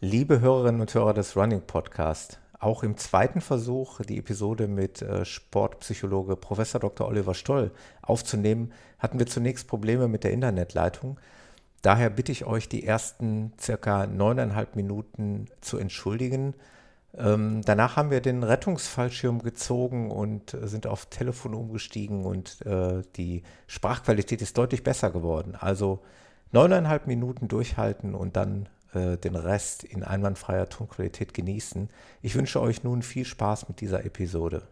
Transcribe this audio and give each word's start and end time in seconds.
Liebe 0.00 0.38
Hörerinnen 0.38 0.80
und 0.80 0.94
Hörer 0.94 1.12
des 1.12 1.36
Running 1.36 1.62
Podcast, 1.62 2.38
auch 2.60 2.84
im 2.84 2.96
zweiten 2.96 3.40
Versuch, 3.40 4.00
die 4.02 4.18
Episode 4.18 4.68
mit 4.68 5.02
äh, 5.02 5.24
Sportpsychologe 5.24 6.36
Prof. 6.36 6.72
Dr. 6.74 7.08
Oliver 7.08 7.34
Stoll 7.34 7.72
aufzunehmen, 8.00 8.72
hatten 9.00 9.18
wir 9.18 9.26
zunächst 9.26 9.66
Probleme 9.66 10.06
mit 10.06 10.22
der 10.22 10.30
Internetleitung. 10.30 11.18
Daher 11.82 12.10
bitte 12.10 12.30
ich 12.30 12.44
euch, 12.44 12.68
die 12.68 12.86
ersten 12.86 13.52
circa 13.60 14.06
neuneinhalb 14.06 14.76
Minuten 14.76 15.46
zu 15.60 15.78
entschuldigen. 15.78 16.54
Ähm, 17.16 17.62
danach 17.64 17.96
haben 17.96 18.12
wir 18.12 18.20
den 18.20 18.44
Rettungsfallschirm 18.44 19.42
gezogen 19.42 20.12
und 20.12 20.54
äh, 20.54 20.68
sind 20.68 20.86
auf 20.86 21.06
Telefon 21.06 21.54
umgestiegen 21.54 22.24
und 22.24 22.64
äh, 22.64 23.02
die 23.16 23.42
Sprachqualität 23.66 24.42
ist 24.42 24.58
deutlich 24.58 24.84
besser 24.84 25.10
geworden. 25.10 25.56
Also 25.58 25.98
neuneinhalb 26.52 27.08
Minuten 27.08 27.48
durchhalten 27.48 28.14
und 28.14 28.36
dann 28.36 28.68
äh, 28.94 29.16
den 29.16 29.36
Rest 29.36 29.84
in 29.84 30.02
einwandfreier 30.02 30.68
Tonqualität 30.68 31.34
genießen. 31.34 31.88
Ich 32.22 32.34
wünsche 32.34 32.60
euch 32.60 32.84
nun 32.84 33.02
viel 33.02 33.24
Spaß 33.24 33.68
mit 33.68 33.80
dieser 33.80 34.04
Episode. 34.04 34.68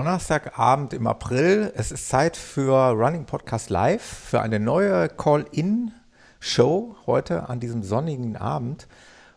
Donnerstagabend 0.00 0.94
im 0.94 1.06
April. 1.06 1.74
Es 1.76 1.92
ist 1.92 2.08
Zeit 2.08 2.34
für 2.34 2.72
Running 2.92 3.26
Podcast 3.26 3.68
Live, 3.68 4.00
für 4.00 4.40
eine 4.40 4.58
neue 4.58 5.10
Call-In-Show 5.10 6.96
heute 7.04 7.50
an 7.50 7.60
diesem 7.60 7.82
sonnigen 7.82 8.38
Abend. 8.38 8.88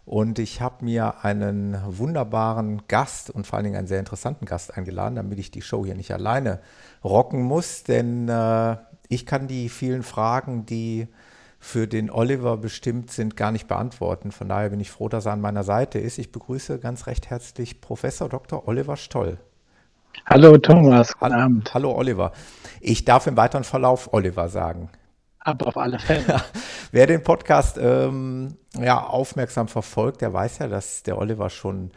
Und 0.06 0.40
ich 0.40 0.62
habe 0.62 0.86
mir 0.86 1.26
einen 1.26 1.78
wunderbaren 1.86 2.84
Gast 2.88 3.30
und 3.30 3.46
vor 3.46 3.58
allen 3.58 3.66
Dingen 3.66 3.76
einen 3.76 3.88
sehr 3.88 4.00
interessanten 4.00 4.46
Gast 4.46 4.78
eingeladen, 4.78 5.16
damit 5.16 5.38
ich 5.38 5.52
die 5.52 5.62
Show 5.62 5.84
hier 5.84 5.96
nicht 5.96 6.14
alleine 6.14 6.62
rocken 7.04 7.42
muss. 7.42 7.84
Denn 7.84 8.30
äh, 8.30 8.78
ich 9.10 9.26
kann 9.26 9.50
die 9.50 9.68
vielen 9.68 10.02
Fragen, 10.02 10.66
die 10.66 11.10
für 11.60 11.90
den 11.90 12.10
Oliver 12.10 12.56
bestimmt 12.56 13.12
sind, 13.12 13.36
gar 13.36 13.52
nicht 13.52 13.68
beantworten. 13.68 14.32
Von 14.32 14.48
daher 14.48 14.70
bin 14.70 14.80
ich 14.80 14.92
froh, 14.92 15.10
dass 15.10 15.26
er 15.26 15.34
an 15.34 15.42
meiner 15.42 15.66
Seite 15.66 16.00
ist. 16.00 16.20
Ich 16.20 16.32
begrüße 16.32 16.80
ganz 16.80 17.06
recht 17.08 17.30
herzlich 17.30 17.82
Professor 17.82 18.30
Dr. 18.30 18.66
Oliver 18.66 18.96
Stoll. 18.96 19.40
Hallo 20.26 20.58
Thomas, 20.58 21.18
guten 21.18 21.34
Abend. 21.34 21.74
Hallo 21.74 21.92
Oliver. 21.92 22.32
Ich 22.80 23.04
darf 23.06 23.28
im 23.28 23.36
weiteren 23.36 23.64
Verlauf 23.64 24.14
Oliver 24.14 24.48
sagen. 24.48 24.90
Aber 25.40 25.68
auf 25.68 25.78
alle 25.78 26.00
Fälle. 26.00 26.42
Wer 26.92 27.08
den 27.08 27.24
Podcast 27.24 27.78
ähm, 27.82 28.56
ja, 28.78 29.02
aufmerksam 29.02 29.68
verfolgt, 29.68 30.22
der 30.22 30.32
weiß 30.32 30.60
ja, 30.60 30.68
dass 30.68 31.04
der 31.04 31.18
Oliver 31.18 31.50
schon 31.50 31.92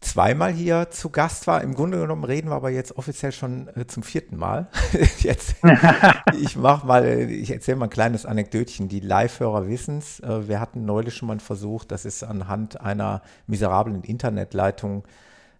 zweimal 0.00 0.52
hier 0.52 0.90
zu 0.90 1.10
Gast 1.10 1.46
war. 1.46 1.62
Im 1.62 1.74
Grunde 1.74 1.98
genommen 1.98 2.24
reden 2.24 2.50
wir 2.50 2.54
aber 2.54 2.70
jetzt 2.70 2.96
offiziell 2.96 3.32
schon 3.32 3.68
äh, 3.74 3.86
zum 3.86 4.02
vierten 4.02 4.36
Mal. 4.36 4.68
jetzt, 5.18 5.56
ich 6.40 6.56
mache 6.56 6.86
mal, 6.86 7.04
ich 7.04 7.50
erzähle 7.50 7.78
mal 7.78 7.86
ein 7.86 7.90
kleines 7.90 8.26
Anekdötchen. 8.26 8.88
Die 8.88 9.00
Live-Hörer 9.00 9.66
wissen 9.66 9.98
es. 9.98 10.20
Äh, 10.20 10.48
wir 10.48 10.60
hatten 10.60 10.84
neulich 10.84 11.14
schon 11.14 11.26
mal 11.26 11.32
einen 11.32 11.40
Versuch, 11.40 11.84
das 11.84 12.04
ist 12.04 12.22
anhand 12.22 12.80
einer 12.80 13.22
miserablen 13.46 14.02
Internetleitung 14.04 15.04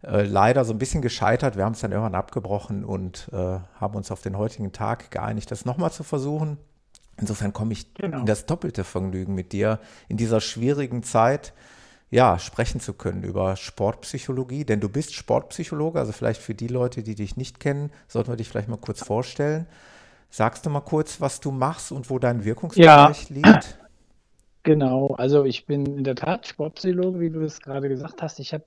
äh, 0.02 0.22
leider 0.22 0.64
so 0.64 0.72
ein 0.72 0.78
bisschen 0.78 1.02
gescheitert. 1.02 1.56
Wir 1.56 1.64
haben 1.64 1.72
es 1.72 1.80
dann 1.80 1.92
irgendwann 1.92 2.14
abgebrochen 2.14 2.84
und 2.84 3.28
äh, 3.32 3.36
haben 3.36 3.94
uns 3.94 4.10
auf 4.10 4.22
den 4.22 4.36
heutigen 4.36 4.72
Tag 4.72 5.10
geeinigt, 5.10 5.50
das 5.50 5.64
nochmal 5.64 5.92
zu 5.92 6.02
versuchen. 6.02 6.58
Insofern 7.18 7.52
komme 7.52 7.72
ich 7.72 7.94
genau. 7.94 8.20
in 8.20 8.26
das 8.26 8.46
doppelte 8.46 8.84
Vergnügen 8.84 9.34
mit 9.34 9.52
dir 9.52 9.80
in 10.08 10.16
dieser 10.16 10.40
schwierigen 10.40 11.02
Zeit, 11.02 11.54
ja, 12.10 12.38
sprechen 12.38 12.80
zu 12.80 12.92
können 12.92 13.24
über 13.24 13.56
Sportpsychologie, 13.56 14.64
denn 14.64 14.80
du 14.80 14.88
bist 14.88 15.14
Sportpsychologe, 15.14 15.98
also 15.98 16.12
vielleicht 16.12 16.40
für 16.40 16.54
die 16.54 16.68
Leute, 16.68 17.02
die 17.02 17.14
dich 17.14 17.36
nicht 17.36 17.58
kennen, 17.58 17.90
sollten 18.06 18.30
wir 18.30 18.36
dich 18.36 18.48
vielleicht 18.48 18.68
mal 18.68 18.76
kurz 18.76 19.02
vorstellen. 19.04 19.66
Sagst 20.30 20.66
du 20.66 20.70
mal 20.70 20.80
kurz, 20.80 21.20
was 21.20 21.40
du 21.40 21.50
machst 21.50 21.90
und 21.90 22.10
wo 22.10 22.18
dein 22.18 22.44
Wirkungsbereich 22.44 23.30
ja. 23.30 23.34
liegt? 23.34 23.78
Genau, 24.62 25.14
also 25.16 25.44
ich 25.44 25.64
bin 25.64 25.86
in 25.86 26.04
der 26.04 26.16
Tat 26.16 26.46
Sportpsychologe, 26.46 27.20
wie 27.20 27.30
du 27.30 27.40
es 27.42 27.60
gerade 27.60 27.88
gesagt 27.88 28.20
hast. 28.20 28.40
Ich 28.40 28.52
habe 28.52 28.64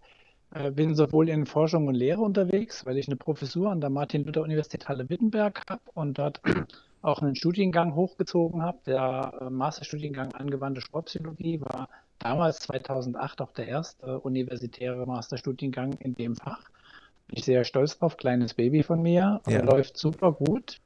bin 0.72 0.96
sowohl 0.96 1.30
in 1.30 1.46
Forschung 1.46 1.88
und 1.88 1.96
Lehre 1.96 2.22
unterwegs, 2.22 2.86
weil 2.86 2.98
ich 2.98 3.08
eine 3.08 3.16
Professur 3.16 3.70
an 3.70 3.82
der 3.82 3.90
Martin-Luther-Universität 3.90 4.90
Halle-Wittenberg 4.90 5.64
habe 5.70 5.82
und 5.94 6.18
dort 6.18 6.42
auch 7.02 7.22
einen 7.22 7.36
Studiengang 7.36 7.96
hochgezogen 7.96 8.64
habe. 8.64 8.80
Der 8.88 9.34
äh, 9.42 9.50
Masterstudiengang 9.50 10.34
Angewandte 10.34 10.82
Sportpsychologie 10.82 11.62
war 11.62 11.88
damals 12.18 12.60
2008 12.62 13.42
auch 13.42 13.52
der 13.52 13.68
erste 13.68 14.20
universitäre 14.20 15.06
Masterstudiengang 15.06 15.94
in 16.00 16.16
dem 16.16 16.36
Fach. 16.36 16.64
Bin 17.28 17.38
ich 17.38 17.46
sehr 17.46 17.64
stolz 17.64 18.00
drauf, 18.00 18.18
kleines 18.18 18.56
Baby 18.56 18.82
von 18.82 19.02
mir, 19.02 19.42
ja. 19.48 19.62
läuft 19.62 19.98
super 19.98 20.32
gut. 20.32 20.80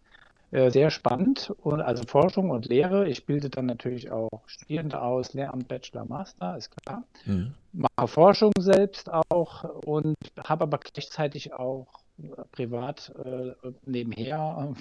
Äh, 0.53 0.69
sehr 0.69 0.91
spannend. 0.91 1.51
Und 1.63 1.81
also 1.81 2.03
Forschung 2.03 2.51
und 2.51 2.67
Lehre. 2.67 3.09
Ich 3.09 3.25
bilde 3.25 3.49
dann 3.49 3.65
natürlich 3.65 4.11
auch 4.11 4.43
Studierende 4.45 5.01
aus, 5.01 5.33
Lehramt, 5.33 5.67
Bachelor, 5.67 6.05
Master, 6.05 6.55
ist 6.57 6.69
klar. 6.69 7.03
Mhm. 7.25 7.55
Mache 7.71 8.07
Forschung 8.07 8.51
selbst 8.59 9.11
auch 9.11 9.63
und 9.85 10.15
habe 10.37 10.65
aber 10.65 10.77
gleichzeitig 10.77 11.53
auch 11.53 11.87
äh, 12.21 12.27
privat 12.51 13.11
äh, 13.25 13.53
nebenher, 13.87 14.75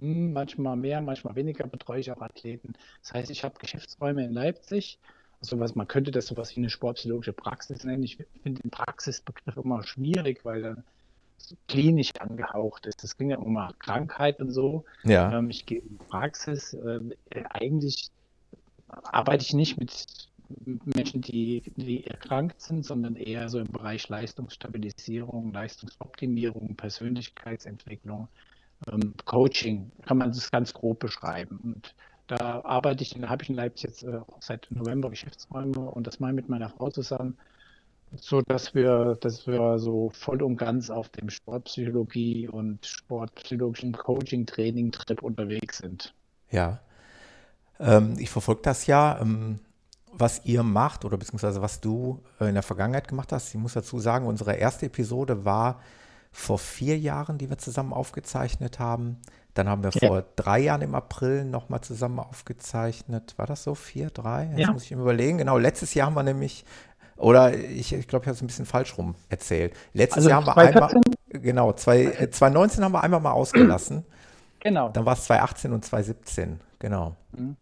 äh, 0.00 0.04
manchmal 0.04 0.74
mehr, 0.74 1.00
manchmal 1.00 1.36
weniger, 1.36 1.64
betreue 1.68 2.00
ich 2.00 2.10
auch 2.10 2.20
Athleten. 2.20 2.72
Das 3.02 3.14
heißt, 3.14 3.30
ich 3.30 3.44
habe 3.44 3.54
Geschäftsräume 3.60 4.24
in 4.24 4.32
Leipzig. 4.32 4.98
Also 5.40 5.60
was, 5.60 5.76
man 5.76 5.86
könnte 5.86 6.10
das 6.10 6.26
sowas 6.26 6.56
wie 6.56 6.60
eine 6.60 6.70
sportpsychologische 6.70 7.34
Praxis 7.34 7.84
nennen. 7.84 8.02
Ich 8.02 8.16
finde 8.42 8.62
den 8.62 8.70
Praxisbegriff 8.72 9.58
immer 9.58 9.84
schwierig, 9.84 10.44
weil 10.44 10.62
dann 10.62 10.84
klinisch 11.68 12.12
angehaucht 12.18 12.86
ist. 12.86 13.02
Das 13.02 13.16
ging 13.16 13.30
ja 13.30 13.38
um 13.38 13.58
Krankheit 13.78 14.40
und 14.40 14.50
so. 14.50 14.84
Ja. 15.02 15.38
Ähm, 15.38 15.50
ich 15.50 15.66
gehe 15.66 15.80
in 15.80 15.88
die 15.90 16.04
Praxis. 16.08 16.74
Ähm, 16.74 17.12
äh, 17.30 17.44
eigentlich 17.50 18.10
arbeite 18.88 19.44
ich 19.44 19.52
nicht 19.54 19.78
mit 19.78 20.06
Menschen, 20.84 21.20
die, 21.20 21.62
die 21.76 22.06
erkrankt 22.06 22.60
sind, 22.60 22.84
sondern 22.84 23.16
eher 23.16 23.48
so 23.48 23.58
im 23.58 23.66
Bereich 23.66 24.08
Leistungsstabilisierung, 24.08 25.52
Leistungsoptimierung, 25.52 26.76
Persönlichkeitsentwicklung, 26.76 28.28
ähm, 28.90 29.14
Coaching, 29.24 29.90
kann 30.02 30.18
man 30.18 30.32
das 30.32 30.50
ganz 30.50 30.72
grob 30.72 31.00
beschreiben. 31.00 31.58
Und 31.62 31.94
da 32.26 32.62
arbeite 32.64 33.02
ich, 33.02 33.10
da 33.18 33.28
habe 33.28 33.42
ich 33.42 33.48
in 33.48 33.56
Leipzig 33.56 33.90
jetzt 33.90 34.02
äh, 34.04 34.20
seit 34.40 34.66
November 34.70 35.10
Geschäftsräume 35.10 35.78
und 35.78 36.06
das 36.06 36.20
mache 36.20 36.32
ich 36.32 36.36
mit 36.36 36.48
meiner 36.48 36.68
Frau 36.68 36.90
zusammen 36.90 37.36
so 38.16 38.42
dass 38.42 38.74
wir, 38.74 39.16
dass 39.20 39.46
wir 39.46 39.78
so 39.78 40.10
voll 40.10 40.42
und 40.42 40.56
ganz 40.56 40.90
auf 40.90 41.08
dem 41.08 41.30
Sportpsychologie 41.30 42.48
und 42.48 42.84
sportpsychologischen 42.86 43.92
Coaching-Training-Trip 43.92 45.22
unterwegs 45.22 45.78
sind. 45.78 46.14
Ja, 46.50 46.80
ähm, 47.80 48.16
ich 48.18 48.30
verfolge 48.30 48.62
das 48.62 48.86
ja. 48.86 49.20
Ähm, 49.20 49.60
was 50.16 50.44
ihr 50.44 50.62
macht 50.62 51.04
oder 51.04 51.16
beziehungsweise 51.16 51.60
was 51.60 51.80
du 51.80 52.22
äh, 52.40 52.48
in 52.48 52.54
der 52.54 52.62
Vergangenheit 52.62 53.08
gemacht 53.08 53.32
hast. 53.32 53.54
Ich 53.54 53.60
muss 53.60 53.74
dazu 53.74 53.98
sagen, 53.98 54.26
unsere 54.26 54.54
erste 54.54 54.86
Episode 54.86 55.44
war 55.44 55.80
vor 56.30 56.58
vier 56.58 56.98
Jahren, 56.98 57.38
die 57.38 57.50
wir 57.50 57.58
zusammen 57.58 57.92
aufgezeichnet 57.92 58.78
haben. 58.78 59.18
Dann 59.54 59.68
haben 59.68 59.84
wir 59.84 59.90
ja. 59.94 60.08
vor 60.08 60.24
drei 60.34 60.60
Jahren 60.60 60.82
im 60.82 60.94
April 60.94 61.44
nochmal 61.44 61.80
zusammen 61.80 62.18
aufgezeichnet. 62.18 63.34
War 63.36 63.46
das 63.46 63.62
so? 63.62 63.74
Vier, 63.74 64.10
drei? 64.10 64.46
Jetzt 64.50 64.58
ja. 64.58 64.72
muss 64.72 64.84
ich 64.84 64.90
mir 64.90 65.02
überlegen. 65.02 65.38
Genau, 65.38 65.58
letztes 65.58 65.94
Jahr 65.94 66.06
haben 66.06 66.14
wir 66.14 66.24
nämlich 66.24 66.64
oder 67.16 67.54
ich, 67.54 67.92
ich 67.92 68.08
glaube, 68.08 68.24
ich 68.24 68.28
habe 68.28 68.36
es 68.36 68.42
ein 68.42 68.46
bisschen 68.46 68.66
falsch 68.66 68.96
rum 68.98 69.14
erzählt. 69.28 69.74
Letztes 69.92 70.18
also 70.18 70.30
Jahr 70.30 70.38
haben 70.40 70.46
wir 70.46 70.54
2014? 70.54 71.00
einmal, 71.30 71.42
genau, 71.42 71.72
zwei, 71.72 72.28
2019 72.30 72.80
äh, 72.80 72.84
haben 72.84 72.92
wir 72.92 73.02
einmal 73.02 73.20
mal 73.20 73.32
ausgelassen. 73.32 74.04
Genau. 74.64 74.88
Dann 74.88 75.04
war 75.04 75.12
es 75.12 75.24
2018 75.24 75.74
und 75.74 75.84
2017, 75.84 76.58
genau. 76.78 77.16
Mhm. 77.32 77.56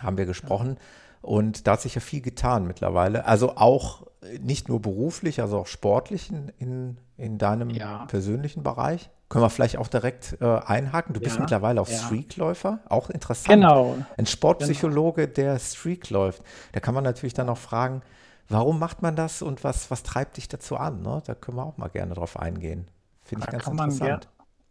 Haben 0.00 0.18
wir 0.18 0.26
gesprochen. 0.26 0.76
Und 1.22 1.68
da 1.68 1.74
hat 1.74 1.82
sich 1.82 1.94
ja 1.94 2.00
viel 2.00 2.20
getan 2.20 2.66
mittlerweile. 2.66 3.26
Also 3.26 3.54
auch 3.54 4.08
nicht 4.40 4.68
nur 4.68 4.82
beruflich, 4.82 5.40
also 5.40 5.58
auch 5.58 5.66
sportlich 5.66 6.30
in, 6.30 6.52
in, 6.58 6.98
in 7.16 7.38
deinem 7.38 7.70
ja. 7.70 8.06
persönlichen 8.06 8.62
Bereich. 8.62 9.10
Können 9.28 9.44
wir 9.44 9.50
vielleicht 9.50 9.76
auch 9.76 9.88
direkt 9.88 10.38
äh, 10.40 10.44
einhaken. 10.46 11.12
Du 11.12 11.20
bist 11.20 11.36
ja, 11.36 11.42
mittlerweile 11.42 11.80
auch 11.80 11.88
ja. 11.88 11.98
Streakläufer, 11.98 12.80
auch 12.88 13.10
interessant. 13.10 13.54
Genau. 13.54 13.96
Ein 14.16 14.26
Sportpsychologe, 14.26 15.28
genau. 15.28 15.34
der 15.34 15.58
Streak 15.58 16.08
läuft. 16.08 16.42
Da 16.72 16.80
kann 16.80 16.94
man 16.94 17.04
natürlich 17.04 17.34
dann 17.34 17.48
auch 17.50 17.58
fragen, 17.58 18.02
Warum 18.48 18.78
macht 18.78 19.02
man 19.02 19.14
das 19.14 19.42
und 19.42 19.62
was, 19.62 19.90
was 19.90 20.02
treibt 20.02 20.36
dich 20.36 20.48
dazu 20.48 20.76
an? 20.76 21.02
Ne? 21.02 21.22
Da 21.26 21.34
können 21.34 21.58
wir 21.58 21.64
auch 21.64 21.76
mal 21.76 21.88
gerne 21.88 22.14
drauf 22.14 22.38
eingehen. 22.38 22.86
Finde 23.22 23.44
ich 23.44 23.50
ganz 23.50 23.66
interessant. 23.66 24.28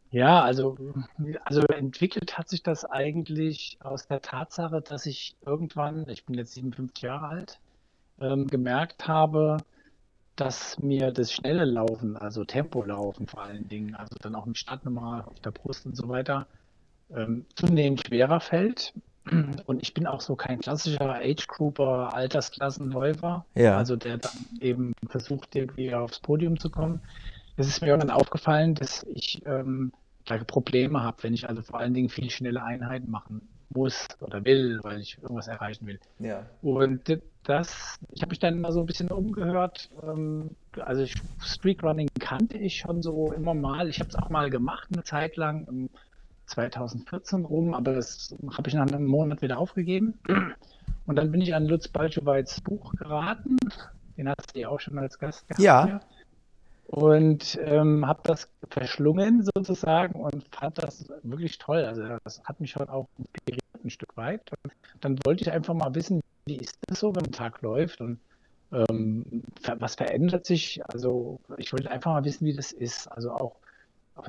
Ja, 0.10 0.42
also, 0.42 0.78
also 1.44 1.62
entwickelt 1.68 2.38
hat 2.38 2.48
sich 2.48 2.64
das 2.64 2.86
eigentlich 2.86 3.78
aus 3.82 4.08
der 4.08 4.22
Tatsache, 4.22 4.82
dass 4.82 5.06
ich 5.06 5.36
irgendwann, 5.46 6.08
ich 6.08 6.26
bin 6.26 6.36
jetzt 6.36 6.54
57 6.54 7.04
Jahre 7.04 7.28
alt, 7.28 7.60
ähm, 8.20 8.48
gemerkt 8.48 9.08
habe, 9.08 9.58
dass 10.38 10.80
mir 10.80 11.12
das 11.12 11.34
schnelle 11.34 11.66
Laufen, 11.66 12.16
also 12.16 12.46
Tempolaufen 12.46 13.28
vor 13.28 13.44
allen 13.44 13.68
Dingen, 13.68 13.96
also 13.96 14.16
dann 14.22 14.36
auch 14.36 14.46
mit 14.46 14.58
Startnummer 14.58 15.28
auf 15.28 15.40
der 15.42 15.52
Brust 15.52 15.86
und 15.86 15.96
so 15.98 16.08
weiter, 16.08 16.48
ähm, 17.14 17.46
zunehmend 17.56 18.06
schwerer 18.08 18.40
fällt. 18.40 18.94
Und 19.66 19.82
ich 19.82 19.94
bin 19.94 20.08
auch 20.08 20.22
so 20.22 20.36
kein 20.36 20.60
klassischer 20.60 21.16
Age-Grouper, 21.16 22.14
Altersklassenläufer, 22.14 23.46
Ja, 23.56 23.78
also 23.78 23.96
der 23.96 24.18
dann 24.18 24.32
eben 24.60 24.94
versucht, 25.08 25.56
irgendwie 25.56 25.94
aufs 25.94 26.20
Podium 26.20 26.60
zu 26.60 26.70
kommen. 26.70 27.02
Es 27.58 27.68
ist 27.68 27.82
mir 27.82 27.88
irgendwann 27.88 28.12
aufgefallen, 28.12 28.76
dass 28.76 29.04
ich 29.04 29.42
ähm, 29.46 29.92
da 30.26 30.38
Probleme 30.44 31.02
habe, 31.02 31.24
wenn 31.24 31.34
ich 31.34 31.48
also 31.50 31.62
vor 31.62 31.80
allen 31.80 31.94
Dingen 31.94 32.10
viel 32.10 32.30
schnelle 32.30 32.64
Einheiten 32.64 33.10
machen 33.10 33.42
muss 33.70 34.08
oder 34.22 34.46
will, 34.46 34.80
weil 34.84 35.00
ich 35.00 35.18
irgendwas 35.22 35.48
erreichen 35.48 35.88
will. 35.88 36.00
ja, 36.20 36.46
Und 36.62 37.20
das, 37.44 38.00
ich 38.12 38.22
habe 38.22 38.32
mich 38.32 38.40
dann 38.40 38.60
mal 38.60 38.72
so 38.72 38.82
ein 38.82 38.86
bisschen 38.86 39.10
umgehört. 39.10 39.90
Ähm, 40.04 40.52
also 40.80 41.04
ich, 41.04 41.16
Streakrunning 41.42 42.10
kannte 42.20 42.58
ich 42.58 42.78
schon 42.78 43.02
so 43.02 43.32
immer 43.32 43.54
mal. 43.54 43.90
Ich 43.90 44.00
habe 44.00 44.10
es 44.10 44.16
auch 44.16 44.30
mal 44.30 44.50
gemacht, 44.50 44.90
eine 44.92 45.04
Zeit 45.04 45.36
lang, 45.38 45.66
im 45.68 45.90
2014 46.48 47.46
rum, 47.46 47.74
aber 47.74 47.94
das 47.94 48.36
habe 48.58 48.70
ich 48.70 48.76
nach 48.76 48.88
einem 48.88 49.06
Monat 49.06 49.42
wieder 49.42 49.58
aufgegeben. 49.58 50.16
Und 51.06 51.16
dann 51.16 51.32
bin 51.32 51.42
ich 51.42 51.56
an 51.56 51.66
Lutz 51.66 51.88
Balchoweits 51.88 52.60
Buch 52.62 52.94
geraten. 52.94 53.58
Den 54.18 54.30
hast 54.30 54.56
du 54.56 54.60
ja 54.60 54.70
auch 54.70 54.80
schon 54.80 54.98
als 54.98 55.20
Gast 55.20 55.48
gehabt 55.48 55.62
ja, 55.62 55.86
hier. 55.86 56.00
Und 56.88 57.60
ähm, 57.64 58.06
habe 58.08 58.22
das 58.24 58.50
verschlungen 58.70 59.44
sozusagen 59.44 60.20
und 60.20 60.44
fand 60.56 60.78
das 60.78 61.08
wirklich 61.24 61.58
toll. 61.58 61.84
Also 61.84 62.04
das 62.24 62.44
hat 62.44 62.60
mich 62.60 62.72
schon 62.72 62.90
auch 62.90 63.08
inspiriert 63.18 63.64
ein 63.84 63.90
Stück 63.90 64.16
weit. 64.18 64.52
Und 64.64 64.74
dann 65.02 65.20
wollte 65.26 65.44
ich 65.44 65.52
einfach 65.52 65.74
mal 65.74 65.94
wissen, 65.96 66.22
wie 66.46 66.58
ist 66.58 66.78
das 66.88 67.00
so, 67.00 67.16
wenn 67.16 67.26
ein 67.26 67.32
Tag 67.32 67.62
läuft 67.62 68.02
und 68.02 68.20
ähm, 68.72 69.44
was 69.78 69.96
verändert 69.96 70.46
sich? 70.46 70.82
Also 70.88 71.40
ich 71.58 71.72
wollte 71.74 71.92
einfach 71.92 72.12
mal 72.12 72.24
wissen, 72.26 72.46
wie 72.46 72.54
das 72.54 72.72
ist. 72.72 73.08
Also 73.08 73.32
auch 73.32 73.56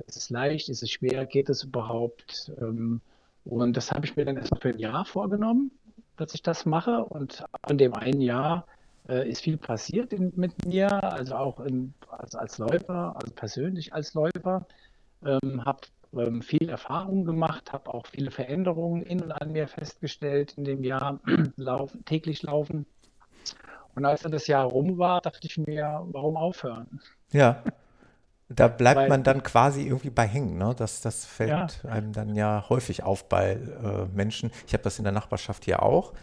ist 0.06 0.16
es 0.16 0.30
leicht, 0.30 0.68
ist 0.68 0.82
es 0.82 0.90
schwer, 0.90 1.26
geht 1.26 1.48
es 1.48 1.64
überhaupt? 1.64 2.52
Ähm, 2.60 3.00
und 3.44 3.76
das 3.76 3.90
habe 3.90 4.06
ich 4.06 4.16
mir 4.16 4.24
dann 4.24 4.36
erstmal 4.36 4.60
für 4.60 4.68
ein 4.68 4.78
Jahr 4.78 5.04
vorgenommen, 5.04 5.70
dass 6.16 6.34
ich 6.34 6.42
das 6.42 6.66
mache. 6.66 7.04
Und 7.04 7.44
in 7.68 7.78
dem 7.78 7.94
einen 7.94 8.20
Jahr 8.20 8.66
äh, 9.08 9.28
ist 9.28 9.42
viel 9.42 9.56
passiert 9.56 10.12
in, 10.12 10.32
mit 10.36 10.66
mir, 10.66 11.02
also 11.02 11.34
auch 11.34 11.60
in, 11.60 11.94
als, 12.10 12.34
als 12.34 12.58
Läufer, 12.58 13.16
also 13.16 13.32
persönlich 13.34 13.92
als 13.92 14.14
Läufer. 14.14 14.66
Ähm, 15.24 15.64
habe 15.64 15.80
ähm, 16.16 16.42
viel 16.42 16.68
Erfahrung 16.68 17.24
gemacht, 17.24 17.72
habe 17.72 17.92
auch 17.92 18.06
viele 18.06 18.30
Veränderungen 18.30 19.02
in 19.02 19.20
und 19.20 19.32
an 19.32 19.52
mir 19.52 19.66
festgestellt 19.66 20.54
in 20.56 20.64
dem 20.64 20.84
Jahr 20.84 21.20
laufen, 21.56 22.04
täglich 22.04 22.42
laufen. 22.42 22.86
Und 23.94 24.04
als 24.04 24.22
dann 24.22 24.32
das 24.32 24.46
Jahr 24.46 24.66
rum 24.66 24.98
war, 24.98 25.20
dachte 25.20 25.46
ich 25.46 25.58
mir, 25.58 26.02
warum 26.12 26.36
aufhören? 26.36 27.00
ja. 27.32 27.62
Da 28.50 28.68
bleibt 28.68 28.96
Weil, 28.96 29.08
man 29.10 29.22
dann 29.24 29.42
quasi 29.42 29.82
irgendwie 29.82 30.08
bei 30.10 30.26
hängen, 30.26 30.56
ne? 30.56 30.74
Das, 30.76 31.02
das 31.02 31.24
ja, 31.24 31.28
fällt 31.28 31.84
einem 31.84 32.12
dann 32.12 32.34
ja 32.34 32.64
häufig 32.68 33.02
auf 33.02 33.28
bei 33.28 33.52
äh, 33.52 34.06
Menschen. 34.14 34.50
Ich 34.66 34.72
habe 34.72 34.82
das 34.82 34.98
in 34.98 35.04
der 35.04 35.12
Nachbarschaft 35.12 35.66
hier 35.66 35.82
auch, 35.82 36.14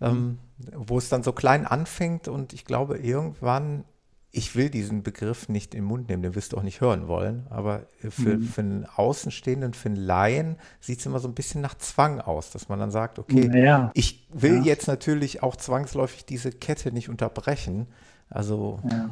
ähm, 0.00 0.38
wo 0.74 0.98
es 0.98 1.08
dann 1.08 1.22
so 1.22 1.32
klein 1.32 1.64
anfängt 1.64 2.26
und 2.26 2.52
ich 2.52 2.64
glaube 2.64 2.98
irgendwann, 2.98 3.84
ich 4.32 4.56
will 4.56 4.70
diesen 4.70 5.02
Begriff 5.04 5.48
nicht 5.48 5.72
in 5.72 5.82
den 5.82 5.86
Mund 5.86 6.08
nehmen, 6.08 6.22
den 6.22 6.34
wirst 6.34 6.52
du 6.52 6.58
auch 6.58 6.62
nicht 6.62 6.80
hören 6.80 7.06
wollen, 7.06 7.46
aber 7.48 7.86
für, 8.10 8.36
Mhm. 8.36 8.42
für 8.42 8.60
einen 8.60 8.84
Außenstehenden, 8.84 9.72
für 9.72 9.88
einen 9.88 9.96
Laien 9.96 10.56
sieht 10.80 10.98
es 10.98 11.06
immer 11.06 11.20
so 11.20 11.28
ein 11.28 11.34
bisschen 11.34 11.60
nach 11.62 11.78
Zwang 11.78 12.20
aus, 12.20 12.50
dass 12.50 12.68
man 12.68 12.78
dann 12.80 12.90
sagt, 12.90 13.18
okay, 13.20 13.48
ja, 13.64 13.90
ich 13.94 14.26
will 14.32 14.56
ja, 14.56 14.62
jetzt 14.62 14.88
natürlich 14.88 15.42
auch 15.44 15.56
zwangsläufig 15.56 16.26
diese 16.26 16.50
Kette 16.50 16.92
nicht 16.92 17.08
unterbrechen. 17.08 17.86
Also 18.28 18.80
ja. 18.90 19.08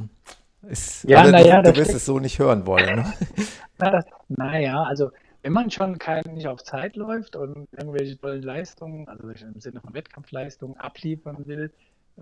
Ist, 0.68 1.04
Ja, 1.04 1.22
du, 1.22 1.30
naja, 1.30 1.62
du 1.62 1.72
da 1.72 1.76
wirst 1.76 1.94
es 1.94 2.04
so 2.04 2.18
nicht 2.18 2.38
hören 2.38 2.66
wollen, 2.66 2.96
ne? 2.96 3.12
na, 3.78 4.04
naja, 4.28 4.82
also 4.82 5.10
wenn 5.42 5.52
man 5.52 5.70
schon 5.70 5.98
kein, 5.98 6.22
nicht 6.32 6.48
auf 6.48 6.62
Zeit 6.62 6.96
läuft 6.96 7.36
und 7.36 7.68
irgendwelche 7.72 8.18
tollen 8.18 8.42
Leistungen, 8.42 9.06
also 9.08 9.28
im 9.28 9.60
Sinne 9.60 9.80
von 9.80 9.92
Wettkampfleistungen 9.92 10.76
abliefern 10.78 11.46
will, 11.46 11.70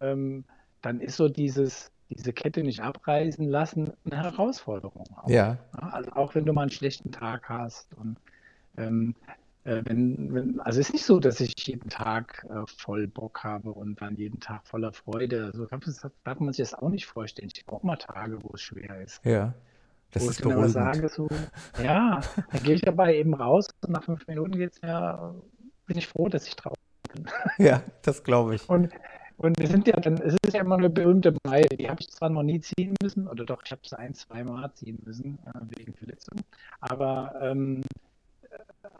ähm, 0.01 0.45
dann 0.81 1.01
ist 1.01 1.17
so 1.17 1.29
dieses, 1.29 1.93
diese 2.11 2.33
Kette 2.33 2.63
nicht 2.65 2.81
abreißen 2.81 3.49
lassen 3.49 3.93
eine 4.05 4.23
Herausforderung 4.23 5.07
auch. 5.17 5.29
Ja, 5.29 5.59
Ja, 5.81 5.89
also 5.91 6.11
auch 6.13 6.35
wenn 6.35 6.45
du 6.45 6.53
mal 6.53 6.63
einen 6.63 6.71
schlechten 6.71 7.13
Tag 7.13 7.49
hast 7.49 7.95
und 7.95 8.17
ähm, 8.77 9.15
äh, 9.65 9.83
wenn, 9.85 10.35
wenn, 10.35 10.61
also 10.61 10.81
es 10.81 10.89
ist 10.89 10.93
nicht 10.95 11.05
so, 11.05 11.21
dass 11.21 11.41
ich 11.41 11.55
jeden 11.67 11.89
Tag 11.89 12.47
äh, 12.51 12.63
voll 12.67 13.07
Bock 13.07 13.45
habe 13.45 13.71
und 13.71 14.01
dann 14.01 14.17
jeden 14.17 14.41
Tag 14.41 14.67
voller 14.67 14.93
Freude. 14.93 15.51
So 15.55 15.67
kann 15.67 15.81
man, 15.81 15.87
das- 15.95 16.11
darf 16.25 16.41
man 16.41 16.53
sich 16.53 16.69
das 16.69 16.75
auch 16.75 16.89
nicht 16.89 17.07
vorstellen. 17.07 17.49
Ich 17.55 17.63
habe 17.67 17.77
auch 17.77 17.83
mal 17.83 17.97
Tage, 17.97 18.43
wo 18.43 18.51
es 18.55 18.61
schwer 18.63 19.01
ist. 19.03 19.25
ja. 19.25 19.55
Das 20.15 20.25
Wo 20.25 20.27
ich 20.27 20.37
ist 20.37 20.45
dann 20.45 20.53
aber 20.53 20.67
beruhigend. 20.69 20.95
sage, 20.95 21.09
so, 21.09 21.27
ja, 21.83 22.21
dann 22.51 22.63
gehe 22.65 22.75
ich 22.75 22.83
dabei 22.83 23.17
eben 23.17 23.33
raus 23.33 23.69
und 23.81 23.93
nach 23.93 24.05
fünf 24.05 24.27
Minuten 24.27 24.53
geht's 24.59 24.83
mir, 24.83 25.35
bin 25.87 25.97
ich 25.97 26.07
froh, 26.07 26.29
dass 26.29 26.47
ich 26.47 26.55
draußen 26.55 26.77
bin. 27.15 27.25
Ja, 27.59 27.83
das 28.03 28.23
glaube 28.23 28.57
ich. 28.57 28.69
Und, 28.69 28.91
und 29.39 29.59
wir 29.59 29.69
sind 29.69 29.87
ja 29.89 29.95
dann, 29.99 30.19
es 30.19 30.35
ist 30.45 30.53
ja 30.53 30.61
immer 30.61 30.77
eine 30.77 30.91
berühmte 30.91 31.35
Meile, 31.47 31.67
die 31.79 31.89
habe 31.89 32.01
ich 32.03 32.11
zwar 32.11 32.29
noch 32.29 32.43
nie 32.43 32.61
ziehen 32.61 32.95
müssen, 33.03 33.27
oder 33.27 33.47
doch, 33.47 33.63
ich 33.65 33.71
habe 33.73 33.81
es 33.85 33.95
ein, 33.95 34.13
zwei 34.13 34.45
Mal 34.45 34.71
ziehen 34.75 34.99
müssen, 35.03 35.39
äh, 35.47 35.79
wegen 35.79 35.95
Verletzung, 35.95 36.41
aber 36.81 37.35
ähm, 37.41 37.81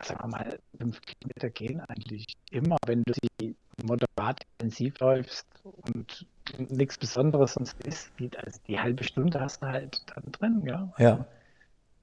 sagen 0.03 0.21
wir 0.23 0.29
mal, 0.29 0.59
fünf 0.79 1.01
Kilometer 1.03 1.51
gehen 1.51 1.81
eigentlich 1.81 2.27
immer, 2.51 2.77
wenn 2.87 3.03
du 3.05 3.13
sie 3.15 3.57
moderat 3.83 4.43
intensiv 4.59 4.99
läufst 5.01 5.47
und 5.65 6.27
nichts 6.71 6.99
Besonderes 6.99 7.55
sonst 7.55 7.81
ist, 7.85 8.13
die, 8.19 8.31
also 8.39 8.61
die 8.67 8.79
halbe 8.81 9.05
Stunde 9.05 9.41
hast 9.41 9.63
du 9.63 9.67
halt 9.67 10.03
dann 10.15 10.33
drin, 10.33 10.63
ja. 10.67 10.93
Also 10.97 11.03
Ja, 11.03 11.27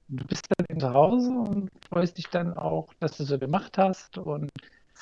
du 0.08 0.24
bist 0.26 0.46
dann 0.56 0.66
eben 0.70 0.80
zu 0.80 0.92
Hause 0.92 1.30
und 1.30 1.70
freust 1.88 2.18
dich 2.18 2.28
dann 2.28 2.56
auch, 2.56 2.92
dass 3.00 3.16
du 3.16 3.24
so 3.24 3.38
gemacht 3.38 3.78
hast. 3.78 4.18
Und 4.18 4.50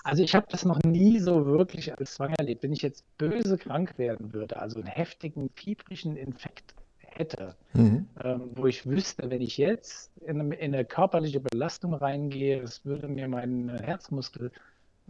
also 0.04 0.22
ich 0.22 0.34
habe 0.34 0.46
das 0.50 0.64
noch 0.64 0.78
nie 0.84 1.18
so 1.18 1.46
wirklich 1.46 1.96
als 1.98 2.14
Zwang 2.14 2.34
erlebt. 2.34 2.62
Wenn 2.62 2.72
ich 2.72 2.82
jetzt 2.82 3.04
böse 3.18 3.58
krank 3.58 3.98
werden 3.98 4.32
würde, 4.32 4.58
also 4.60 4.78
einen 4.78 4.88
heftigen, 4.88 5.50
fiebrigen 5.54 6.16
Infekt 6.16 6.74
hätte, 7.18 7.56
mhm. 7.74 8.06
ähm, 8.22 8.50
wo 8.54 8.66
ich 8.66 8.86
wüsste, 8.86 9.30
wenn 9.30 9.40
ich 9.40 9.56
jetzt 9.56 10.10
in 10.22 10.40
eine, 10.40 10.54
in 10.54 10.74
eine 10.74 10.84
körperliche 10.84 11.40
Belastung 11.40 11.94
reingehe, 11.94 12.60
es 12.60 12.84
würde 12.84 13.08
mir 13.08 13.28
meinen 13.28 13.68
Herzmuskel 13.68 14.50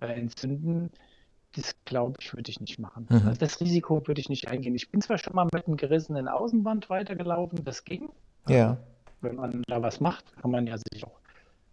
äh, 0.01 0.07
entzünden, 0.07 0.91
das 1.55 1.75
glaube 1.85 2.17
ich, 2.21 2.35
würde 2.35 2.51
ich 2.51 2.61
nicht 2.61 2.79
machen. 2.79 3.07
Mhm. 3.09 3.23
Also 3.27 3.41
das 3.41 3.61
Risiko 3.61 4.07
würde 4.07 4.21
ich 4.21 4.29
nicht 4.29 4.49
eingehen. 4.49 4.75
Ich 4.75 4.91
bin 4.91 5.01
zwar 5.01 5.19
schon 5.19 5.35
mal 5.35 5.49
mit 5.53 5.67
einem 5.67 5.77
gerissenen 5.77 6.29
Außenband 6.29 6.91
weitergelaufen, 6.91 7.65
das 7.65 7.85
ging. 7.85 8.11
Ja, 8.49 8.79
wenn 9.21 9.37
man 9.37 9.63
da 9.67 9.83
was 9.83 10.01
macht, 10.01 10.37
kann 10.41 10.51
man 10.51 10.67
ja 10.67 10.77
sich 10.79 11.05
auch 11.05 11.19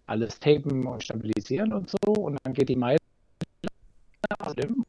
alles 0.07 0.39
tapen 0.39 0.85
und 0.85 1.03
stabilisieren 1.03 1.73
und 1.73 1.89
so. 1.89 2.13
Und 2.13 2.37
dann 2.43 2.53
geht 2.53 2.69
die 2.69 2.75
Meile 2.75 2.97
schlimm. 4.51 4.85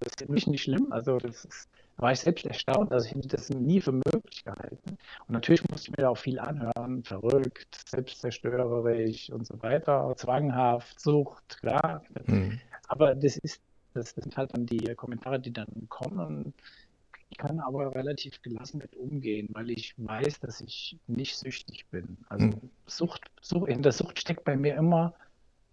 Das 0.00 0.08
ist 0.12 0.20
wirklich 0.20 0.46
nicht 0.46 0.62
schlimm. 0.62 0.92
Also 0.92 1.18
das 1.18 1.44
ist, 1.44 1.68
da 1.96 2.02
war 2.04 2.12
ich 2.12 2.20
selbst 2.20 2.46
erstaunt. 2.46 2.92
Also 2.92 3.06
ich 3.08 3.14
hätte 3.14 3.28
das 3.28 3.50
nie 3.50 3.80
für 3.80 3.92
möglich 3.92 4.44
gehalten. 4.44 4.98
Und 5.26 5.30
natürlich 5.30 5.68
musste 5.68 5.90
ich 5.90 5.96
mir 5.96 6.02
da 6.04 6.10
auch 6.10 6.18
viel 6.18 6.38
anhören. 6.38 7.02
Verrückt, 7.04 7.82
selbstzerstörerisch 7.88 9.30
und 9.30 9.46
so 9.46 9.60
weiter. 9.62 10.14
Zwanghaft, 10.16 11.00
Sucht, 11.00 11.58
klar. 11.60 12.02
mhm. 12.26 12.60
Aber 12.88 13.14
das 13.14 13.36
ist, 13.38 13.60
das 13.94 14.10
sind 14.10 14.36
halt 14.36 14.54
dann 14.54 14.66
die 14.66 14.94
Kommentare, 14.94 15.40
die 15.40 15.52
dann 15.52 15.66
kommen. 15.88 16.54
Ich 17.30 17.36
kann 17.36 17.60
aber 17.60 17.94
relativ 17.94 18.40
gelassen 18.42 18.78
mit 18.78 18.96
umgehen, 18.96 19.48
weil 19.52 19.70
ich 19.70 19.94
weiß, 19.98 20.40
dass 20.40 20.60
ich 20.60 20.96
nicht 21.06 21.36
süchtig 21.36 21.86
bin. 21.90 22.16
Also 22.28 22.46
Mhm. 22.46 22.70
Sucht, 22.86 23.22
Sucht, 23.42 23.68
in 23.68 23.82
der 23.82 23.92
Sucht 23.92 24.18
steckt 24.18 24.44
bei 24.44 24.56
mir 24.56 24.76
immer, 24.76 25.14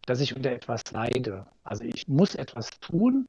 dass 0.05 0.19
ich 0.19 0.35
unter 0.35 0.51
etwas 0.51 0.81
leide. 0.91 1.45
Also 1.63 1.83
ich 1.83 2.07
muss 2.07 2.35
etwas 2.35 2.69
tun 2.81 3.27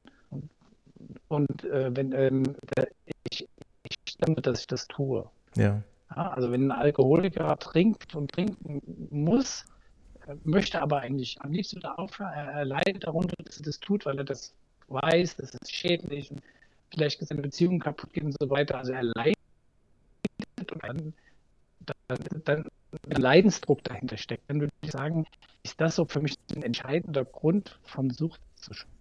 und, 1.27 1.63
äh, 1.65 1.95
wenn 1.95 2.11
ähm, 2.13 2.43
da- 2.75 2.85
ich, 3.31 3.47
ich 3.83 3.95
stimme, 4.09 4.35
dass 4.41 4.61
ich 4.61 4.67
das 4.67 4.87
tue. 4.87 5.29
ja, 5.55 5.81
Ja, 6.15 6.29
also 6.31 6.51
wenn 6.51 6.71
ein 6.71 6.77
Alkoholiker 6.79 7.57
trinkt 7.59 8.15
und 8.15 8.31
trinken 8.31 8.81
muss, 9.11 9.65
äh, 10.27 10.35
möchte 10.43 10.81
aber 10.81 11.01
eigentlich 11.01 11.37
am 11.41 11.51
liebsten 11.51 11.77
wieder 11.77 11.97
aufhören, 11.99 12.33
er, 12.33 12.51
er 12.51 12.65
leidet 12.65 13.03
darunter, 13.05 13.35
dass 13.43 13.57
er 13.57 13.63
das 13.63 13.79
tut, 13.79 14.05
weil 14.05 14.17
er 14.17 14.23
das 14.23 14.53
weiß, 14.87 15.35
das 15.35 15.53
ist 15.53 15.71
schädlich 15.73 16.31
und 16.31 16.41
vielleicht 16.91 17.25
seine 17.27 17.41
Beziehung 17.41 17.79
kaputt 17.79 18.13
geht 18.13 18.23
und 18.23 18.35
so 18.39 18.49
weiter. 18.49 18.77
Also 18.77 18.93
er 18.93 19.03
leidet 19.03 19.35
und 20.59 20.83
dann, 20.83 21.13
dann, 22.07 22.17
dann 22.45 22.65
ein 23.09 23.21
Leidensdruck 23.21 23.83
dahinter 23.83 24.17
steckt. 24.17 24.43
Dann 24.49 24.61
würde 24.61 24.73
ich 24.81 24.91
sagen, 24.91 25.25
ist 25.63 25.79
das 25.81 25.95
so 25.95 26.05
für 26.05 26.21
mich 26.21 26.35
ein 26.55 26.63
entscheidender 26.63 27.25
Grund 27.25 27.79
von 27.83 28.09
Sucht 28.11 28.39
zu 28.55 28.73
sprechen. 28.73 28.96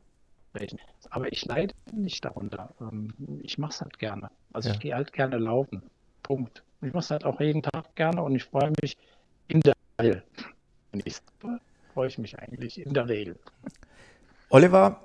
Aber 1.10 1.30
ich 1.32 1.44
leide 1.44 1.74
nicht 1.92 2.24
darunter. 2.24 2.74
Ähm, 2.80 3.12
Ich 3.42 3.58
mache 3.58 3.72
es 3.72 3.80
halt 3.80 3.98
gerne. 3.98 4.30
Also 4.52 4.68
ja. 4.68 4.74
ich 4.74 4.80
gehe 4.80 4.94
halt 4.94 5.12
gerne 5.12 5.38
laufen. 5.38 5.82
Punkt. 6.22 6.62
Ich 6.82 6.92
mache 6.92 7.04
es 7.04 7.10
halt 7.10 7.24
auch 7.24 7.40
jeden 7.40 7.62
Tag 7.62 7.94
gerne 7.96 8.22
und 8.22 8.34
ich 8.34 8.44
freue 8.44 8.72
mich 8.82 8.96
in 9.48 9.60
der 9.60 9.74
Regel. 10.00 10.22
Wenn 10.92 11.02
ich 11.04 11.16
freue 11.94 12.08
ich 12.08 12.18
mich 12.18 12.38
eigentlich 12.38 12.78
in 12.80 12.92
der 12.92 13.08
Regel. 13.08 13.38
Oliver, 14.50 15.00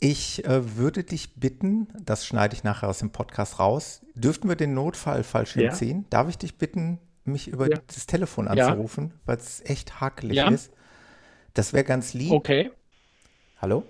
Ich 0.00 0.44
äh, 0.44 0.76
würde 0.76 1.02
dich 1.02 1.34
bitten, 1.34 1.88
das 2.04 2.24
schneide 2.24 2.54
ich 2.54 2.62
nachher 2.62 2.88
aus 2.88 3.00
dem 3.00 3.10
Podcast 3.10 3.58
raus, 3.58 4.00
dürften 4.14 4.48
wir 4.48 4.54
den 4.54 4.72
Notfallfallschirm 4.74 5.64
Ja. 5.64 5.72
ziehen? 5.72 6.06
Darf 6.10 6.28
ich 6.28 6.38
dich 6.38 6.56
bitten, 6.56 7.00
mich 7.24 7.48
über 7.48 7.68
Ja. 7.68 7.78
das 7.86 8.06
Telefon 8.06 8.46
Ja. 8.54 8.68
anzurufen, 8.68 9.12
weil 9.26 9.38
es 9.38 9.60
echt 9.64 10.00
hakelig 10.00 10.36
Ja. 10.36 10.48
ist? 10.50 10.72
Das 11.54 11.72
wäre 11.72 11.82
ganz 11.84 12.14
lieb. 12.14 12.30
Okay. 12.30 12.70
Hallo? 13.60 13.82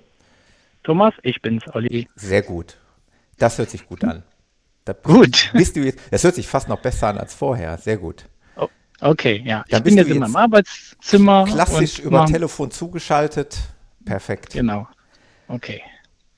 Thomas, 0.88 1.12
ich 1.23 1.42
bin's, 1.42 1.64
Olli. 1.75 2.09
Sehr 2.16 2.40
gut. 2.40 2.78
Das 3.37 3.59
hört 3.59 3.68
sich 3.68 3.87
gut 3.87 4.02
an. 4.04 4.23
Da 4.87 4.95
Gut. 4.95 5.50
bist 5.52 5.76
du 5.76 5.80
jetzt, 5.80 5.99
das 6.11 6.25
hört 6.25 6.35
sich 6.35 6.49
fast 6.49 6.66
noch 6.66 6.80
besser 6.80 7.09
an 7.09 7.18
als 7.18 7.35
vorher. 7.35 7.76
Sehr 7.76 7.99
gut. 7.99 8.25
Okay, 8.99 9.42
ja. 9.45 9.64
Ich 9.66 9.73
Dann 9.73 9.83
bin 9.83 9.97
bist 9.97 10.09
jetzt 10.09 10.14
in 10.16 10.21
meinem 10.21 10.35
Arbeitszimmer. 10.35 11.45
Klassisch 11.45 11.99
über 11.99 12.25
Telefon 12.25 12.71
zugeschaltet. 12.71 13.59
Perfekt. 14.07 14.54
Genau. 14.54 14.88
Okay. 15.47 15.83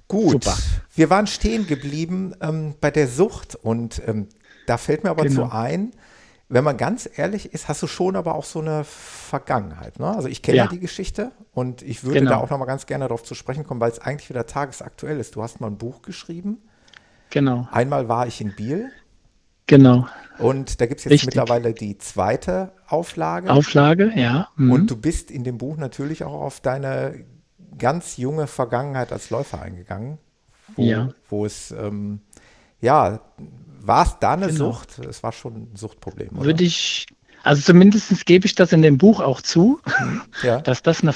Gut, 0.09 0.42
Super. 0.42 0.59
wir 0.97 1.11
waren 1.11 1.28
stehen 1.28 1.69
geblieben 1.69 2.35
ähm, 2.40 2.75
bei 2.80 2.90
der 2.90 3.07
Sucht 3.07 3.54
und 3.54 4.02
ähm, 4.04 4.28
da 4.66 4.78
fällt 4.78 5.04
mir 5.04 5.11
aber 5.11 5.23
Genau. 5.23 5.47
zu 5.47 5.52
ein, 5.54 5.92
wenn 6.52 6.64
man 6.64 6.76
ganz 6.76 7.09
ehrlich 7.16 7.54
ist, 7.54 7.69
hast 7.69 7.80
du 7.83 7.87
schon 7.87 8.16
aber 8.16 8.35
auch 8.35 8.45
so 8.45 8.59
eine 8.61 8.83
Vergangenheit. 8.85 9.99
Ne? 10.00 10.09
Also 10.09 10.28
ich 10.28 10.42
kenne 10.42 10.59
ja. 10.59 10.64
Ja. 10.64 10.71
die 10.71 10.80
Geschichte 10.80 11.30
und 11.54 11.80
ich 11.83 12.02
würde 12.04 12.19
Genau. 12.19 12.30
da 12.33 12.37
auch 12.38 12.50
noch 12.50 12.59
mal 12.59 12.64
ganz 12.66 12.87
gerne 12.87 13.04
darauf 13.04 13.23
zu 13.23 13.35
sprechen 13.37 13.64
kommen, 13.64 13.80
weil 13.80 13.90
es 13.92 14.00
eigentlich 14.00 14.28
wieder 14.28 14.47
tagesaktuell 14.47 15.19
ist. 15.21 15.37
Du 15.37 15.42
hast 15.42 15.61
mal 15.61 15.69
ein 15.69 15.78
Buch 15.78 16.02
geschrieben. 16.02 16.59
Genau. 17.30 17.69
Einmal 17.71 18.09
war 18.09 18.26
ich 18.26 18.40
in 18.40 18.54
Biel 18.57 18.90
Genau. 19.66 20.09
und 20.40 20.80
da 20.80 20.87
gibt 20.87 20.99
es 20.99 21.04
jetzt 21.04 21.12
Richtig. 21.12 21.26
mittlerweile 21.28 21.73
die 21.73 21.97
zweite 21.99 22.73
Auflage. 22.88 23.50
Auflage, 23.52 24.11
ja. 24.16 24.49
Mhm. 24.57 24.73
Und 24.73 24.90
du 24.90 24.97
bist 24.97 25.30
in 25.30 25.45
dem 25.45 25.57
Buch 25.59 25.76
natürlich 25.76 26.25
auch 26.25 26.40
auf 26.40 26.59
deine 26.61 27.25
ganz 27.78 28.16
junge 28.16 28.49
Vergangenheit 28.49 29.12
als 29.12 29.30
Läufer 29.30 29.62
eingegangen. 29.62 30.19
Wo, 30.75 30.83
Ja. 30.83 31.09
wo 31.28 31.47
es, 31.47 31.71
ähm, 31.71 32.21
ja, 32.80 33.21
war 33.83 34.05
es 34.07 34.17
da 34.21 34.33
eine 34.35 34.47
Genau. 34.49 34.73
Sucht? 34.73 34.99
Es 34.99 35.23
war 35.23 35.33
schon 35.33 35.55
ein 35.55 35.77
Suchtproblem, 35.77 36.31
oder? 36.37 36.45
Würde 36.45 36.65
ich, 36.65 37.07
also 37.43 37.63
zumindest 37.63 38.27
gebe 38.27 38.47
ich 38.47 38.55
das 38.55 38.73
in 38.73 38.83
dem 38.83 38.99
Buch 38.99 39.21
auch 39.21 39.41
zu, 39.41 39.81
ja. 40.43 40.61
dass 40.63 40.83
das 40.83 41.03
eine, 41.03 41.15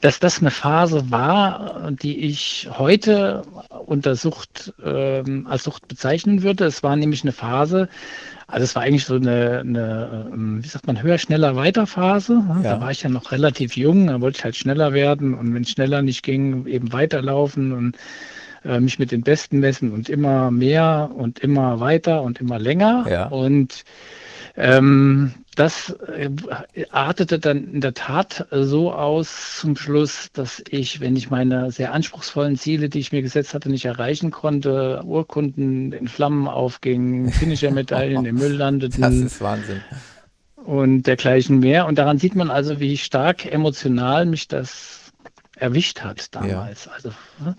dass 0.00 0.20
das 0.20 0.40
eine 0.40 0.50
Phase 0.50 1.10
war, 1.10 1.90
die 1.92 2.18
ich 2.18 2.68
heute 2.70 3.42
unter 3.86 4.16
Sucht, 4.16 4.74
ähm, 4.84 5.46
als 5.48 5.64
Sucht 5.64 5.88
bezeichnen 5.88 6.42
würde. 6.42 6.64
Es 6.64 6.82
war 6.82 6.96
nämlich 6.96 7.22
eine 7.22 7.32
Phase, 7.32 7.88
also 8.46 8.64
es 8.64 8.74
war 8.76 8.82
eigentlich 8.82 9.06
so 9.06 9.14
eine, 9.14 9.60
eine 9.60 10.28
ähm, 10.32 10.62
wie 10.62 10.68
sagt 10.68 10.86
man, 10.86 11.02
höher, 11.02 11.16
schneller, 11.18 11.56
weiter 11.56 11.86
Phase. 11.86 12.34
ne? 12.34 12.60
Ja. 12.62 12.74
Da 12.74 12.80
war 12.80 12.90
ich 12.90 13.02
ja 13.02 13.08
noch 13.08 13.32
relativ 13.32 13.76
jung, 13.76 14.06
da 14.08 14.20
wollte 14.20 14.38
ich 14.38 14.44
halt 14.44 14.56
schneller 14.56 14.92
werden 14.92 15.34
und 15.34 15.54
wenn 15.54 15.62
es 15.62 15.70
schneller 15.70 16.02
nicht 16.02 16.22
ging, 16.22 16.66
eben 16.66 16.92
weiterlaufen 16.92 17.72
und 17.72 17.96
äh, 18.64 18.80
mich 18.80 18.98
mit 18.98 19.12
den 19.12 19.22
Besten 19.22 19.60
messen 19.60 19.92
und 19.92 20.08
immer 20.08 20.50
mehr 20.50 21.10
und 21.14 21.38
immer 21.38 21.80
weiter 21.80 22.22
und 22.22 22.40
immer 22.40 22.58
länger. 22.58 23.06
Ja. 23.08 23.26
Und 23.26 23.84
ähm, 24.56 25.34
das 25.56 25.90
äh, 25.90 26.30
artete 26.90 27.38
dann 27.38 27.74
in 27.74 27.80
der 27.80 27.94
Tat 27.94 28.46
so 28.50 28.92
aus 28.92 29.58
zum 29.58 29.76
Schluss, 29.76 30.30
dass 30.32 30.62
ich, 30.68 31.00
wenn 31.00 31.16
ich 31.16 31.30
meine 31.30 31.70
sehr 31.70 31.92
anspruchsvollen 31.92 32.56
Ziele, 32.56 32.88
die 32.88 33.00
ich 33.00 33.12
mir 33.12 33.22
gesetzt 33.22 33.54
hatte, 33.54 33.68
nicht 33.68 33.84
erreichen 33.84 34.30
konnte, 34.30 35.02
Urkunden 35.04 35.92
in 35.92 36.08
Flammen 36.08 36.48
aufgingen, 36.48 37.30
Finisher-Medaillen 37.30 38.24
im 38.24 38.36
Müll 38.36 38.54
landeten 38.54 39.02
Das 39.02 39.14
ist 39.14 39.40
Wahnsinn. 39.40 39.80
und 40.64 41.02
dergleichen 41.04 41.60
mehr. 41.60 41.86
Und 41.86 41.98
daran 41.98 42.18
sieht 42.18 42.34
man 42.34 42.50
also, 42.50 42.80
wie 42.80 42.96
stark 42.96 43.46
emotional 43.46 44.26
mich 44.26 44.48
das 44.48 45.12
erwischt 45.56 46.00
hat 46.00 46.34
damals. 46.34 46.88
Also, 46.88 47.10
ne? 47.44 47.56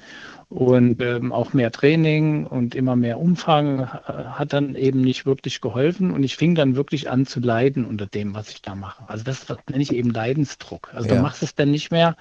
Und 0.50 1.02
ähm, 1.02 1.32
auch 1.32 1.54
mehr 1.54 1.72
Training 1.72 2.46
und 2.46 2.76
immer 2.76 2.96
mehr 2.96 3.20
Umfang 3.20 3.80
äh, 3.80 3.86
hat 3.86 4.54
dann 4.54 4.76
eben 4.76 5.02
nicht 5.02 5.26
wirklich 5.26 5.62
geholfen. 5.62 6.12
Und 6.12 6.24
ich 6.24 6.38
fing 6.38 6.56
dann 6.56 6.76
wirklich 6.76 7.10
an 7.10 7.26
zu 7.26 7.40
leiden 7.40 7.86
unter 7.86 8.06
dem, 8.06 8.36
was 8.36 8.50
ich 8.50 8.62
da 8.62 8.76
mache. 8.76 9.04
Also 9.08 9.24
das, 9.24 9.46
das 9.46 9.58
nenne 9.70 9.84
ich 9.84 9.94
eben 9.94 10.12
Leidensdruck. 10.12 10.92
Also 10.94 11.10
Ja. 11.10 11.16
du 11.16 11.22
machst 11.22 11.44
es 11.44 11.56
dann 11.56 11.72
nicht 11.72 11.92
mehr, 11.92 12.16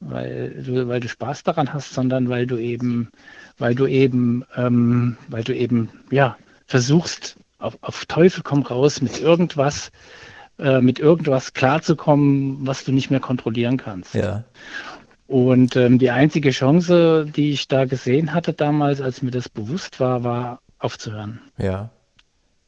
weil 0.00 0.62
du, 0.62 0.86
weil 0.88 1.00
du 1.00 1.08
Spaß 1.08 1.44
daran 1.44 1.72
hast, 1.72 1.94
sondern 1.94 2.28
weil 2.28 2.46
du 2.46 2.58
eben, 2.58 3.10
weil 3.58 3.74
du 3.74 3.86
eben, 3.86 4.44
ähm, 4.56 5.16
weil 5.28 5.44
du 5.44 5.54
eben, 5.54 5.88
ja, 6.10 6.36
versuchst, 6.66 7.36
auf, 7.58 7.78
auf 7.80 8.04
Teufel 8.06 8.42
komm 8.42 8.62
raus 8.62 9.00
mit 9.00 9.20
irgendwas, 9.20 9.90
äh, 10.58 10.80
mit 10.80 10.98
irgendwas 10.98 11.54
klarzukommen, 11.54 12.66
was 12.66 12.84
du 12.84 12.92
nicht 12.92 13.10
mehr 13.10 13.20
kontrollieren 13.20 13.76
kannst. 13.78 14.14
Ja. 14.14 14.44
Und 15.26 15.74
ähm, 15.76 15.98
die 15.98 16.10
einzige 16.10 16.50
Chance, 16.50 17.26
die 17.34 17.52
ich 17.52 17.66
da 17.68 17.86
gesehen 17.86 18.34
hatte 18.34 18.52
damals, 18.52 19.00
als 19.00 19.22
mir 19.22 19.30
das 19.30 19.48
bewusst 19.48 19.98
war, 20.00 20.22
war 20.22 20.60
aufzuhören. 20.78 21.40
Ja. 21.56 21.90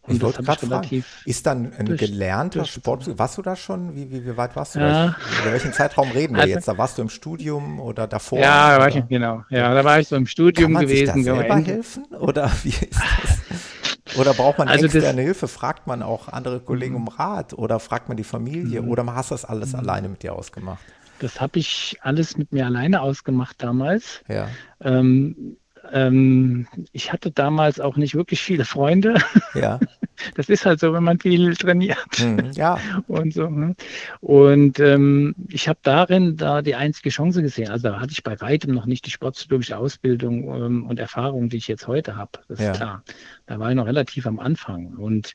Und 0.02 0.14
Ich 0.14 0.20
das 0.20 0.26
wollte 0.38 0.42
gerade 0.44 0.66
fragen, 0.66 1.04
ist 1.24 1.46
dann 1.46 1.72
ein 1.76 1.84
durch- 1.86 1.98
gelernter 2.00 2.60
durch- 2.60 2.70
Sport, 2.70 3.18
warst 3.18 3.36
du 3.38 3.42
da 3.42 3.56
schon? 3.56 3.94
Wie, 3.96 4.10
wie, 4.10 4.24
wie 4.24 4.36
weit 4.36 4.54
warst 4.54 4.76
du 4.76 4.78
Ja. 4.78 4.86
da? 5.08 5.16
Über 5.42 5.52
welchen 5.52 5.72
Zeitraum 5.72 6.10
reden 6.12 6.34
wir 6.36 6.42
Also- 6.42 6.54
jetzt? 6.54 6.68
Da 6.68 6.78
warst 6.78 6.96
du 6.96 7.02
im 7.02 7.08
Studium 7.08 7.80
oder 7.80 8.06
davor? 8.06 8.38
Ja, 8.38 8.70
da 8.76 8.78
war 8.80 8.86
oder? 8.86 8.96
ich, 8.98 9.08
genau. 9.08 9.44
Ja, 9.50 9.74
da 9.74 9.84
war 9.84 9.98
ich 9.98 10.06
so 10.08 10.14
im 10.16 10.26
Studium 10.28 10.66
Kann 10.68 10.72
man 10.74 10.82
gewesen. 10.86 11.06
sich 11.06 11.14
da 11.16 11.22
selber 11.22 11.42
gemeint. 11.42 11.66
helfen? 11.66 12.04
Oder 12.20 12.50
wie 12.62 12.68
ist 12.68 12.94
das? 12.94 14.16
Oder 14.16 14.32
braucht 14.32 14.58
man 14.58 14.68
Also 14.68 14.86
das- 14.86 14.94
externe 14.94 15.22
Hilfe? 15.22 15.48
Fragt 15.48 15.88
man 15.88 16.02
auch 16.02 16.28
andere 16.28 16.60
Kollegen 16.60 16.94
um 16.94 17.08
Rat? 17.08 17.52
Oder 17.52 17.80
fragt 17.80 18.06
man 18.08 18.16
die 18.16 18.24
Familie? 18.24 18.82
Mhm. 18.82 18.88
Oder 18.90 19.04
hast 19.14 19.30
du 19.32 19.34
das 19.34 19.44
alles 19.44 19.74
alleine 19.74 20.08
mit 20.08 20.22
dir 20.22 20.34
ausgemacht? 20.34 20.78
Das 21.18 21.40
habe 21.40 21.58
ich 21.58 21.96
alles 22.02 22.36
mit 22.36 22.52
mir 22.52 22.66
alleine 22.66 23.00
ausgemacht 23.00 23.62
damals. 23.62 24.22
Ja, 24.28 24.48
Ähm, 24.80 25.56
ähm, 25.92 26.66
ich 26.92 27.12
hatte 27.12 27.30
damals 27.30 27.80
auch 27.80 27.96
nicht 27.96 28.14
wirklich 28.14 28.42
viele 28.42 28.64
Freunde. 28.64 29.14
ja, 29.54 29.78
Das 30.34 30.48
ist 30.48 30.64
halt 30.64 30.80
so, 30.80 30.94
wenn 30.94 31.04
man 31.04 31.20
viel 31.20 31.54
trainiert 31.56 31.98
hm, 32.16 32.50
ja, 32.54 32.80
und 33.06 33.34
so. 33.34 33.48
Ne? 33.50 33.76
Und 34.20 34.80
ähm, 34.80 35.34
ich 35.48 35.68
habe 35.68 35.78
darin 35.82 36.36
da 36.38 36.62
die 36.62 36.74
einzige 36.74 37.10
Chance 37.10 37.42
gesehen. 37.42 37.68
Also 37.70 37.88
da 37.90 38.00
hatte 38.00 38.12
ich 38.12 38.22
bei 38.22 38.40
weitem 38.40 38.72
noch 38.72 38.86
nicht 38.86 39.04
die 39.06 39.10
sportpsychologische 39.10 39.76
Ausbildung 39.76 40.44
ähm, 40.54 40.86
und 40.86 40.98
Erfahrung, 40.98 41.50
die 41.50 41.58
ich 41.58 41.68
jetzt 41.68 41.86
heute 41.86 42.16
habe. 42.16 42.30
Das 42.48 42.58
Ja. 42.60 42.70
ist 42.70 42.76
klar. 42.78 43.04
Da 43.46 43.58
war 43.58 43.68
ich 43.70 43.76
noch 43.76 43.86
relativ 43.86 44.26
am 44.26 44.38
Anfang. 44.38 44.94
Und 44.96 45.34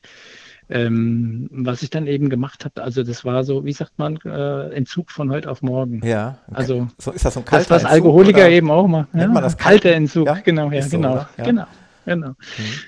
ähm, 0.72 1.48
was 1.52 1.82
ich 1.82 1.90
dann 1.90 2.06
eben 2.06 2.30
gemacht 2.30 2.64
habe, 2.64 2.82
also 2.82 3.02
das 3.02 3.24
war 3.24 3.44
so, 3.44 3.64
wie 3.64 3.72
sagt 3.72 3.98
man, 3.98 4.16
äh, 4.24 4.70
Entzug 4.70 5.10
von 5.10 5.30
heute 5.30 5.50
auf 5.50 5.62
morgen. 5.62 6.00
ja. 6.04 6.38
Also 6.50 6.88
so 6.98 7.12
ist 7.12 7.24
das 7.24 7.34
so 7.34 7.40
ein 7.40 7.44
Das, 7.44 7.50
kalter 7.50 7.70
was 7.70 7.82
Entzug, 7.82 7.92
Alkoholiker 7.94 8.38
oder? 8.38 8.50
eben 8.50 8.70
auch 8.70 8.86
machen. 8.88 9.08
Ja, 9.12 9.28
man 9.28 9.42
das 9.42 9.56
kalter 9.56 9.90
kalt? 9.90 9.96
Entzug, 9.96 10.26
Ja, 10.26 10.34
genau, 10.34 10.70
ja, 10.70 10.82
so, 10.82 10.96
genau? 10.96 11.26
Ja. 11.36 11.44
genau, 11.44 11.66
genau. 12.06 12.28
Mhm. 12.28 12.34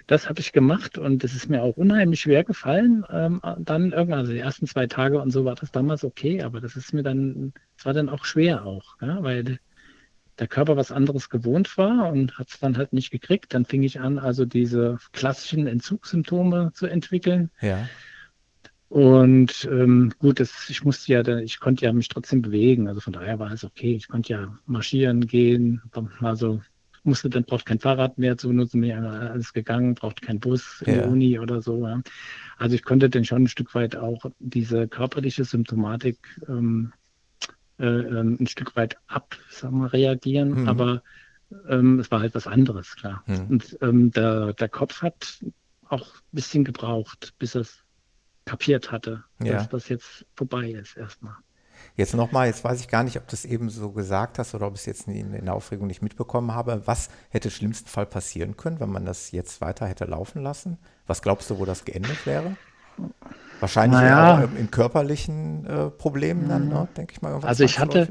Das 0.07 0.29
habe 0.29 0.41
ich 0.41 0.53
gemacht 0.53 0.97
und 0.99 1.23
es 1.25 1.35
ist 1.35 1.51
mir 1.51 1.63
auch 1.63 1.77
unheimlich 1.77 2.21
schwer 2.21 2.45
gefallen. 2.45 3.05
Ähm, 3.11 3.41
dann 3.59 3.93
irgendwann, 3.93 4.21
also 4.21 4.33
die 4.33 4.39
ersten 4.39 4.67
zwei 4.67 4.87
Tage 4.87 5.21
und 5.21 5.31
so 5.31 5.45
war 5.45 5.55
das 5.55 5.71
damals 5.71 6.05
okay, 6.05 6.43
aber 6.43 6.61
das 6.61 6.77
ist 6.77 6.95
mir 6.95 7.03
dann, 7.03 7.53
es 7.77 7.85
war 7.85 7.93
dann 7.93 8.09
auch 8.09 8.25
schwer 8.25 8.65
auch, 8.65 8.97
ja, 9.03 9.23
weil 9.23 9.59
der 10.39 10.49
Körper 10.49 10.77
was 10.77 10.91
anderes 10.93 11.29
gewohnt 11.31 11.77
war 11.79 12.13
und 12.13 12.39
hat 12.39 12.49
es 12.51 12.59
dann 12.59 12.77
halt 12.77 12.93
nicht 12.93 13.11
gekriegt. 13.11 13.55
Dann 13.55 13.65
fing 13.65 13.83
ich 13.83 14.01
an, 14.01 14.19
also 14.19 14.45
diese 14.45 14.99
klassischen 15.13 15.67
Entzugssymptome 15.67 16.73
zu 16.75 16.87
entwickeln. 16.87 17.51
Ja, 17.61 17.93
Und 18.89 19.69
ähm, 19.71 20.13
gut, 20.19 20.39
das, 20.41 20.69
ich 20.69 20.85
musste 20.85 21.13
ja, 21.13 21.27
ich 21.39 21.59
konnte 21.59 21.85
ja 21.85 21.93
mich 21.93 22.09
trotzdem 22.09 22.43
bewegen. 22.43 22.89
Also 22.89 23.01
von 23.01 23.13
daher 23.13 23.39
war 23.39 23.51
es 23.51 23.65
okay. 23.65 23.95
Ich 23.95 24.09
konnte 24.09 24.33
ja 24.33 24.59
marschieren 24.67 25.27
gehen, 25.27 25.83
dann 25.93 26.11
mal 26.21 26.37
so, 26.37 26.61
musste 27.03 27.29
dann 27.29 27.45
braucht 27.45 27.67
kein 27.67 27.81
Fahrrad 27.81 28.19
mehr 28.19 28.37
zu 28.37 28.49
benutzen, 28.49 28.83
ja 28.85 29.01
alles 29.03 29.53
gegangen, 29.53 29.95
braucht 29.95 30.23
kein 30.23 30.39
Bus 30.39 30.83
in 30.87 30.95
Ja. 30.95 31.01
der 31.01 31.09
Uni 31.11 31.39
oder 31.39 31.61
so. 31.61 31.87
Ja. 31.87 32.03
Also 32.57 32.77
ich 32.77 32.85
konnte 32.85 33.11
dann 33.11 33.25
schon 33.25 33.45
ein 33.45 33.49
Stück 33.49 33.75
weit 33.75 33.97
auch 33.97 34.27
diese 34.39 34.87
körperliche 34.87 35.45
Symptomatik 35.45 36.19
ähm, 36.49 36.93
äh, 37.79 37.85
ähm, 37.85 38.37
ein 38.41 38.47
Stück 38.47 38.77
weit 38.77 38.97
ab, 39.07 39.37
sagen 39.51 39.79
wir, 39.81 39.93
reagieren, 39.93 40.63
Mhm. 40.63 40.69
aber 40.69 41.03
ähm, 41.69 42.01
es 42.01 42.11
war 42.11 42.21
halt 42.21 42.35
was 42.35 42.47
anderes, 42.47 42.97
klar. 42.97 43.23
Mhm. 43.27 43.47
Und 43.49 43.79
ähm, 43.81 44.11
der, 44.11 44.53
der 44.55 44.69
Kopf 44.69 45.03
hat 45.03 45.41
auch 45.89 46.07
ein 46.15 46.21
bisschen 46.33 46.65
gebraucht, 46.65 47.35
bis 47.39 47.55
er 47.55 47.63
es 47.63 47.79
kapiert 48.45 48.91
hatte, 48.93 49.25
Ja. 49.43 49.55
dass 49.55 49.69
das 49.69 49.89
jetzt 49.89 50.27
vorbei 50.35 50.71
ist 50.71 50.97
erstmal. 50.97 51.35
Jetzt 51.97 52.15
nochmal, 52.15 52.47
jetzt 52.49 52.65
weiß 52.65 52.81
ich 52.81 52.89
gar 52.89 53.05
nicht, 53.05 53.17
ob 53.17 53.29
du 53.29 53.35
es 53.35 53.45
eben 53.45 53.71
so 53.71 53.93
gesagt 53.93 54.39
hast 54.39 54.55
oder 54.55 54.67
ob 54.67 54.75
ich 54.75 54.81
es 54.81 54.87
jetzt 54.87 55.07
in, 55.07 55.33
in 55.35 55.45
der 55.45 55.55
Aufregung 55.55 55.87
nicht 55.87 56.03
mitbekommen 56.03 56.53
habe. 56.53 56.83
Was 56.87 57.09
hätte 57.31 57.49
im 57.49 57.53
schlimmsten 57.55 57.89
Fall 57.89 58.07
passieren 58.07 58.57
können, 58.57 58.81
wenn 58.81 58.91
man 58.91 59.05
das 59.05 59.31
jetzt 59.31 59.61
weiter 59.61 59.87
hätte 59.87 60.05
laufen 60.05 60.43
lassen? 60.43 60.79
Was 61.07 61.23
glaubst 61.23 61.51
du, 61.51 61.59
wo 61.59 61.65
das 61.65 61.85
geendet 61.85 62.27
wäre? 62.27 62.57
Wahrscheinlich 63.65 63.99
Naja. 63.99 64.35
auch 64.35 64.43
in, 64.43 64.57
in 64.59 64.71
körperlichen 64.71 65.65
äh, 65.65 65.89
Problemen 65.89 66.51
dann, 66.51 66.69
ne? 66.69 66.87
denke 66.99 67.15
ich 67.15 67.23
mal. 67.23 67.33
Also 67.43 67.65
ich 67.65 67.79
hatte-. 67.79 68.09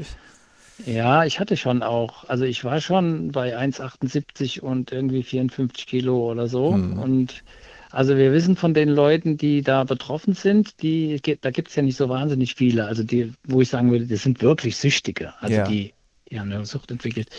Ja, 0.84 1.26
ich 1.26 1.40
hatte 1.40 1.58
schon 1.58 1.84
auch, 1.84 2.28
also 2.28 2.44
ich 2.44 2.64
war 2.66 2.82
schon 2.82 3.32
bei 3.32 3.56
1,78 3.56 4.62
und 4.62 4.92
irgendwie 4.92 5.22
54 5.22 5.86
Kilo 5.86 6.32
oder 6.32 6.48
so. 6.48 6.72
Mhm. 6.72 6.98
Und 6.98 7.44
also 7.92 8.18
wir 8.18 8.34
wissen 8.34 8.56
von 8.56 8.74
den 8.74 8.90
Leuten, 8.90 9.38
die 9.38 9.62
da 9.62 9.84
betroffen 9.84 10.34
sind, 10.34 10.82
die, 10.82 11.22
da 11.40 11.52
gibt 11.52 11.70
es 11.70 11.76
ja 11.76 11.84
nicht 11.84 11.98
so 11.98 12.10
wahnsinnig 12.10 12.56
viele. 12.56 12.86
Also 12.88 13.04
die, 13.04 13.32
wo 13.44 13.62
ich 13.62 13.70
sagen 13.70 13.92
würde, 13.92 14.08
das 14.08 14.24
sind 14.24 14.42
wirklich 14.42 14.76
Süchtige, 14.76 15.34
also 15.40 15.56
Ja. 15.58 15.68
die, 15.68 15.94
die 16.32 16.40
haben 16.40 16.52
eine 16.52 16.66
Sucht 16.66 16.90
entwickelt. 16.90 17.30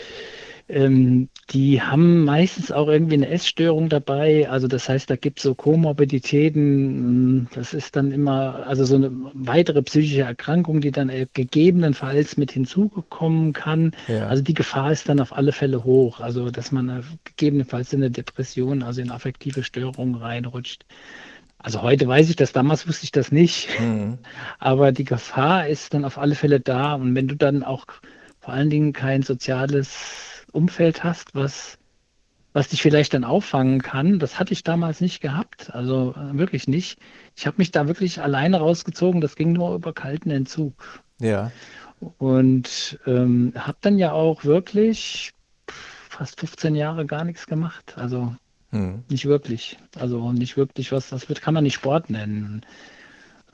Ähm, 0.67 1.29
die 1.51 1.83
haben 1.83 2.25
meistens 2.25 2.73
auch 2.73 2.89
irgendwie 2.89 3.15
eine 3.15 3.29
Essstörung 3.29 3.91
dabei. 3.91 4.49
Also 4.49 4.67
das 4.67 4.89
heißt, 4.89 5.11
da 5.11 5.17
gibt 5.17 5.39
es 5.39 5.43
so 5.43 5.55
Komorbiditäten. 5.55 7.49
Das 7.55 7.75
ist 7.75 7.97
dann 7.97 8.13
immer, 8.13 8.67
also 8.67 8.87
so 8.87 8.95
eine 8.95 9.11
weitere 9.35 9.83
psychische 9.83 10.23
Erkrankung, 10.23 10.81
die 10.81 10.91
dann 10.91 11.13
gegebenenfalls 11.35 12.39
mit 12.39 12.53
hinzugekommen 12.53 13.53
kann. 13.53 13.93
Ja. 14.09 14.27
Also 14.29 14.43
die 14.43 14.55
Gefahr 14.55 14.91
ist 14.91 15.09
dann 15.09 15.21
auf 15.21 15.37
alle 15.37 15.53
Fälle 15.53 15.85
hoch. 15.85 16.21
Also 16.21 16.51
dass 16.51 16.73
man 16.73 17.05
gegebenenfalls 17.25 17.93
in 17.93 18.03
eine 18.03 18.11
Depression, 18.11 18.83
also 18.83 19.03
in 19.03 19.11
affektive 19.11 19.65
Störungen 19.65 20.15
reinrutscht. 20.15 20.87
Also 21.59 21.83
heute 21.83 22.09
weiß 22.09 22.31
ich 22.31 22.37
das, 22.37 22.53
damals 22.53 22.89
wusste 22.89 23.05
ich 23.05 23.13
das 23.13 23.33
nicht. 23.33 23.69
Mhm. 23.79 24.17
Aber 24.59 24.93
die 24.93 25.05
Gefahr 25.05 25.69
ist 25.69 25.93
dann 25.93 26.07
auf 26.07 26.17
alle 26.17 26.37
Fälle 26.37 26.61
da. 26.61 26.95
Und 26.95 27.15
wenn 27.15 27.29
du 27.29 27.37
dann 27.37 27.63
auch 27.63 27.85
vor 28.41 28.55
allen 28.55 28.71
Dingen 28.71 28.95
kein 28.95 29.23
soziales 29.23 30.34
Umfeld 30.55 31.05
hast, 31.05 31.35
was, 31.35 31.79
was 32.53 32.69
dich 32.69 32.83
vielleicht 32.83 33.15
dann 33.15 33.25
auffangen 33.25 33.83
kann. 33.83 34.19
Das 34.19 34.39
hatte 34.39 34.53
ich 34.53 34.63
damals 34.63 35.01
nicht 35.01 35.21
gehabt, 35.21 35.75
also 35.75 36.15
äh, 36.17 36.37
wirklich 36.39 36.69
nicht. 36.69 36.99
Ich 37.37 37.47
habe 37.47 37.57
mich 37.59 37.71
da 37.71 37.89
wirklich 37.89 38.21
alleine 38.21 38.59
rausgezogen, 38.59 39.21
das 39.21 39.37
ging 39.37 39.53
nur 39.53 39.75
über 39.75 39.93
kalten 39.93 40.31
Entzug. 40.31 41.03
Ja. 41.21 41.51
Und 42.19 42.99
ähm, 43.07 43.53
habe 43.57 43.79
dann 43.81 43.99
ja 43.99 44.13
auch 44.13 44.45
wirklich 44.45 45.33
fast 46.09 46.41
15 46.41 46.75
Jahre 46.75 47.07
gar 47.07 47.25
nichts 47.25 47.47
gemacht. 47.47 47.95
Also 47.97 48.35
hm. 48.71 49.05
nicht 49.09 49.27
wirklich. 49.27 49.79
Also 49.99 50.33
nicht 50.33 50.57
wirklich 50.57 50.93
was, 50.93 51.09
das 51.09 51.29
wird, 51.29 51.41
kann 51.41 51.55
man 51.55 51.65
nicht 51.65 51.75
Sport 51.75 52.11
nennen. 52.11 52.65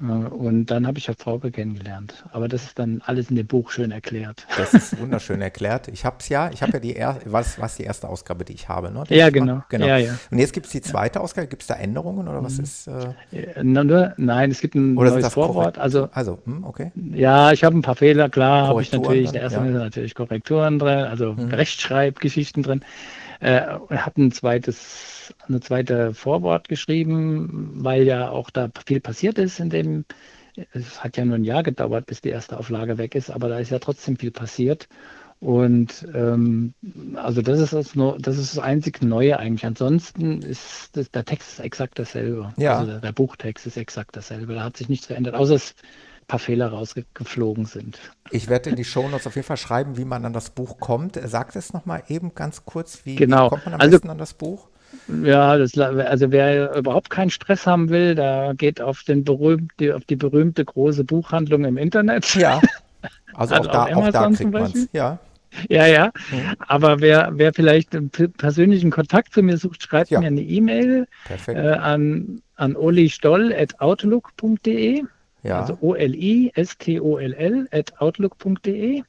Äh, 0.01 0.05
und 0.07 0.67
dann 0.67 0.87
habe 0.87 0.99
ich 0.99 1.07
ja 1.07 1.15
Frauke 1.17 1.51
kennengelernt. 1.51 2.25
Aber 2.33 2.49
das 2.49 2.65
ist 2.65 2.79
dann 2.79 3.03
alles 3.05 3.31
in 3.31 3.37
dem 3.37 3.47
Buch 3.47 3.71
schön 3.71 3.91
erklärt. 3.91 4.47
Das 4.57 4.75
ist 4.75 4.99
wunderschön 5.01 5.41
erklärt. 5.41 5.89
Ich 5.89 6.05
habe 6.05 6.17
es 6.21 6.29
ja, 6.29 6.51
ich 6.53 6.63
habe 6.63 6.73
ja 6.73 6.79
die 6.79 6.95
erste, 6.95 7.33
was, 7.33 7.61
was 7.61 7.77
die 7.77 7.85
erste 7.85 8.09
Ausgabe, 8.09 8.45
die 8.45 8.55
ich 8.55 8.69
habe, 8.69 8.91
ne? 8.91 9.05
ja, 9.09 9.31
genau. 9.31 9.63
genau. 9.69 9.87
Ja, 9.87 9.97
ja. 9.97 10.19
Und 10.31 10.39
jetzt 10.39 10.53
gibt 10.53 10.67
es 10.67 10.73
die 10.73 10.81
zweite 10.81 11.21
Ausgabe. 11.21 11.47
Gibt 11.47 11.63
es 11.63 11.69
da 11.69 11.75
Änderungen 11.75 12.29
oder 12.29 12.43
was 12.43 12.59
mhm. 12.59 12.65
ist? 12.65 12.89
Äh... 12.89 13.63
nur, 13.63 14.15
nein, 14.17 14.51
es 14.51 14.61
gibt 14.61 14.75
ein 14.75 14.97
oder 14.97 15.11
neues 15.11 15.33
Vorwort. 15.33 15.79
Also, 15.79 16.09
also 16.13 16.39
hm, 16.45 16.65
okay. 16.65 16.93
Ja, 17.13 17.53
ich 17.53 17.65
habe 17.65 17.77
ein 17.77 17.83
paar 17.83 17.97
Fehler, 17.97 18.29
klar, 18.29 18.69
habe 18.69 18.83
ich 18.83 18.93
natürlich. 18.93 19.31
Der 19.33 19.43
erste 19.43 19.61
ja. 19.61 19.65
natürlich 19.65 20.15
Korrekturen 20.15 20.79
drin, 20.79 21.05
also 21.05 21.35
mhm. 21.35 21.49
Rechtschreibgeschichten 21.49 22.63
drin. 22.63 22.83
Äh, 23.41 23.79
hat 23.91 24.19
ein 24.19 24.33
zweites 24.33 25.35
eine 25.49 25.61
zweite 25.61 26.15
Vorwort 26.15 26.69
geschrieben, 26.69 27.71
weil 27.75 28.03
ja 28.03 28.31
auch 28.31 28.51
da 28.51 28.71
viel 28.87 29.01
passiert 29.01 29.39
ist 29.39 29.61
in 29.61 29.71
dem, 29.71 30.05
es 30.73 31.03
hat 31.03 31.17
ja 31.17 31.25
nur 31.25 31.37
ein 31.37 31.45
Jahr 31.45 31.63
gedauert, 31.63 32.07
bis 32.07 32.21
die 32.21 32.29
erste 32.29 32.59
Auflage 32.59 32.99
weg 32.99 33.15
ist, 33.15 33.31
aber 33.31 33.49
da 33.49 33.59
ist 33.59 33.71
ja 33.71 33.79
trotzdem 33.79 34.17
viel 34.17 34.31
passiert. 34.31 34.89
Und 35.41 36.07
ähm, 36.15 36.75
also 37.15 37.41
das 37.41 37.61
ist 37.61 37.73
das, 37.73 37.93
das 38.19 38.37
ist 38.37 38.57
das 38.57 38.63
einzig 38.63 39.01
Neue 39.01 39.39
eigentlich. 39.39 39.65
Ansonsten 39.65 40.43
ist 40.43 40.95
das, 40.95 41.11
der 41.11 41.25
Text 41.25 41.53
ist 41.53 41.61
exakt 41.61 41.99
dasselbe. 41.99 42.53
Ja. 42.59 42.79
Also 42.79 42.91
der, 42.91 43.01
der, 43.01 43.13
Buchtext 43.13 43.67
ist 43.67 43.79
exakt 43.79 44.17
dasselbe. 44.17 44.53
Da 44.53 44.65
hat 44.65 44.77
sich 44.77 44.91
nichts 44.91 45.07
verändert, 45.07 45.35
außer 45.35 45.55
es 45.55 45.75
paar 46.31 46.39
Fehler 46.39 46.69
rausgeflogen 46.69 47.65
sind. 47.65 47.99
Ich 48.31 48.49
werde 48.49 48.71
in 48.71 48.77
die 48.77 48.85
Shownotes 48.85 49.27
auf 49.27 49.35
jeden 49.35 49.47
Fall 49.47 49.57
schreiben, 49.57 49.97
wie 49.97 50.05
man 50.05 50.25
an 50.25 50.33
das 50.33 50.51
Buch 50.51 50.79
kommt. 50.79 51.19
Sagt 51.25 51.57
es 51.57 51.73
nochmal 51.73 52.05
eben 52.09 52.37
ganz 52.37 52.65
kurz, 52.65 53.01
wie, 53.05 53.17
genau. 53.17 53.49
kommt 53.49 53.65
man 53.65 53.75
am 53.75 53.81
also, 53.81 53.97
besten 53.97 54.11
an 54.11 54.19
das 54.19 54.35
Buch? 54.35 54.69
Ja, 55.25 55.59
das, 55.59 55.77
also 55.77 56.31
wer 56.31 56.77
überhaupt 56.77 57.11
keinen 57.11 57.31
Stress 57.31 57.67
haben 57.67 57.89
will, 57.89 58.15
da 58.15 58.53
geht 58.53 58.81
auf, 58.81 59.03
den 59.03 59.25
berühmt, 59.25 59.73
die, 59.81 59.93
auf 59.93 60.05
die 60.05 60.15
berühmte 60.15 60.65
große 60.65 61.03
Buchhandlung 61.03 61.65
im 61.65 61.77
Internet. 61.77 62.33
Ja, 62.37 62.61
also, 63.35 63.57
also 63.57 63.69
auch, 63.69 63.73
da, 63.73 63.87
auch 63.97 64.09
da 64.11 64.31
kriegt 64.31 64.53
man 64.53 64.63
es. 64.63 64.89
Ja. 64.93 65.19
Ja, 65.69 65.87
ja. 65.87 66.13
Mhm. 66.31 66.55
Aber 66.69 67.01
wer, 67.01 67.31
wer 67.33 67.53
vielleicht 67.53 67.97
einen 67.97 68.11
persönlichen 68.11 68.93
Kontakt 68.93 69.35
zu 69.35 69.43
mir 69.43 69.57
sucht, 69.57 69.83
schreibt 69.83 70.11
ja. 70.11 70.21
mir 70.21 70.29
eine 70.29 70.43
E-Mail 70.43 71.09
äh, 71.49 71.73
an, 71.73 72.41
an 72.55 72.77
olistoll.outlook.de. 72.77 75.03
Ja. 75.43 75.61
Also 75.61 75.79
O-L-I-S-T-O-L-L 75.81 77.69
at 77.71 78.01
outlook.de 78.01 79.03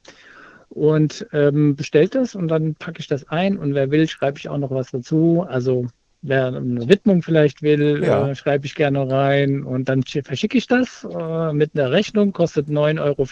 und 0.70 1.26
ähm, 1.32 1.76
bestellt 1.76 2.14
das 2.14 2.34
und 2.34 2.48
dann 2.48 2.74
packe 2.74 3.00
ich 3.00 3.06
das 3.06 3.28
ein 3.28 3.58
und 3.58 3.74
wer 3.74 3.90
will, 3.90 4.08
schreibe 4.08 4.38
ich 4.38 4.48
auch 4.48 4.58
noch 4.58 4.70
was 4.70 4.90
dazu. 4.90 5.44
Also 5.46 5.86
wer 6.22 6.46
eine 6.46 6.88
Widmung 6.88 7.22
vielleicht 7.22 7.62
will, 7.62 8.02
ja. 8.02 8.28
äh, 8.28 8.34
schreibe 8.34 8.64
ich 8.66 8.74
gerne 8.74 9.10
rein 9.10 9.64
und 9.64 9.88
dann 9.88 10.02
verschicke 10.04 10.56
ich 10.56 10.66
das 10.66 11.04
äh, 11.04 11.52
mit 11.52 11.72
einer 11.74 11.90
Rechnung, 11.90 12.32
kostet 12.32 12.68
9,95 12.68 13.00
Euro 13.00 13.26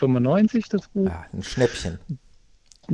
das 0.71 0.89
Buch. 0.89 1.07
Ja, 1.07 1.25
ein 1.33 1.43
Schnäppchen. 1.43 1.99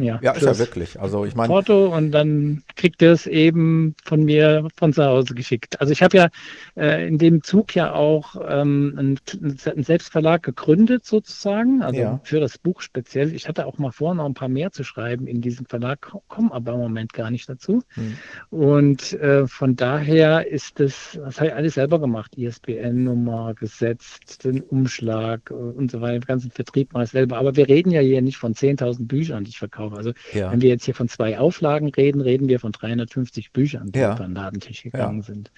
Ja, 0.02 0.18
ja 0.22 0.32
ist 0.32 0.44
ja 0.44 0.58
wirklich. 0.58 1.00
Also 1.00 1.24
ich 1.24 1.34
meine. 1.34 1.48
Porto 1.48 1.94
und 1.94 2.10
dann 2.12 2.62
kriegt 2.76 3.02
ihr 3.02 3.12
es 3.12 3.26
eben 3.26 3.94
von 4.04 4.24
mir 4.24 4.68
von 4.76 4.92
zu 4.92 5.04
Hause 5.04 5.34
geschickt. 5.34 5.80
Also 5.80 5.92
ich 5.92 6.02
habe 6.02 6.16
ja 6.16 6.28
äh, 6.76 7.06
in 7.06 7.18
dem 7.18 7.42
Zug 7.42 7.74
ja 7.74 7.92
auch 7.94 8.36
ähm, 8.46 8.94
einen, 8.98 9.18
einen, 9.42 9.82
Selbstverlag 9.82 10.42
gegründet 10.42 11.04
sozusagen, 11.04 11.82
also 11.82 12.00
ja. 12.00 12.20
für 12.24 12.40
das 12.40 12.58
Buch 12.58 12.80
speziell. 12.80 13.34
Ich 13.34 13.48
hatte 13.48 13.66
auch 13.66 13.78
mal 13.78 13.92
vor, 13.92 14.14
noch 14.14 14.26
ein 14.26 14.34
paar 14.34 14.48
mehr 14.48 14.72
zu 14.72 14.84
schreiben 14.84 15.26
in 15.26 15.40
diesem 15.40 15.66
Verlag, 15.66 16.12
komme 16.28 16.52
aber 16.52 16.72
im 16.72 16.80
Moment 16.80 17.12
gar 17.12 17.30
nicht 17.30 17.48
dazu. 17.48 17.82
Hm. 17.94 18.16
Und 18.50 19.12
äh, 19.14 19.46
von 19.46 19.76
daher 19.76 20.46
ist 20.46 20.80
es, 20.80 21.18
das 21.22 21.36
habe 21.36 21.48
ich 21.48 21.54
alles 21.54 21.74
selber 21.74 22.00
gemacht, 22.00 22.36
ISBN-Nummer 22.36 23.54
gesetzt, 23.54 24.44
den 24.44 24.60
Umschlag 24.62 25.50
und 25.50 25.90
so 25.90 26.00
weiter, 26.00 26.20
den 26.20 26.26
ganzen 26.26 26.50
Vertrieb 26.50 26.90
ich 26.96 27.10
selber. 27.10 27.38
Aber 27.38 27.56
wir 27.56 27.68
reden 27.68 27.90
ja 27.90 28.00
hier 28.00 28.22
nicht 28.22 28.36
von 28.36 28.54
10.000 28.54 29.06
Büchern, 29.06 29.44
die 29.44 29.50
ich 29.50 29.58
verkaufe 29.58 29.85
auch. 29.86 29.92
Also 29.92 30.12
ja. 30.32 30.50
wenn 30.52 30.60
wir 30.60 30.68
jetzt 30.68 30.84
hier 30.84 30.94
von 30.94 31.08
zwei 31.08 31.38
Auflagen 31.38 31.88
reden, 31.88 32.20
reden 32.20 32.48
wir 32.48 32.60
von 32.60 32.72
350 32.72 33.52
Büchern, 33.52 33.92
die 33.92 34.00
ja. 34.00 34.14
über 34.14 34.24
den 34.24 34.34
Ladentisch 34.34 34.82
gegangen 34.82 35.20
ja. 35.20 35.24
sind. 35.24 35.50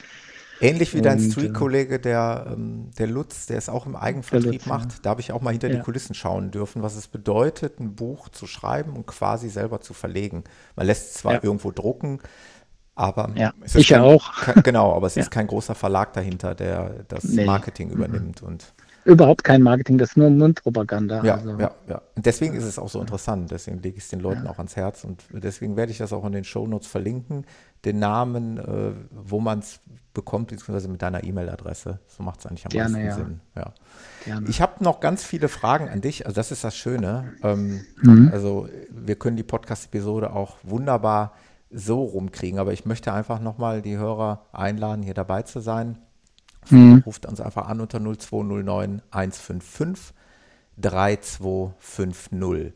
Ähnlich 0.60 0.94
wie 0.94 1.02
dein 1.02 1.20
Street-Kollege, 1.20 2.00
der, 2.00 2.48
ähm, 2.52 2.90
der 2.98 3.06
Lutz, 3.06 3.46
der 3.46 3.58
es 3.58 3.68
auch 3.68 3.86
im 3.86 3.94
Eigenvertrieb 3.94 4.52
Lutz, 4.52 4.66
macht. 4.66 4.92
Ja. 4.92 4.98
Da 5.02 5.10
habe 5.10 5.20
ich 5.20 5.30
auch 5.32 5.40
mal 5.40 5.52
hinter 5.52 5.68
die 5.68 5.78
Kulissen 5.78 6.14
schauen 6.14 6.50
dürfen, 6.50 6.82
was 6.82 6.96
es 6.96 7.06
bedeutet, 7.06 7.78
ein 7.78 7.94
Buch 7.94 8.28
zu 8.28 8.46
schreiben 8.46 8.94
und 8.94 9.06
quasi 9.06 9.50
selber 9.50 9.80
zu 9.80 9.94
verlegen. 9.94 10.44
Man 10.74 10.86
lässt 10.86 11.14
es 11.14 11.14
zwar 11.14 11.34
ja. 11.34 11.40
irgendwo 11.42 11.70
drucken, 11.70 12.20
aber 12.96 13.30
ja, 13.36 13.52
ich 13.64 13.90
ja 13.90 14.02
auch. 14.02 14.32
genau, 14.64 14.92
aber 14.94 15.06
es 15.06 15.16
ist 15.16 15.30
kein 15.30 15.46
großer 15.46 15.76
Verlag 15.76 16.12
dahinter, 16.14 16.56
der 16.56 17.04
das 17.06 17.24
nee. 17.24 17.44
Marketing 17.44 17.90
übernimmt. 17.90 18.42
Und 18.42 18.74
überhaupt 19.08 19.42
kein 19.42 19.62
Marketing, 19.62 19.96
das 19.96 20.10
ist 20.10 20.16
nur 20.16 20.28
Mundpropaganda. 20.28 21.24
Ja, 21.24 21.36
also. 21.36 21.58
ja, 21.58 21.70
ja. 21.88 22.02
Und 22.14 22.26
deswegen 22.26 22.54
ist 22.54 22.64
es 22.64 22.78
auch 22.78 22.90
so 22.90 23.00
interessant. 23.00 23.50
Deswegen 23.50 23.80
lege 23.80 23.96
ich 23.96 24.04
es 24.04 24.10
den 24.10 24.20
Leuten 24.20 24.44
ja. 24.44 24.50
auch 24.50 24.58
ans 24.58 24.76
Herz 24.76 25.02
und 25.04 25.24
deswegen 25.32 25.76
werde 25.76 25.90
ich 25.90 25.98
das 25.98 26.12
auch 26.12 26.24
in 26.26 26.32
den 26.32 26.44
Shownotes 26.44 26.86
verlinken. 26.86 27.46
Den 27.84 27.98
Namen, 28.00 28.58
äh, 28.58 28.92
wo 29.10 29.40
man 29.40 29.60
es 29.60 29.80
bekommt, 30.12 30.48
beziehungsweise 30.48 30.88
mit 30.88 31.00
deiner 31.00 31.24
E-Mail-Adresse. 31.24 32.00
So 32.06 32.22
macht 32.22 32.40
es 32.40 32.46
eigentlich 32.46 32.66
am 32.66 32.70
Gerne, 32.70 32.98
meisten 32.98 33.06
ja. 33.06 33.14
Sinn. 33.14 33.40
Ja. 33.56 33.72
Gerne. 34.24 34.48
Ich 34.48 34.60
habe 34.60 34.84
noch 34.84 35.00
ganz 35.00 35.24
viele 35.24 35.48
Fragen 35.48 35.88
an 35.88 36.00
dich. 36.00 36.26
Also 36.26 36.34
das 36.34 36.52
ist 36.52 36.64
das 36.64 36.76
Schöne. 36.76 37.32
Ähm, 37.42 37.80
mhm. 38.02 38.28
Also 38.32 38.68
wir 38.90 39.16
können 39.16 39.36
die 39.36 39.42
Podcast-Episode 39.42 40.32
auch 40.32 40.56
wunderbar 40.64 41.32
so 41.70 42.02
rumkriegen, 42.02 42.58
aber 42.58 42.72
ich 42.72 42.84
möchte 42.84 43.12
einfach 43.12 43.40
nochmal 43.40 43.80
die 43.80 43.96
Hörer 43.96 44.46
einladen, 44.52 45.02
hier 45.02 45.14
dabei 45.14 45.42
zu 45.42 45.60
sein 45.60 45.98
Mhm. 46.70 47.02
Ruft 47.06 47.26
uns 47.26 47.40
einfach 47.40 47.68
an 47.68 47.80
unter 47.80 48.00
0209 48.00 49.02
155 49.10 50.14
3250. 50.80 52.72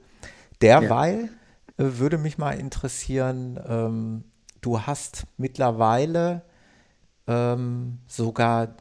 Derweil 0.61 1.31
ja. 1.79 1.85
äh, 1.85 1.99
würde 1.99 2.19
mich 2.19 2.39
mal 2.39 2.53
interessieren, 2.53 3.61
ähm, 3.67 4.25
du 4.61 4.81
hast 4.81 5.25
mittlerweile 5.37 6.43
ähm, 7.27 7.99
sogar 8.07 8.77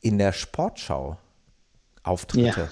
in 0.00 0.18
der 0.18 0.32
Sportschau 0.32 1.18
Auftritte. 2.02 2.68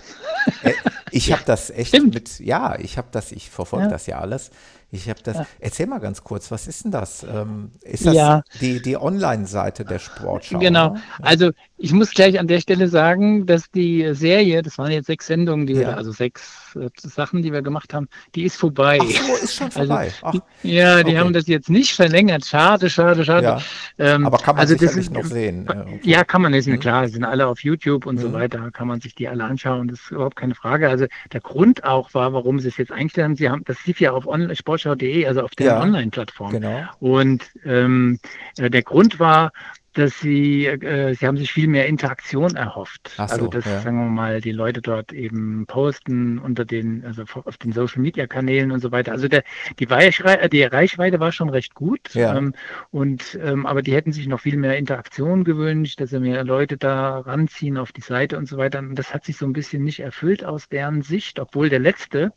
Ja. 0.63 0.71
Äh, 0.71 0.75
ich 1.11 1.33
habe 1.33 1.43
das 1.45 1.71
echt 1.71 1.89
Stimmt. 1.89 2.15
mit, 2.15 2.39
ja, 2.41 2.79
ich 2.79 2.99
habe 2.99 3.09
das, 3.11 3.33
ich 3.33 3.51
verfolge 3.51 3.87
ja. 3.87 3.91
das 3.91 4.07
ja 4.07 4.19
alles. 4.19 4.51
Ich 4.93 5.09
habe 5.09 5.21
das. 5.25 5.37
Ja. 5.37 5.47
Erzähl 5.59 5.87
mal 5.87 5.99
ganz 5.99 6.23
kurz, 6.23 6.51
was 6.53 6.69
ist 6.69 6.85
denn 6.85 6.93
das? 6.93 7.27
Ähm, 7.29 7.73
ist 7.83 8.07
das 8.07 8.15
ja. 8.15 8.43
die, 8.61 8.81
die 8.81 8.97
Online-Seite 8.97 9.85
der 9.85 9.99
Sportschau? 9.99 10.61
Genau. 10.61 10.93
Oder? 10.93 11.01
Also 11.23 11.51
ich 11.77 11.93
muss 11.93 12.13
gleich 12.13 12.39
an 12.39 12.47
der 12.47 12.61
Stelle 12.61 12.87
sagen, 12.87 13.47
dass 13.47 13.69
die 13.73 14.15
Serie, 14.15 14.63
das 14.63 14.79
waren 14.79 14.93
jetzt 14.93 15.07
sechs 15.07 15.27
Sendungen, 15.27 15.67
die 15.67 15.73
ja. 15.75 15.81
wir, 15.81 15.97
also 15.97 16.13
sechs 16.13 16.77
äh, 16.77 16.89
Sachen, 16.97 17.43
die 17.43 17.53
wir 17.53 17.63
gemacht 17.63 17.93
haben, 17.95 18.09
die 18.37 18.45
ist 18.45 18.57
vorbei. 18.57 18.99
Ach 19.03 19.07
so, 19.07 19.45
ist 19.45 19.55
schon 19.55 19.67
also, 19.75 19.79
vorbei. 19.79 20.13
Also, 20.23 20.41
ja, 20.63 21.03
die 21.03 21.11
okay. 21.11 21.19
haben 21.19 21.33
das 21.33 21.49
jetzt 21.49 21.69
nicht 21.69 21.93
verlängert. 21.93 22.47
Schade, 22.47 22.89
schade, 22.89 23.25
schade. 23.25 23.61
Ähm, 23.99 24.25
Aber 24.25 24.39
kann 24.39 24.55
man 24.55 24.61
also 24.61 24.77
sicherlich 24.79 25.11
noch 25.11 25.25
sehen. 25.25 25.67
Okay. 25.69 26.01
Ja, 26.05 26.23
kann 26.23 26.43
man, 26.43 26.55
ist 26.55 26.67
mir 26.67 26.75
mhm. 26.75 26.81
klar. 26.81 27.09
sind 27.09 27.25
alle 27.25 27.49
auf 27.49 27.65
YouTube 27.65 28.07
und 28.07 28.17
mhm. 28.17 28.21
so 28.21 28.33
weiter. 28.33 28.71
Kann 28.71 28.87
man 28.87 29.01
sich 29.01 29.17
die 29.17 29.27
alle 29.27 29.43
anschauen. 29.43 29.89
Das 29.89 29.99
ist 30.01 30.13
überhaupt 30.13 30.37
keine 30.37 30.55
Frage. 30.55 30.89
Also 30.89 31.07
der 31.33 31.41
Grund 31.41 31.83
auch 31.83 32.15
war, 32.15 32.33
warum 32.33 32.61
sie 32.61 32.69
es 32.69 32.77
jetzt 32.77 32.93
eingestellt 32.93 33.25
haben. 33.25 33.37
Sie 33.37 33.51
haben, 33.51 33.65
das 33.65 33.85
lief 33.85 34.01
ja 34.01 34.13
auf 34.13 34.29
Sport 34.55 34.76
sportschau.de, 34.79 35.27
also 35.27 35.43
auf 35.43 35.51
der 35.53 35.67
ja, 35.67 35.81
Online-Plattform. 35.81 36.53
Genau. 36.53 36.83
Und 37.01 37.45
ähm, 37.65 38.19
äh, 38.59 38.71
der 38.71 38.83
Grund 38.83 39.19
war, 39.19 39.53
dass 39.97 40.21
sie, 40.21 40.67
äh, 40.67 41.15
sie 41.15 41.27
haben 41.27 41.37
sich 41.37 41.53
viel 41.53 41.69
mehr 41.69 41.87
Interaktion 41.87 42.55
erhofft. 42.55 43.13
Ach 43.17 43.29
so, 43.29 43.35
also 43.35 43.47
dass, 43.49 43.65
ja. 43.65 43.81
sagen 43.81 43.97
wir 43.99 44.11
mal, 44.11 44.41
die 44.41 44.53
Leute 44.53 44.83
dort 44.83 45.13
eben 45.13 45.67
posten 45.67 46.39
unter 46.39 46.65
den, 46.65 47.05
also 47.05 47.25
auf 47.45 47.57
den 47.57 47.73
Social 47.73 48.03
Media 48.03 48.27
Kanälen 48.27 48.73
und 48.73 48.81
so 48.81 48.93
weiter. 48.93 49.13
Also 49.13 49.29
der, 49.29 49.43
die, 49.79 49.85
Reichweite, 49.85 50.49
die 50.49 50.63
Reichweite 50.63 51.19
war 51.19 51.33
schon 51.33 51.49
recht 51.49 51.75
gut. 51.75 52.15
Ja. 52.15 52.37
Ähm, 52.37 52.55
und 52.91 53.39
ähm, 53.43 53.65
aber 53.65 53.83
die 53.83 53.95
hätten 53.95 54.13
sich 54.13 54.27
noch 54.29 54.41
viel 54.41 54.57
mehr 54.57 54.77
Interaktion 54.77 55.45
gewünscht, 55.45 56.01
dass 56.01 56.11
sie 56.11 56.21
mehr 56.21 56.45
Leute 56.45 56.77
da 56.77 57.21
ranziehen 57.21 57.79
auf 57.79 57.93
die 57.93 58.03
Seite 58.03 58.37
und 58.37 58.49
so 58.49 58.59
weiter. 58.59 58.81
Und 58.81 58.97
das 58.97 59.15
hat 59.15 59.25
sich 59.25 59.37
so 59.37 59.47
ein 59.47 59.53
bisschen 59.53 59.83
nicht 59.83 60.01
erfüllt 60.01 60.45
aus 60.45 60.69
deren 60.69 61.03
Sicht, 61.03 61.41
obwohl 61.41 61.71
der 61.71 61.79
letzte, 61.79 62.33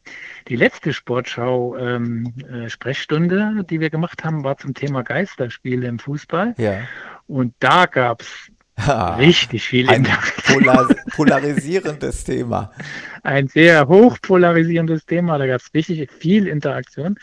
die 0.47 0.55
letzte 0.55 0.93
Sportschau 0.93 1.77
ähm, 1.77 2.33
äh, 2.49 2.69
Sprechstunde, 2.69 3.65
die 3.69 3.79
wir 3.79 3.89
gemacht 3.89 4.23
haben, 4.23 4.43
war 4.43 4.57
zum 4.57 4.73
Thema 4.73 5.03
Geisterspiele 5.03 5.87
im 5.87 5.99
Fußball. 5.99 6.55
Ja. 6.57 6.79
Und 7.29 7.53
da 7.59 7.85
gab 7.85 8.21
es 8.21 8.51
Ah, 8.51 8.58
richtig 9.17 9.67
viel 9.67 9.89
Ein 9.89 9.97
Interaktion. 10.05 10.63
polar 10.63 10.87
polarisierendes 11.15 12.23
Thema. 12.23 12.71
Ein 13.23 13.47
sehr 13.47 13.87
hoch 13.87 14.17
polarisierendes 14.21 15.05
Thema. 15.05 15.37
Da 15.37 15.47
gab 15.47 15.59
es 15.59 15.73
richtig 15.73 16.11
viel 16.11 16.47
Interaktion. 16.47 17.17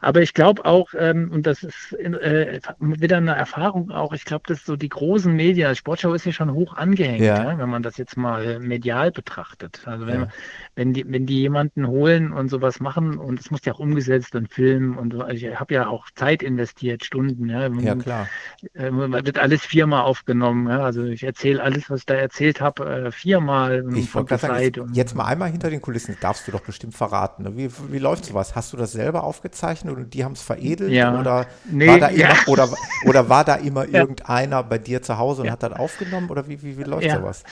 Aber 0.00 0.20
ich 0.22 0.34
glaube 0.34 0.64
auch, 0.64 0.88
ähm, 0.98 1.30
und 1.32 1.46
das 1.46 1.62
ist 1.62 1.92
äh, 1.94 2.60
wieder 2.80 3.16
eine 3.16 3.34
Erfahrung 3.34 3.90
auch, 3.90 4.12
ich 4.12 4.24
glaube, 4.24 4.44
dass 4.46 4.64
so 4.64 4.76
die 4.76 4.88
großen 4.90 5.34
Medien, 5.34 5.68
also 5.68 5.78
Sportschau 5.78 6.12
ist 6.12 6.26
ja 6.26 6.32
schon 6.32 6.52
hoch 6.52 6.74
angehängt, 6.76 7.20
Ja. 7.20 7.52
ja. 7.52 7.58
wenn 7.58 7.68
man 7.68 7.82
das 7.82 7.96
jetzt 7.96 8.16
mal 8.16 8.58
medial 8.60 9.10
betrachtet. 9.10 9.80
Also 9.86 10.06
wenn, 10.06 10.20
Ja. 10.22 10.28
wenn, 10.74 10.92
die, 10.92 11.04
wenn 11.10 11.26
die 11.26 11.40
jemanden 11.40 11.86
holen 11.86 12.32
und 12.32 12.48
sowas 12.50 12.80
machen, 12.80 13.16
und 13.16 13.40
es 13.40 13.50
muss 13.50 13.64
ja 13.64 13.72
auch 13.72 13.78
umgesetzt 13.78 14.34
und 14.34 14.52
filmen 14.52 14.96
und 14.98 15.12
so, 15.14 15.22
also 15.22 15.46
ich 15.46 15.58
habe 15.58 15.74
ja 15.74 15.86
auch 15.88 16.06
Zeit 16.14 16.42
investiert, 16.42 17.04
Stunden, 17.04 17.48
ja. 17.48 17.68
Ja, 17.68 17.94
klar. 17.94 18.28
Äh, 18.74 18.90
wird 18.92 19.38
alles 19.38 19.62
viermal 19.64 20.02
aufgenommen. 20.02 20.68
Ja? 20.68 20.80
Also 20.80 20.97
ich 21.04 21.22
erzähle 21.22 21.62
alles, 21.62 21.90
was 21.90 22.00
ich 22.00 22.06
da 22.06 22.14
erzählt 22.14 22.60
habe, 22.60 23.06
äh, 23.06 23.12
viermal 23.12 23.78
ähm, 23.78 23.94
Ich 23.94 24.12
gerade 24.12 24.38
sagen, 24.38 24.54
Zeit 24.54 24.76
jetzt, 24.76 24.96
jetzt 24.96 25.14
mal 25.14 25.24
einmal 25.24 25.50
hinter 25.50 25.70
den 25.70 25.80
Kulissen, 25.80 26.16
darfst 26.20 26.46
du 26.46 26.52
doch 26.52 26.60
bestimmt 26.60 26.94
verraten. 26.94 27.44
Ne? 27.44 27.56
Wie, 27.56 27.70
wie 27.90 27.98
läuft 27.98 28.24
sowas? 28.24 28.54
Hast 28.54 28.72
du 28.72 28.76
das 28.76 28.92
selber 28.92 29.24
aufgezeichnet 29.24 29.96
und 29.96 30.14
die 30.14 30.24
haben 30.24 30.32
es 30.32 30.42
veredelt? 30.42 30.90
Ja. 30.90 31.18
Oder, 31.18 31.46
Nee, 31.64 31.86
war 31.86 31.98
da 31.98 32.10
ja. 32.10 32.30
immer, 32.30 32.48
oder, 32.48 32.68
oder 33.06 33.28
war 33.28 33.44
da 33.44 33.54
immer 33.56 33.86
Ja. 33.92 34.00
irgendeiner 34.00 34.62
bei 34.62 34.78
dir 34.78 35.02
zu 35.02 35.18
Hause 35.18 35.42
und 35.42 35.50
hat 35.50 35.62
das 35.62 35.72
aufgenommen? 35.72 36.30
Oder 36.30 36.48
wie, 36.48 36.62
wie, 36.62 36.78
wie 36.78 36.84
läuft 36.84 37.10
sowas? 37.10 37.44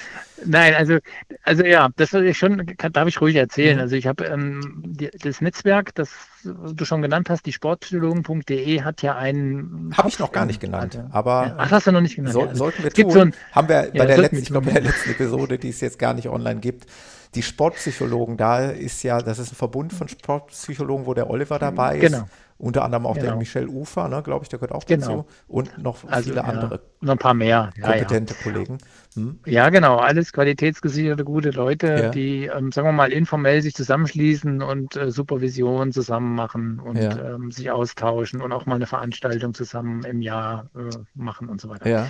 Nein, 0.45 0.75
also, 0.75 0.99
also 1.43 1.65
ja, 1.65 1.89
das 1.97 2.13
ich 2.13 2.37
schon, 2.39 2.67
kann, 2.77 2.93
darf 2.93 3.09
ich 3.09 3.21
ruhig 3.21 3.37
erzählen. 3.37 3.77
Mhm. 3.77 3.83
Also 3.83 3.97
ich 3.97 4.07
habe 4.07 4.25
ähm, 4.25 4.83
das 5.23 5.41
Netzwerk, 5.41 5.95
das 5.95 6.11
du 6.47 6.85
schon 6.85 7.03
genannt 7.03 7.31
hast, 7.31 7.47
die 7.47 7.53
sportpsychologen.de 7.53 8.83
hat 8.83 9.03
ja 9.03 9.17
einen. 9.17 9.93
Habe 9.97 10.09
ich 10.09 10.19
noch 10.19 10.33
gar 10.33 10.47
nicht 10.47 10.61
genannt. 10.61 10.99
Aber. 11.11 11.55
Ach, 11.59 11.71
hast 11.71 11.87
du 11.87 11.93
noch 11.93 12.01
nicht 12.01 12.17
genannt. 12.17 12.35
soll, 12.35 12.49
ja. 12.49 12.55
sollten 12.55 12.83
wir 12.83 12.93
tun. 12.93 13.11
so 13.11 13.21
ein, 13.21 13.35
haben 13.53 13.69
wir 13.69 13.83
bei 13.83 13.99
Ja, 13.99 14.07
der 14.07 14.19
letzten, 14.19 14.39
ich 14.39 14.47
glaube, 14.47 14.67
bei 14.67 14.73
der 14.73 14.83
letzten 14.83 15.11
Episode, 15.11 15.59
die 15.59 15.71
es 15.71 15.81
jetzt 15.81 15.99
gar 15.99 16.15
nicht 16.15 16.29
online 16.29 16.61
gibt, 16.61 16.87
die 17.35 17.43
Sportpsychologen, 17.43 18.37
da 18.37 18.67
ist 18.71 19.03
ja, 19.03 19.21
das 19.21 19.39
ist 19.39 19.53
ein 19.53 19.57
Verbund 19.57 19.93
von 19.93 20.09
Sportpsychologen, 20.09 21.07
wo 21.07 21.15
der 21.15 21.29
Oliver 21.29 21.59
dabei 21.59 21.97
ist. 21.97 22.13
Genau. 22.13 22.27
Unter 22.59 22.85
anderem 22.85 23.05
auch 23.07 23.15
der 23.15 23.25
Genau. 23.25 23.37
Michel 23.39 23.69
Ufer, 23.69 24.09
ne, 24.09 24.23
glaube 24.23 24.45
ich, 24.45 24.49
der 24.49 24.59
gehört 24.59 24.73
auch 24.73 24.87
Genau. 24.87 25.07
dazu. 25.07 25.27
Und 25.47 25.79
noch 25.79 26.05
also, 26.09 26.31
viele 26.31 26.37
ja, 26.37 26.45
andere 26.45 26.81
Noch 27.03 27.13
ein 27.13 27.19
paar 27.19 27.35
mehr. 27.35 27.71
Ja, 27.77 27.83
ja. 27.83 27.89
kompetente 27.89 28.35
Kollegen. 28.43 28.79
Hm? 29.15 29.39
Ja, 29.47 29.69
genau. 29.69 29.97
Alles 29.99 30.33
qualitätsgesicherte, 30.33 31.25
gute 31.25 31.51
Leute, 31.51 31.87
Ja. 31.87 32.09
die, 32.11 32.47
ähm, 32.47 32.73
sagen 32.73 32.89
wir 32.89 32.93
mal, 32.93 33.13
informell 33.13 33.61
sich 33.63 33.75
zusammenschließen 33.75 34.63
und 34.63 34.97
äh, 34.97 35.11
Supervision 35.11 35.93
zusammen 35.93 36.35
machen 36.35 36.81
und 36.81 36.97
Ja. 36.97 37.35
ähm, 37.35 37.51
sich 37.51 37.71
austauschen 37.71 38.41
und 38.41 38.53
auch 38.53 38.65
mal 38.67 38.77
eine 38.77 38.87
Veranstaltung 38.87 39.53
zusammen 39.55 40.05
im 40.05 40.23
Jahr 40.23 40.71
äh, 40.75 40.97
machen 41.15 41.49
und 41.49 41.61
so 41.61 41.69
weiter. 41.69 41.89
Ja, 41.89 42.07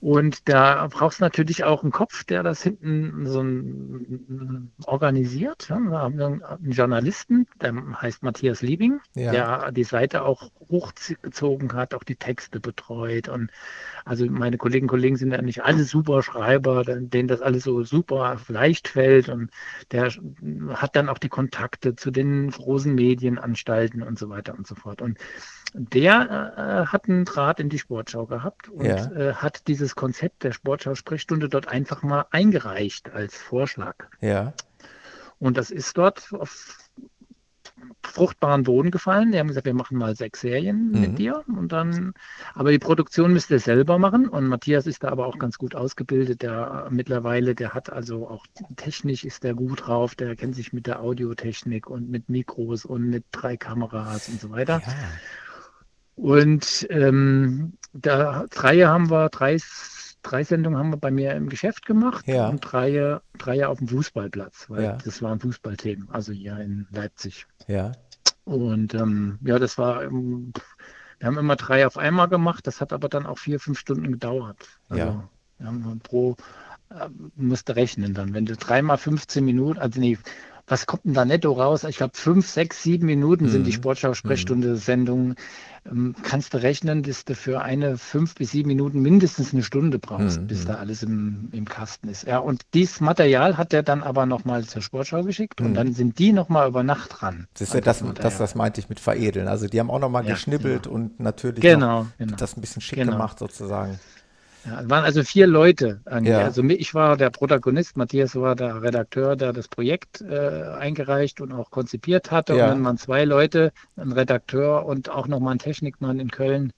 Und 0.00 0.48
da 0.48 0.86
brauchst 0.90 1.20
du 1.20 1.24
natürlich 1.24 1.64
auch 1.64 1.82
einen 1.82 1.92
Kopf, 1.92 2.24
der 2.24 2.42
das 2.42 2.62
hinten 2.62 3.26
so 3.26 3.40
ein, 3.42 4.72
organisiert. 4.86 5.68
Ja? 5.68 5.78
Wir 5.78 5.98
haben 5.98 6.20
einen 6.20 6.70
Journalisten, 6.72 7.46
der 7.60 7.74
heißt 8.00 8.22
Matthias 8.22 8.62
Liebing, 8.62 9.00
Ja. 9.14 9.30
der 9.32 9.72
die 9.72 9.84
Seite 9.90 10.22
auch 10.24 10.50
hochgezogen 10.70 11.72
hat, 11.74 11.94
auch 11.94 12.04
die 12.04 12.16
Texte 12.16 12.60
betreut. 12.60 13.28
Und 13.28 13.50
also 14.04 14.26
meine 14.26 14.56
Kolleginnen 14.56 14.88
und 14.88 14.96
Kollegen 14.96 15.16
sind 15.16 15.32
ja 15.32 15.42
nicht 15.42 15.62
alle 15.64 15.84
super 15.84 16.22
Schreiber, 16.22 16.84
denen 16.84 17.28
das 17.28 17.42
alles 17.42 17.64
so 17.64 17.82
super 17.84 18.38
leicht 18.48 18.88
fällt. 18.88 19.28
Und 19.28 19.50
der 19.92 20.10
hat 20.74 20.96
dann 20.96 21.08
auch 21.08 21.18
die 21.18 21.28
Kontakte 21.28 21.94
zu 21.96 22.10
den 22.10 22.50
großen 22.50 22.94
Medienanstalten 22.94 24.02
und 24.02 24.18
so 24.18 24.28
weiter 24.30 24.54
und 24.56 24.66
so 24.66 24.74
fort. 24.74 25.02
Und 25.02 25.18
der 25.74 26.84
äh, 26.86 26.86
hat 26.86 27.08
einen 27.08 27.24
Draht 27.24 27.60
in 27.60 27.68
die 27.68 27.78
Sportschau 27.78 28.26
gehabt 28.26 28.68
und 28.68 28.86
Ja. 28.86 29.10
äh, 29.12 29.34
hat 29.34 29.68
dieses 29.68 29.94
Konzept 29.94 30.42
der 30.42 30.52
Sportschau-Sprechstunde 30.52 31.48
dort 31.48 31.68
einfach 31.68 32.02
mal 32.02 32.26
eingereicht 32.30 33.12
als 33.12 33.36
Vorschlag. 33.36 33.94
ja, 34.20 34.52
Und 35.38 35.56
das 35.56 35.70
ist 35.70 35.96
dort 35.96 36.32
auf 36.32 36.79
fruchtbaren 38.04 38.62
Boden 38.64 38.90
gefallen. 38.90 39.32
Die 39.32 39.38
haben 39.38 39.48
gesagt, 39.48 39.66
wir 39.66 39.74
machen 39.74 39.96
mal 39.98 40.16
sechs 40.16 40.40
Serien 40.40 40.90
Mhm. 40.94 41.00
mit 41.00 41.18
dir 41.18 41.44
und 41.48 41.72
dann, 41.72 42.12
aber 42.54 42.70
die 42.72 42.78
Produktion 42.78 43.32
müsst 43.32 43.50
ihr 43.50 43.60
selber 43.60 43.98
machen 43.98 44.28
und 44.28 44.46
Matthias 44.48 44.86
ist 44.86 45.02
da 45.04 45.08
aber 45.10 45.26
auch 45.26 45.38
ganz 45.38 45.58
gut 45.58 45.74
ausgebildet, 45.74 46.42
der 46.42 46.88
mittlerweile, 46.90 47.54
der 47.54 47.74
hat 47.74 47.90
also 47.92 48.28
auch 48.28 48.46
technisch 48.76 49.24
ist 49.24 49.44
der 49.44 49.54
gut 49.54 49.86
drauf, 49.86 50.14
der 50.14 50.36
kennt 50.36 50.54
sich 50.56 50.72
mit 50.72 50.86
der 50.86 51.00
Audiotechnik 51.00 51.88
und 51.88 52.10
mit 52.10 52.28
Mikros 52.28 52.84
und 52.84 53.08
mit 53.08 53.24
drei 53.32 53.56
Kameras 53.56 54.28
und 54.28 54.40
so 54.40 54.50
weiter. 54.50 54.82
ja. 54.86 55.20
Und 56.16 56.86
ähm, 56.90 57.74
da 57.92 58.46
drei 58.50 58.80
haben 58.82 59.10
wir, 59.10 59.28
drei, 59.30 59.56
drei 60.22 60.44
Sendungen 60.44 60.78
haben 60.78 60.90
wir 60.90 60.96
bei 60.96 61.10
mir 61.10 61.32
im 61.34 61.48
Geschäft 61.48 61.86
gemacht 61.86 62.26
Ja. 62.28 62.48
und 62.48 62.60
drei, 62.60 63.18
drei 63.38 63.66
auf 63.66 63.78
dem 63.78 63.88
Fußballplatz, 63.88 64.66
weil 64.68 64.82
Ja. 64.84 64.98
das 65.04 65.22
waren 65.22 65.40
Fußballthemen, 65.40 66.08
also 66.10 66.32
hier 66.32 66.58
in 66.58 66.86
Leipzig. 66.90 67.46
ja. 67.66 67.92
Und 68.44 68.94
ähm, 68.94 69.38
ja, 69.44 69.58
das 69.58 69.78
war, 69.78 70.02
ähm, 70.02 70.52
wir 71.18 71.26
haben 71.26 71.38
immer 71.38 71.56
drei 71.56 71.86
auf 71.86 71.96
einmal 71.98 72.28
gemacht, 72.28 72.66
das 72.66 72.80
hat 72.80 72.92
aber 72.92 73.08
dann 73.08 73.26
auch 73.26 73.38
vier, 73.38 73.60
fünf 73.60 73.78
Stunden 73.78 74.10
gedauert. 74.12 74.56
Also, 74.88 75.04
Ja. 75.04 75.28
wir 75.58 75.66
haben 75.66 76.00
pro, 76.02 76.36
äh, 76.90 77.08
musste 77.36 77.76
rechnen 77.76 78.14
dann, 78.14 78.34
wenn 78.34 78.46
du 78.46 78.56
dreimal 78.56 78.98
15 78.98 79.44
Minuten, 79.44 79.78
also 79.78 80.00
nee, 80.00 80.18
was 80.66 80.86
kommt 80.86 81.04
denn 81.04 81.14
da 81.14 81.24
netto 81.24 81.52
raus? 81.52 81.84
Ich 81.84 81.96
glaube, 81.98 82.16
fünf, 82.16 82.48
sechs, 82.48 82.82
sieben 82.82 83.06
Minuten 83.06 83.48
sind 83.48 83.64
die 83.66 83.70
Mhm. 83.70 83.74
Sportschau-Sprechstunde-Sendungen. 83.74 85.30
Ähm, 85.30 85.36
kannst 86.22 86.54
du 86.54 86.58
rechnen, 86.62 87.02
dass 87.02 87.24
du 87.24 87.34
für 87.34 87.62
eine 87.62 87.96
fünf 87.96 88.34
bis 88.34 88.50
sieben 88.52 88.68
Minuten 88.68 89.00
mindestens 89.00 89.52
eine 89.52 89.62
Stunde 89.62 89.98
brauchst, 89.98 90.40
Mhm. 90.40 90.46
bis 90.46 90.64
da 90.66 90.74
alles 90.74 91.02
im, 91.02 91.48
im 91.52 91.64
Kasten 91.64 92.08
ist. 92.08 92.26
Ja, 92.26 92.38
und 92.38 92.62
dieses 92.74 93.00
Material 93.00 93.56
hat 93.56 93.72
er 93.72 93.82
dann 93.82 94.02
aber 94.02 94.26
nochmal 94.26 94.64
zur 94.64 94.82
Sportschau 94.82 95.22
geschickt 95.22 95.60
Mhm. 95.60 95.66
und 95.66 95.74
dann 95.74 95.92
sind 95.94 96.18
die 96.18 96.32
nochmal 96.32 96.68
über 96.68 96.82
Nacht 96.82 97.20
dran. 97.20 97.46
Das 97.54 97.62
ist 97.62 97.72
ja 97.74 97.78
an 97.78 97.84
das, 97.84 98.04
das, 98.14 98.38
das 98.38 98.54
meinte 98.54 98.80
ich 98.80 98.88
mit 98.88 99.00
veredeln. 99.00 99.48
Also 99.48 99.66
die 99.66 99.80
haben 99.80 99.90
auch 99.90 99.98
nochmal 100.00 100.24
Ja, 100.24 100.34
geschnibbelt 100.34 100.86
und 100.86 101.18
natürlich 101.18 101.62
Genau, 101.62 102.06
genau. 102.18 102.36
das 102.36 102.56
ein 102.56 102.60
bisschen 102.60 102.82
schick 102.82 102.98
Genau. 102.98 103.12
gemacht 103.12 103.38
sozusagen. 103.38 103.98
Ja, 104.64 104.80
es 104.82 104.90
waren 104.90 105.04
also 105.04 105.22
vier 105.24 105.46
Leute. 105.46 106.02
Ja. 106.22 106.44
Also 106.44 106.62
ich 106.64 106.94
war 106.94 107.16
der 107.16 107.30
Protagonist, 107.30 107.96
Matthias 107.96 108.34
war 108.36 108.54
der 108.56 108.82
Redakteur, 108.82 109.36
der 109.36 109.52
das 109.52 109.68
Projekt 109.68 110.20
äh, 110.20 110.62
eingereicht 110.78 111.40
und 111.40 111.52
auch 111.52 111.70
konzipiert 111.70 112.30
hatte. 112.30 112.54
Ja. 112.54 112.64
Und 112.64 112.66
dann 112.66 112.84
waren 112.84 112.98
zwei 112.98 113.24
Leute, 113.24 113.72
ein 113.96 114.12
Redakteur 114.12 114.84
und 114.84 115.08
auch 115.08 115.26
nochmal 115.28 115.54
ein 115.54 115.58
Technikmann 115.58 116.20
in 116.20 116.30
Köln, 116.30 116.72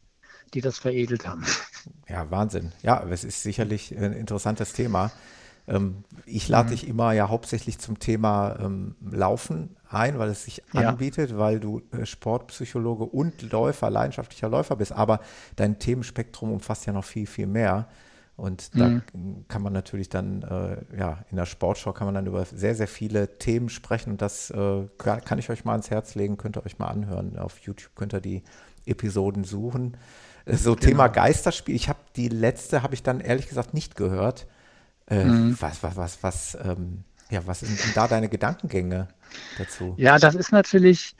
die 0.54 0.60
das 0.60 0.78
veredelt 0.78 1.26
haben. 1.26 1.44
Ja, 2.08 2.30
Wahnsinn. 2.30 2.72
Ja, 2.82 3.00
aber 3.00 3.10
es 3.12 3.24
ist 3.24 3.42
sicherlich 3.42 3.96
ein 3.96 4.12
interessantes 4.12 4.72
Thema. 4.72 5.12
Ähm, 5.68 6.04
ich 6.26 6.48
lade 6.48 6.70
Mhm. 6.70 6.70
dich 6.70 6.88
immer 6.88 7.12
ja 7.12 7.28
hauptsächlich 7.28 7.78
zum 7.78 7.98
Thema 7.98 8.58
ähm, 8.60 8.96
Laufen 9.10 9.76
ein, 9.94 10.18
weil 10.18 10.30
es 10.30 10.44
sich 10.44 10.62
Ja. 10.72 10.88
anbietet, 10.90 11.36
weil 11.38 11.60
du 11.60 11.82
äh, 11.92 12.06
Sportpsychologe 12.06 13.04
und 13.04 13.50
Läufer, 13.52 13.90
leidenschaftlicher 13.90 14.48
Läufer 14.48 14.76
bist, 14.76 14.92
aber 14.92 15.20
dein 15.56 15.78
Themenspektrum 15.78 16.52
umfasst 16.52 16.86
ja 16.86 16.92
noch 16.92 17.04
viel, 17.04 17.26
viel 17.26 17.46
mehr. 17.46 17.88
Und 18.36 18.80
da 18.80 18.88
Mhm. 18.88 19.44
kann 19.46 19.62
man 19.62 19.72
natürlich 19.74 20.08
dann, 20.08 20.42
äh, 20.42 20.98
ja, 20.98 21.18
in 21.30 21.36
der 21.36 21.44
Sportschau 21.46 21.92
kann 21.92 22.06
man 22.06 22.14
dann 22.14 22.26
über 22.26 22.44
sehr, 22.46 22.74
sehr 22.74 22.88
viele 22.88 23.38
Themen 23.38 23.68
sprechen. 23.68 24.12
Und 24.12 24.22
das 24.22 24.50
äh, 24.50 24.84
kann 24.98 25.38
ich 25.38 25.50
euch 25.50 25.64
mal 25.64 25.72
ans 25.72 25.90
Herz 25.90 26.14
legen, 26.14 26.38
könnt 26.38 26.56
ihr 26.56 26.64
euch 26.64 26.78
mal 26.78 26.88
anhören. 26.88 27.38
Auf 27.38 27.58
YouTube 27.60 27.94
könnt 27.94 28.14
ihr 28.14 28.20
die 28.20 28.42
Episoden 28.86 29.44
suchen. 29.44 29.96
Äh, 30.46 30.56
So 30.56 30.74
Thema 30.74 31.08
Genau. 31.08 31.26
Geisterspiel. 31.26 31.74
Ich 31.76 31.88
habe 31.90 31.98
die 32.16 32.28
letzte, 32.28 32.82
habe 32.82 32.94
ich 32.94 33.02
dann 33.02 33.20
ehrlich 33.20 33.48
gesagt 33.48 33.74
nicht 33.74 33.96
gehört. 33.96 34.46
Äh, 35.06 35.26
Mhm. 35.26 35.56
Was, 35.60 35.82
was, 35.82 35.96
was, 35.96 36.22
was, 36.22 36.58
ähm, 36.64 37.04
ja, 37.32 37.46
was 37.46 37.60
sind 37.60 37.82
denn 37.82 37.92
da 37.94 38.06
deine 38.06 38.28
Gedankengänge 38.28 39.08
dazu? 39.56 39.94
Ja, 39.96 40.18
das 40.18 40.34
ist 40.34 40.52
natürlich, 40.52 41.16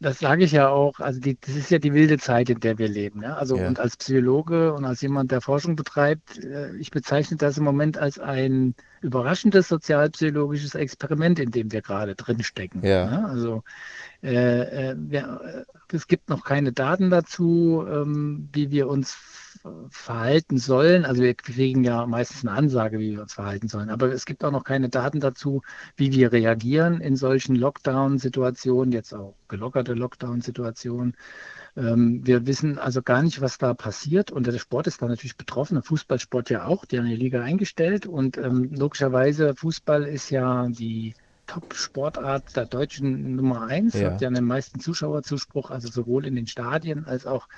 das 0.00 0.18
sage 0.18 0.42
ich 0.42 0.50
ja 0.50 0.68
auch. 0.68 0.98
Also 0.98 1.20
die, 1.20 1.38
das 1.40 1.54
ist 1.54 1.70
ja 1.70 1.78
die 1.78 1.94
wilde 1.94 2.18
Zeit, 2.18 2.50
in 2.50 2.58
der 2.58 2.76
wir 2.78 2.88
leben. 2.88 3.22
Ja? 3.22 3.34
Also 3.36 3.56
ja. 3.56 3.68
und 3.68 3.78
als 3.78 3.96
Psychologe 3.96 4.74
und 4.74 4.84
als 4.84 5.00
jemand, 5.00 5.30
der 5.30 5.40
Forschung 5.40 5.76
betreibt, 5.76 6.42
äh, 6.42 6.74
ich 6.74 6.90
bezeichne 6.90 7.36
das 7.36 7.56
im 7.56 7.62
Moment 7.62 7.96
als 7.96 8.18
ein 8.18 8.74
überraschendes 9.00 9.68
sozialpsychologisches 9.68 10.74
Experiment, 10.74 11.38
in 11.38 11.52
dem 11.52 11.70
wir 11.70 11.82
gerade 11.82 12.16
drinstecken. 12.16 12.84
Ja. 12.84 13.08
ja? 13.08 13.24
Also 13.26 13.62
äh, 14.24 14.90
äh, 14.90 14.96
wir, 14.98 15.64
äh, 15.90 15.94
es 15.94 16.08
gibt 16.08 16.30
noch 16.30 16.44
keine 16.44 16.72
Daten 16.72 17.10
dazu, 17.10 17.86
ähm, 17.88 18.48
wie 18.52 18.72
wir 18.72 18.88
uns 18.88 19.16
verhalten 19.88 20.58
sollen. 20.58 21.04
Also 21.04 21.22
wir 21.22 21.34
kriegen 21.34 21.84
ja 21.84 22.06
meistens 22.06 22.44
eine 22.44 22.56
Ansage, 22.56 22.98
wie 22.98 23.12
wir 23.12 23.22
uns 23.22 23.34
verhalten 23.34 23.68
sollen. 23.68 23.88
Aber 23.88 24.12
es 24.12 24.26
gibt 24.26 24.44
auch 24.44 24.50
noch 24.50 24.64
keine 24.64 24.88
Daten 24.88 25.20
dazu, 25.20 25.62
wie 25.96 26.12
wir 26.12 26.32
reagieren 26.32 27.00
in 27.00 27.16
solchen 27.16 27.56
Lockdown-Situationen, 27.56 28.92
jetzt 28.92 29.14
auch 29.14 29.34
gelockerte 29.48 29.94
Lockdown-Situationen. 29.94 31.16
Ähm, 31.76 32.26
wir 32.26 32.46
wissen 32.46 32.78
also 32.78 33.02
gar 33.02 33.22
nicht, 33.22 33.40
was 33.40 33.58
da 33.58 33.72
passiert. 33.74 34.30
Und 34.30 34.46
der 34.46 34.58
Sport 34.58 34.86
ist 34.86 35.00
da 35.00 35.06
natürlich 35.06 35.36
betroffen, 35.36 35.74
der 35.74 35.82
Fußballsport 35.82 36.50
ja 36.50 36.66
auch. 36.66 36.84
Die 36.84 36.98
haben 36.98 37.06
die 37.06 37.16
Liga 37.16 37.42
eingestellt. 37.42 38.06
Und 38.06 38.36
ähm, 38.36 38.70
logischerweise, 38.74 39.54
Fußball 39.54 40.04
ist 40.04 40.30
ja 40.30 40.68
die 40.68 41.14
Top-Sportart 41.46 42.56
der 42.56 42.66
deutschen 42.66 43.36
Nummer 43.36 43.62
eins, 43.62 43.94
ja. 43.94 44.12
hat 44.12 44.20
ja 44.20 44.30
den 44.30 44.44
meisten 44.44 44.80
Zuschauerzuspruch, 44.80 45.70
also 45.70 45.88
sowohl 45.88 46.26
in 46.26 46.36
den 46.36 46.46
Stadien 46.46 47.06
als 47.06 47.26
auch 47.26 47.48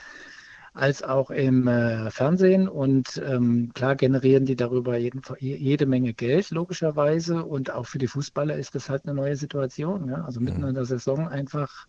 als 0.77 1.03
auch 1.03 1.31
im 1.31 1.67
äh, 1.67 2.11
Fernsehen. 2.11 2.69
Und 2.69 3.21
ähm, 3.27 3.73
klar 3.75 3.97
generieren 3.97 4.45
die 4.45 4.57
darüber 4.57 4.97
jeden, 4.97 5.23
jede 5.39 5.87
Menge 5.87 6.13
Geld, 6.13 6.51
logischerweise. 6.51 7.45
Und 7.45 7.71
auch 7.71 7.87
für 7.87 7.99
die 7.99 8.07
Fußballer 8.07 8.57
ist 8.57 8.75
das 8.75 8.91
halt 8.91 9.05
eine 9.05 9.15
neue 9.15 9.37
Situation. 9.37 10.09
Ja? 10.09 10.25
Also 10.25 10.41
mitten 10.41 10.61
mhm. 10.61 10.69
in 10.69 10.75
der 10.75 10.85
Saison 10.85 11.29
einfach 11.29 11.87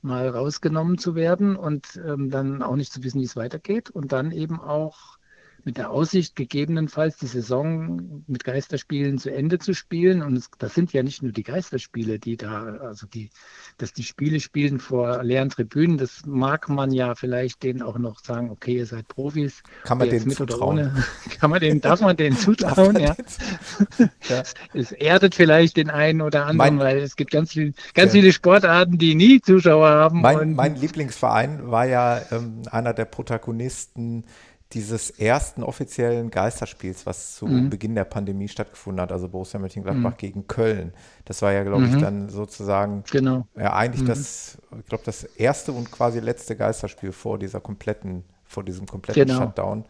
mal 0.00 0.28
rausgenommen 0.28 0.98
zu 0.98 1.16
werden 1.16 1.56
und 1.56 2.00
ähm, 2.06 2.30
dann 2.30 2.62
auch 2.62 2.76
nicht 2.76 2.92
zu 2.92 3.02
wissen, 3.02 3.20
wie 3.20 3.24
es 3.24 3.36
weitergeht. 3.36 3.90
Und 3.90 4.12
dann 4.12 4.30
eben 4.30 4.60
auch 4.60 5.17
mit 5.64 5.76
der 5.76 5.90
Aussicht, 5.90 6.36
gegebenenfalls 6.36 7.16
die 7.18 7.26
Saison 7.26 8.22
mit 8.26 8.44
Geisterspielen 8.44 9.18
zu 9.18 9.30
Ende 9.30 9.58
zu 9.58 9.74
spielen. 9.74 10.22
Und 10.22 10.36
es, 10.36 10.50
das 10.58 10.74
sind 10.74 10.92
ja 10.92 11.02
nicht 11.02 11.22
nur 11.22 11.32
die 11.32 11.42
Geisterspiele, 11.42 12.18
die 12.18 12.36
da, 12.36 12.64
also 12.80 13.06
die, 13.06 13.30
dass 13.76 13.92
die 13.92 14.02
Spiele 14.02 14.40
spielen 14.40 14.78
vor 14.78 15.22
leeren 15.22 15.50
Tribünen, 15.50 15.98
das 15.98 16.22
mag 16.26 16.68
man 16.68 16.92
ja 16.92 17.14
vielleicht 17.14 17.62
denen 17.62 17.82
auch 17.82 17.98
noch 17.98 18.20
sagen, 18.20 18.50
okay, 18.50 18.76
ihr 18.76 18.86
seid 18.86 19.08
Profis. 19.08 19.62
Kann 19.84 19.98
man 19.98 20.08
denen 20.08 20.28
mit 20.28 20.36
zutrauen? 20.36 21.04
Kann 21.40 21.50
man 21.50 21.60
denen, 21.60 21.80
darf 21.80 22.00
man 22.00 22.16
denen 22.16 22.36
zutrauen, 22.36 22.98
ja. 22.98 23.14
ja. 24.28 24.42
Es 24.74 24.92
erdet 24.92 25.34
vielleicht 25.34 25.76
den 25.76 25.90
einen 25.90 26.22
oder 26.22 26.46
anderen, 26.46 26.76
mein, 26.76 26.78
weil 26.78 26.98
es 26.98 27.16
gibt 27.16 27.30
ganz, 27.30 27.52
viel, 27.52 27.74
ganz 27.94 28.14
ja. 28.14 28.20
viele 28.20 28.32
Sportarten, 28.32 28.98
die 28.98 29.14
nie 29.14 29.40
Zuschauer 29.40 29.88
haben. 29.88 30.20
Mein, 30.20 30.54
mein 30.54 30.76
Lieblingsverein 30.76 31.70
war 31.70 31.86
ja 31.86 32.20
ähm, 32.30 32.62
einer 32.70 32.94
der 32.94 33.04
Protagonisten 33.04 34.24
dieses 34.72 35.10
ersten 35.10 35.62
offiziellen 35.62 36.30
Geisterspiels, 36.30 37.06
was 37.06 37.36
zu 37.36 37.46
mhm. 37.46 37.70
Beginn 37.70 37.94
der 37.94 38.04
Pandemie 38.04 38.48
stattgefunden 38.48 39.00
hat, 39.00 39.12
also 39.12 39.28
Borussia 39.28 39.58
Mönchengladbach 39.58 40.12
mhm. 40.12 40.16
gegen 40.18 40.46
Köln. 40.46 40.92
Das 41.24 41.40
war 41.40 41.52
ja, 41.52 41.62
glaube 41.62 41.86
mhm. 41.86 41.94
ich, 41.94 42.02
dann 42.02 42.28
sozusagen 42.28 43.02
genau. 43.10 43.46
ja, 43.56 43.72
eigentlich 43.72 44.02
mhm. 44.02 44.08
das, 44.08 44.58
ich 44.78 44.86
glaube, 44.86 45.04
das 45.06 45.24
erste 45.24 45.72
und 45.72 45.90
quasi 45.90 46.20
letzte 46.20 46.54
Geisterspiel 46.54 47.12
vor 47.12 47.38
dieser 47.38 47.60
kompletten, 47.60 48.24
vor 48.44 48.62
diesem 48.62 48.86
kompletten 48.86 49.26
genau. 49.26 49.40
Shutdown. 49.40 49.84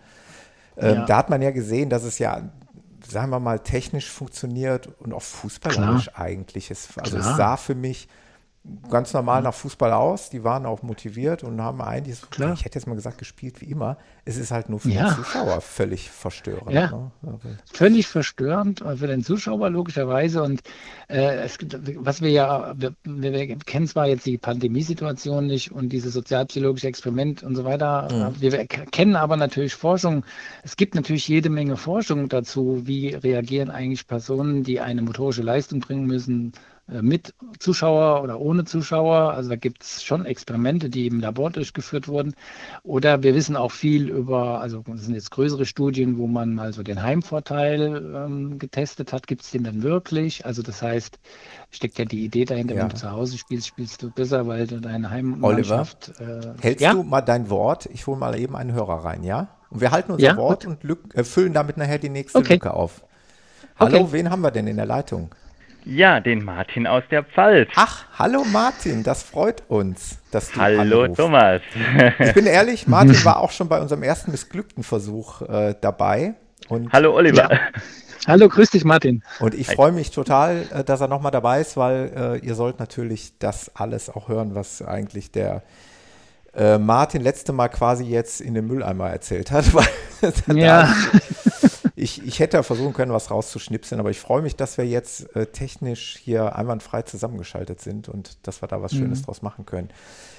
Ähm, 0.77 0.95
ja. 0.95 1.07
Da 1.07 1.17
hat 1.17 1.31
man 1.31 1.43
ja 1.43 1.51
gesehen, 1.51 1.91
dass 1.91 2.05
es 2.05 2.21
ja, 2.21 2.49
sagen 3.05 3.31
wir 3.31 3.41
mal, 3.41 3.59
technisch 3.59 4.09
funktioniert 4.09 4.89
und 5.01 5.13
auch 5.13 5.23
fußballerisch 5.23 6.11
Klar. 6.11 6.21
eigentlich 6.25 6.71
ist. 6.71 6.97
Also 6.99 7.17
Klar. 7.17 7.31
es 7.33 7.37
sah 7.37 7.57
für 7.57 7.75
mich 7.75 8.09
ganz 8.91 9.13
normal 9.13 9.43
nach 9.43 9.55
Fußball 9.55 9.93
aus. 9.93 10.31
Die 10.31 10.45
waren 10.45 10.67
auch 10.67 10.83
motiviert 10.83 11.45
und 11.45 11.61
haben 11.61 11.81
eigentlich, 11.81 12.21
Klar. 12.31 12.55
ich 12.55 12.65
hätte 12.65 12.79
jetzt 12.79 12.87
mal 12.87 12.95
gesagt, 12.95 13.19
gespielt 13.19 13.61
wie 13.61 13.67
immer. 13.67 13.97
Es 14.25 14.37
ist 14.37 14.51
halt 14.51 14.69
nur 14.69 14.81
für 14.81 14.91
ja. 14.91 15.09
den 15.09 15.17
Zuschauer 15.17 15.61
völlig 15.61 16.11
verstörend. 16.11 16.71
Ja, 16.71 17.11
ne? 17.23 17.39
völlig 17.73 18.07
verstörend 18.07 18.81
für 18.81 19.07
den 19.07 19.25
Zuschauer 19.25 19.71
logischerweise. 19.71 20.43
Und 20.43 20.61
äh, 21.09 21.37
es 21.37 21.59
gibt, 21.59 21.79
was 22.05 22.21
wir 22.21 22.31
ja, 22.31 22.75
wir, 22.77 22.95
wir, 23.05 23.57
kennen 23.57 23.87
zwar 23.87 24.07
jetzt 24.07 24.27
die 24.27 24.39
Pandemiesituation 24.39 25.47
nicht 25.47 25.73
und 25.73 25.91
dieses 25.91 26.13
sozialpsychologische 26.13 26.89
Experiment 26.89 27.43
und 27.43 27.57
so 27.57 27.65
weiter. 27.65 28.09
Mhm. 28.13 28.41
Wir 28.41 28.67
kennen 28.67 29.17
aber 29.17 29.37
natürlich 29.37 29.75
Forschung. 29.75 30.25
Es 30.63 30.77
gibt 30.77 30.95
natürlich 30.95 31.27
jede 31.29 31.51
Menge 31.51 31.77
Forschung 31.77 32.29
dazu, 32.29 32.83
wie 32.85 33.15
reagieren 33.15 33.71
eigentlich 33.71 34.07
Personen, 34.07 34.63
die 34.63 34.81
eine 34.81 35.03
motorische 35.03 35.43
Leistung 35.43 35.81
bringen 35.81 36.07
müssen 36.07 36.53
äh, 36.53 36.68
mit 36.89 37.35
Zuschauer 37.59 38.23
oder 38.23 38.41
ohne 38.41 38.65
Zuschauer. 38.65 39.33
Also 39.33 39.51
da 39.51 39.57
gibt 39.57 39.83
es 39.83 40.03
schon 40.03 40.25
Experimente, 40.25 40.89
die 40.89 41.07
im 41.07 41.21
Labor 41.21 41.51
durchgeführt 41.51 42.09
wurden. 42.09 42.35
Oder 42.83 43.23
wir 43.23 43.35
wissen 43.35 43.57
auch 43.57 43.73
viel 43.73 44.09
über, 44.09 44.61
also 44.61 44.83
das 44.87 45.03
sind 45.03 45.15
jetzt 45.15 45.31
größere 45.31 45.67
Studien, 45.67 46.17
wo 46.17 46.27
man 46.27 46.55
mal 46.55 46.73
so 46.73 46.83
den 46.83 47.03
Heimvorteil 47.03 48.15
ähm, 48.15 48.59
getestet 48.59 49.13
hat. 49.13 49.27
Gibt 49.27 49.43
es 49.43 49.51
den 49.51 49.65
dann 49.65 49.83
wirklich? 49.83 50.47
Also 50.47 50.63
das 50.63 50.81
heißt, 50.81 51.19
steckt 51.71 51.99
ja 51.99 52.07
die 52.07 52.25
Idee 52.25 52.47
dahinter, 52.47 52.75
ja. 52.75 52.83
wenn 52.83 52.89
du 52.89 52.97
zu 52.97 53.11
Hause 53.11 53.37
spielst, 53.37 53.67
spielst 53.67 54.03
du 54.03 54.11
besser, 54.11 54.47
weil 54.47 54.67
du 54.67 54.81
deine 54.81 55.11
Heimmannschaft... 55.11 56.13
Oliver, 56.19 56.55
äh, 56.57 56.63
hältst 56.63 56.83
ja? 56.83 56.93
du 56.95 57.03
mal 57.03 57.21
dein 57.21 57.51
Wort? 57.51 57.87
Ich 57.93 58.07
hole 58.07 58.19
mal 58.19 58.39
eben 58.39 58.57
einen 58.57 58.73
Hörer 58.73 59.05
rein, 59.05 59.25
ja? 59.25 59.49
Und 59.71 59.83
wir 59.83 59.91
halten 59.91 60.13
unser 60.13 60.25
ja? 60.25 60.37
Wort 60.39 60.65
und 60.65 60.83
äh, 61.15 61.25
füllen 61.25 61.53
damit 61.53 61.77
nachher 61.77 61.99
die 61.99 62.09
nächste 62.09 62.39
okay. 62.39 62.55
Lücke 62.55 62.73
auf. 62.73 63.03
Hallo, 63.79 63.99
okay. 63.99 64.13
wen 64.13 64.31
haben 64.31 64.41
wir 64.41 64.51
denn 64.51 64.67
in 64.67 64.77
der 64.77 64.87
Leitung? 64.87 65.31
Ja, 65.85 66.21
den 66.21 66.45
Martin 66.45 66.87
aus 66.87 67.03
der 67.11 67.25
Pfalz. 67.25 67.71
Ach, 67.77 68.05
hallo 68.19 68.45
Martin, 68.45 69.03
das 69.03 69.23
freut 69.23 69.63
uns, 69.69 70.19
dass 70.31 70.51
du 70.51 70.61
Hallo 70.61 71.03
anrufst. 71.03 71.17
Thomas. 71.17 71.63
Ich 72.19 72.35
bin 72.35 72.47
ehrlich, 72.47 72.87
Martin 72.87 73.25
war 73.25 73.41
auch 73.41 73.51
schon 73.51 73.69
bei 73.69 73.81
unserem 73.81 74.03
ersten 74.03 74.31
missglückten 74.31 74.83
Versuch 74.83 75.43
äh, 75.43 75.75
dabei. 75.81 76.35
Und, 76.69 76.93
hallo 76.93 77.15
Oliver. 77.15 77.51
Ja. 77.51 77.61
Hallo, 78.27 78.49
grüß 78.49 78.71
dich 78.71 78.85
Martin. 78.85 79.23
Und 79.41 79.55
ich 79.55 79.69
freue 79.69 79.93
mich 79.93 80.11
total, 80.11 80.67
äh, 80.75 80.85
dass 80.85 81.01
er 81.01 81.09
nochmal 81.09 81.33
dabei 81.33 81.61
ist, 81.61 81.77
weil 81.77 82.39
äh, 82.43 82.47
ihr 82.47 82.55
sollt 82.55 82.79
natürlich 82.79 83.39
das 83.39 83.75
alles 83.75 84.11
auch 84.11 84.29
hören, 84.29 84.55
was 84.55 84.83
eigentlich 84.83 85.31
der 85.31 85.63
äh, 86.55 86.79
Martin 86.79 87.23
letzte 87.23 87.53
Mal 87.53 87.69
quasi 87.69 88.05
jetzt 88.05 88.41
in 88.41 88.55
den 88.55 88.67
Mülleimer 88.67 89.09
erzählt 89.09 89.51
hat. 89.51 89.65
ja 90.49 90.93
ich, 91.99 92.25
ich 92.27 92.39
hätte 92.39 92.63
versuchen 92.63 92.93
können, 92.93 93.13
was 93.13 93.31
rauszuschnipseln, 93.31 94.01
aber 94.01 94.11
ich 94.11 94.21
freue 94.21 94.43
mich, 94.43 94.57
dass 94.57 94.79
wir 94.79 94.87
jetzt 94.87 95.35
äh, 95.37 95.47
technisch 95.47 96.17
hier 96.23 96.57
einwandfrei 96.57 97.03
zusammengeschaltet 97.03 97.81
sind 97.81 98.09
und 98.09 98.47
dass 98.47 98.63
wir 98.63 98.69
da 98.69 98.81
was 98.81 98.93
Schönes 98.93 99.21
mhm. 99.21 99.25
draus 99.25 99.43
machen 99.43 99.67
können. 99.67 99.91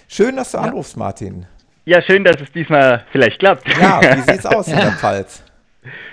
Schön, 0.07 0.35
dass 0.37 0.51
du 0.51 0.57
ja. 0.57 0.63
anrufst, 0.63 0.97
Martin. 0.97 1.45
Ja, 1.85 2.01
schön, 2.01 2.23
dass 2.23 2.41
es 2.41 2.51
diesmal 2.51 3.05
vielleicht 3.11 3.39
klappt. 3.39 3.67
Ja, 3.79 4.01
wie 4.01 4.21
sieht 4.21 4.39
es 4.39 4.45
aus 4.45 4.67
in 4.67 4.75
der 4.75 4.91
Pfalz? 4.93 5.43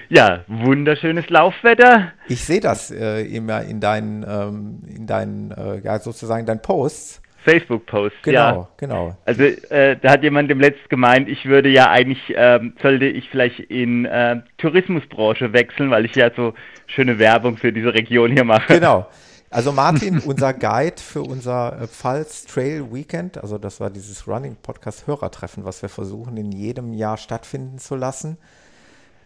Ja, 0.08 0.44
wunderschönes 0.46 1.28
Laufwetter. 1.28 2.12
Ich 2.28 2.44
sehe 2.44 2.60
das 2.60 2.90
äh, 2.90 3.22
immer 3.22 3.62
in 3.62 3.80
deinen, 3.80 4.24
ähm, 4.28 4.82
in 4.86 5.06
deinen, 5.06 5.50
äh, 5.50 5.80
ja, 5.80 5.98
sozusagen 5.98 6.46
deinen 6.46 6.62
Posts. 6.62 7.20
Facebook-Post. 7.46 8.16
Genau, 8.24 8.38
ja. 8.38 8.68
genau. 8.76 9.16
Also 9.24 9.44
äh, 9.44 9.96
da 10.02 10.10
hat 10.10 10.22
jemand 10.22 10.50
dem 10.50 10.60
letzt 10.60 10.90
gemeint, 10.90 11.28
ich 11.28 11.46
würde 11.46 11.68
ja 11.68 11.88
eigentlich, 11.88 12.34
ähm, 12.36 12.74
sollte 12.82 13.06
ich 13.06 13.30
vielleicht 13.30 13.60
in 13.60 14.04
äh, 14.04 14.40
Tourismusbranche 14.58 15.52
wechseln, 15.52 15.90
weil 15.90 16.04
ich 16.04 16.14
ja 16.16 16.30
so 16.34 16.54
schöne 16.86 17.18
Werbung 17.18 17.56
für 17.56 17.72
diese 17.72 17.94
Region 17.94 18.32
hier 18.32 18.44
mache. 18.44 18.74
Genau. 18.74 19.06
Also 19.48 19.70
Martin, 19.70 20.18
unser 20.26 20.52
Guide 20.52 21.00
für 21.00 21.22
unser 21.22 21.82
äh, 21.82 21.86
Pfalz 21.86 22.46
Trail 22.46 22.92
Weekend, 22.92 23.38
also 23.38 23.58
das 23.58 23.78
war 23.78 23.90
dieses 23.90 24.26
Running 24.26 24.56
Podcast 24.60 25.06
Hörertreffen, 25.06 25.64
was 25.64 25.82
wir 25.82 25.88
versuchen 25.88 26.36
in 26.36 26.50
jedem 26.50 26.92
Jahr 26.92 27.16
stattfinden 27.16 27.78
zu 27.78 27.94
lassen. 27.94 28.38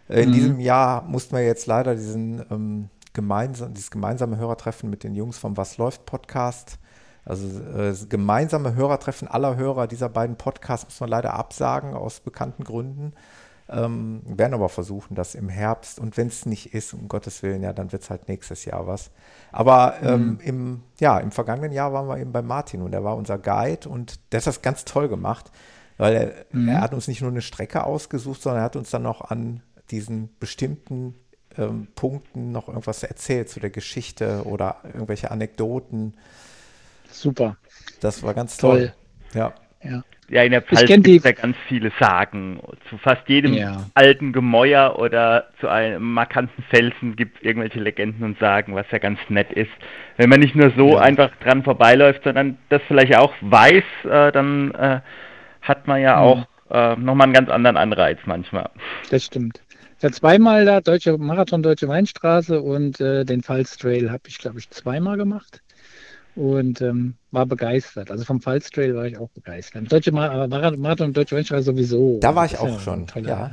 Äh, 0.09 0.21
in 0.21 0.29
mhm. 0.29 0.33
diesem 0.33 0.59
Jahr 0.59 1.01
mussten 1.03 1.35
wir 1.35 1.43
jetzt 1.43 1.65
leider 1.65 1.95
diesen 1.95 2.45
ähm, 2.51 2.89
gemeinsam, 3.13 3.73
dieses 3.73 3.89
gemeinsame 3.89 4.37
Hörertreffen 4.37 4.91
mit 4.91 5.03
den 5.03 5.15
Jungs 5.15 5.39
vom 5.39 5.57
Was 5.57 5.79
läuft 5.79 6.05
Podcast 6.05 6.77
also 7.25 7.47
äh, 7.47 7.93
gemeinsame 8.09 8.75
Hörertreffen 8.75 9.27
aller 9.27 9.55
Hörer 9.55 9.87
dieser 9.87 10.09
beiden 10.09 10.35
Podcasts 10.37 10.85
muss 10.85 10.99
man 10.99 11.09
leider 11.09 11.33
absagen 11.33 11.93
aus 11.93 12.19
bekannten 12.19 12.63
Gründen. 12.63 13.13
Ähm, 13.69 14.21
werden 14.25 14.53
aber 14.53 14.67
versuchen, 14.67 15.15
das 15.15 15.33
im 15.33 15.47
Herbst 15.47 15.97
und 15.97 16.17
wenn 16.17 16.27
es 16.27 16.45
nicht 16.45 16.73
ist, 16.73 16.93
um 16.93 17.07
Gottes 17.07 17.41
Willen, 17.41 17.63
ja, 17.63 17.71
dann 17.71 17.93
wird 17.93 18.01
es 18.01 18.09
halt 18.09 18.27
nächstes 18.27 18.65
Jahr 18.65 18.85
was. 18.85 19.11
Aber 19.53 19.95
ähm, 20.01 20.25
mhm. 20.25 20.39
im, 20.41 20.83
ja, 20.99 21.19
im 21.19 21.31
vergangenen 21.31 21.71
Jahr 21.71 21.93
waren 21.93 22.07
wir 22.07 22.17
eben 22.17 22.33
bei 22.33 22.41
Martin 22.41 22.81
und 22.81 22.93
er 22.93 23.05
war 23.05 23.15
unser 23.15 23.37
Guide 23.37 23.87
und 23.87 24.19
der 24.33 24.41
hat 24.41 24.47
das 24.47 24.61
ganz 24.61 24.83
toll 24.83 25.07
gemacht, 25.07 25.51
weil 25.97 26.15
er, 26.15 26.33
mhm. 26.51 26.67
er 26.67 26.81
hat 26.81 26.93
uns 26.93 27.07
nicht 27.07 27.21
nur 27.21 27.31
eine 27.31 27.41
Strecke 27.41 27.85
ausgesucht, 27.85 28.41
sondern 28.41 28.61
er 28.61 28.65
hat 28.65 28.75
uns 28.75 28.89
dann 28.89 29.03
noch 29.03 29.21
an 29.21 29.61
diesen 29.89 30.35
bestimmten 30.39 31.15
ähm, 31.57 31.87
Punkten 31.95 32.51
noch 32.51 32.67
irgendwas 32.67 33.03
erzählt 33.03 33.49
zu 33.49 33.61
der 33.61 33.69
Geschichte 33.69 34.43
oder 34.45 34.77
irgendwelche 34.83 35.31
Anekdoten. 35.31 36.15
Super. 37.11 37.57
Das 37.99 38.23
war 38.23 38.33
ganz 38.33 38.57
toll. 38.57 38.93
toll. 39.31 39.39
Ja. 39.39 39.53
ja. 39.83 40.03
Ja, 40.31 40.43
in 40.43 40.51
der 40.53 40.61
Pfalz 40.61 40.87
gibt 40.87 41.07
es 41.07 41.23
ja 41.25 41.33
ganz 41.33 41.57
viele 41.67 41.91
Sagen. 41.99 42.61
Zu 42.89 42.97
fast 42.97 43.27
jedem 43.27 43.53
ja. 43.53 43.85
alten 43.95 44.31
Gemäuer 44.31 44.97
oder 44.97 45.47
zu 45.59 45.67
einem 45.67 46.13
markanten 46.13 46.63
Felsen 46.69 47.17
gibt 47.17 47.37
es 47.37 47.43
irgendwelche 47.43 47.81
Legenden 47.81 48.23
und 48.23 48.39
Sagen, 48.39 48.73
was 48.73 48.85
ja 48.91 48.97
ganz 48.99 49.19
nett 49.27 49.51
ist. 49.51 49.71
Wenn 50.15 50.29
man 50.29 50.39
nicht 50.39 50.55
nur 50.55 50.71
so 50.77 50.91
ja. 50.91 50.99
einfach 50.99 51.31
dran 51.43 51.63
vorbeiläuft, 51.63 52.23
sondern 52.23 52.57
das 52.69 52.81
vielleicht 52.87 53.13
auch 53.17 53.33
weiß, 53.41 53.83
äh, 54.05 54.31
dann 54.31 54.73
äh, 54.75 55.01
hat 55.61 55.87
man 55.87 55.99
ja 55.99 56.15
mhm. 56.15 56.21
auch 56.21 56.47
äh, 56.69 56.95
nochmal 56.95 57.25
einen 57.25 57.33
ganz 57.33 57.49
anderen 57.49 57.75
Anreiz 57.75 58.19
manchmal. 58.23 58.69
Das 59.09 59.25
stimmt. 59.25 59.61
Ich 60.01 60.11
zweimal 60.13 60.63
da 60.63 60.79
Deutsche 60.79 61.17
Marathon, 61.17 61.61
Deutsche 61.61 61.89
Weinstraße 61.89 62.61
und 62.61 63.01
äh, 63.01 63.25
den 63.25 63.43
Pfalz 63.43 63.77
Trail 63.77 64.09
habe 64.09 64.23
ich, 64.27 64.37
glaube 64.37 64.59
ich, 64.59 64.69
zweimal 64.69 65.17
gemacht 65.17 65.61
und 66.35 66.81
ähm, 66.81 67.15
war 67.31 67.45
begeistert. 67.45 68.11
Also 68.11 68.25
vom 68.25 68.41
Pfalz-Trail 68.41 68.95
war 68.95 69.05
ich 69.05 69.17
auch 69.17 69.29
begeistert. 69.29 69.91
Deutsche 69.91 70.11
Marathon 70.11 71.07
und 71.07 71.17
Deutsche 71.17 71.35
Mensch 71.35 71.49
sowieso. 71.49 72.19
Da 72.19 72.35
war 72.35 72.45
ich 72.45 72.57
auch 72.57 72.67
ja 72.67 72.79
schon. 72.79 73.07
Tolle, 73.07 73.29
ja. 73.29 73.51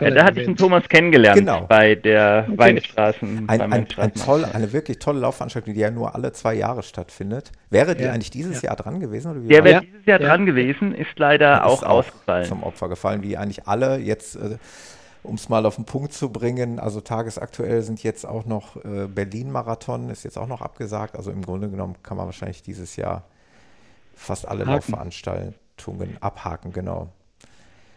Ja, 0.00 0.08
ja, 0.08 0.14
da 0.14 0.24
hatte 0.24 0.40
ich 0.40 0.46
den 0.46 0.56
Thomas 0.56 0.88
kennengelernt 0.88 1.38
genau. 1.38 1.66
bei 1.66 1.94
der 1.94 2.46
okay. 2.48 2.58
Weinstraßen. 2.58 3.48
Ein, 3.48 3.60
ein, 3.60 3.86
ein 3.96 4.14
toll, 4.14 4.44
eine 4.44 4.72
wirklich 4.72 4.98
tolle 4.98 5.20
Laufveranstaltung, 5.20 5.74
die 5.74 5.80
ja 5.80 5.90
nur 5.90 6.14
alle 6.14 6.32
zwei 6.32 6.54
Jahre 6.54 6.82
stattfindet. 6.82 7.52
Wäre 7.70 7.94
die 7.94 8.06
eigentlich 8.06 8.30
dieses 8.30 8.62
Jahr 8.62 8.76
dran 8.76 9.00
gewesen? 9.00 9.30
Oder 9.30 9.42
wie 9.42 9.48
der 9.48 9.64
wäre 9.64 9.80
dieses 9.82 10.06
Jahr 10.06 10.18
dran 10.18 10.46
gewesen, 10.46 10.94
ist 10.94 11.18
leider 11.18 11.66
auch, 11.66 11.82
ist 11.82 11.86
auch 11.86 11.98
ausgefallen. 11.98 12.46
Zum 12.46 12.62
Opfer 12.62 12.88
gefallen, 12.88 13.22
wie 13.22 13.36
eigentlich 13.36 13.66
alle 13.66 13.98
jetzt. 13.98 14.36
Äh, 14.36 14.58
um 15.22 15.34
es 15.34 15.48
mal 15.48 15.66
auf 15.66 15.76
den 15.76 15.84
Punkt 15.84 16.12
zu 16.12 16.30
bringen, 16.30 16.78
also 16.78 17.00
tagesaktuell 17.00 17.82
sind 17.82 18.02
jetzt 18.02 18.24
auch 18.24 18.46
noch 18.46 18.76
äh, 18.76 19.06
Berlin-Marathon, 19.06 20.10
ist 20.10 20.24
jetzt 20.24 20.38
auch 20.38 20.46
noch 20.46 20.62
abgesagt. 20.62 21.16
Also 21.16 21.30
im 21.30 21.42
Grunde 21.42 21.68
genommen 21.68 21.96
kann 22.02 22.16
man 22.16 22.26
wahrscheinlich 22.26 22.62
dieses 22.62 22.96
Jahr 22.96 23.24
fast 24.14 24.48
alle 24.48 24.60
Haken. 24.60 24.72
Laufveranstaltungen 24.72 26.16
abhaken, 26.20 26.72
genau. 26.72 27.08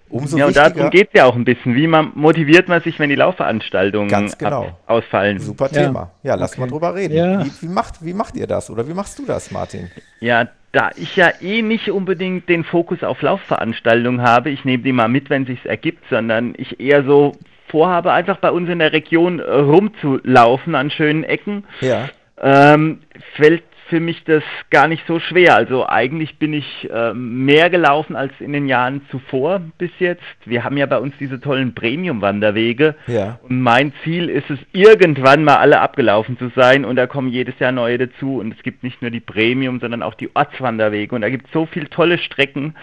Umso 0.09 0.37
ja, 0.37 0.45
und 0.47 0.55
darum 0.55 0.89
geht 0.89 1.07
es 1.07 1.13
ja 1.13 1.25
auch 1.25 1.35
ein 1.35 1.45
bisschen. 1.45 1.75
Wie 1.75 1.87
man, 1.87 2.11
motiviert 2.13 2.67
man 2.67 2.81
sich, 2.81 2.99
wenn 2.99 3.09
die 3.09 3.15
Laufveranstaltungen 3.15 4.09
Ganz 4.09 4.37
genau. 4.37 4.77
ausfallen? 4.85 5.39
Super 5.39 5.69
Thema. 5.69 6.11
Ja, 6.21 6.31
ja 6.31 6.35
lass 6.35 6.51
okay. 6.51 6.61
mal 6.61 6.67
drüber 6.67 6.93
reden. 6.93 7.15
Ja. 7.15 7.43
Wie, 7.43 7.51
wie, 7.61 7.67
macht, 7.67 8.03
wie 8.05 8.13
macht 8.13 8.35
ihr 8.35 8.45
das 8.45 8.69
oder 8.69 8.87
wie 8.87 8.93
machst 8.93 9.17
du 9.17 9.25
das, 9.25 9.49
Martin? 9.49 9.89
Ja, 10.19 10.49
da 10.73 10.89
ich 10.97 11.15
ja 11.15 11.31
eh 11.39 11.61
nicht 11.61 11.89
unbedingt 11.89 12.49
den 12.49 12.63
Fokus 12.63 13.03
auf 13.03 13.21
Laufveranstaltungen 13.21 14.23
habe, 14.23 14.49
ich 14.49 14.65
nehme 14.65 14.83
die 14.83 14.91
mal 14.91 15.07
mit, 15.07 15.29
wenn 15.29 15.45
sich's 15.45 15.65
ergibt, 15.65 16.03
sondern 16.09 16.55
ich 16.57 16.79
eher 16.79 17.03
so 17.03 17.33
vorhabe, 17.67 18.11
einfach 18.11 18.37
bei 18.37 18.51
uns 18.51 18.69
in 18.69 18.79
der 18.79 18.91
Region 18.91 19.39
äh, 19.39 19.43
rumzulaufen 19.43 20.75
an 20.75 20.89
schönen 20.89 21.23
Ecken. 21.23 21.63
Ja. 21.81 22.09
Ähm, 22.41 23.01
fällt 23.35 23.63
für 23.89 23.99
mich 23.99 24.23
das 24.23 24.43
gar 24.69 24.87
nicht 24.87 25.03
so 25.07 25.19
schwer. 25.19 25.55
Also 25.55 25.87
eigentlich 25.87 26.37
bin 26.37 26.53
ich 26.53 26.89
äh, 26.89 27.13
mehr 27.13 27.69
gelaufen 27.69 28.15
als 28.15 28.33
in 28.39 28.53
den 28.53 28.67
Jahren 28.67 29.01
zuvor 29.09 29.61
bis 29.77 29.91
jetzt. 29.99 30.23
Wir 30.45 30.63
haben 30.63 30.77
ja 30.77 30.85
bei 30.85 30.97
uns 30.97 31.13
diese 31.19 31.39
tollen 31.39 31.75
Premium-Wanderwege. 31.75 32.95
Ja. 33.07 33.39
Und 33.43 33.61
mein 33.61 33.93
Ziel 34.03 34.29
ist 34.29 34.49
es, 34.49 34.59
irgendwann 34.71 35.43
mal 35.43 35.57
alle 35.57 35.81
abgelaufen 35.81 36.37
zu 36.37 36.49
sein. 36.55 36.85
Und 36.85 36.95
da 36.95 37.07
kommen 37.07 37.29
jedes 37.29 37.59
Jahr 37.59 37.71
neue 37.71 37.97
dazu. 37.97 38.39
Und 38.39 38.53
es 38.53 38.63
gibt 38.63 38.83
nicht 38.83 39.01
nur 39.01 39.11
die 39.11 39.19
Premium, 39.19 39.79
sondern 39.79 40.03
auch 40.03 40.13
die 40.13 40.33
Ortswanderwege. 40.35 41.13
Und 41.13 41.21
da 41.21 41.29
gibt 41.29 41.47
es 41.47 41.51
so 41.51 41.65
viele 41.65 41.89
tolle 41.89 42.17
Strecken. 42.17 42.75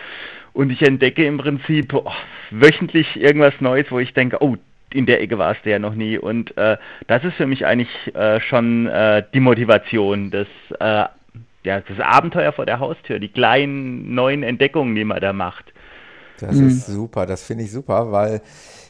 Und 0.52 0.70
ich 0.70 0.82
entdecke 0.82 1.24
im 1.24 1.38
Prinzip 1.38 1.94
oh, 1.94 2.10
wöchentlich 2.50 3.20
irgendwas 3.20 3.54
Neues, 3.60 3.86
wo 3.90 3.98
ich 4.00 4.12
denke, 4.14 4.38
oh, 4.40 4.56
in 4.92 5.06
der 5.06 5.20
Ecke 5.20 5.38
warst 5.38 5.64
du 5.64 5.70
ja 5.70 5.78
noch 5.78 5.94
nie. 5.94 6.18
Und 6.18 6.56
äh, 6.56 6.76
das 7.06 7.24
ist 7.24 7.34
für 7.34 7.46
mich 7.46 7.66
eigentlich 7.66 8.14
äh, 8.14 8.40
schon 8.40 8.86
äh, 8.86 9.22
die 9.32 9.40
Motivation, 9.40 10.30
das, 10.30 10.48
äh, 10.78 11.04
ja, 11.62 11.80
das 11.80 12.00
Abenteuer 12.00 12.52
vor 12.52 12.66
der 12.66 12.80
Haustür, 12.80 13.18
die 13.18 13.28
kleinen 13.28 14.14
neuen 14.14 14.42
Entdeckungen, 14.42 14.94
die 14.94 15.04
man 15.04 15.20
da 15.20 15.32
macht. 15.32 15.72
Das 16.40 16.56
mhm. 16.56 16.68
ist 16.68 16.86
super, 16.86 17.26
das 17.26 17.42
finde 17.42 17.64
ich 17.64 17.70
super, 17.70 18.12
weil 18.12 18.40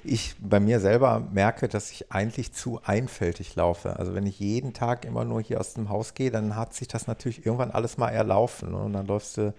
ich 0.04 0.34
bei 0.40 0.60
mir 0.60 0.80
selber 0.80 1.26
merke, 1.32 1.68
dass 1.68 1.90
ich 1.90 2.10
eigentlich 2.10 2.52
zu 2.52 2.80
einfältig 2.84 3.56
laufe. 3.56 3.98
Also 3.98 4.14
wenn 4.14 4.26
ich 4.26 4.38
jeden 4.38 4.72
Tag 4.72 5.04
immer 5.04 5.24
nur 5.24 5.42
hier 5.42 5.60
aus 5.60 5.74
dem 5.74 5.88
Haus 5.88 6.14
gehe, 6.14 6.30
dann 6.30 6.56
hat 6.56 6.74
sich 6.74 6.88
das 6.88 7.06
natürlich 7.06 7.44
irgendwann 7.44 7.70
alles 7.70 7.98
mal 7.98 8.08
erlaufen. 8.08 8.70
Ne? 8.70 8.78
Und 8.78 8.92
dann 8.92 9.06
läufst 9.06 9.36
du 9.36 9.52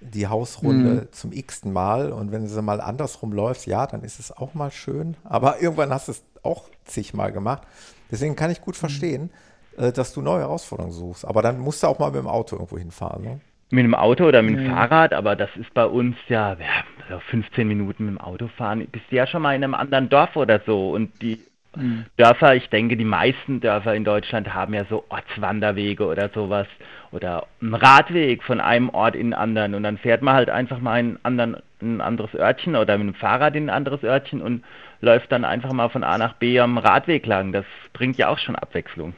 die 0.00 0.26
Hausrunde 0.26 1.02
mhm. 1.02 1.12
zum 1.12 1.32
x-ten 1.32 1.72
Mal 1.72 2.12
und 2.12 2.32
wenn 2.32 2.46
du 2.46 2.62
mal 2.62 2.80
andersrum 2.80 3.32
läufst, 3.32 3.66
ja, 3.66 3.86
dann 3.86 4.02
ist 4.02 4.18
es 4.18 4.32
auch 4.32 4.54
mal 4.54 4.70
schön, 4.70 5.16
aber 5.24 5.58
irgendwann 5.60 5.90
hast 5.90 6.08
du 6.08 6.12
es 6.12 6.24
auch 6.42 6.68
zigmal 6.84 7.32
gemacht. 7.32 7.62
Deswegen 8.10 8.36
kann 8.36 8.50
ich 8.50 8.60
gut 8.60 8.74
mhm. 8.76 8.80
verstehen, 8.80 9.30
mhm. 9.76 9.92
dass 9.92 10.12
du 10.12 10.22
neue 10.22 10.40
Herausforderungen 10.40 10.94
suchst, 10.94 11.24
aber 11.24 11.42
dann 11.42 11.58
musst 11.58 11.82
du 11.82 11.86
auch 11.86 11.98
mal 11.98 12.10
mit 12.10 12.20
dem 12.20 12.28
Auto 12.28 12.56
irgendwo 12.56 12.78
hinfahren. 12.78 13.22
Ne? 13.22 13.40
Mit 13.70 13.84
dem 13.84 13.94
Auto 13.94 14.24
oder 14.26 14.40
mit 14.42 14.56
dem 14.56 14.64
mhm. 14.64 14.70
Fahrrad, 14.70 15.12
aber 15.12 15.36
das 15.36 15.50
ist 15.56 15.72
bei 15.74 15.84
uns 15.84 16.16
ja, 16.28 16.56
ja 17.10 17.20
15 17.30 17.68
Minuten 17.68 18.06
mit 18.06 18.14
dem 18.14 18.20
Auto 18.20 18.48
fahren. 18.48 18.86
Bist 18.90 19.04
du 19.10 19.16
ja 19.16 19.26
schon 19.26 19.42
mal 19.42 19.54
in 19.54 19.62
einem 19.62 19.74
anderen 19.74 20.08
Dorf 20.08 20.36
oder 20.36 20.60
so 20.64 20.90
und 20.90 21.20
die 21.20 21.42
Mhm. 21.76 22.06
Dörfer, 22.16 22.54
ich 22.54 22.68
denke, 22.70 22.96
die 22.96 23.04
meisten 23.04 23.60
Dörfer 23.60 23.94
in 23.94 24.04
Deutschland 24.04 24.54
haben 24.54 24.74
ja 24.74 24.84
so 24.88 25.04
Ortswanderwege 25.08 26.06
oder 26.06 26.30
sowas 26.30 26.66
oder 27.12 27.46
einen 27.60 27.74
Radweg 27.74 28.42
von 28.42 28.60
einem 28.60 28.88
Ort 28.90 29.14
in 29.14 29.28
den 29.28 29.34
anderen 29.34 29.74
und 29.74 29.82
dann 29.82 29.98
fährt 29.98 30.22
man 30.22 30.34
halt 30.34 30.50
einfach 30.50 30.80
mal 30.80 30.98
in, 31.00 31.18
anderen, 31.22 31.56
in 31.80 31.96
ein 31.96 32.00
anderes 32.00 32.34
Örtchen 32.34 32.76
oder 32.76 32.98
mit 32.98 33.08
dem 33.08 33.14
Fahrrad 33.14 33.54
in 33.54 33.66
ein 33.66 33.74
anderes 33.74 34.02
Örtchen 34.02 34.42
und 34.42 34.64
läuft 35.00 35.30
dann 35.30 35.44
einfach 35.44 35.72
mal 35.72 35.88
von 35.88 36.04
A 36.04 36.18
nach 36.18 36.34
B 36.34 36.58
am 36.58 36.78
Radweg 36.78 37.26
lang. 37.26 37.52
Das 37.52 37.64
bringt 37.92 38.16
ja 38.16 38.28
auch 38.28 38.38
schon 38.38 38.56
Abwechslung. 38.56 39.14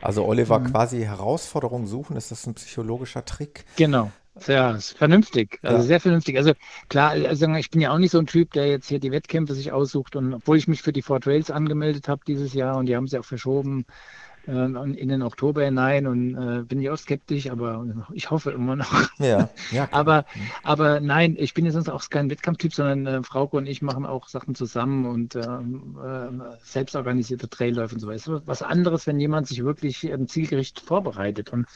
Also 0.00 0.24
Oliver, 0.26 0.58
mhm. 0.58 0.72
quasi 0.72 1.02
Herausforderungen 1.02 1.86
suchen, 1.86 2.16
ist 2.16 2.30
das 2.30 2.46
ein 2.46 2.54
psychologischer 2.54 3.24
Trick? 3.24 3.64
Genau. 3.76 4.10
Sehr 4.36 4.80
vernünftig, 4.80 5.60
also 5.62 5.76
ja. 5.76 5.82
sehr 5.82 6.00
vernünftig. 6.00 6.36
Also 6.36 6.54
klar, 6.88 7.10
also 7.10 7.46
ich 7.54 7.70
bin 7.70 7.80
ja 7.80 7.92
auch 7.92 7.98
nicht 7.98 8.10
so 8.10 8.18
ein 8.18 8.26
Typ, 8.26 8.52
der 8.52 8.66
jetzt 8.66 8.88
hier 8.88 8.98
die 8.98 9.12
Wettkämpfe 9.12 9.54
sich 9.54 9.70
aussucht 9.70 10.16
und 10.16 10.34
obwohl 10.34 10.56
ich 10.56 10.66
mich 10.66 10.82
für 10.82 10.92
die 10.92 11.02
Fort 11.02 11.26
Rails 11.26 11.52
angemeldet 11.52 12.08
habe 12.08 12.22
dieses 12.26 12.52
Jahr 12.52 12.76
und 12.76 12.86
die 12.86 12.96
haben 12.96 13.06
sie 13.06 13.18
auch 13.18 13.24
verschoben 13.24 13.84
äh, 13.88 14.33
in 14.46 15.08
den 15.08 15.22
Oktober 15.22 15.64
hinein 15.64 16.06
und 16.06 16.34
äh, 16.34 16.62
bin 16.62 16.80
ich 16.80 16.90
auch 16.90 16.98
skeptisch, 16.98 17.50
aber 17.50 17.84
ich 18.12 18.30
hoffe 18.30 18.50
immer 18.50 18.76
noch. 18.76 19.08
Ja, 19.18 19.48
ja 19.70 19.88
aber, 19.92 20.26
mhm. 20.34 20.40
aber 20.62 21.00
nein, 21.00 21.36
ich 21.38 21.54
bin 21.54 21.64
ja 21.64 21.72
sonst 21.72 21.88
auch 21.88 22.08
kein 22.10 22.30
Wettkampftyp, 22.30 22.74
sondern 22.74 23.06
äh, 23.06 23.22
Frauke 23.22 23.56
und 23.56 23.66
ich 23.66 23.80
machen 23.82 24.04
auch 24.04 24.28
Sachen 24.28 24.54
zusammen 24.54 25.06
und 25.06 25.36
ähm, 25.36 25.98
äh, 26.02 26.56
selbstorganisierte 26.62 27.48
Trailläufe 27.48 27.94
und 27.94 28.00
so 28.00 28.08
weiter. 28.08 28.42
Was 28.44 28.62
anderes, 28.62 29.06
wenn 29.06 29.18
jemand 29.18 29.48
sich 29.48 29.64
wirklich 29.64 30.04
ähm, 30.04 30.28
zielgerichtet 30.28 30.84
vorbereitet 30.84 31.50
und 31.52 31.66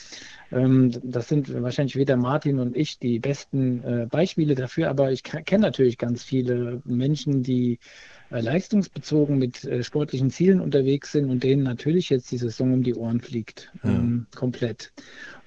ähm, 0.50 0.92
das 1.02 1.28
sind 1.28 1.52
wahrscheinlich 1.62 1.96
weder 1.96 2.16
Martin 2.16 2.58
und 2.58 2.76
ich 2.76 2.98
die 2.98 3.18
besten 3.18 3.82
äh, 3.82 4.06
Beispiele 4.10 4.54
dafür, 4.54 4.90
aber 4.90 5.10
ich 5.12 5.22
kenne 5.22 5.62
natürlich 5.62 5.98
ganz 5.98 6.22
viele 6.22 6.82
Menschen, 6.84 7.42
die 7.42 7.74
äh, 7.74 7.78
leistungsbezogen 8.30 9.38
mit 9.38 9.64
äh, 9.64 9.82
sportlichen 9.82 10.30
Zielen 10.30 10.60
unterwegs 10.60 11.12
sind 11.12 11.30
und 11.30 11.42
denen 11.42 11.62
natürlich 11.62 12.10
jetzt 12.10 12.30
die 12.30 12.38
Saison 12.38 12.74
um 12.74 12.82
die 12.82 12.94
Ohren 12.94 13.20
fliegt. 13.20 13.70
Mhm. 13.82 13.90
Ähm, 13.90 14.26
komplett. 14.34 14.92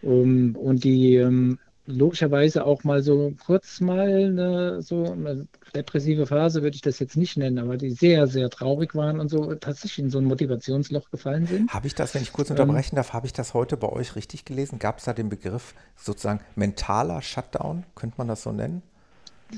Um, 0.01 0.55
und 0.55 0.83
die 0.83 1.15
ähm, 1.15 1.59
logischerweise 1.85 2.65
auch 2.65 2.83
mal 2.83 3.01
so 3.03 3.33
kurz 3.45 3.81
mal 3.81 4.07
eine, 4.07 4.81
so 4.81 5.11
eine 5.11 5.47
depressive 5.75 6.27
Phase 6.27 6.61
würde 6.61 6.75
ich 6.75 6.81
das 6.81 6.99
jetzt 6.99 7.17
nicht 7.17 7.37
nennen, 7.37 7.59
aber 7.59 7.77
die 7.77 7.91
sehr, 7.91 8.27
sehr 8.27 8.49
traurig 8.49 8.95
waren 8.95 9.19
und 9.19 9.29
so 9.29 9.53
tatsächlich 9.55 9.99
in 10.05 10.09
so 10.09 10.19
ein 10.19 10.25
Motivationsloch 10.25 11.09
gefallen 11.09 11.47
sind. 11.47 11.73
Habe 11.73 11.87
ich 11.87 11.95
das, 11.95 12.13
wenn 12.13 12.21
ich 12.21 12.33
kurz 12.33 12.49
ähm, 12.49 12.55
unterbrechen 12.55 12.95
darf, 12.95 13.13
habe 13.13 13.25
ich 13.25 13.33
das 13.33 13.53
heute 13.53 13.77
bei 13.77 13.89
euch 13.89 14.15
richtig 14.15 14.45
gelesen? 14.45 14.79
Gab 14.79 14.99
es 14.99 15.05
da 15.05 15.13
den 15.13 15.29
Begriff 15.29 15.73
sozusagen 15.95 16.41
mentaler 16.55 17.21
Shutdown? 17.21 17.83
Könnte 17.95 18.15
man 18.17 18.27
das 18.27 18.43
so 18.43 18.51
nennen? 18.51 18.81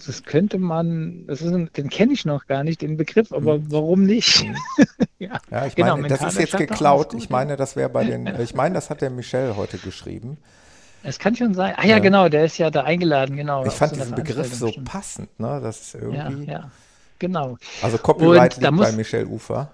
Das 0.05 0.23
könnte 0.23 0.57
man, 0.57 1.25
das 1.27 1.41
ist, 1.41 1.51
den 1.51 1.89
kenne 1.89 2.13
ich 2.13 2.25
noch 2.25 2.47
gar 2.47 2.63
nicht, 2.63 2.81
den 2.81 2.97
Begriff, 2.97 3.31
aber 3.31 3.55
hm. 3.55 3.71
warum 3.71 4.03
nicht? 4.03 4.45
Ja. 5.19 5.39
ja, 5.49 5.65
ich 5.65 5.75
genau, 5.75 5.95
meine, 5.95 6.09
das 6.09 6.21
ist 6.21 6.37
jetzt 6.37 6.57
geklaut. 6.57 7.13
Ich 7.13 7.29
meine, 7.29 7.55
das 7.55 7.77
wäre 7.77 7.87
bei 7.87 8.03
den, 8.03 8.27
ich 8.41 8.55
meine, 8.55 8.75
das 8.75 8.89
hat 8.89 8.99
der 8.99 9.09
Michel 9.09 9.55
heute 9.55 9.77
geschrieben. 9.77 10.37
Es 11.01 11.17
kann 11.17 11.33
schon 11.33 11.53
sein. 11.53 11.75
Ah 11.77 11.83
ja, 11.83 11.91
ja, 11.91 11.99
genau, 11.99 12.27
der 12.27 12.43
ist 12.43 12.57
ja 12.57 12.69
da 12.69 12.83
eingeladen, 12.83 13.37
genau. 13.37 13.65
Ich 13.65 13.71
fand 13.71 13.95
diesen 13.95 14.15
Begriff 14.15 14.53
so 14.53 14.65
bestimmt. 14.65 14.89
passend, 14.89 15.39
ne? 15.39 15.61
Das 15.63 15.79
ist 15.79 15.95
irgendwie. 15.95 16.45
Ja, 16.45 16.51
ja. 16.51 16.71
Genau. 17.19 17.57
Also 17.81 17.97
Copyright 17.99 18.57
liegt 18.57 18.77
bei 18.77 18.91
Michel 18.91 19.25
Ufer. 19.25 19.71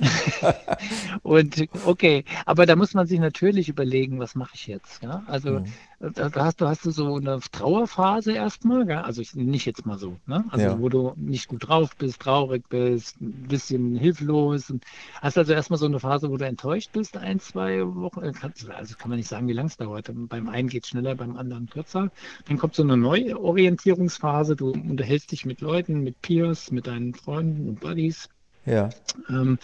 und 1.22 1.68
okay, 1.86 2.24
aber 2.46 2.66
da 2.66 2.76
muss 2.76 2.94
man 2.94 3.06
sich 3.06 3.18
natürlich 3.20 3.68
überlegen, 3.68 4.18
was 4.18 4.34
mache 4.34 4.52
ich 4.54 4.66
jetzt? 4.66 5.02
Ja? 5.02 5.22
Also 5.26 5.60
mhm. 5.60 5.66
da 6.14 6.30
hast 6.44 6.60
du 6.60 6.66
hast 6.66 6.84
du 6.84 6.90
so 6.90 7.16
eine 7.16 7.40
Trauerphase 7.52 8.32
erstmal, 8.32 8.88
ja? 8.88 9.02
also 9.02 9.22
ich, 9.22 9.34
nicht 9.34 9.66
jetzt 9.66 9.86
mal 9.86 9.98
so, 9.98 10.16
ne? 10.26 10.44
also 10.50 10.64
ja. 10.64 10.80
wo 10.80 10.88
du 10.88 11.12
nicht 11.16 11.48
gut 11.48 11.68
drauf 11.68 11.96
bist, 11.96 12.20
traurig 12.20 12.68
bist, 12.68 13.20
ein 13.20 13.46
bisschen 13.48 13.96
hilflos. 13.96 14.70
Und 14.70 14.84
hast 15.20 15.38
also 15.38 15.52
erstmal 15.52 15.78
so 15.78 15.86
eine 15.86 16.00
Phase, 16.00 16.30
wo 16.30 16.36
du 16.36 16.46
enttäuscht 16.46 16.90
bist, 16.92 17.16
ein, 17.16 17.40
zwei 17.40 17.82
Wochen. 17.82 18.22
Äh, 18.22 18.32
also 18.76 18.96
kann 18.96 19.10
man 19.10 19.18
nicht 19.18 19.28
sagen, 19.28 19.48
wie 19.48 19.52
lange 19.52 19.68
es 19.68 19.76
dauert. 19.76 20.10
Beim 20.12 20.48
einen 20.48 20.68
geht 20.68 20.84
es 20.84 20.90
schneller, 20.90 21.14
beim 21.14 21.36
anderen 21.36 21.68
kürzer. 21.68 22.10
Dann 22.46 22.58
kommt 22.58 22.74
so 22.74 22.82
eine 22.82 22.96
neue 22.96 23.40
Orientierungsphase. 23.40 24.56
Du 24.56 24.70
unterhältst 24.70 25.32
dich 25.32 25.44
mit 25.44 25.60
Leuten, 25.60 26.02
mit 26.02 26.20
Peers, 26.22 26.70
mit 26.70 26.86
deinen 26.86 27.14
Freunden 27.14 27.68
und 27.68 27.80
Buddies 27.80 28.28
Ja. 28.66 28.90
Ähm, 29.28 29.58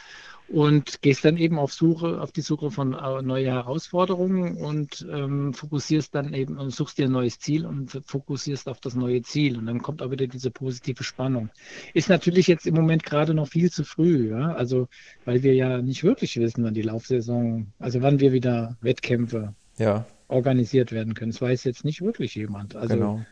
und 0.49 1.03
gehst 1.03 1.25
dann 1.25 1.37
eben 1.37 1.59
auf 1.59 1.75
Suche, 1.75 2.21
auf 2.21 2.33
die 2.33 2.41
Suche 2.41 2.71
von 2.71 2.95
äh, 2.95 3.23
neue 3.23 3.53
Herausforderungen 3.53 4.57
und 4.57 5.07
ähm, 5.13 5.53
fokussierst 5.53 6.15
dann 6.15 6.33
eben 6.33 6.57
und 6.57 6.71
suchst 6.71 6.97
dir 6.97 7.05
ein 7.05 7.13
neues 7.13 7.39
Ziel 7.39 7.67
und 7.67 8.01
fokussierst 8.07 8.67
auf 8.69 8.81
das 8.81 8.95
neue 8.95 9.21
Ziel 9.23 9.59
und 9.59 9.67
dann 9.67 9.83
kommt 9.83 10.01
auch 10.01 10.11
wieder 10.11 10.27
diese 10.27 10.51
positive 10.51 11.05
Spannung. 11.05 11.51
Ist 11.93 12.09
natürlich 12.09 12.47
jetzt 12.47 12.67
im 12.67 12.75
Moment 12.75 13.03
gerade 13.05 13.35
noch 13.35 13.49
viel 13.49 13.71
zu 13.71 13.85
früh, 13.85 14.31
ja? 14.31 14.55
also 14.55 14.89
weil 15.27 15.43
wir 15.43 15.55
ja 15.55 15.83
nicht 15.83 16.03
wirklich 16.03 16.39
wissen, 16.39 16.65
wann 16.65 16.75
die 16.75 16.83
Laufsaison, 16.83 17.73
also 17.79 18.01
wann 18.01 18.19
wir 18.21 18.33
wieder 18.33 18.79
Wettkämpfe 18.81 19.55
ja. 19.77 20.07
organisiert 20.29 20.93
werden 20.93 21.13
können. 21.13 21.33
Das 21.33 21.43
weiß 21.43 21.65
jetzt 21.65 21.85
nicht 21.85 22.01
wirklich 22.01 22.35
jemand. 22.35 22.75
Also 22.75 22.95
genau. 22.95 23.25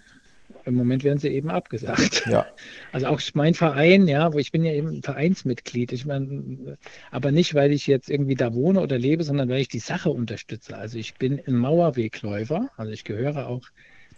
Im 0.67 0.75
Moment 0.75 1.05
werden 1.05 1.19
sie 1.19 1.29
eben 1.29 1.49
abgesagt. 1.49 2.27
Ja. 2.27 2.47
Also 2.93 3.09
auch 3.09 3.21
mein 3.35 3.55
Verein, 3.55 4.09
ja, 4.09 4.33
wo 4.33 4.39
ich 4.39 4.53
bin 4.53 4.64
ja 4.64 4.73
eben 4.73 5.03
Vereinsmitglied. 5.03 5.93
Ich 5.93 6.07
meine, 6.07 6.79
aber 7.11 7.31
nicht, 7.31 7.55
weil 7.55 7.73
ich 7.73 7.87
jetzt 7.87 8.09
irgendwie 8.09 8.35
da 8.35 8.55
wohne 8.55 8.81
oder 8.81 8.99
lebe, 8.99 9.23
sondern 9.23 9.49
weil 9.49 9.61
ich 9.61 9.69
die 9.69 9.81
Sache 9.81 10.11
unterstütze. 10.11 10.77
Also 10.77 10.97
ich 10.99 11.14
bin 11.14 11.41
ein 11.47 11.57
Mauerwegläufer, 11.57 12.71
also 12.77 12.91
ich 12.91 13.05
gehöre 13.05 13.49
auch 13.49 13.62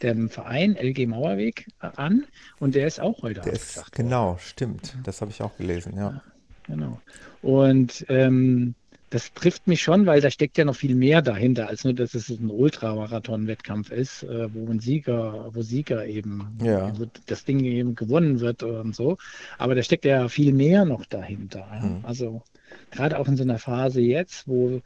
dem 0.02 0.28
Verein 0.30 0.76
LG 0.76 1.06
Mauerweg 1.06 1.66
an 1.80 2.24
und 2.60 2.76
der 2.76 2.86
ist 2.86 3.00
auch 3.00 3.22
heute 3.22 3.40
der 3.40 3.52
abgesagt. 3.52 3.88
Ist, 3.88 3.92
genau, 3.96 4.38
stimmt. 4.40 4.96
Das 5.02 5.20
habe 5.20 5.32
ich 5.32 5.42
auch 5.42 5.56
gelesen, 5.56 5.96
ja. 5.96 6.10
ja 6.10 6.22
genau. 6.66 7.00
Und 7.42 8.06
ähm, 8.08 8.74
das 9.10 9.32
trifft 9.32 9.66
mich 9.66 9.80
schon, 9.80 10.06
weil 10.06 10.20
da 10.20 10.30
steckt 10.30 10.58
ja 10.58 10.64
noch 10.64 10.76
viel 10.76 10.94
mehr 10.94 11.22
dahinter, 11.22 11.68
als 11.68 11.84
nur, 11.84 11.94
dass 11.94 12.14
es 12.14 12.28
ein 12.28 12.50
Ultramarathon-Wettkampf 12.50 13.90
ist, 13.90 14.22
äh, 14.24 14.52
wo 14.52 14.70
ein 14.70 14.80
Sieger, 14.80 15.50
wo 15.52 15.62
Sieger 15.62 16.06
eben, 16.06 16.58
ja. 16.62 16.92
wo 16.98 17.06
das 17.26 17.44
Ding 17.44 17.60
eben 17.64 17.94
gewonnen 17.94 18.40
wird 18.40 18.62
und 18.62 18.94
so. 18.94 19.16
Aber 19.56 19.74
da 19.74 19.82
steckt 19.82 20.04
ja 20.04 20.28
viel 20.28 20.52
mehr 20.52 20.84
noch 20.84 21.06
dahinter. 21.06 21.66
Mhm. 21.80 22.04
Also 22.04 22.42
gerade 22.90 23.18
auch 23.18 23.28
in 23.28 23.36
so 23.36 23.44
einer 23.44 23.58
Phase 23.58 24.00
jetzt, 24.00 24.46
wo, 24.46 24.82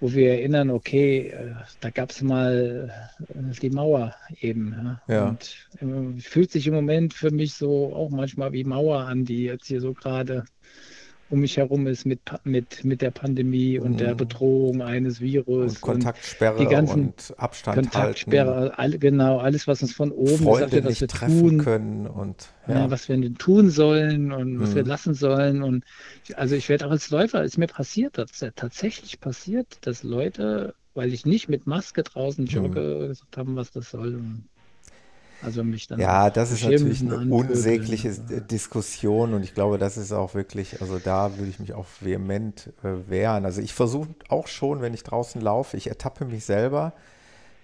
wo 0.00 0.12
wir 0.12 0.34
erinnern, 0.34 0.70
okay, 0.70 1.28
äh, 1.28 1.54
da 1.80 1.90
gab 1.90 2.10
es 2.10 2.22
mal 2.22 2.90
äh, 3.18 3.60
die 3.60 3.70
Mauer 3.70 4.14
eben. 4.40 4.98
Ja. 5.08 5.36
Und 5.80 6.22
fühlt 6.22 6.52
sich 6.52 6.66
im 6.66 6.74
Moment 6.74 7.14
für 7.14 7.32
mich 7.32 7.54
so 7.54 7.94
auch 7.94 8.10
manchmal 8.10 8.52
wie 8.52 8.64
Mauer 8.64 9.00
an, 9.00 9.24
die 9.24 9.44
jetzt 9.44 9.66
hier 9.66 9.80
so 9.80 9.92
gerade 9.92 10.44
um 11.28 11.40
mich 11.40 11.56
herum 11.56 11.86
ist 11.86 12.06
mit, 12.06 12.20
mit, 12.44 12.84
mit 12.84 13.02
der 13.02 13.10
Pandemie 13.10 13.78
und 13.78 13.92
mhm. 13.92 13.96
der 13.96 14.14
Bedrohung 14.14 14.82
eines 14.82 15.20
Virus. 15.20 15.74
Und 15.74 15.80
Kontaktsperre 15.80 16.54
und 16.54 16.60
die 16.60 16.66
ganzen 16.66 17.00
und 17.08 17.34
Abstand 17.36 17.76
Kontaktsperre, 17.76 18.54
halten. 18.54 18.74
All, 18.76 18.98
genau, 18.98 19.38
alles, 19.38 19.66
was 19.66 19.82
uns 19.82 19.92
von 19.92 20.12
oben 20.12 20.38
Freunde 20.38 20.82
sagt, 20.82 20.86
was 20.86 21.00
wir 21.00 21.08
tun 21.08 21.58
können 21.58 22.06
und 22.06 22.48
ja. 22.68 22.74
Ja, 22.74 22.90
was 22.90 23.08
wir 23.08 23.34
tun 23.34 23.70
sollen 23.70 24.32
und 24.32 24.60
was 24.60 24.70
mhm. 24.70 24.74
wir 24.76 24.84
lassen 24.84 25.14
sollen. 25.14 25.62
Und 25.62 25.84
also 26.36 26.54
ich 26.54 26.68
werde 26.68 26.86
auch 26.86 26.90
als 26.90 27.10
Läufer, 27.10 27.42
ist 27.42 27.58
mir 27.58 27.66
passiert, 27.66 28.18
das 28.18 28.30
ist 28.32 28.42
ja 28.42 28.50
tatsächlich 28.54 29.20
passiert, 29.20 29.78
dass 29.80 30.02
Leute, 30.02 30.74
weil 30.94 31.12
ich 31.12 31.26
nicht 31.26 31.48
mit 31.48 31.66
Maske 31.66 32.02
draußen 32.02 32.44
mhm. 32.44 32.50
jogge, 32.50 32.80
mhm. 32.80 33.08
gesagt 33.08 33.36
haben, 33.36 33.56
was 33.56 33.72
das 33.72 33.90
soll. 33.90 34.14
Und 34.14 34.44
also 35.42 35.64
mich 35.64 35.86
dann. 35.86 36.00
Ja, 36.00 36.30
das 36.30 36.50
ist 36.50 36.64
natürlich 36.64 37.00
eine 37.02 37.32
unsägliche 37.32 38.08
ja. 38.08 38.40
Diskussion 38.40 39.34
und 39.34 39.42
ich 39.42 39.54
glaube, 39.54 39.78
das 39.78 39.96
ist 39.96 40.12
auch 40.12 40.34
wirklich, 40.34 40.80
also 40.80 40.98
da 40.98 41.36
würde 41.36 41.50
ich 41.50 41.58
mich 41.58 41.74
auch 41.74 41.86
vehement 42.00 42.72
äh, 42.82 43.08
wehren. 43.08 43.44
Also 43.44 43.60
ich 43.60 43.74
versuche 43.74 44.08
auch 44.28 44.46
schon, 44.46 44.80
wenn 44.80 44.94
ich 44.94 45.02
draußen 45.02 45.40
laufe, 45.40 45.76
ich 45.76 45.88
ertappe 45.88 46.24
mich 46.24 46.44
selber, 46.44 46.92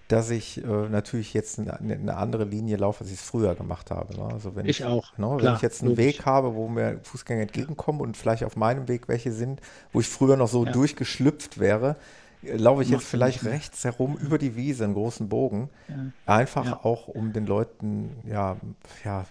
dass 0.07 0.29
ich 0.29 0.63
äh, 0.63 0.67
natürlich 0.67 1.33
jetzt 1.33 1.59
eine, 1.59 1.79
eine, 1.79 2.15
andere 2.17 2.43
Linie 2.43 2.77
laufe, 2.77 3.01
als 3.01 3.11
ich 3.11 3.19
es 3.19 3.25
früher 3.25 3.55
gemacht 3.55 3.89
habe. 3.89 4.15
Ne? 4.15 4.25
Also 4.31 4.55
wenn 4.55 4.65
ich, 4.65 4.81
ich 4.81 4.85
auch. 4.85 5.17
Ne, 5.17 5.37
wenn 5.39 5.55
ich 5.55 5.61
jetzt 5.61 5.81
einen 5.81 5.91
logisch. 5.91 6.05
Weg 6.05 6.25
habe, 6.25 6.53
wo 6.55 6.67
mir 6.67 6.99
Fußgänger 7.03 7.41
entgegenkommen 7.41 8.01
und 8.01 8.17
vielleicht 8.17 8.43
auf 8.43 8.55
meinem 8.55 8.87
Weg 8.87 9.07
welche 9.07 9.31
sind, 9.31 9.61
wo 9.91 10.01
ich 10.01 10.07
früher 10.07 10.37
noch 10.37 10.49
so 10.49 10.65
ja. 10.65 10.71
durchgeschlüpft 10.71 11.59
wäre, 11.59 11.95
laufe 12.51 12.83
ich 12.83 12.89
jetzt 12.89 13.05
vielleicht 13.05 13.45
rechts 13.45 13.83
herum 13.83 14.17
über 14.17 14.37
die 14.37 14.55
Wiese, 14.55 14.83
einen 14.83 14.93
großen 14.93 15.29
Bogen. 15.29 15.69
Ja. 15.87 15.95
Einfach 16.25 16.65
ja. 16.65 16.79
auch, 16.83 17.07
um 17.07 17.33
den 17.33 17.45
Leuten 17.45 18.11
ja, 18.27 18.57
ja, 19.03 19.25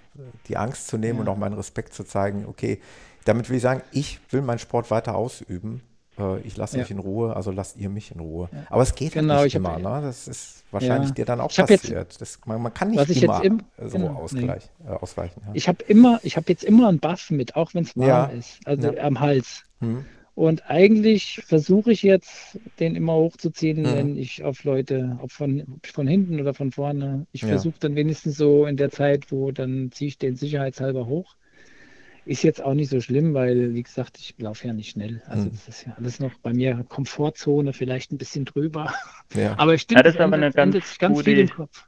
die 0.49 0.57
Angst 0.57 0.89
zu 0.89 0.99
nehmen 0.99 1.19
ja. 1.19 1.23
und 1.23 1.29
auch 1.29 1.37
meinen 1.37 1.55
Respekt 1.55 1.95
zu 1.95 2.05
zeigen. 2.05 2.47
Okay, 2.47 2.81
damit 3.25 3.49
will 3.49 3.57
ich 3.57 3.63
sagen, 3.63 3.83
ich 3.93 4.21
will 4.31 4.43
meinen 4.43 4.59
Sport 4.59 4.91
weiter 4.91 5.15
ausüben. 5.15 5.83
Äh, 6.19 6.41
ich 6.41 6.57
lasse 6.57 6.79
mich 6.79 6.91
in 6.91 6.99
Ruhe, 6.99 7.35
also 7.35 7.51
lasst 7.51 7.77
ihr 7.77 7.89
mich 7.89 8.13
in 8.13 8.21
Ruhe. 8.21 8.49
Aber 8.69 8.83
es 8.83 8.95
geht 8.95 9.13
genau, 9.13 9.35
halt 9.35 9.45
nicht 9.45 9.55
immer. 9.55 9.79
Ne? 9.79 10.01
Das 10.03 10.29
ist 10.29 10.65
wahrscheinlich 10.71 11.13
dir 11.13 11.25
dann 11.25 11.41
auch 11.41 11.55
passiert. 11.55 11.85
Jetzt, 11.85 12.21
das, 12.21 12.39
man, 12.45 12.61
man, 12.63 12.75
kann 12.75 12.91
nicht 12.91 13.23
immer 13.23 13.43
im, 13.45 13.63
so 13.79 13.99
genau, 13.99 14.15
ausgleich, 14.15 14.69
nee. 14.79 14.91
äh, 14.91 14.97
ausweichen. 14.97 15.43
Ich 15.55 15.69
habe 15.69 15.83
immer, 15.85 16.21
ich 16.23 16.37
habe 16.37 16.47
jetzt 16.49 16.65
immer 16.65 16.89
einen 16.89 16.99
Buff 16.99 17.31
mit, 17.31 17.57
auch 17.57 17.75
wenn 17.75 17.85
es 17.85 17.97
warm 17.97 18.39
ist, 18.39 18.59
also 18.67 18.97
am 18.99 19.21
Hals. 19.21 19.63
Hm. 19.81 20.05
Und 20.35 20.71
eigentlich 20.71 21.43
versuche 21.45 21.93
ich 21.93 22.03
jetzt, 22.03 22.59
den 22.81 22.97
immer 22.97 23.15
hochzuziehen, 23.15 23.83
mhm. 23.83 23.95
wenn 23.95 24.17
ich 24.17 24.43
auf 24.43 24.65
Leute, 24.65 25.19
ob 25.21 25.31
von, 25.31 25.81
von 25.85 26.07
hinten 26.07 26.41
oder 26.41 26.55
von 26.55 26.73
vorne. 26.73 27.27
Ich 27.33 27.43
ja. 27.43 27.49
versuche 27.49 27.75
dann 27.81 27.95
wenigstens 27.97 28.37
so 28.39 28.65
in 28.65 28.79
der 28.79 28.91
Zeit, 28.91 29.31
wo 29.31 29.51
dann 29.51 29.91
ziehe 29.93 30.09
ich 30.09 30.19
den 30.19 30.37
sicherheitshalber 30.37 31.07
hoch. 31.07 31.37
Ist 32.25 32.45
jetzt 32.45 32.63
auch 32.63 32.75
nicht 32.75 32.89
so 32.89 33.01
schlimm, 33.01 33.35
weil, 33.35 33.75
wie 33.75 33.83
gesagt, 33.83 34.17
ich 34.19 34.35
laufe 34.39 34.69
ja 34.69 34.73
nicht 34.73 34.91
schnell. 34.91 35.23
Also, 35.27 35.47
mhm. 35.47 35.51
das 35.51 35.69
ist 35.69 35.87
ja 35.87 35.95
alles 35.99 36.19
noch 36.21 36.33
bei 36.43 36.55
mir 36.55 36.83
Komfortzone, 36.89 37.73
vielleicht 37.73 38.13
ein 38.13 38.19
bisschen 38.19 38.45
drüber. 38.45 38.93
Ja. 39.35 39.55
Aber 39.59 39.77
stimmt, 39.77 39.99
ja, 39.99 40.03
das 40.03 40.15
ist 40.15 40.21
aber 40.21 40.37
eine 40.37 40.53
ganz, 40.53 40.99
ganz 40.99 41.17
gute, 41.17 41.31
viel 41.31 41.39
im 41.41 41.49
Kopf. 41.49 41.85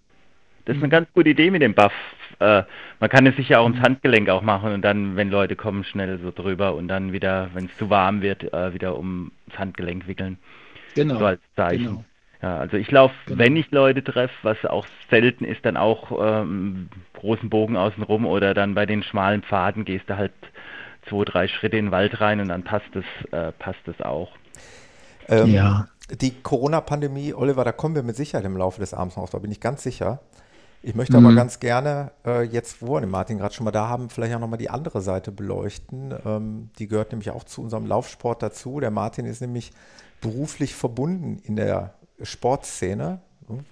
Das 0.65 0.77
ist 0.77 0.83
eine 0.83 0.91
ganz 0.91 1.09
gute 1.13 1.31
Idee 1.31 1.51
mit 1.51 1.63
dem 1.63 1.75
Buff. 1.75 1.93
Äh, 2.41 2.63
man 3.01 3.11
kann 3.11 3.27
es 3.27 3.37
sich 3.37 3.49
ja 3.49 3.61
auch 3.61 3.65
ums 3.65 3.81
Handgelenk 3.81 4.29
auch 4.29 4.43
machen 4.43 4.73
und 4.73 4.83
dann, 4.83 5.17
wenn 5.17 5.31
Leute 5.31 5.57
kommen, 5.57 5.85
schnell 5.85 6.19
so 6.19 6.31
drüber 6.31 6.75
und 6.75 6.89
dann 6.89 7.13
wieder, 7.13 7.51
wenn 7.55 7.67
es 7.67 7.77
zu 7.77 7.91
warm 7.91 8.23
wird, 8.23 8.53
äh, 8.53 8.75
wieder 8.75 8.97
ums 8.97 9.33
Handgelenk 9.57 10.07
wickeln. 10.07 10.39
Genau. 10.95 11.19
So 11.19 11.27
als 11.27 11.41
Zeichen. 11.57 11.85
Genau. 11.85 12.05
Ja, 12.43 12.59
also 12.59 12.77
ich 12.77 12.91
laufe, 12.91 13.15
genau. 13.27 13.39
wenn 13.39 13.57
ich 13.57 13.71
Leute 13.71 14.05
treffe, 14.05 14.35
was 14.43 14.63
auch 14.67 14.87
selten 15.09 15.45
ist, 15.45 15.65
dann 15.65 15.79
auch 15.79 16.13
ähm, 16.21 16.91
großen 17.15 17.49
Bogen 17.49 17.77
außenrum 17.77 18.27
oder 18.27 18.53
dann 18.53 18.75
bei 18.75 18.85
den 18.85 19.03
schmalen 19.03 19.43
Pfaden 19.43 19.87
gehst 19.87 20.11
du 20.11 20.19
halt 20.19 20.33
zwei, 21.09 21.25
drei 21.25 21.49
Schritte 21.49 21.79
in 21.79 21.87
den 21.87 21.93
Wald 21.93 22.21
rein 22.21 22.41
und 22.41 22.49
dann 22.49 22.63
passt 22.63 22.95
es, 22.95 23.33
äh, 23.33 23.53
passt 23.53 23.87
es 23.87 24.01
auch. 24.03 24.33
Ähm, 25.29 25.47
ja. 25.55 25.89
Die 26.11 26.43
Corona-Pandemie, 26.43 27.33
Oliver, 27.33 27.65
da 27.65 27.73
kommen 27.73 27.95
wir 27.95 28.03
mit 28.03 28.17
Sicherheit 28.17 28.45
im 28.45 28.59
Laufe 28.59 28.79
des 28.79 28.93
Abends 28.93 29.17
noch, 29.17 29.31
da 29.31 29.39
bin 29.39 29.51
ich 29.51 29.61
ganz 29.61 29.83
sicher. 29.83 30.21
Ich 30.87 30.95
möchte 30.95 31.19
mhm. 31.19 31.27
aber 31.27 31.35
ganz 31.35 31.61
gerne 31.61 32.11
äh, 32.27 32.43
jetzt, 32.43 32.83
wo 32.83 32.95
wir 32.95 33.01
den 33.01 33.09
Martin 33.09 33.39
gerade 33.39 33.55
schon 33.55 33.65
mal 33.65 33.71
da 33.71 33.89
haben, 33.89 34.11
vielleicht 34.11 34.35
auch 34.35 34.41
nochmal 34.41 34.59
die 34.59 34.69
andere 34.69 35.01
Seite 35.01 35.33
beleuchten. 35.33 36.15
Ähm, 36.27 36.69
die 36.79 36.89
gehört 36.89 37.13
nämlich 37.13 37.31
auch 37.31 37.45
zu 37.45 37.63
unserem 37.63 37.87
Laufsport 37.87 38.43
dazu. 38.43 38.81
Der 38.81 38.91
Martin 38.91 39.25
ist 39.25 39.41
nämlich 39.41 39.73
beruflich 40.21 40.75
verbunden 40.75 41.41
in 41.43 41.57
der 41.57 41.95
Sportszene. 42.23 43.21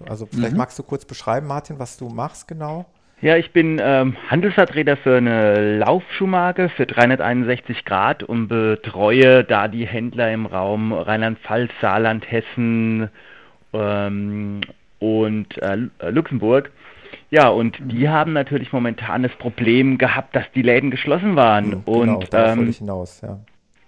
Also 0.09 0.25
vielleicht 0.25 0.53
mhm. 0.53 0.57
magst 0.57 0.79
du 0.79 0.83
kurz 0.83 1.05
beschreiben, 1.05 1.45
Martin, 1.45 1.77
was 1.77 1.97
du 1.97 2.09
machst 2.09 2.47
genau. 2.47 2.85
Ja, 3.21 3.37
ich 3.37 3.51
bin 3.51 3.79
ähm, 3.81 4.17
Handelsvertreter 4.29 4.97
für 4.97 5.17
eine 5.17 5.77
Laufschuhmarke 5.77 6.69
für 6.69 6.87
361 6.87 7.85
Grad 7.85 8.23
und 8.23 8.47
betreue 8.47 9.43
da 9.43 9.67
die 9.67 9.85
Händler 9.85 10.33
im 10.33 10.47
Raum 10.47 10.91
Rheinland-Pfalz, 10.91 11.71
Saarland, 11.79 12.29
Hessen 12.29 13.09
ähm, 13.71 14.61
und 14.99 15.57
äh, 15.59 15.77
Luxemburg. 16.09 16.71
Ja, 17.33 17.47
und 17.47 17.79
mhm. 17.79 17.89
die 17.89 18.09
haben 18.09 18.33
natürlich 18.33 18.71
momentan 18.73 19.23
das 19.23 19.31
Problem 19.31 19.97
gehabt, 19.97 20.35
dass 20.35 20.45
die 20.53 20.61
Läden 20.61 20.91
geschlossen 20.91 21.35
waren. 21.35 21.65
Mhm, 21.65 21.83
genau, 21.83 22.19
und 22.19 22.31
da 22.31 22.53
ähm, 22.53 22.71
hinaus, 22.71 23.21
ja. 23.21 23.39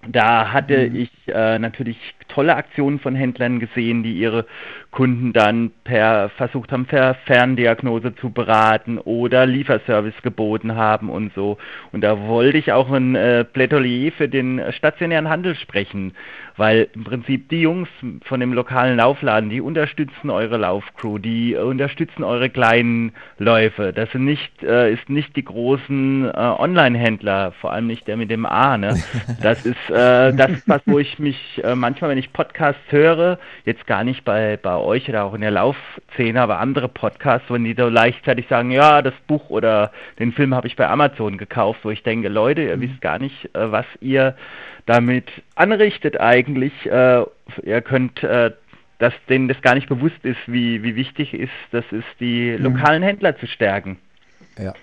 Da 0.07 0.51
hatte 0.51 0.89
mhm. 0.89 0.95
ich 0.95 1.11
äh, 1.27 1.59
natürlich 1.59 1.97
tolle 2.27 2.55
Aktionen 2.55 2.99
von 2.99 3.13
Händlern 3.13 3.59
gesehen, 3.59 4.01
die 4.01 4.13
ihre 4.13 4.47
Kunden 4.89 5.31
dann 5.31 5.71
per 5.83 6.29
versucht 6.29 6.71
haben, 6.71 6.85
per 6.85 7.13
Ferndiagnose 7.25 8.15
zu 8.15 8.31
beraten 8.31 8.97
oder 8.97 9.45
Lieferservice 9.45 10.21
geboten 10.23 10.75
haben 10.75 11.11
und 11.11 11.31
so. 11.35 11.59
Und 11.91 12.01
da 12.01 12.27
wollte 12.27 12.57
ich 12.57 12.71
auch 12.71 12.91
ein 12.91 13.13
äh, 13.13 13.43
Plädoyer 13.43 14.11
für 14.11 14.27
den 14.27 14.59
stationären 14.71 15.29
Handel 15.29 15.53
sprechen, 15.55 16.13
weil 16.57 16.87
im 16.93 17.03
Prinzip 17.03 17.49
die 17.49 17.61
Jungs 17.61 17.89
von 18.23 18.39
dem 18.39 18.53
lokalen 18.53 18.97
Laufladen, 18.97 19.49
die 19.49 19.61
unterstützen 19.61 20.29
eure 20.29 20.57
Laufcrew, 20.57 21.17
die 21.17 21.55
unterstützen 21.55 22.23
eure 22.23 22.49
kleinen 22.49 23.11
Läufe. 23.37 23.91
Das 23.93 24.11
sind 24.11 24.25
nicht, 24.25 24.63
äh, 24.63 24.93
ist 24.93 25.09
nicht 25.09 25.35
die 25.35 25.43
großen 25.43 26.25
äh, 26.25 26.31
Online-Händler, 26.31 27.51
vor 27.59 27.73
allem 27.73 27.87
nicht 27.87 28.07
der 28.07 28.17
mit 28.17 28.29
dem 28.31 28.45
A. 28.45 28.77
Ne? 28.77 28.95
Das 29.41 29.65
ist 29.65 29.89
äh, 29.89 30.33
das, 30.33 30.51
was 30.65 30.81
wo 30.85 30.99
ich 30.99 31.19
mich 31.19 31.61
äh, 31.63 31.75
manchmal, 31.75 32.11
wenn 32.11 32.17
ich 32.17 32.31
Podcasts 32.33 32.81
höre, 32.89 33.37
jetzt 33.65 33.85
gar 33.85 34.03
nicht 34.03 34.23
bei, 34.23 34.57
bei 34.57 34.75
euch 34.75 35.09
oder 35.09 35.23
auch 35.23 35.33
in 35.33 35.41
der 35.41 35.51
Laufszene, 35.51 36.41
aber 36.41 36.59
andere 36.59 36.87
Podcasts, 36.87 37.49
wenn 37.49 37.63
die 37.63 37.75
so 37.77 37.89
leichtfertig 37.89 38.47
sagen, 38.47 38.71
ja, 38.71 39.01
das 39.01 39.13
Buch 39.27 39.49
oder 39.49 39.91
den 40.19 40.31
Film 40.31 40.55
habe 40.55 40.67
ich 40.67 40.75
bei 40.75 40.87
Amazon 40.87 41.37
gekauft, 41.37 41.81
wo 41.83 41.89
ich 41.89 42.03
denke, 42.03 42.29
Leute, 42.29 42.63
ihr 42.63 42.77
mhm. 42.77 42.81
wisst 42.81 43.01
gar 43.01 43.19
nicht, 43.19 43.45
äh, 43.53 43.71
was 43.71 43.85
ihr 43.99 44.35
damit 44.85 45.25
anrichtet 45.55 46.19
eigentlich. 46.19 46.73
Äh, 46.85 47.23
ihr 47.63 47.81
könnt, 47.81 48.23
äh, 48.23 48.51
dass 48.99 49.13
denen 49.29 49.47
das 49.47 49.61
gar 49.61 49.75
nicht 49.75 49.89
bewusst 49.89 50.23
ist, 50.23 50.39
wie, 50.47 50.83
wie 50.83 50.95
wichtig 50.95 51.33
ist, 51.33 51.51
das 51.71 51.85
ist, 51.91 52.05
die 52.19 52.55
mhm. 52.57 52.63
lokalen 52.63 53.03
Händler 53.03 53.37
zu 53.37 53.47
stärken. 53.47 53.97
Ja. 54.57 54.73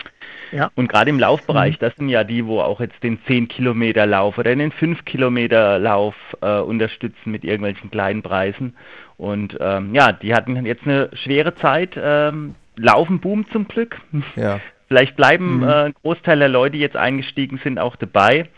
Ja. 0.53 0.70
Und 0.74 0.88
gerade 0.88 1.09
im 1.09 1.18
Laufbereich, 1.18 1.76
mhm. 1.76 1.80
das 1.80 1.96
sind 1.96 2.09
ja 2.11 2.24
die, 2.24 2.44
wo 2.46 2.61
auch 2.61 2.80
jetzt 2.80 3.03
den 3.03 3.18
10 3.26 3.48
Kilometer 3.48 4.07
Lauf 4.07 4.36
oder 4.36 4.55
den 4.55 4.70
5 4.70 5.05
Kilometer 5.07 5.78
Lauf 5.78 6.14
äh, 6.42 6.59
unterstützen 6.59 7.30
mit 7.30 7.42
irgendwelchen 7.42 7.90
kleinen 7.90 8.22
Preisen. 8.22 8.76
Und 9.16 9.57
ähm, 9.61 9.94
ja, 9.94 10.12
die 10.12 10.34
hatten 10.34 10.64
jetzt 10.66 10.84
eine 10.84 11.09
schwere 11.14 11.55
Zeit. 11.55 11.92
Ähm, 11.96 12.55
Laufen 12.76 13.20
boomt 13.20 13.50
zum 13.50 13.66
Glück. 13.66 13.98
Ja. 14.36 14.61
Vielleicht 14.88 15.16
bleiben 15.16 15.59
mhm. 15.59 15.62
äh, 15.62 15.84
ein 15.84 15.94
Großteil 16.03 16.38
der 16.38 16.48
Leute, 16.48 16.72
die 16.72 16.82
jetzt 16.82 16.96
eingestiegen 16.96 17.59
sind, 17.64 17.78
auch 17.78 17.96
dabei. 17.96 18.48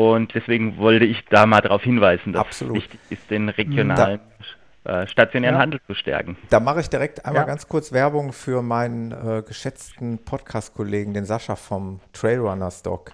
Und 0.00 0.34
deswegen 0.34 0.78
wollte 0.78 1.04
ich 1.04 1.26
da 1.28 1.44
mal 1.44 1.60
darauf 1.60 1.82
hinweisen, 1.82 2.32
dass 2.32 2.40
Absolut. 2.40 2.78
es 2.78 2.82
wichtig 2.84 3.00
ist, 3.10 3.30
den 3.30 3.50
regionalen 3.50 4.20
da, 4.82 5.02
äh, 5.02 5.06
stationären 5.06 5.56
ja. 5.56 5.60
Handel 5.60 5.80
zu 5.86 5.94
stärken. 5.94 6.38
Da 6.48 6.58
mache 6.58 6.80
ich 6.80 6.88
direkt 6.88 7.26
einmal 7.26 7.42
ja. 7.42 7.46
ganz 7.46 7.68
kurz 7.68 7.92
Werbung 7.92 8.32
für 8.32 8.62
meinen 8.62 9.12
äh, 9.12 9.42
geschätzten 9.46 10.16
Podcast-Kollegen, 10.24 11.12
den 11.12 11.26
Sascha 11.26 11.54
vom 11.54 12.00
Trailrunners 12.14 12.82
Doc. 12.82 13.12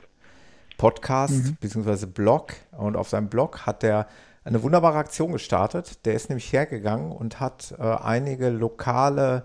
Podcast 0.79 1.33
mhm. 1.33 1.57
bzw. 1.61 2.07
Blog. 2.07 2.53
Und 2.71 2.97
auf 2.97 3.09
seinem 3.09 3.31
Blog 3.31 3.67
hat 3.67 3.83
er 3.83 4.07
eine 4.45 4.63
wunderbare 4.63 4.99
Aktion 4.99 5.33
gestartet. 5.33 6.07
Der 6.07 6.15
ist 6.15 6.29
nämlich 6.29 6.53
hergegangen 6.53 7.11
und 7.11 7.41
hat 7.41 7.75
äh, 7.81 7.83
einige 7.83 8.51
lokale 8.51 9.45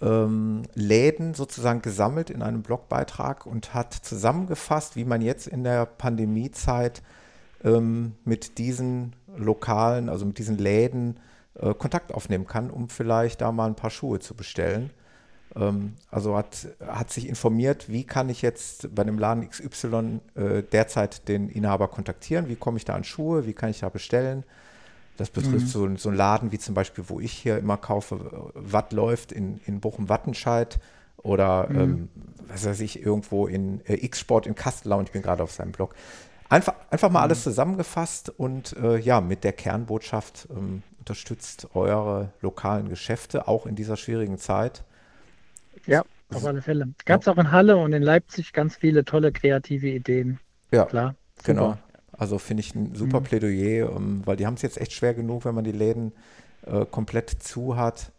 ähm, 0.00 0.62
Läden 0.74 1.34
sozusagen 1.34 1.82
gesammelt 1.82 2.30
in 2.30 2.42
einem 2.42 2.62
Blogbeitrag 2.62 3.46
und 3.46 3.74
hat 3.74 3.94
zusammengefasst, 3.94 4.96
wie 4.96 5.04
man 5.04 5.20
jetzt 5.20 5.46
in 5.46 5.64
der 5.64 5.86
Pandemiezeit 5.86 7.02
ähm, 7.64 8.14
mit 8.24 8.58
diesen 8.58 9.14
Lokalen, 9.36 10.08
also 10.08 10.24
mit 10.24 10.38
diesen 10.38 10.58
Läden 10.58 11.18
äh, 11.54 11.74
Kontakt 11.74 12.12
aufnehmen 12.12 12.46
kann, 12.46 12.70
um 12.70 12.88
vielleicht 12.88 13.40
da 13.40 13.50
mal 13.50 13.66
ein 13.66 13.76
paar 13.76 13.90
Schuhe 13.90 14.20
zu 14.20 14.34
bestellen. 14.34 14.90
Ähm, 15.56 15.94
also 16.10 16.36
hat, 16.36 16.68
hat 16.86 17.10
sich 17.10 17.28
informiert, 17.28 17.88
wie 17.88 18.04
kann 18.04 18.28
ich 18.28 18.42
jetzt 18.42 18.94
bei 18.94 19.02
einem 19.02 19.18
Laden 19.18 19.48
XY 19.48 20.20
äh, 20.36 20.62
derzeit 20.62 21.28
den 21.28 21.48
Inhaber 21.48 21.88
kontaktieren, 21.88 22.48
wie 22.48 22.56
komme 22.56 22.78
ich 22.78 22.84
da 22.84 22.94
an 22.94 23.04
Schuhe, 23.04 23.46
wie 23.46 23.54
kann 23.54 23.70
ich 23.70 23.80
da 23.80 23.88
bestellen 23.88 24.44
das 25.18 25.30
betrifft 25.30 25.66
mhm. 25.66 25.68
so, 25.68 25.96
so 25.96 26.08
einen 26.08 26.16
Laden 26.16 26.52
wie 26.52 26.58
zum 26.58 26.74
Beispiel, 26.74 27.04
wo 27.08 27.18
ich 27.18 27.32
hier 27.32 27.58
immer 27.58 27.76
kaufe, 27.76 28.52
Watt 28.54 28.92
läuft 28.92 29.32
in, 29.32 29.60
in 29.66 29.80
Bochum-Wattenscheid 29.80 30.78
oder 31.16 31.68
mhm. 31.68 31.80
ähm, 31.80 32.08
was 32.46 32.64
weiß 32.64 32.80
ich, 32.80 33.02
irgendwo 33.04 33.48
in 33.48 33.84
äh, 33.84 33.94
X-Sport 33.94 34.46
in 34.46 34.54
Kastelau 34.54 34.98
und 34.98 35.08
ich 35.08 35.12
bin 35.12 35.22
gerade 35.22 35.42
auf 35.42 35.50
seinem 35.50 35.72
Blog. 35.72 35.94
Einfach, 36.48 36.74
einfach 36.90 37.10
mal 37.10 37.18
mhm. 37.18 37.24
alles 37.24 37.42
zusammengefasst 37.42 38.30
und 38.30 38.76
äh, 38.76 38.96
ja, 38.96 39.20
mit 39.20 39.42
der 39.42 39.52
Kernbotschaft 39.52 40.46
ähm, 40.50 40.84
unterstützt 41.00 41.68
eure 41.74 42.32
lokalen 42.40 42.88
Geschäfte 42.88 43.48
auch 43.48 43.66
in 43.66 43.74
dieser 43.74 43.96
schwierigen 43.96 44.38
Zeit. 44.38 44.84
Ja, 45.84 46.04
auf 46.32 46.44
alle 46.44 46.62
Fälle. 46.62 46.88
Gab 47.06 47.22
es 47.22 47.26
ja. 47.26 47.32
auch 47.32 47.38
in 47.38 47.50
Halle 47.50 47.76
und 47.76 47.92
in 47.92 48.02
Leipzig 48.02 48.52
ganz 48.52 48.76
viele 48.76 49.04
tolle 49.04 49.32
kreative 49.32 49.88
Ideen. 49.88 50.38
Ja, 50.70 50.84
klar. 50.84 51.16
Super. 51.38 51.44
Genau. 51.44 51.78
Also 52.18 52.38
finde 52.38 52.62
ich 52.62 52.74
ein 52.74 52.94
super 52.94 53.20
mhm. 53.20 53.24
Plädoyer, 53.24 53.90
um, 53.90 53.96
ähm, 53.96 54.22
weil 54.24 54.36
die 54.36 54.46
haben 54.46 54.54
es 54.54 54.62
jetzt 54.62 54.78
echt 54.78 54.92
schwer 54.92 55.14
genug, 55.14 55.44
wenn 55.44 55.54
man 55.54 55.64
die 55.64 55.72
Läden 55.72 56.12
äh, 56.66 56.84
komplett 56.84 57.30
zu 57.30 57.76
hat. 57.76 58.12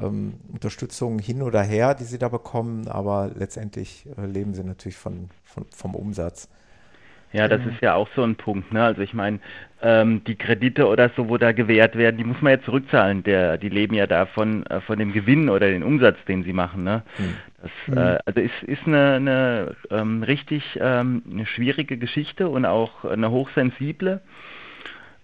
Ähm, 0.00 0.34
Unterstützung 0.52 1.18
hin 1.18 1.42
oder 1.42 1.62
her, 1.62 1.94
die 1.94 2.04
sie 2.04 2.18
da 2.18 2.28
bekommen, 2.28 2.88
aber 2.88 3.30
letztendlich 3.34 4.06
äh, 4.16 4.26
leben 4.26 4.54
sie 4.54 4.64
natürlich 4.64 4.96
von, 4.96 5.28
von, 5.44 5.66
vom 5.70 5.94
Umsatz. 5.94 6.48
Ja, 7.36 7.48
das 7.48 7.60
ist 7.66 7.80
ja 7.80 7.94
auch 7.94 8.08
so 8.16 8.22
ein 8.22 8.36
Punkt. 8.36 8.72
Ne? 8.72 8.82
Also 8.82 9.02
ich 9.02 9.12
meine, 9.14 9.40
ähm, 9.82 10.22
die 10.24 10.36
Kredite 10.36 10.86
oder 10.86 11.10
so, 11.16 11.28
wo 11.28 11.36
da 11.36 11.52
gewährt 11.52 11.96
werden, 11.96 12.16
die 12.16 12.24
muss 12.24 12.40
man 12.40 12.52
ja 12.52 12.62
zurückzahlen. 12.62 13.22
Der, 13.24 13.58
die 13.58 13.68
leben 13.68 13.94
ja 13.94 14.06
davon 14.06 14.64
äh, 14.66 14.80
von 14.80 14.98
dem 14.98 15.12
Gewinn 15.12 15.48
oder 15.48 15.68
den 15.68 15.82
Umsatz, 15.82 16.16
den 16.26 16.44
sie 16.44 16.52
machen. 16.52 16.84
Ne? 16.84 17.02
Hm. 17.16 17.36
Das, 17.62 17.70
hm. 17.86 17.98
äh, 17.98 18.18
also 18.24 18.40
ist, 18.40 18.62
ist 18.62 18.86
eine, 18.86 19.14
eine 19.14 19.76
ähm, 19.90 20.22
richtig 20.22 20.78
ähm, 20.80 21.22
eine 21.30 21.46
schwierige 21.46 21.98
Geschichte 21.98 22.48
und 22.48 22.64
auch 22.64 23.04
eine 23.04 23.30
hochsensible 23.30 24.20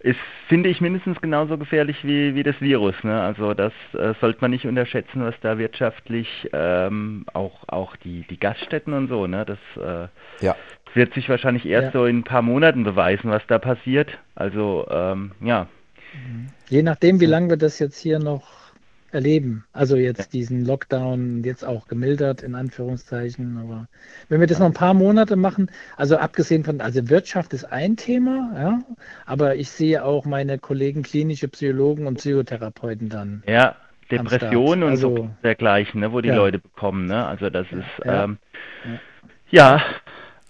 ist, 0.03 0.19
finde 0.49 0.69
ich, 0.69 0.81
mindestens 0.81 1.21
genauso 1.21 1.57
gefährlich 1.57 2.05
wie, 2.05 2.35
wie 2.35 2.43
das 2.43 2.61
Virus. 2.61 2.95
Ne? 3.05 3.21
Also 3.21 3.55
das 3.55 3.73
äh, 3.95 4.15
sollte 4.21 4.41
man 4.41 4.51
nicht 4.51 4.67
unterschätzen, 4.67 5.23
was 5.23 5.35
da 5.41 5.59
wirtschaftlich 5.59 6.49
ähm, 6.53 7.25
auch, 7.33 7.69
auch 7.69 7.95
die, 7.97 8.27
die 8.29 8.39
Gaststätten 8.39 8.93
und 8.93 9.09
so, 9.09 9.27
ne? 9.27 9.45
das 9.45 9.59
äh, 9.77 10.09
ja. 10.93 10.97
wird 10.97 11.15
sich 11.15 11.29
wahrscheinlich 11.29 11.67
erst 11.67 11.95
ja. 11.95 12.01
so 12.01 12.07
in 12.07 12.19
ein 12.19 12.25
paar 12.25 12.43
Monaten 12.43 12.85
beweisen, 12.85 13.31
was 13.31 13.43
da 13.47 13.59
passiert. 13.59 14.19
Also 14.35 14.87
ähm, 14.91 15.33
ja. 15.41 15.69
Je 16.69 16.83
nachdem, 16.83 17.21
wie 17.21 17.27
lange 17.27 17.51
wir 17.51 17.57
das 17.57 17.79
jetzt 17.79 17.99
hier 17.99 18.19
noch 18.19 18.63
erleben. 19.13 19.65
Also 19.73 19.97
jetzt 19.97 20.33
diesen 20.33 20.65
Lockdown 20.65 21.43
jetzt 21.45 21.65
auch 21.65 21.87
gemildert 21.87 22.43
in 22.43 22.55
Anführungszeichen. 22.55 23.59
Aber 23.59 23.87
wenn 24.29 24.41
wir 24.41 24.47
das 24.47 24.59
noch 24.59 24.67
ein 24.67 24.73
paar 24.73 24.95
Monate 24.95 25.37
machen, 25.37 25.71
also 25.97 26.17
abgesehen 26.17 26.65
von, 26.65 26.81
also 26.81 27.09
Wirtschaft 27.09 27.53
ist 27.53 27.65
ein 27.65 27.97
Thema, 27.97 28.53
ja, 28.55 28.79
aber 29.27 29.57
ich 29.57 29.71
sehe 29.71 30.05
auch 30.05 30.25
meine 30.25 30.59
Kollegen 30.59 31.03
klinische 31.03 31.49
Psychologen 31.49 32.07
und 32.07 32.15
Psychotherapeuten 32.15 33.09
dann. 33.09 33.43
Ja, 33.47 33.77
Depressionen 34.11 34.83
und 34.83 34.91
also, 34.91 35.17
so 35.17 35.31
dergleichen, 35.43 36.01
ne, 36.01 36.13
wo 36.13 36.21
die 36.21 36.29
ja. 36.29 36.37
Leute 36.37 36.59
bekommen. 36.59 37.07
Ne? 37.07 37.27
Also 37.27 37.51
das 37.51 37.67
ja, 37.71 37.79
ist 37.79 38.05
ja, 38.05 38.25
ähm, 38.25 38.39
ja 39.51 39.83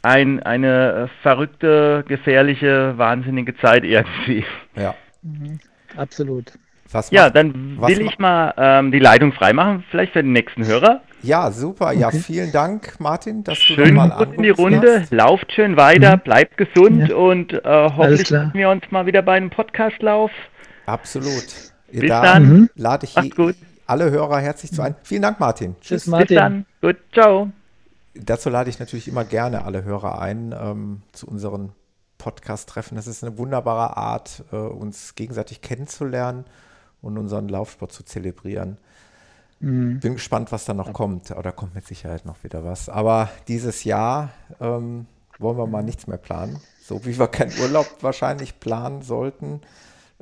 ein, 0.03 0.43
eine 0.43 1.09
verrückte, 1.23 2.05
gefährliche, 2.07 2.95
wahnsinnige 2.97 3.57
Zeit 3.57 3.85
irgendwie. 3.85 4.45
Ja. 4.77 4.95
Mhm, 5.23 5.61
absolut. 5.97 6.53
Was 6.91 7.11
ja, 7.11 7.25
macht, 7.25 7.37
dann 7.37 7.81
will 7.81 8.03
ich 8.03 8.19
mal 8.19 8.53
ähm, 8.57 8.93
die 8.93 8.99
Leitung 8.99 9.33
freimachen, 9.33 9.85
vielleicht 9.91 10.13
für 10.13 10.23
den 10.23 10.33
nächsten 10.33 10.67
Hörer. 10.67 11.01
Ja, 11.23 11.51
super. 11.51 11.87
Okay. 11.87 12.01
Ja, 12.01 12.11
vielen 12.11 12.53
Dank, 12.53 12.97
Martin, 12.99 13.45
dass 13.45 13.59
du 13.59 13.75
schön 13.75 13.95
mal 13.95 14.11
gut 14.11 14.35
in 14.35 14.43
die 14.43 14.51
Runde. 14.51 15.01
Hast. 15.01 15.13
Lauft 15.13 15.53
schön 15.53 15.77
weiter, 15.77 16.17
mhm. 16.17 16.21
bleibt 16.21 16.57
gesund 16.59 17.09
ja. 17.09 17.17
und 17.17 17.53
äh, 17.53 17.61
hoffentlich 17.65 18.29
sehen 18.29 18.51
wir 18.55 18.69
uns 18.69 18.83
mal 18.91 19.07
wieder 19.07 19.23
bei 19.23 19.35
einem 19.35 19.51
Podcastlauf. 19.51 20.31
Absolut. 20.87 21.47
Bis 21.91 22.09
da 22.09 22.23
dann. 22.23 22.49
Mhm. 22.49 22.71
Lade 22.75 23.07
ich 23.07 23.17
alle 23.87 24.11
Hörer 24.11 24.39
herzlich 24.41 24.73
zu 24.73 24.83
ein. 24.83 24.95
Vielen 25.03 25.23
Dank, 25.23 25.39
Martin. 25.39 25.77
Tschüss, 25.81 26.07
Martin. 26.07 26.27
Bis 26.27 26.37
dann. 26.37 26.67
Gut, 26.81 26.97
ciao. 27.13 27.53
Dazu 28.15 28.51
lade 28.51 28.71
ich 28.71 28.79
natürlich 28.79 29.09
immer 29.09 29.25
gerne 29.25 29.65
alle 29.65 29.85
Hörer 29.85 30.21
ein 30.21 30.55
ähm, 30.59 31.03
zu 31.13 31.27
unseren 31.27 31.73
Podcast-Treffen. 32.19 32.97
Das 32.97 33.07
ist 33.07 33.25
eine 33.25 33.39
wunderbare 33.39 33.97
Art, 33.97 34.45
äh, 34.53 34.57
uns 34.57 35.15
gegenseitig 35.15 35.61
kennenzulernen 35.61 36.45
und 37.01 37.19
unseren 37.19 37.49
Laufsport 37.49 37.93
zu 37.93 38.05
zelebrieren. 38.05 38.79
Mhm. 39.61 40.01
Bin 40.01 40.15
gespannt, 40.15 40.53
was 40.53 40.65
da 40.65 40.75
noch 40.75 40.93
kommt. 40.93 41.31
Oder 41.31 41.53
kommt 41.53 41.75
mit 41.75 41.87
Sicherheit 41.87 42.27
noch 42.27 42.45
wieder 42.45 42.65
was. 42.65 42.89
Aber 42.89 43.31
dieses 43.49 43.85
Jahr 43.85 44.31
ähm, 44.61 45.07
wollen 45.39 45.57
wir 45.57 45.67
mal 45.67 45.83
nichts 45.83 46.07
mehr 46.07 46.19
planen. 46.19 46.61
So 46.83 47.05
wie 47.05 47.19
wir 47.19 47.29
keinen 47.29 47.53
Urlaub 47.61 47.87
wahrscheinlich 48.01 48.61
planen 48.61 49.03
sollten, 49.03 49.61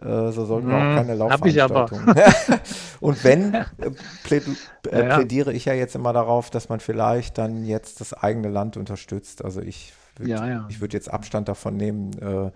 äh, 0.00 0.32
so 0.32 0.44
sollten 0.44 0.68
wir 0.68 0.76
auch 0.76 0.82
mhm. 0.82 0.94
keine 0.94 1.14
Laufveranstaltungen. 1.14 2.14
und 3.00 3.24
wenn, 3.24 3.54
äh, 3.54 3.64
pläd, 4.24 4.44
äh, 4.88 5.14
plädiere 5.14 5.52
ich 5.52 5.66
ja 5.66 5.74
jetzt 5.74 5.94
immer 5.94 6.12
darauf, 6.12 6.50
dass 6.50 6.68
man 6.68 6.80
vielleicht 6.80 7.38
dann 7.38 7.64
jetzt 7.64 8.00
das 8.00 8.14
eigene 8.14 8.48
Land 8.48 8.76
unterstützt. 8.76 9.44
Also 9.44 9.60
ich 9.60 9.92
würde 10.16 10.30
ja, 10.30 10.46
ja. 10.46 10.68
würd 10.78 10.94
jetzt 10.94 11.12
Abstand 11.12 11.48
davon 11.48 11.76
nehmen, 11.76 12.12
äh, 12.18 12.50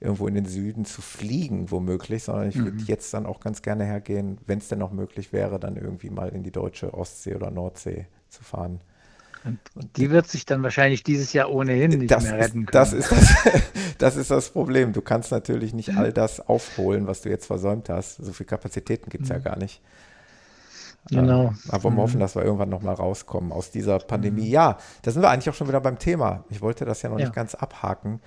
irgendwo 0.00 0.28
in 0.28 0.34
den 0.34 0.46
Süden 0.46 0.84
zu 0.84 1.02
fliegen, 1.02 1.70
womöglich, 1.70 2.24
sondern 2.24 2.48
ich 2.48 2.56
würde 2.56 2.72
mhm. 2.72 2.84
jetzt 2.86 3.12
dann 3.12 3.26
auch 3.26 3.40
ganz 3.40 3.62
gerne 3.62 3.84
hergehen, 3.84 4.38
wenn 4.46 4.58
es 4.58 4.68
denn 4.68 4.78
noch 4.78 4.92
möglich 4.92 5.32
wäre, 5.32 5.58
dann 5.58 5.76
irgendwie 5.76 6.10
mal 6.10 6.28
in 6.28 6.42
die 6.42 6.52
deutsche 6.52 6.94
Ostsee 6.94 7.34
oder 7.34 7.50
Nordsee 7.50 8.06
zu 8.28 8.44
fahren. 8.44 8.80
Und 9.74 9.96
die 9.96 10.10
wird 10.10 10.28
sich 10.28 10.46
dann 10.46 10.62
wahrscheinlich 10.62 11.02
dieses 11.02 11.32
Jahr 11.32 11.50
ohnehin 11.50 11.90
nicht 11.90 12.10
das 12.10 12.24
mehr 12.24 12.38
retten 12.38 12.66
können. 12.66 12.72
Das 12.72 12.92
ist 12.92 13.10
das, 13.10 13.34
das 13.98 14.16
ist 14.16 14.30
das 14.30 14.50
Problem. 14.50 14.92
Du 14.92 15.00
kannst 15.00 15.30
natürlich 15.30 15.72
nicht 15.74 15.96
all 15.96 16.12
das 16.12 16.46
aufholen, 16.46 17.06
was 17.06 17.22
du 17.22 17.30
jetzt 17.30 17.46
versäumt 17.46 17.88
hast. 17.88 18.16
So 18.16 18.32
viele 18.32 18.48
Kapazitäten 18.48 19.10
gibt 19.10 19.24
es 19.24 19.30
mhm. 19.30 19.36
ja 19.36 19.40
gar 19.40 19.58
nicht. 19.58 19.80
Genau. 21.10 21.46
Äh, 21.46 21.70
aber 21.70 21.84
wir 21.84 21.90
mhm. 21.90 21.96
hoffen, 21.98 22.20
dass 22.20 22.34
wir 22.34 22.42
irgendwann 22.42 22.68
nochmal 22.68 22.94
rauskommen 22.94 23.52
aus 23.52 23.70
dieser 23.70 23.98
Pandemie. 23.98 24.46
Mhm. 24.46 24.52
Ja, 24.52 24.78
da 25.02 25.10
sind 25.10 25.22
wir 25.22 25.30
eigentlich 25.30 25.48
auch 25.50 25.54
schon 25.54 25.68
wieder 25.68 25.80
beim 25.80 25.98
Thema. 25.98 26.44
Ich 26.50 26.60
wollte 26.60 26.84
das 26.84 27.02
ja 27.02 27.10
noch 27.10 27.18
ja. 27.18 27.26
nicht 27.26 27.34
ganz 27.34 27.54
abhaken. 27.54 28.20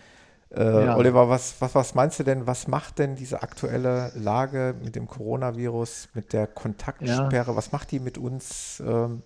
Äh, 0.54 0.86
ja. 0.86 0.98
Oliver, 0.98 1.30
was, 1.30 1.56
was, 1.60 1.76
was 1.76 1.96
meinst 1.96 2.20
du 2.20 2.24
denn, 2.24 2.46
was 2.46 2.68
macht 2.68 3.00
denn 3.00 3.16
diese 3.16 3.42
aktuelle 3.42 4.12
Lage 4.16 4.76
mit 4.84 4.96
dem 4.96 5.08
Coronavirus, 5.08 6.10
mit 6.14 6.34
der 6.34 6.46
Kontaktsperre, 6.46 7.52
ja. 7.52 7.56
was 7.56 7.72
macht 7.72 7.92
die 7.92 8.00
mit 8.00 8.18
uns? 8.18 8.84
Ähm, 8.86 9.24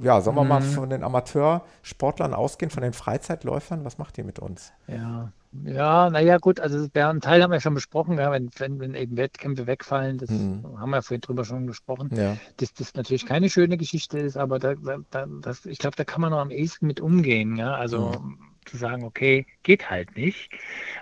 ja, 0.00 0.20
sollen 0.20 0.36
wir 0.36 0.42
mhm. 0.42 0.48
mal 0.48 0.62
von 0.62 0.90
den 0.90 1.02
Amateursportlern 1.02 2.34
ausgehen, 2.34 2.70
von 2.70 2.82
den 2.82 2.92
Freizeitläufern, 2.92 3.84
was 3.84 3.98
macht 3.98 4.16
die 4.16 4.22
mit 4.22 4.38
uns? 4.38 4.72
Ja, 4.86 5.32
ja, 5.64 6.10
naja, 6.10 6.38
gut, 6.38 6.58
also 6.58 6.88
einen 6.92 7.20
Teil 7.20 7.42
haben 7.42 7.52
wir 7.52 7.60
schon 7.60 7.74
besprochen, 7.74 8.18
ja, 8.18 8.32
wenn, 8.32 8.50
wenn, 8.56 8.80
wenn, 8.80 8.94
eben 8.94 9.16
Wettkämpfe 9.16 9.66
wegfallen, 9.66 10.18
das 10.18 10.30
mhm. 10.30 10.64
haben 10.78 10.90
wir 10.90 11.02
vorhin 11.02 11.20
drüber 11.20 11.44
schon 11.44 11.66
gesprochen, 11.66 12.10
ja. 12.14 12.36
dass 12.56 12.74
das 12.74 12.94
natürlich 12.94 13.24
keine 13.24 13.48
schöne 13.48 13.76
Geschichte 13.76 14.18
ist, 14.18 14.36
aber 14.36 14.58
da, 14.58 14.74
da, 15.10 15.26
das, 15.42 15.64
ich 15.64 15.78
glaube, 15.78 15.96
da 15.96 16.04
kann 16.04 16.20
man 16.20 16.32
noch 16.32 16.40
am 16.40 16.50
ehesten 16.50 16.86
mit 16.86 17.00
umgehen. 17.00 17.56
Ja? 17.56 17.74
Also 17.74 18.12
mhm 18.20 18.53
zu 18.74 18.78
sagen, 18.78 19.04
okay, 19.04 19.46
geht 19.62 19.88
halt 19.88 20.16
nicht. 20.16 20.50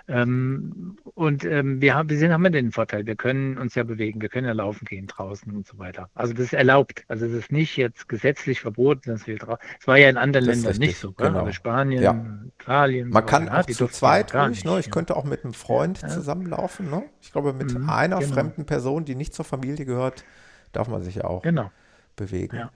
Ähm, 0.07 0.97
und 1.15 1.43
ähm, 1.43 1.81
wir 1.81 1.95
haben, 1.95 2.09
wir 2.09 2.17
sind, 2.17 2.31
haben 2.31 2.43
wir 2.43 2.51
den 2.51 2.71
Vorteil, 2.71 3.05
wir 3.05 3.15
können 3.15 3.57
uns 3.57 3.73
ja 3.75 3.83
bewegen, 3.83 4.21
wir 4.21 4.29
können 4.29 4.47
ja 4.47 4.53
laufen 4.53 4.85
gehen 4.85 5.07
draußen 5.07 5.53
und 5.55 5.65
so 5.65 5.77
weiter. 5.79 6.09
Also 6.13 6.33
das 6.33 6.45
ist 6.45 6.53
erlaubt. 6.53 7.03
Also 7.07 7.25
es 7.25 7.33
ist 7.33 7.51
nicht 7.51 7.75
jetzt 7.77 8.07
gesetzlich 8.07 8.61
verboten, 8.61 9.09
dass 9.09 9.25
wir 9.25 9.37
draußen. 9.37 9.63
Es 9.79 9.87
war 9.87 9.97
ja 9.97 10.09
in 10.09 10.17
anderen 10.17 10.45
Ländern 10.45 10.67
richtig, 10.67 10.87
nicht 10.87 10.99
so, 10.99 11.11
genau. 11.11 11.39
aber 11.39 11.51
Spanien, 11.51 12.03
ja. 12.03 12.25
Italien. 12.59 13.09
Man 13.09 13.23
so, 13.23 13.27
kann 13.27 13.45
ja, 13.47 13.59
auch 13.59 13.65
zu 13.65 13.87
zweit 13.87 14.35
ruhig, 14.35 14.63
ne? 14.63 14.79
Ich 14.79 14.91
könnte 14.91 15.15
auch 15.15 15.23
mit 15.23 15.43
einem 15.43 15.53
Freund 15.53 16.01
ja. 16.01 16.09
zusammenlaufen, 16.09 16.89
ne? 16.89 17.03
Ich 17.21 17.31
glaube, 17.31 17.53
mit 17.53 17.73
mhm, 17.73 17.89
einer 17.89 18.19
genau. 18.19 18.33
fremden 18.33 18.65
Person, 18.65 19.05
die 19.05 19.15
nicht 19.15 19.33
zur 19.33 19.45
Familie 19.45 19.85
gehört, 19.85 20.23
darf 20.71 20.87
man 20.87 21.01
sich 21.01 21.15
ja 21.15 21.25
auch 21.25 21.41
genau. 21.41 21.71
bewegen. 22.15 22.57
Ja. 22.57 22.71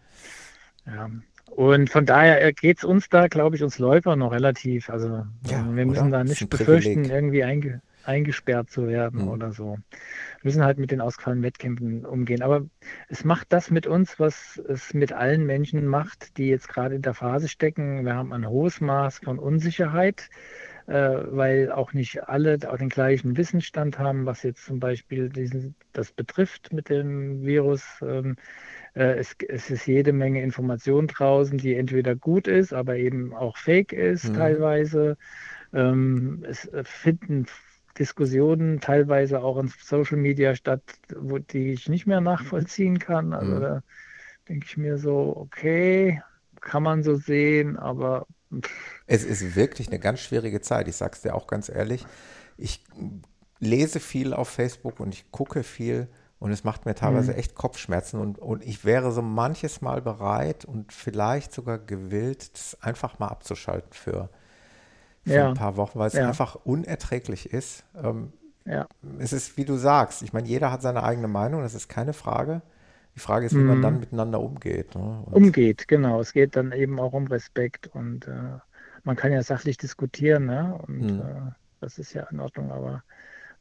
Ja, 0.87 1.09
und 1.49 1.89
von 1.89 2.05
daher 2.05 2.51
geht 2.53 2.79
es 2.79 2.83
uns 2.83 3.09
da, 3.09 3.27
glaube 3.27 3.55
ich, 3.55 3.63
uns 3.63 3.79
Läufer 3.79 4.15
noch 4.15 4.31
relativ. 4.31 4.89
Also 4.89 5.25
ja, 5.49 5.65
wir 5.69 5.85
müssen 5.85 6.11
da 6.11 6.23
nicht 6.23 6.49
befürchten, 6.49 7.05
irgendwie 7.05 7.43
einge, 7.43 7.81
eingesperrt 8.03 8.69
zu 8.69 8.87
werden 8.87 9.23
mhm. 9.23 9.27
oder 9.29 9.51
so. 9.51 9.77
Wir 10.41 10.43
müssen 10.43 10.63
halt 10.63 10.77
mit 10.77 10.91
den 10.91 11.01
ausgefallenen 11.01 11.43
Wettkämpfen 11.43 12.05
umgehen. 12.05 12.41
Aber 12.41 12.65
es 13.09 13.23
macht 13.23 13.47
das 13.53 13.71
mit 13.71 13.87
uns, 13.87 14.19
was 14.19 14.61
es 14.67 14.93
mit 14.93 15.13
allen 15.13 15.45
Menschen 15.45 15.85
macht, 15.87 16.37
die 16.37 16.47
jetzt 16.47 16.69
gerade 16.69 16.95
in 16.95 17.01
der 17.01 17.13
Phase 17.13 17.47
stecken. 17.47 18.05
Wir 18.05 18.15
haben 18.15 18.33
ein 18.33 18.47
hohes 18.47 18.81
Maß 18.81 19.19
von 19.23 19.39
Unsicherheit 19.39 20.29
äh, 20.87 20.93
weil 21.31 21.71
auch 21.71 21.93
nicht 21.93 22.27
alle 22.29 22.57
auch 22.69 22.77
den 22.77 22.89
gleichen 22.89 23.35
Wissensstand 23.37 23.99
haben, 23.99 24.25
was 24.25 24.43
jetzt 24.43 24.65
zum 24.65 24.79
Beispiel 24.79 25.29
diesen, 25.29 25.75
das 25.91 26.13
betrifft 26.13 26.71
mit 26.71 26.89
dem 26.89 27.45
Virus. 27.45 27.83
Ähm, 28.01 28.31
äh, 28.31 28.41
es, 29.03 29.35
es, 29.47 29.69
ist 29.69 29.85
jede 29.85 30.13
Menge 30.13 30.41
Information 30.41 31.07
draußen, 31.07 31.57
die 31.57 31.75
entweder 31.75 32.15
gut 32.15 32.47
ist, 32.47 32.73
aber 32.73 32.95
eben 32.97 33.33
auch 33.33 33.57
fake 33.57 33.93
ist 33.93 34.29
mhm. 34.29 34.33
teilweise. 34.33 35.17
Ähm, 35.73 36.45
es 36.47 36.65
äh, 36.65 36.83
finden 36.83 37.45
Diskussionen 37.99 38.79
teilweise 38.79 39.41
auch 39.41 39.57
in 39.57 39.71
Social 39.81 40.17
Media 40.17 40.55
statt, 40.55 40.81
wo, 41.15 41.39
die 41.39 41.73
ich 41.73 41.89
nicht 41.89 42.07
mehr 42.07 42.21
nachvollziehen 42.21 42.99
kann. 42.99 43.33
Also 43.33 43.55
mhm. 43.55 43.61
da 43.61 43.83
denke 44.47 44.65
ich 44.67 44.77
mir 44.77 44.97
so, 44.97 45.35
okay, 45.35 46.21
kann 46.61 46.83
man 46.83 47.03
so 47.03 47.15
sehen, 47.15 47.77
aber 47.77 48.27
es 49.07 49.25
ist 49.25 49.55
wirklich 49.55 49.87
eine 49.89 49.99
ganz 49.99 50.21
schwierige 50.21 50.61
Zeit. 50.61 50.87
Ich 50.87 50.95
sage 50.95 51.13
es 51.13 51.21
dir 51.21 51.35
auch 51.35 51.47
ganz 51.47 51.69
ehrlich. 51.69 52.05
Ich 52.57 52.83
lese 53.59 53.99
viel 53.99 54.33
auf 54.33 54.49
Facebook 54.49 54.99
und 54.99 55.13
ich 55.13 55.31
gucke 55.31 55.63
viel 55.63 56.07
und 56.39 56.51
es 56.51 56.63
macht 56.63 56.85
mir 56.85 56.93
teilweise 56.93 57.31
mhm. 57.31 57.39
echt 57.39 57.55
Kopfschmerzen 57.55 58.19
und, 58.19 58.37
und 58.37 58.63
ich 58.63 58.85
wäre 58.85 59.11
so 59.11 59.21
manches 59.21 59.81
Mal 59.81 60.01
bereit 60.01 60.65
und 60.65 60.93
vielleicht 60.93 61.51
sogar 61.51 61.79
gewillt, 61.79 62.53
das 62.53 62.77
einfach 62.81 63.17
mal 63.19 63.27
abzuschalten 63.27 63.91
für, 63.91 64.29
für 65.25 65.33
ja. 65.33 65.49
ein 65.49 65.55
paar 65.55 65.77
Wochen, 65.77 65.97
weil 65.97 66.07
es 66.07 66.13
ja. 66.13 66.27
einfach 66.27 66.55
unerträglich 66.55 67.51
ist. 67.51 67.85
Ähm, 67.95 68.33
ja. 68.65 68.87
Es 69.17 69.33
ist, 69.33 69.57
wie 69.57 69.65
du 69.65 69.77
sagst, 69.77 70.21
ich 70.21 70.33
meine, 70.33 70.47
jeder 70.47 70.71
hat 70.71 70.81
seine 70.81 71.03
eigene 71.03 71.27
Meinung, 71.27 71.61
das 71.61 71.73
ist 71.73 71.87
keine 71.87 72.13
Frage. 72.13 72.61
Die 73.15 73.19
Frage 73.19 73.47
ist, 73.47 73.55
wie 73.55 73.59
man 73.59 73.81
dann 73.81 73.95
mhm. 73.95 73.99
miteinander 74.01 74.39
umgeht. 74.39 74.93
Ne? 74.93 75.23
umgeht, 75.31 75.87
genau. 75.87 76.21
Es 76.21 76.33
geht 76.33 76.55
dann 76.55 76.71
eben 76.71 76.99
auch 76.99 77.13
um 77.13 77.25
Respekt 77.25 77.87
und 77.87 78.27
äh, 78.27 78.59
man 79.03 79.15
kann 79.15 79.31
ja 79.31 79.41
sachlich 79.41 79.77
diskutieren, 79.77 80.45
ne? 80.45 80.77
Und 80.85 81.13
mhm. 81.13 81.19
äh, 81.21 81.51
das 81.81 81.97
ist 81.97 82.13
ja 82.13 82.27
in 82.29 82.39
Ordnung, 82.39 82.71
aber 82.71 83.03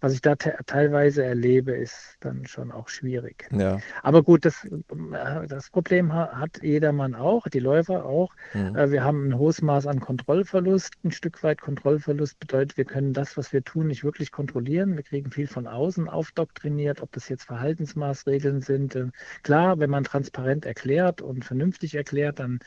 was 0.01 0.13
ich 0.13 0.21
da 0.21 0.37
te 0.37 0.57
teilweise 0.67 1.25
erlebe, 1.25 1.73
ist 1.73 2.17
dann 2.21 2.47
schon 2.47 2.71
auch 2.71 2.89
schwierig. 2.89 3.49
Ja. 3.51 3.79
Aber 4.03 4.23
gut, 4.23 4.45
das, 4.45 4.65
äh, 4.65 5.47
das 5.49 5.71
Problem 5.71 6.13
hat 6.13 6.63
jedermann 6.63 7.15
auch, 7.15 7.49
die 7.49 7.61
Läufer 7.61 8.05
auch. 8.05 8.35
Mhm. 8.53 8.77
Äh, 8.77 8.91
wir 8.91 9.05
haben 9.05 9.29
ein 9.29 9.39
hohes 9.39 9.63
Maß 9.63 9.87
an 9.87 10.01
Kontrollverlust. 10.01 10.95
Ein 11.05 11.13
Stück 11.13 11.43
weit 11.43 11.61
Kontrollverlust 11.61 12.39
bedeutet, 12.39 12.77
wir 12.77 12.85
können 12.85 13.13
das, 13.13 13.37
was 13.37 13.53
wir 13.53 13.65
tun, 13.65 13.87
nicht 13.87 14.05
wirklich 14.05 14.33
kontrollieren. 14.33 14.97
Wir 14.97 15.03
kriegen 15.03 15.31
viel 15.31 15.47
von 15.47 15.67
außen 15.67 16.09
aufdoktriniert, 16.09 17.01
ob 17.01 17.13
das 17.13 17.29
jetzt 17.29 17.45
Verhaltensmaßregeln 17.45 18.61
sind. 18.61 18.95
Äh, 18.95 19.07
klar, 19.43 19.79
wenn 19.79 19.91
man 19.91 20.05
transparent 20.05 20.67
erklärt 20.67 21.23
und 21.23 21.45
vernünftig 21.45 21.95
erklärt, 21.95 22.39
dann 22.39 22.61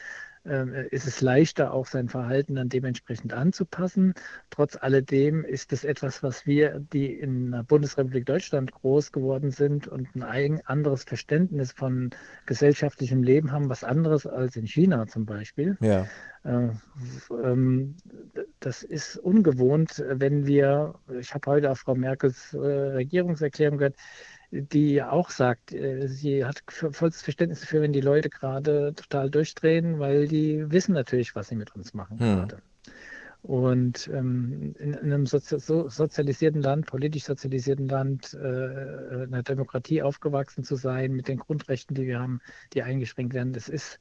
ist 0.44 1.06
es 1.06 1.22
leichter, 1.22 1.74
auch 1.74 1.86
sein 1.86 2.10
Verhalten 2.10 2.56
dann 2.56 2.70
dementsprechend 2.70 3.34
anzupassen. 3.34 4.14
Trotz 4.50 4.78
alledem 4.78 5.44
ist 5.44 5.74
es 5.74 5.84
etwas, 5.84 6.24
was 6.24 6.46
wir, 6.46 6.80
die 6.94 7.14
in 7.14 7.52
der 7.52 7.64
Bundesrepublik 7.64 8.26
Deutschland 8.26 8.72
groß 8.72 9.12
geworden 9.12 9.52
sind 9.52 9.88
und 9.88 10.08
ein 10.22 10.62
anderes 10.66 11.04
Verständnis 11.04 11.72
von 11.72 12.12
gesellschaftlichem 12.46 13.24
Leben 13.24 13.52
haben, 13.52 13.70
was 13.70 13.84
anderes 13.84 14.26
als 14.26 14.56
in 14.56 14.66
China 14.66 15.08
zum 15.08 15.26
Beispiel. 15.26 15.78
Ja. 15.82 16.08
Äh, 16.44 16.70
ähm, 17.44 17.96
das 18.60 18.84
ist 18.84 19.18
ungewohnt, 19.18 20.04
wenn 20.08 20.46
wir, 20.46 20.96
ich 21.20 21.34
habe 21.34 21.52
heute 21.52 21.72
auch 21.72 21.78
Frau 21.78 21.96
Merkels 21.96 22.54
äh, 22.54 22.58
Regierungserklärung 22.58 23.78
gehört, 23.78 23.96
die 24.52 24.94
ja 24.94 25.12
auch 25.12 25.30
sagt, 25.30 25.74
äh, 25.74 26.08
sie 26.08 26.44
hat 26.46 26.64
volles 26.68 27.22
Verständnis 27.22 27.62
dafür, 27.62 27.82
wenn 27.82 27.94
die 27.94 28.02
Leute 28.02 28.30
gerade 28.30 28.94
total 28.96 29.30
durchdrehen, 29.30 30.00
weil 30.00 30.28
die 30.28 30.72
wissen 30.72 30.94
natürlich, 30.94 31.36
was 31.36 31.50
sie 31.50 31.56
mit 31.56 31.76
uns 31.76 31.94
machen 31.94 32.20
hm. 32.20 32.36
gerade. 32.36 32.62
Und 33.42 34.10
ähm, 34.14 34.76
in, 34.80 34.94
in, 34.94 35.14
einem 35.14 35.26
Sozi 35.26 35.60
so 35.60 35.88
sozialisierten 35.88 36.62
Land, 36.62 36.88
politisch 36.88 37.24
sozialisierten 37.24 37.88
Land, 37.88 38.34
äh, 38.34 39.24
in 39.24 39.34
einer 39.34 39.44
Demokratie 39.44 40.02
aufgewachsen 40.02 40.64
zu 40.64 40.76
sein, 40.76 41.14
mit 41.14 41.30
den 41.30 41.38
Grundrechten, 41.38 41.96
die 41.96 42.06
wir 42.06 42.20
haben, 42.20 42.42
die 42.74 42.84
eingeschränkt 42.84 43.34
werden, 43.34 43.54
das 43.54 43.70
ist 43.70 44.00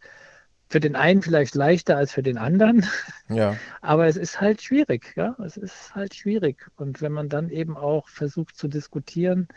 für 0.68 0.80
den 0.80 0.96
einen 0.96 1.22
vielleicht 1.22 1.54
leichter 1.54 1.96
als 1.96 2.12
für 2.12 2.22
den 2.22 2.38
anderen. 2.38 2.84
Ja. 3.30 3.56
Aber 3.82 4.06
es 4.06 4.16
ist 4.16 4.40
halt 4.40 4.62
schwierig, 4.62 5.12
ja. 5.14 5.36
Es 5.44 5.58
ist 5.58 5.94
halt 5.94 6.14
schwierig. 6.14 6.66
Und 6.76 7.02
wenn 7.02 7.12
man 7.12 7.28
dann 7.28 7.50
eben 7.50 7.76
auch 7.76 8.08
versucht 8.08 8.56
zu 8.56 8.68
diskutieren, 8.68 9.48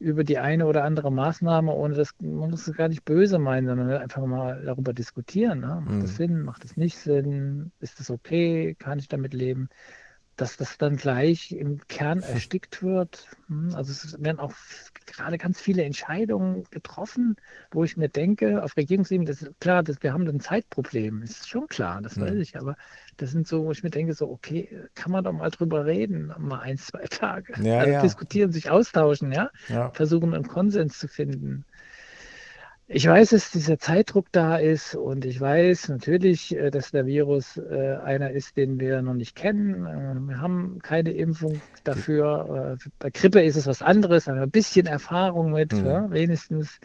über 0.00 0.24
die 0.24 0.38
eine 0.38 0.66
oder 0.66 0.84
andere 0.84 1.12
Maßnahme, 1.12 1.72
ohne 1.72 1.94
das, 1.94 2.14
man 2.20 2.50
muss 2.50 2.66
es 2.66 2.74
gar 2.74 2.88
nicht 2.88 3.04
böse 3.04 3.38
meinen, 3.38 3.66
sondern 3.66 3.90
einfach 3.90 4.24
mal 4.24 4.62
darüber 4.64 4.94
diskutieren. 4.94 5.60
Ne? 5.60 5.82
Macht 5.84 5.94
mhm. 5.94 6.00
das 6.00 6.16
Sinn, 6.16 6.42
macht 6.42 6.64
das 6.64 6.76
nicht 6.76 6.98
Sinn, 6.98 7.70
ist 7.80 8.00
das 8.00 8.10
okay, 8.10 8.74
kann 8.78 8.98
ich 8.98 9.08
damit 9.08 9.34
leben? 9.34 9.68
Dass 10.40 10.56
das 10.56 10.78
dann 10.78 10.96
gleich 10.96 11.52
im 11.52 11.86
Kern 11.88 12.20
erstickt 12.22 12.82
wird. 12.82 13.28
Hm, 13.48 13.74
also 13.74 13.92
es 13.92 14.22
werden 14.22 14.38
auch 14.38 14.54
gerade 15.06 15.38
ganz 15.38 15.60
viele 15.60 15.82
Entscheidungen 15.82 16.64
getroffen, 16.70 17.36
wo 17.70 17.84
ich 17.84 17.96
mir 17.96 18.08
denke, 18.08 18.62
auf 18.62 18.76
Regierungsebene, 18.76 19.28
das 19.28 19.42
ist 19.42 19.60
klar, 19.60 19.82
dass 19.82 20.02
wir 20.02 20.12
haben 20.12 20.26
ein 20.26 20.40
Zeitproblem, 20.40 21.20
das 21.20 21.30
ist 21.30 21.48
schon 21.48 21.66
klar, 21.66 22.00
das 22.00 22.18
weiß 22.18 22.36
ich, 22.36 22.58
aber 22.58 22.76
das 23.16 23.32
sind 23.32 23.46
so, 23.46 23.64
wo 23.64 23.72
ich 23.72 23.82
mir 23.82 23.90
denke, 23.90 24.14
so, 24.14 24.30
okay, 24.30 24.68
kann 24.94 25.12
man 25.12 25.24
doch 25.24 25.32
mal 25.32 25.50
drüber 25.50 25.84
reden, 25.84 26.32
mal 26.38 26.60
ein, 26.60 26.78
zwei 26.78 27.04
Tage. 27.06 27.52
Ja, 27.62 27.80
also 27.80 27.92
ja. 27.92 28.02
diskutieren, 28.02 28.52
sich 28.52 28.70
austauschen, 28.70 29.32
ja? 29.32 29.50
ja, 29.68 29.90
versuchen 29.90 30.32
einen 30.32 30.48
Konsens 30.48 30.98
zu 30.98 31.08
finden. 31.08 31.64
Ich 32.92 33.06
weiß, 33.06 33.30
dass 33.30 33.52
dieser 33.52 33.78
Zeitdruck 33.78 34.26
da 34.32 34.56
ist 34.56 34.96
und 34.96 35.24
ich 35.24 35.40
weiß 35.40 35.90
natürlich, 35.90 36.56
äh, 36.56 36.72
dass 36.72 36.90
der 36.90 37.06
Virus 37.06 37.56
äh, 37.56 37.96
einer 38.02 38.32
ist, 38.32 38.56
den 38.56 38.80
wir 38.80 39.00
noch 39.00 39.14
nicht 39.14 39.36
kennen. 39.36 39.86
Äh, 39.86 40.28
wir 40.28 40.40
haben 40.40 40.80
keine 40.82 41.12
Impfung 41.12 41.60
dafür. 41.84 42.78
Bei 42.98 43.10
Grippe 43.10 43.42
ist 43.42 43.54
es 43.54 43.68
was 43.68 43.80
anderes, 43.80 44.26
haben 44.26 44.38
wir 44.38 44.42
ein 44.42 44.50
bisschen 44.50 44.86
Erfahrung 44.86 45.52
mit, 45.52 45.72
mhm. 45.72 45.86
ja, 45.86 46.10
wenigstens. 46.10 46.80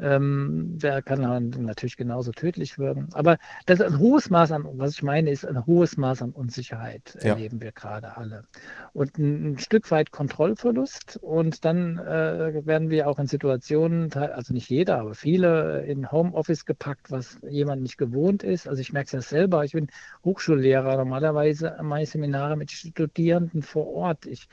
Ähm, 0.00 0.78
der 0.78 1.02
kann 1.02 1.50
natürlich 1.58 1.96
genauso 1.96 2.32
tödlich 2.32 2.78
wirken. 2.78 3.08
Aber 3.12 3.38
das 3.66 3.80
ist 3.80 3.86
ein 3.86 3.98
hohes 3.98 4.30
Maß 4.30 4.52
an, 4.52 4.66
was 4.74 4.92
ich 4.92 5.02
meine, 5.02 5.30
ist 5.30 5.46
ein 5.46 5.66
hohes 5.66 5.96
Maß 5.96 6.22
an 6.22 6.30
Unsicherheit 6.30 7.18
ja. 7.22 7.30
erleben 7.30 7.60
wir 7.60 7.72
gerade 7.72 8.16
alle. 8.16 8.44
Und 8.92 9.18
ein, 9.18 9.52
ein, 9.52 9.58
Stück 9.58 9.90
weit 9.90 10.10
Kontrollverlust. 10.10 11.18
Und 11.22 11.64
dann 11.64 11.98
äh, 11.98 12.66
werden 12.66 12.90
wir 12.90 13.08
auch 13.08 13.18
in 13.18 13.26
Situationen, 13.26 14.12
also 14.12 14.54
nicht 14.54 14.70
jeder, 14.70 14.98
aber 15.00 15.14
viele 15.14 15.84
in 15.84 16.10
Homeoffice 16.10 16.64
gepackt, 16.64 17.10
was 17.10 17.38
jemand 17.48 17.82
nicht 17.82 17.98
gewohnt 17.98 18.42
ist. 18.42 18.68
Also 18.68 18.80
ich 18.80 18.92
merke 18.92 19.06
es 19.06 19.12
ja 19.12 19.20
selber, 19.22 19.64
ich 19.64 19.72
bin 19.72 19.88
Hochschullehrer, 20.24 20.96
normalerweise 20.96 21.76
meine 21.82 22.06
Seminare 22.06 22.56
mit 22.56 22.70
Studierenden 22.70 23.62
vor 23.62 23.86
Ort. 23.88 24.26
Ich 24.26 24.48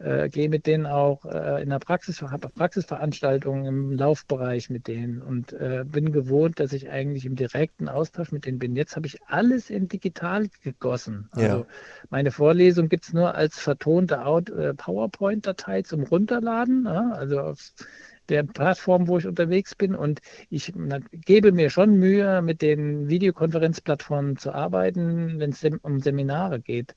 äh, 0.00 0.28
gehe 0.28 0.48
mit 0.48 0.66
denen 0.66 0.86
auch 0.86 1.24
äh, 1.26 1.62
in 1.62 1.70
der 1.70 1.78
Praxis, 1.78 2.22
habe 2.22 2.48
Praxisveranstaltungen 2.48 3.66
im 3.66 3.92
Laufbereich 3.92 4.70
mit 4.70 4.88
denen 4.88 5.20
und 5.20 5.52
äh, 5.52 5.84
bin 5.86 6.10
gewohnt, 6.10 6.58
dass 6.58 6.72
ich 6.72 6.90
eigentlich 6.90 7.26
im 7.26 7.36
direkten 7.36 7.88
Austausch 7.88 8.32
mit 8.32 8.46
denen 8.46 8.58
bin. 8.58 8.76
Jetzt 8.76 8.96
habe 8.96 9.06
ich 9.06 9.18
alles 9.26 9.68
in 9.68 9.88
digital 9.88 10.48
gegossen. 10.62 11.28
Also 11.32 11.58
ja. 11.58 11.66
meine 12.08 12.30
Vorlesung 12.30 12.88
gibt 12.88 13.04
es 13.04 13.12
nur 13.12 13.34
als 13.34 13.58
vertonte 13.58 14.14
äh, 14.14 14.74
PowerPoint-Datei 14.74 15.82
zum 15.82 16.04
Runterladen, 16.04 16.86
ja? 16.86 17.12
also 17.12 17.40
auf 17.40 17.72
der 18.30 18.44
Plattform, 18.44 19.06
wo 19.06 19.18
ich 19.18 19.26
unterwegs 19.26 19.74
bin. 19.74 19.94
Und 19.94 20.20
ich 20.48 20.72
na, 20.74 21.00
gebe 21.12 21.52
mir 21.52 21.68
schon 21.68 21.98
Mühe, 21.98 22.40
mit 22.40 22.62
den 22.62 23.08
Videokonferenzplattformen 23.08 24.38
zu 24.38 24.52
arbeiten, 24.52 25.38
wenn 25.38 25.50
es 25.50 25.62
um 25.82 26.00
Seminare 26.00 26.60
geht, 26.60 26.94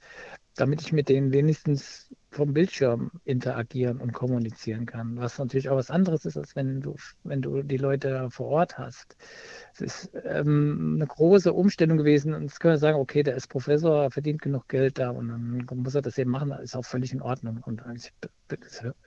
damit 0.55 0.81
ich 0.81 0.93
mit 0.93 1.09
denen 1.09 1.33
wenigstens 1.33 2.09
vom 2.33 2.53
Bildschirm 2.53 3.11
interagieren 3.25 3.97
und 3.99 4.13
kommunizieren 4.13 4.85
kann, 4.85 5.17
was 5.17 5.37
natürlich 5.37 5.69
auch 5.69 5.77
was 5.77 5.91
anderes 5.91 6.25
ist, 6.25 6.37
als 6.37 6.55
wenn 6.55 6.81
du, 6.81 6.95
wenn 7.23 7.41
du 7.41 7.63
die 7.63 7.77
Leute 7.77 8.29
vor 8.31 8.47
Ort 8.47 8.77
hast. 8.77 9.15
Es 9.73 9.81
ist 9.81 10.11
ähm, 10.25 10.93
eine 10.95 11.07
große 11.07 11.53
Umstellung 11.53 11.97
gewesen 11.97 12.33
und 12.33 12.43
jetzt 12.43 12.59
können 12.59 12.73
wir 12.73 12.79
sagen, 12.79 12.97
okay, 12.97 13.23
der 13.23 13.35
ist 13.35 13.47
Professor, 13.47 14.11
verdient 14.11 14.41
genug 14.41 14.67
Geld 14.67 14.99
da 14.99 15.09
und 15.09 15.27
dann 15.29 15.65
muss 15.77 15.95
er 15.95 16.01
das 16.01 16.17
eben 16.17 16.31
machen, 16.31 16.51
ist 16.61 16.75
auch 16.75 16.85
völlig 16.85 17.13
in 17.13 17.21
Ordnung. 17.21 17.61
Und 17.65 17.81
ist 17.95 18.11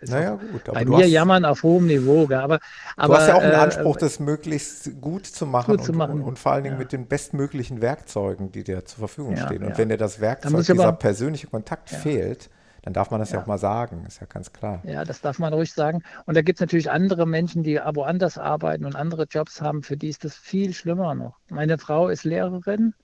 naja, 0.03 0.35
gut, 0.35 0.64
bei 0.64 0.85
mir 0.85 0.99
hast, 0.99 1.09
jammern 1.09 1.45
auf 1.45 1.62
hohem 1.62 1.87
Niveau. 1.87 2.24
Aber, 2.24 2.59
aber, 2.97 3.14
du 3.14 3.20
hast 3.20 3.29
ja 3.29 3.35
auch 3.35 3.43
einen 3.43 3.53
äh, 3.53 3.57
Anspruch, 3.57 3.97
das 3.97 4.18
möglichst 4.18 5.01
gut 5.01 5.27
zu 5.27 5.47
machen, 5.47 5.77
gut 5.77 5.85
zu 5.85 5.93
machen. 5.93 6.20
Und, 6.20 6.22
und, 6.22 6.39
vor 6.39 6.53
allen 6.53 6.64
Dingen 6.64 6.77
ja. 6.77 6.79
mit 6.81 6.93
den 6.93 7.07
bestmöglichen 7.07 7.81
Werkzeugen, 7.81 8.51
die 8.53 8.64
dir 8.64 8.85
zur 8.85 8.99
Verfügung 8.99 9.37
ja, 9.37 9.47
stehen. 9.47 9.62
Und 9.62 9.70
ja. 9.70 9.79
wenn 9.79 9.89
dir 9.89 9.97
das 9.97 10.20
Werkzeug, 10.20 10.64
dieser 10.64 10.93
persönliche 10.93 11.47
Kontakt 11.47 11.91
fehlt, 11.91 12.51
dann 12.87 12.93
darf 12.93 13.11
man 13.11 13.18
das 13.18 13.32
ja. 13.32 13.39
ja. 13.39 13.43
auch 13.43 13.49
mal 13.49 13.59
sagen, 13.59 14.05
ist 14.07 14.20
ja 14.20 14.28
ganz 14.28 14.53
klar. 14.53 14.80
Ja, 14.84 15.05
das 15.05 15.20
darf 15.20 15.41
man 15.41 15.53
ruhig 15.53 15.72
sagen. 15.72 16.05
Und 16.24 16.37
da 16.37 16.43
gibt 16.43 16.59
es 16.59 16.61
natürlich 16.61 16.89
andere 16.89 17.26
Menschen, 17.26 17.64
die 17.64 17.78
woanders 17.78 18.39
arbeiten 18.39 18.84
und 18.84 18.95
andere 18.95 19.26
Jobs 19.28 19.61
haben, 19.61 19.82
für 19.82 19.97
die 19.97 20.09
ist 20.09 20.24
das 20.24 20.37
viel 20.37 20.72
schlimmer 20.72 21.16
noch. 21.16 21.37
Meine 21.51 21.78
Frau 21.78 22.09
ist 22.09 22.22
Lehrerin. 22.22 22.95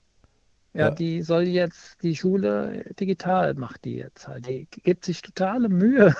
Ja, 0.71 0.85
ja. 0.87 0.91
die 0.91 1.21
soll 1.21 1.43
jetzt 1.43 2.01
die 2.01 2.15
Schule 2.15 2.85
digital 2.97 3.55
macht 3.55 3.83
die 3.83 3.97
jetzt 3.97 4.25
halt. 4.25 4.47
Die 4.47 4.69
gibt 4.71 5.03
sich 5.03 5.21
totale 5.21 5.67
Mühe. 5.67 6.15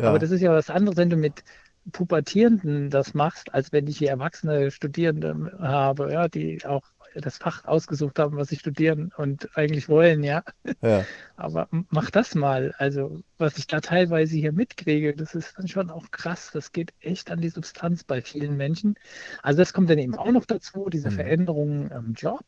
Ja. 0.00 0.08
Aber 0.08 0.18
das 0.18 0.32
ist 0.32 0.40
ja 0.40 0.50
was 0.50 0.68
anderes, 0.68 0.96
wenn 0.96 1.10
du 1.10 1.16
mit 1.16 1.44
Pubertierenden 1.92 2.90
das 2.90 3.14
machst, 3.14 3.54
als 3.54 3.70
wenn 3.70 3.86
ich 3.86 3.98
hier 3.98 4.10
erwachsene 4.10 4.72
Studierende 4.72 5.52
habe, 5.60 6.12
ja, 6.12 6.26
die 6.26 6.64
auch 6.66 6.82
das 7.20 7.38
Fach 7.38 7.64
ausgesucht 7.64 8.18
haben, 8.18 8.36
was 8.36 8.48
sie 8.48 8.56
studieren 8.56 9.12
und 9.16 9.48
eigentlich 9.56 9.88
wollen, 9.88 10.22
ja. 10.22 10.42
ja. 10.82 11.04
Aber 11.36 11.68
mach 11.90 12.10
das 12.10 12.34
mal. 12.34 12.74
Also, 12.78 13.20
was 13.38 13.58
ich 13.58 13.66
da 13.66 13.80
teilweise 13.80 14.36
hier 14.36 14.52
mitkriege, 14.52 15.14
das 15.14 15.34
ist 15.34 15.58
dann 15.58 15.68
schon 15.68 15.90
auch 15.90 16.10
krass. 16.10 16.50
Das 16.52 16.72
geht 16.72 16.94
echt 17.00 17.30
an 17.30 17.40
die 17.40 17.50
Substanz 17.50 18.04
bei 18.04 18.22
vielen 18.22 18.56
Menschen. 18.56 18.94
Also, 19.42 19.58
das 19.58 19.72
kommt 19.72 19.90
dann 19.90 19.98
eben 19.98 20.14
auch 20.14 20.30
noch 20.30 20.46
dazu, 20.46 20.88
diese 20.88 21.10
mhm. 21.10 21.14
Veränderungen 21.14 21.90
im 21.90 22.14
Job. 22.14 22.40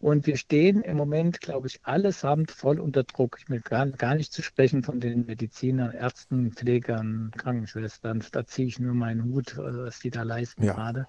Und 0.00 0.26
wir 0.26 0.36
stehen 0.36 0.82
im 0.82 0.96
Moment, 0.96 1.40
glaube 1.40 1.68
ich, 1.68 1.80
allesamt 1.84 2.50
voll 2.50 2.78
unter 2.78 3.04
Druck. 3.04 3.38
Ich 3.40 3.48
will 3.48 3.60
gar, 3.60 3.86
gar 3.86 4.14
nicht 4.14 4.32
zu 4.32 4.42
sprechen 4.42 4.82
von 4.82 5.00
den 5.00 5.24
Medizinern, 5.24 5.92
Ärzten, 5.92 6.52
Pflegern, 6.52 7.30
Krankenschwestern. 7.36 8.22
Da 8.32 8.44
ziehe 8.46 8.68
ich 8.68 8.78
nur 8.78 8.94
meinen 8.94 9.24
Hut, 9.24 9.56
was 9.56 10.00
die 10.00 10.10
da 10.10 10.22
leisten 10.22 10.64
ja. 10.64 10.74
gerade. 10.74 11.06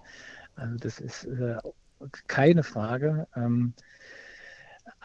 Also 0.56 0.78
das 0.78 1.00
ist 1.00 1.26
äh, 1.26 1.58
keine 2.28 2.64
Frage. 2.64 3.28
Ähm, 3.36 3.74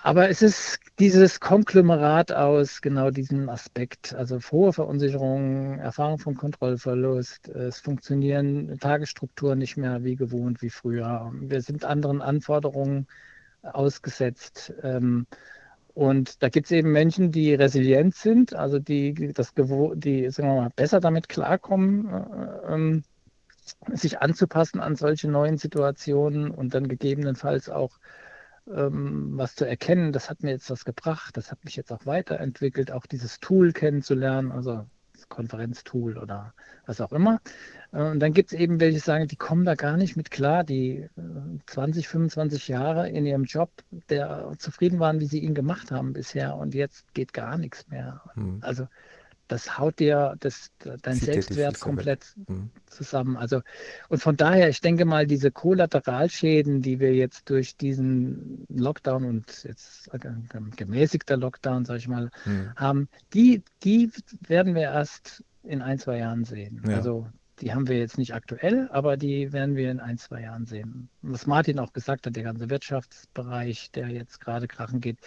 aber 0.03 0.31
es 0.31 0.41
ist 0.41 0.79
dieses 0.99 1.41
Konglomerat 1.41 2.33
aus 2.33 2.81
genau 2.81 3.11
diesem 3.11 3.49
Aspekt, 3.51 4.15
also 4.15 4.39
hohe 4.51 4.73
Verunsicherung, 4.73 5.79
Erfahrung 5.79 6.19
vom 6.19 6.37
Kontrollverlust, 6.37 7.49
es 7.49 7.81
funktionieren 7.81 8.79
Tagesstrukturen 8.79 9.59
nicht 9.59 9.77
mehr 9.77 10.03
wie 10.03 10.17
gewohnt, 10.17 10.63
wie 10.63 10.71
früher. 10.71 11.31
Wir 11.41 11.61
sind 11.61 11.85
anderen 11.85 12.23
Anforderungen 12.23 13.07
ausgesetzt. 13.63 14.73
Ähm, 14.83 15.27
und 15.95 16.43
da 16.43 16.49
gibt 16.49 16.67
es 16.67 16.73
eben 16.73 16.93
Menschen, 16.93 17.33
die 17.33 17.53
resilient 17.55 18.15
sind, 18.15 18.55
also 18.55 18.79
die, 18.79 19.33
das, 19.35 19.53
die 19.55 20.31
sagen 20.31 20.49
wir 20.49 20.63
mal, 20.63 20.71
besser 20.75 21.01
damit 21.01 21.29
klarkommen, 21.29 22.09
äh, 22.09 22.73
ähm, 22.75 23.03
sich 23.93 24.21
anzupassen 24.21 24.81
an 24.81 24.97
solche 24.97 25.29
neuen 25.29 25.59
Situationen 25.59 26.51
und 26.51 26.75
dann 26.75 26.89
gegebenenfalls 26.89 27.69
auch 27.69 27.99
ähm, 28.69 29.33
was 29.37 29.55
zu 29.55 29.67
erkennen, 29.67 30.13
das 30.13 30.31
hat 30.31 30.43
mir 30.43 30.51
jetzt 30.51 30.71
was 30.71 30.85
gebracht, 30.85 31.37
das 31.37 31.51
hat 31.51 31.65
mich 31.65 31.77
jetzt 31.77 31.93
auch 31.93 32.07
weiterentwickelt, 32.07 32.93
auch 32.93 33.07
dieses 33.07 33.41
Tool 33.41 33.73
kennenzulernen, 33.73 34.53
also 34.53 34.87
das 35.15 35.29
Konferenztool 35.29 36.19
oder 36.19 36.55
was 36.87 37.01
auch 37.01 37.13
immer. 37.13 37.41
Äh, 37.93 38.03
und 38.03 38.21
dann 38.21 38.33
gibt 38.33 38.53
es 38.53 38.59
eben 38.59 38.81
welche, 38.81 39.01
sagen, 39.01 39.29
die 39.29 39.37
kommen 39.37 39.65
da 39.65 39.75
gar 39.75 39.97
nicht 39.97 40.17
mit 40.17 40.31
klar, 40.31 40.65
die 40.65 41.09
20, 41.67 42.05
äh, 42.05 42.09
25 42.09 42.69
Jahre 42.69 43.09
in 43.09 43.27
ihrem 43.27 43.45
Job, 43.45 43.71
der 44.09 44.53
zufrieden 44.59 45.01
waren, 45.01 45.21
wie 45.21 45.27
sie 45.27 45.41
ihn 45.41 45.55
gemacht 45.55 45.91
haben 45.91 46.13
bisher 46.13 46.57
und 46.57 46.75
jetzt 46.75 47.13
geht 47.15 47.33
gar 47.33 47.59
nichts 47.59 47.89
mehr. 47.89 48.23
Hm. 48.35 48.59
Also 48.63 48.87
das 49.51 49.79
haut 49.79 49.99
dir 49.99 50.37
das, 50.39 50.71
dein 51.03 51.17
Zieht 51.17 51.25
Selbstwert 51.25 51.81
komplett 51.81 52.35
mhm. 52.47 52.71
zusammen. 52.87 53.37
Also, 53.37 53.63
und 54.09 54.23
von 54.23 54.37
daher, 54.37 54.69
ich 54.69 54.81
denke 54.81 55.05
mal, 55.05 55.27
diese 55.27 55.51
Kollateralschäden, 55.51 56.83
die 56.83 57.01
wir 57.01 57.15
jetzt 57.15 57.51
durch 57.51 57.77
diesen 57.77 58.65
Lockdown 58.69 59.25
und 59.25 59.65
jetzt 59.65 60.09
äh, 60.15 60.19
gemäßigter 60.77 61.37
Lockdown, 61.37 61.85
sag 61.85 61.97
ich 61.97 62.07
mal, 62.07 62.31
mhm. 62.45 62.73
haben, 62.77 63.09
die, 63.35 63.63
die 63.83 64.11
werden 64.47 64.77
wir 64.77 64.83
erst 64.83 65.43
in 65.65 65.83
ein, 65.83 65.99
zwei 65.99 66.19
Jahren 66.19 66.45
sehen. 66.45 66.83
Ja. 66.87 66.97
Also 66.97 67.27
die 67.61 67.75
haben 67.75 67.89
wir 67.89 67.99
jetzt 67.99 68.19
nicht 68.19 68.35
aktuell, 68.35 68.89
aber 68.93 69.17
die 69.17 69.53
werden 69.53 69.75
wir 69.75 69.91
in 69.91 70.01
ein, 70.01 70.17
zwei 70.17 70.43
Jahren 70.43 70.65
sehen. 70.65 71.11
Was 71.23 71.47
Martin 71.47 71.79
auch 71.81 71.93
gesagt 71.93 72.27
hat, 72.27 72.37
der 72.37 72.45
ganze 72.45 72.71
Wirtschaftsbereich, 72.71 73.91
der 73.91 74.09
jetzt 74.09 74.41
gerade 74.41 74.69
krachen 74.69 75.01
geht, 75.01 75.19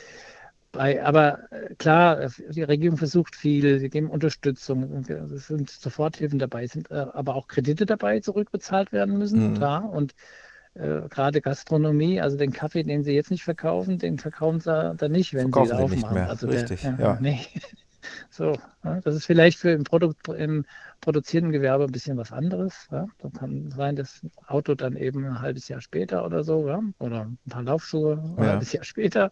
bei, 0.74 1.03
aber 1.03 1.51
äh, 1.51 1.76
klar, 1.76 2.28
die 2.49 2.63
Regierung 2.63 2.97
versucht 2.97 3.36
viel, 3.36 3.80
sie 3.80 3.89
geben 3.89 4.09
Unterstützung, 4.09 5.05
es 5.07 5.47
sind 5.47 5.69
Soforthilfen 5.69 6.39
dabei, 6.39 6.67
sind 6.67 6.91
äh, 6.91 7.05
aber 7.13 7.36
auch 7.36 7.47
Kredite 7.47 7.86
dabei, 7.86 8.19
zurückbezahlt 8.19 8.91
werden 8.91 9.17
müssen, 9.17 9.51
mhm. 9.51 9.53
klar. 9.53 9.89
Und 9.89 10.15
äh, 10.74 11.07
gerade 11.09 11.41
Gastronomie, 11.41 12.19
also 12.19 12.38
den 12.38 12.51
Kaffee, 12.51 12.84
den 12.84 13.03
sie 13.03 13.13
jetzt 13.13 13.30
nicht 13.30 13.43
verkaufen, 13.43 13.99
den 13.99 14.17
verkaufen 14.17 14.59
sie 14.59 14.95
dann 14.95 15.11
nicht, 15.11 15.34
wenn 15.36 15.51
verkaufen 15.51 15.67
sie 15.67 15.74
wieder 15.74 15.84
aufmachen. 15.84 16.19
Nicht 16.19 16.30
also 16.30 16.47
Richtig, 16.47 16.82
der, 16.82 16.97
ja. 16.99 17.17
Nee. 17.21 17.39
So, 18.30 18.57
ja, 18.84 18.99
das 19.01 19.15
ist 19.15 19.26
vielleicht 19.26 19.59
für 19.59 19.71
im, 19.71 19.84
Produkt, 19.84 20.28
im 20.28 20.65
produzierenden 21.01 21.53
Gewerbe 21.53 21.86
ein 21.86 21.91
bisschen 21.91 22.17
was 22.17 22.32
anderes. 22.32 22.88
Ja. 22.91 23.05
Da 23.19 23.30
kann 23.30 23.69
sein, 23.69 23.95
dass 23.95 24.24
ein 24.24 24.32
Auto 24.47 24.74
dann 24.74 24.97
eben 24.97 25.24
ein 25.26 25.41
halbes 25.41 25.67
Jahr 25.67 25.82
später 25.82 26.26
oder 26.26 26.43
so, 26.43 26.67
ja, 26.67 26.82
oder 26.99 27.26
ein 27.26 27.38
paar 27.49 27.63
Laufschuhe 27.63 28.36
ein 28.38 28.45
halbes 28.45 28.74
Jahr 28.74 28.84
später. 28.84 29.32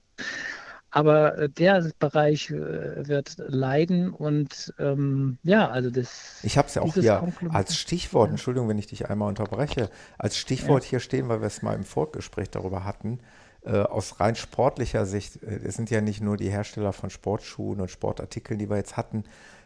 Aber 0.92 1.38
äh, 1.38 1.50
der 1.50 1.90
Bereich 2.00 2.50
äh, 2.50 3.08
wird 3.08 3.38
leiden 3.38 4.12
und 4.12 4.74
ähm, 4.78 5.38
ja, 5.42 5.70
also 5.70 5.90
das. 5.90 6.40
Ich 6.44 6.58
habe 6.58 6.68
es 6.68 6.76
ja 6.76 6.82
auch 6.82 6.94
hier 6.94 7.34
als 7.50 7.78
Stichwort, 7.78 8.28
ja. 8.28 8.32
Entschuldigung, 8.32 8.68
wenn 8.68 8.78
ich 8.78 8.88
dich 8.88 9.10
einmal 9.10 9.30
unterbreche, 9.30 9.90
als 10.18 10.38
Stichwort 10.38 10.84
ja. 10.84 10.92
hier 10.92 11.00
stehen, 11.00 11.30
weil 11.30 11.40
wir 11.40 11.48
es 11.48 11.62
mal 11.62 11.76
im 11.76 11.86
Vorgespräch 11.86 12.50
darüber 12.50 12.84
hatten. 12.84 13.20
Äh, 13.64 13.78
aus 13.78 14.20
rein 14.20 14.36
sportlicher 14.36 15.06
Sicht, 15.06 15.42
äh, 15.44 15.62
es 15.64 15.76
sind 15.76 15.90
ja 15.92 16.02
nicht 16.02 16.20
nur 16.20 16.36
die 16.36 16.50
Hersteller 16.50 16.92
von 16.92 17.10
Sportschuhen 17.10 17.80
und 17.80 17.90
Sportartikeln, 17.90 18.60
die 18.60 18.70
wir 18.70 18.78
jetzt 18.78 18.98
hatten. 18.98 19.24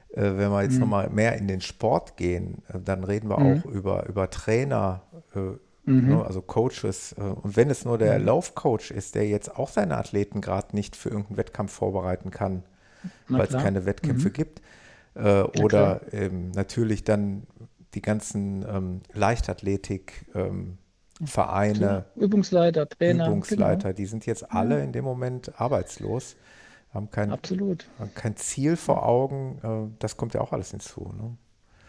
Äh, 0.09 0.21
wenn 0.21 0.51
wir 0.51 0.61
jetzt 0.61 0.73
mhm. 0.73 0.81
nochmal 0.81 1.09
mehr 1.09 1.37
in 1.37 1.47
den 1.47 1.61
Sport 1.61 2.17
gehen, 2.17 2.61
äh, 2.67 2.79
dann 2.79 3.03
reden 3.03 3.29
wir 3.29 3.39
mhm. 3.39 3.61
auch 3.61 3.65
über, 3.65 4.05
über 4.07 4.29
Trainer, 4.29 5.01
Mhm. 5.85 6.09
Ne, 6.09 6.25
also 6.25 6.41
Coaches. 6.41 7.15
Äh, 7.17 7.21
und 7.21 7.55
wenn 7.55 7.69
es 7.69 7.85
nur 7.85 7.97
der 7.97 8.19
mhm. 8.19 8.25
Laufcoach 8.25 8.91
ist, 8.91 9.15
der 9.15 9.27
jetzt 9.27 9.55
auch 9.55 9.69
seine 9.69 9.97
Athleten 9.97 10.41
gerade 10.41 10.75
nicht 10.75 10.95
für 10.95 11.09
irgendeinen 11.09 11.37
Wettkampf 11.37 11.71
vorbereiten 11.71 12.31
kann, 12.31 12.63
weil 13.27 13.47
es 13.47 13.51
keine 13.51 13.85
Wettkämpfe 13.85 14.29
mhm. 14.29 14.33
gibt. 14.33 14.61
Äh, 15.15 15.41
oder 15.41 16.01
ähm, 16.11 16.51
natürlich 16.51 17.03
dann 17.03 17.43
die 17.93 18.01
ganzen 18.01 18.65
ähm, 18.67 19.01
Leichtathletik. 19.13 20.25
Ähm, 20.35 20.77
Vereine, 21.23 22.03
Übungsleiter, 22.17 22.89
Trainer, 22.89 23.27
Übungsleiter, 23.27 23.89
genau. 23.89 23.95
die 23.95 24.05
sind 24.05 24.25
jetzt 24.25 24.51
alle 24.51 24.83
in 24.83 24.91
dem 24.91 25.05
Moment 25.05 25.61
arbeitslos, 25.61 26.35
haben 26.93 27.09
kein, 27.09 27.31
Absolut. 27.31 27.87
kein 28.15 28.35
Ziel 28.35 28.75
vor 28.75 29.05
Augen. 29.05 29.59
Äh, 29.63 29.95
das 29.99 30.17
kommt 30.17 30.33
ja 30.33 30.41
auch 30.41 30.51
alles 30.51 30.71
hinzu. 30.71 31.13
Ne? 31.17 31.37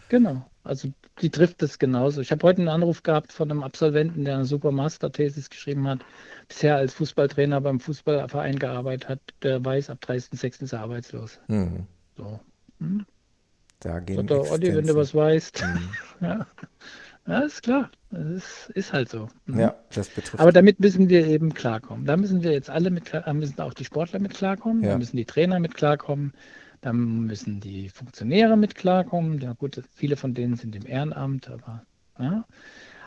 Genau, 0.07 0.45
also 0.67 0.89
die 1.21 1.29
trifft 1.29 1.63
es 1.63 1.79
genauso. 1.79 2.21
Ich 2.21 2.31
habe 2.31 2.45
heute 2.45 2.59
einen 2.59 2.69
Anruf 2.69 3.03
gehabt 3.03 3.31
von 3.31 3.49
einem 3.49 3.63
Absolventen, 3.63 4.25
der 4.25 4.35
eine 4.35 4.45
super 4.45 4.71
Master-Thesis 4.71 5.49
geschrieben 5.49 5.87
hat, 5.87 5.99
bisher 6.47 6.77
als 6.77 6.93
Fußballtrainer 6.93 7.61
beim 7.61 7.79
Fußballverein 7.79 8.59
gearbeitet 8.59 9.09
hat, 9.09 9.19
der 9.41 9.63
weiß, 9.63 9.89
ab 9.89 9.99
30.06. 10.05 10.63
ist 10.63 10.73
er 10.73 10.81
arbeitslos. 10.81 11.39
Mhm. 11.47 11.87
So. 12.15 12.39
Hm? 12.79 13.05
Da 13.79 13.99
gehen 13.99 14.27
so, 14.27 14.43
Olli, 14.49 14.75
wenn 14.75 14.87
du 14.87 14.95
was 14.95 15.13
weißt. 15.13 15.63
Mhm. 15.63 15.89
ja. 16.21 16.47
ja, 17.27 17.39
ist 17.41 17.63
klar. 17.63 17.91
Das 18.09 18.25
ist, 18.25 18.69
ist 18.73 18.93
halt 18.93 19.09
so. 19.09 19.27
Mhm. 19.45 19.59
Ja, 19.59 19.75
das 19.93 20.09
betrifft. 20.09 20.39
Aber 20.39 20.51
damit 20.51 20.79
müssen 20.79 21.09
wir 21.09 21.27
eben 21.27 21.53
klarkommen. 21.53 22.05
Da 22.05 22.17
müssen 22.17 22.41
wir 22.41 22.51
jetzt 22.51 22.69
alle 22.69 22.89
mit, 22.89 23.13
da 23.13 23.31
müssen 23.33 23.59
auch 23.61 23.73
die 23.73 23.85
Sportler 23.85 24.19
mit 24.19 24.33
klarkommen, 24.33 24.83
ja. 24.83 24.91
da 24.91 24.97
müssen 24.97 25.17
die 25.17 25.25
Trainer 25.25 25.59
mit 25.59 25.75
klarkommen. 25.75 26.33
Dann 26.87 27.25
müssen 27.25 27.59
die 27.59 27.89
Funktionäre 27.89 28.55
mit 28.55 28.75
klarkommen. 28.75 29.41
Ja 29.41 29.51
gut, 29.51 29.83
viele 29.93 30.15
von 30.15 30.33
denen 30.33 30.55
sind 30.55 30.73
im 30.73 30.85
Ehrenamt, 30.85 31.49
aber 31.49 31.83
ja. 32.17 32.45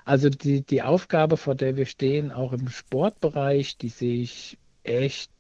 Also 0.05 0.29
die, 0.29 0.61
die 0.61 0.83
Aufgabe, 0.83 1.39
vor 1.39 1.55
der 1.55 1.77
wir 1.77 1.87
stehen, 1.87 2.31
auch 2.31 2.53
im 2.53 2.69
Sportbereich, 2.69 3.79
die 3.79 3.89
sehe 3.89 4.21
ich 4.21 4.59
echt 4.83 5.33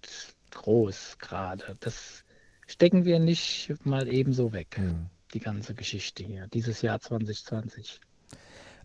groß 0.52 1.18
gerade. 1.18 1.76
Das 1.80 2.24
stecken 2.66 3.04
wir 3.04 3.18
nicht 3.18 3.74
mal 3.84 4.08
ebenso 4.08 4.54
weg, 4.54 4.76
hm. 4.76 5.10
die 5.34 5.40
ganze 5.40 5.74
Geschichte 5.74 6.24
hier, 6.24 6.46
dieses 6.46 6.80
Jahr 6.80 6.98
2020. 6.98 8.00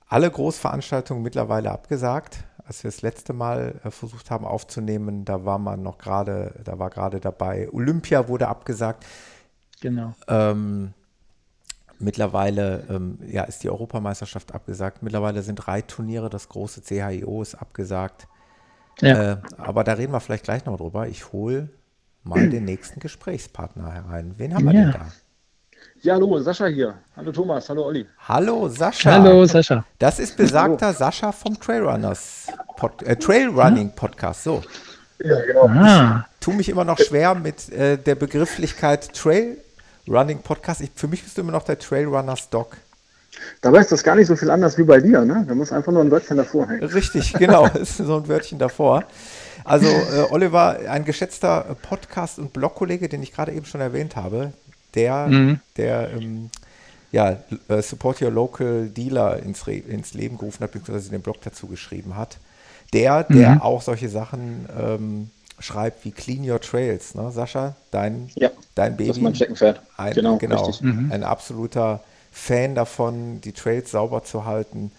Alle 0.06 0.30
Großveranstaltungen 0.30 1.24
mittlerweile 1.24 1.72
abgesagt. 1.72 2.44
Als 2.66 2.84
wir 2.84 2.90
das 2.90 3.04
letzte 3.04 3.32
Mal 3.32 3.80
äh, 3.86 3.92
versucht 3.92 4.32
haben 4.32 4.44
aufzunehmen, 4.44 5.24
da 5.24 5.46
war 5.46 5.60
man 5.60 5.82
noch 5.82 5.98
gerade, 5.98 6.60
da 6.66 6.78
war 6.78 6.90
gerade 6.90 7.22
dabei. 7.22 7.70
Olympia 7.72 8.28
wurde 8.28 8.50
abgesagt. 8.50 9.06
Genau. 9.86 10.16
Ähm, 10.28 10.94
mittlerweile 12.00 12.86
ähm, 12.90 13.20
ja, 13.28 13.44
ist 13.44 13.62
die 13.62 13.70
Europameisterschaft 13.70 14.56
abgesagt. 14.56 15.04
Mittlerweile 15.04 15.44
sind 15.44 15.68
Reitturniere, 15.68 16.28
das 16.32 16.50
große 16.50 16.82
CHIO 16.82 17.44
ist 17.44 17.54
abgesagt. 17.54 18.28
Ja. 19.02 19.34
Äh, 19.34 19.38
aber 19.58 19.84
da 19.84 19.94
reden 19.94 20.12
wir 20.12 20.22
vielleicht 20.22 20.46
gleich 20.46 20.66
noch 20.66 20.78
drüber. 20.78 21.08
Ich 21.08 21.32
hole 21.32 21.70
mal 22.24 22.50
den 22.50 22.66
nächsten 22.66 23.00
Gesprächspartner 23.00 23.92
herein. 23.92 24.34
Wen 24.38 24.56
haben 24.56 24.66
wir 24.66 24.74
ja. 24.74 24.82
denn 24.86 24.92
da? 24.94 25.06
Ja, 26.02 26.16
hallo, 26.16 26.40
Sascha 26.40 26.66
hier. 26.66 26.96
Hallo 27.16 27.32
Thomas, 27.32 27.70
hallo 27.70 27.86
Olli. 27.86 28.08
Hallo 28.28 28.68
Sascha. 28.68 29.12
Hallo 29.12 29.46
Sascha. 29.46 29.86
Das 30.00 30.18
ist 30.18 30.36
besagter 30.36 30.88
hallo. 30.88 30.98
Sascha 30.98 31.32
vom 31.32 31.60
Trailrunners 31.60 32.48
Pod, 32.76 33.04
äh, 33.04 33.16
Trailrunning 33.16 33.92
Podcast. 33.96 34.46
So. 34.46 34.64
Ja, 35.24 35.40
genau. 35.46 35.68
Ah. 35.68 36.26
Ich 36.34 36.40
tue 36.40 36.56
mich 36.56 36.70
immer 36.70 36.86
noch 36.86 36.98
schwer 36.98 37.36
mit 37.36 37.72
äh, 37.72 37.98
der 37.98 38.16
Begrifflichkeit 38.16 39.14
Trailrunning 40.06 40.40
Podcast. 40.40 40.82
Ich, 40.82 40.92
für 40.96 41.08
mich 41.08 41.24
bist 41.24 41.38
du 41.38 41.42
immer 41.42 41.52
noch 41.52 41.64
der 41.64 41.80
Trailrunners 41.80 42.50
Doc. 42.50 42.78
Dabei 43.62 43.80
ist 43.80 43.92
das 43.92 44.04
gar 44.04 44.16
nicht 44.16 44.28
so 44.28 44.36
viel 44.36 44.50
anders 44.50 44.78
wie 44.78 44.84
bei 44.84 45.00
dir, 45.02 45.26
ne? 45.26 45.44
Da 45.48 45.56
muss 45.56 45.72
einfach 45.72 45.92
nur 45.92 46.02
ein 46.02 46.12
Wörtchen 46.12 46.38
davor 46.38 46.70
hängen. 46.70 46.84
Richtig, 46.84 47.34
genau, 47.34 47.66
ist 47.74 47.98
so 47.98 48.18
ein 48.18 48.28
Wörtchen 48.28 48.60
davor. 48.60 49.04
Also 49.66 49.88
äh, 49.88 50.28
Oliver, 50.30 50.80
ein 50.88 51.04
geschätzter 51.04 51.76
Podcast- 51.82 52.40
und 52.40 52.54
Blogkollege, 52.54 53.10
den 53.10 53.24
ich 53.24 53.34
gerade 53.34 53.52
eben 53.52 53.66
schon 53.66 53.82
erwähnt 53.82 54.16
habe, 54.16 54.54
der, 54.94 55.28
mhm. 55.28 55.60
der 55.76 56.12
ähm, 56.14 56.50
ja, 57.12 57.38
äh, 57.68 57.82
Support 57.82 58.22
Your 58.22 58.32
Local 58.32 58.88
Dealer 58.88 59.40
ins, 59.40 59.68
ins 59.68 60.14
Leben 60.14 60.38
gerufen 60.38 60.64
hat, 60.64 60.72
beziehungsweise 60.72 61.10
den 61.10 61.22
Blog 61.22 61.42
dazu 61.44 61.68
geschrieben 61.68 62.16
hat. 62.16 62.38
Der, 62.94 63.24
der 63.24 63.56
mhm. 63.56 63.62
auch 63.62 63.82
solche 63.82 64.08
Sachen 64.08 64.70
ähm, 64.80 65.30
schreibt 65.60 66.06
wie 66.06 66.12
Clean 66.12 66.50
Your 66.50 66.60
Trails, 66.60 67.16
ne? 67.16 67.32
Sascha, 67.32 67.76
dein, 67.92 68.30
ja, 68.36 68.50
dein 68.76 68.98
Baby. 68.98 69.08
Das 69.08 69.18
ist 69.18 69.24
mein 69.24 69.36
Steckenpferd. 69.36 69.82
Ein, 69.98 70.14
genau, 70.14 70.38
genau 70.38 70.74
mhm. 70.82 71.12
ein 71.12 71.24
absoluter 71.24 72.04
Fan 72.32 72.76
davon, 72.76 73.42
die 73.42 73.54
Trails 73.54 73.92
sauber 73.92 74.24
zu 74.24 74.46
halten. 74.46 74.92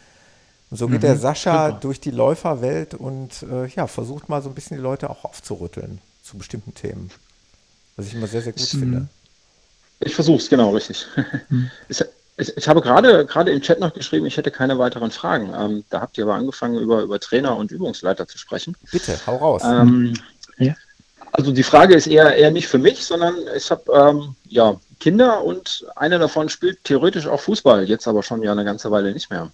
Und 0.71 0.77
so 0.79 0.89
geht 0.89 1.03
der 1.03 1.15
mhm. 1.15 1.21
Sascha 1.21 1.67
Super. 1.69 1.81
durch 1.81 2.01
die 2.01 2.11
Läuferwelt 2.11 2.95
und 2.95 3.43
äh, 3.43 3.67
ja, 3.69 3.87
versucht 3.87 4.29
mal 4.29 4.43
so 4.43 4.49
ein 4.49 4.55
bisschen 4.55 4.79
die 4.79 4.83
Leute 4.83 5.11
auch 5.11 5.25
aufzurütteln 5.25 6.01
zu 6.23 6.39
bestimmten 6.39 6.75
Themen. 6.75 7.11
Was 7.97 8.07
ich 8.07 8.15
immer 8.15 8.27
sehr, 8.27 8.43
sehr 8.43 8.53
gut 8.53 8.75
mhm. 8.75 8.79
finde. 8.79 9.09
Ich 10.01 10.15
versuche 10.15 10.39
es, 10.39 10.49
genau, 10.49 10.71
richtig. 10.71 11.07
Mhm. 11.49 11.71
Ich, 11.89 12.05
ich, 12.39 12.57
ich, 12.59 12.69
habe 12.69 12.83
gerade 12.83 13.25
gerade 13.25 13.51
im 13.51 13.63
Chat 13.63 13.81
noch 13.81 13.95
geschrieben, 13.95 14.27
ich 14.27 14.37
hätte 14.37 14.51
keine 14.51 14.79
weiteren 14.79 15.11
Fragen. 15.11 15.55
Ähm, 15.59 15.85
da 15.89 16.03
habt 16.03 16.19
ihr 16.19 16.25
aber 16.25 16.35
angefangen, 16.35 16.79
über, 16.79 17.01
über 17.01 17.19
Trainer 17.19 17.57
und 17.57 17.71
Übungsleiter 17.71 18.29
zu 18.29 18.37
sprechen. 18.37 18.77
Bitte, 18.93 19.19
hau 19.27 19.37
raus. 19.37 19.63
Ähm, 19.65 20.13
ja. 20.59 20.75
Also 21.33 21.53
die 21.53 21.63
Frage 21.63 21.95
ist 21.95 22.07
eher, 22.07 22.35
eher 22.35 22.51
nicht 22.51 22.69
für 22.69 22.79
mich, 22.79 23.05
sondern 23.05 23.35
ich 23.55 23.71
habe 23.71 23.93
ähm, 23.93 24.37
ja, 24.49 24.81
Kinder 25.01 25.45
und 25.45 25.87
einer 25.95 26.19
davon 26.19 26.49
spielt 26.49 26.83
theoretisch 26.85 27.27
auch 27.27 27.41
Fußball, 27.41 27.85
jetzt 27.85 28.09
aber 28.09 28.23
schon 28.23 28.43
ja 28.43 28.53
eine 28.53 28.65
ganze 28.65 28.91
Weile 28.91 29.13
nicht 29.13 29.31
mehr. 29.31 29.51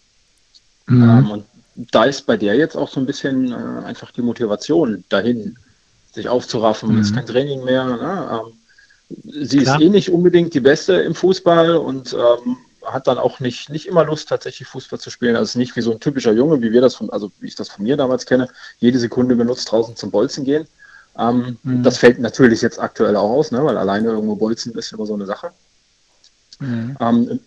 Mhm. 0.86 1.02
Ähm, 1.02 1.30
und 1.30 1.44
da 1.74 2.04
ist 2.04 2.26
bei 2.26 2.36
der 2.36 2.54
jetzt 2.54 2.76
auch 2.76 2.88
so 2.88 3.00
ein 3.00 3.06
bisschen 3.06 3.52
äh, 3.52 3.84
einfach 3.84 4.10
die 4.12 4.22
Motivation 4.22 5.04
dahin, 5.08 5.56
sich 6.12 6.28
aufzuraffen. 6.28 6.94
Mhm. 6.94 7.00
Ist 7.00 7.14
kein 7.14 7.26
Training 7.26 7.64
mehr. 7.64 7.84
Ne? 7.84 8.42
Ähm, 8.44 9.46
sie 9.46 9.58
Klar. 9.58 9.80
ist 9.80 9.82
eh 9.82 9.88
nicht 9.88 10.10
unbedingt 10.10 10.54
die 10.54 10.60
Beste 10.60 10.94
im 10.94 11.14
Fußball 11.14 11.76
und 11.76 12.12
ähm, 12.12 12.58
hat 12.84 13.06
dann 13.06 13.18
auch 13.18 13.40
nicht, 13.40 13.70
nicht 13.70 13.86
immer 13.86 14.04
Lust, 14.04 14.28
tatsächlich 14.28 14.68
Fußball 14.68 14.98
zu 14.98 15.10
spielen. 15.10 15.36
Also 15.36 15.58
nicht 15.58 15.74
wie 15.76 15.80
so 15.82 15.92
ein 15.92 16.00
typischer 16.00 16.32
Junge, 16.32 16.60
wie 16.62 16.72
wir 16.72 16.80
das 16.80 16.94
von, 16.94 17.10
also 17.10 17.30
wie 17.40 17.46
ich 17.46 17.54
das 17.54 17.68
von 17.68 17.84
mir 17.84 17.96
damals 17.96 18.26
kenne, 18.26 18.48
jede 18.78 18.98
Sekunde 18.98 19.36
benutzt, 19.36 19.70
draußen 19.70 19.96
zum 19.96 20.10
Bolzen 20.10 20.44
gehen. 20.44 20.66
Ähm, 21.18 21.58
mhm. 21.62 21.82
Das 21.82 21.98
fällt 21.98 22.18
natürlich 22.18 22.62
jetzt 22.62 22.78
aktuell 22.78 23.16
auch 23.16 23.30
aus, 23.30 23.50
ne, 23.50 23.64
weil 23.64 23.76
alleine 23.76 24.08
irgendwo 24.08 24.36
Bolzen 24.36 24.72
ist 24.74 24.92
immer 24.92 25.06
so 25.06 25.14
eine 25.14 25.26
Sache. 25.26 25.50
Mhm. 26.58 26.96
Ähm, 27.00 27.40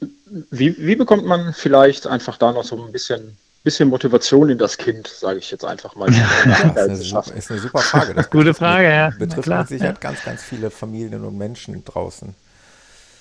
wie, 0.51 0.75
wie 0.77 0.95
bekommt 0.95 1.25
man 1.25 1.53
vielleicht 1.53 2.07
einfach 2.07 2.37
da 2.37 2.51
noch 2.51 2.63
so 2.63 2.83
ein 2.83 2.91
bisschen 2.91 3.37
bisschen 3.65 3.89
Motivation 3.89 4.49
in 4.49 4.57
das 4.57 4.77
Kind, 4.77 5.07
sage 5.07 5.39
ich 5.39 5.51
jetzt 5.51 5.65
einfach 5.65 5.95
mal. 5.95 6.09
Ja, 6.13 6.69
das 6.69 6.99
ist 6.99 7.13
eine, 7.13 7.23
super, 7.23 7.35
ist 7.35 7.51
eine 7.51 7.59
super 7.59 7.79
Frage. 7.79 8.13
Das 8.13 8.29
Gute 8.29 8.53
Frage, 8.53 8.89
ja. 8.89 9.09
Betrifft 9.09 9.47
mit 9.47 9.67
Sicherheit 9.67 9.95
ja. 9.95 9.99
ganz, 9.99 10.23
ganz 10.23 10.43
viele 10.43 10.69
Familien 10.69 11.25
und 11.25 11.37
Menschen 11.37 11.83
draußen. 11.83 12.33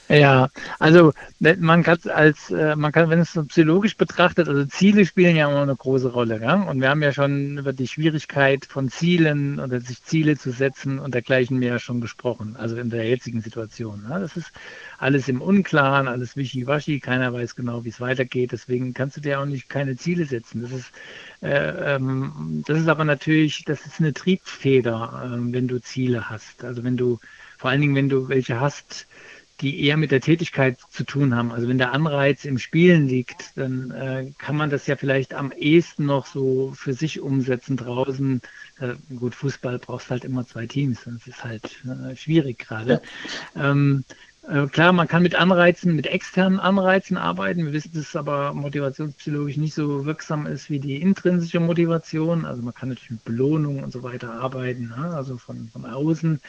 Ja, 0.09 0.51
also 0.79 1.13
man 1.41 1.83
kann 1.83 1.99
als 2.11 2.51
äh, 2.51 2.77
man 2.77 2.93
kann, 2.93 3.09
wenn 3.09 3.21
es 3.21 3.33
so 3.33 3.43
psychologisch 3.45 3.97
betrachtet, 3.97 4.49
also 4.49 4.67
Ziele 4.67 5.07
spielen 5.07 5.35
ja 5.35 5.49
immer 5.49 5.63
eine 5.63 5.75
große 5.77 6.13
Rolle, 6.13 6.41
ja? 6.43 6.57
Und 6.57 6.83
wir 6.83 6.91
haben 6.91 7.03
ja 7.03 7.11
schon 7.13 7.57
über 7.57 7.73
die 7.73 7.89
Schwierigkeit 7.89 8.67
von 8.67 8.91
Zielen 8.91 9.59
oder 9.59 9.81
sich 9.81 10.03
Ziele 10.03 10.37
zu 10.37 10.51
setzen 10.53 10.99
und 10.99 11.15
dergleichen 11.15 11.59
mehr 11.59 11.79
schon 11.79 12.03
gesprochen, 12.03 12.55
also 12.57 12.77
in 12.77 12.91
der 12.91 13.09
jetzigen 13.09 13.41
Situation. 13.41 14.05
Ja? 14.09 14.19
Das 14.19 14.37
ist 14.37 14.53
alles 14.99 15.27
im 15.29 15.41
Unklaren, 15.41 16.07
alles 16.07 16.37
wischiwaschi, 16.37 17.01
keiner 17.01 17.33
weiß 17.33 17.57
genau, 17.57 17.85
wie 17.85 17.89
es 17.89 18.01
weitergeht, 18.01 18.53
deswegen 18.53 18.93
kannst 18.93 19.17
du 19.17 19.21
dir 19.23 19.41
auch 19.41 19.47
nicht 19.47 19.71
keine 19.71 19.97
Ziele 19.97 20.27
setzen. 20.27 20.61
Das 20.61 20.73
ist 20.73 20.93
äh, 21.43 21.95
ähm, 21.97 22.63
das 22.67 22.79
ist 22.81 22.89
aber 22.89 23.05
natürlich, 23.05 23.65
das 23.65 23.85
ist 23.87 24.01
eine 24.01 24.13
Triebfeder, 24.13 25.23
äh, 25.35 25.53
wenn 25.53 25.69
du 25.69 25.81
Ziele 25.81 26.29
hast. 26.31 26.65
Also 26.65 26.85
wenn 26.85 26.97
du, 26.97 27.19
vor 27.59 27.71
allen 27.71 27.81
Dingen, 27.81 27.95
wenn 27.95 28.09
du 28.09 28.29
welche 28.29 28.61
hast, 28.61 29.07
die 29.61 29.85
eher 29.85 29.97
mit 29.97 30.11
der 30.11 30.21
Tätigkeit 30.21 30.79
zu 30.91 31.05
tun 31.05 31.35
haben. 31.35 31.53
Also 31.53 31.69
wenn 31.69 31.79
der 31.79 31.93
Anreiz 31.93 32.45
im 32.45 32.59
Spielen 32.59 33.07
liegt, 33.07 33.57
dann 33.57 33.91
äh, 33.93 34.33
kann 34.39 34.57
man 34.57 34.71
das 34.71 34.87
ja 34.87 34.97
vielleicht 34.97 35.33
am 35.35 35.53
ehesten 35.53 36.07
noch 36.07 36.27
so 36.27 36.73
für 36.75 36.93
sich 36.93 37.21
umsetzen 37.21 37.77
draußen. 37.77 38.41
Äh, 38.81 38.95
gut, 39.15 39.35
Fußball 39.35 39.79
brauchst 39.79 40.11
halt 40.11 40.25
immer 40.25 40.47
zwei 40.47 40.67
Teams, 40.67 41.05
das 41.05 41.27
ist 41.27 41.45
halt 41.45 41.85
äh, 41.85 42.17
schwierig 42.17 42.59
gerade. 42.59 43.01
Ja. 43.55 43.71
Ähm, 43.71 44.05
äh, 44.49 44.67
klar, 44.67 44.93
man 44.93 45.09
kann 45.09 45.23
mit 45.23 45.35
Anreizen, 45.35 45.97
mit 45.97 46.07
externen 46.07 46.61
Anreizen 46.61 47.17
arbeiten. 47.17 47.65
Wir 47.65 47.73
wissen, 47.73 47.93
dass 47.95 48.09
es 48.09 48.17
aber 48.17 48.53
motivationspsychologisch 48.53 49.57
nicht 49.57 49.75
so 49.75 50.05
wirksam 50.05 50.47
ist 50.47 50.69
wie 50.69 50.81
die 50.81 51.01
intrinsische 51.01 51.61
Motivation. 51.61 52.45
Also 52.45 52.61
man 52.63 52.75
kann 52.75 52.91
natürlich 52.91 53.13
mit 53.13 53.25
Belohnung 53.25 53.83
und 53.83 53.93
so 53.93 54.03
weiter 54.03 54.33
arbeiten, 54.33 54.93
ne? 54.97 55.15
also 55.17 55.39
von, 55.39 55.69
von 55.73 55.87
außen 55.87 56.41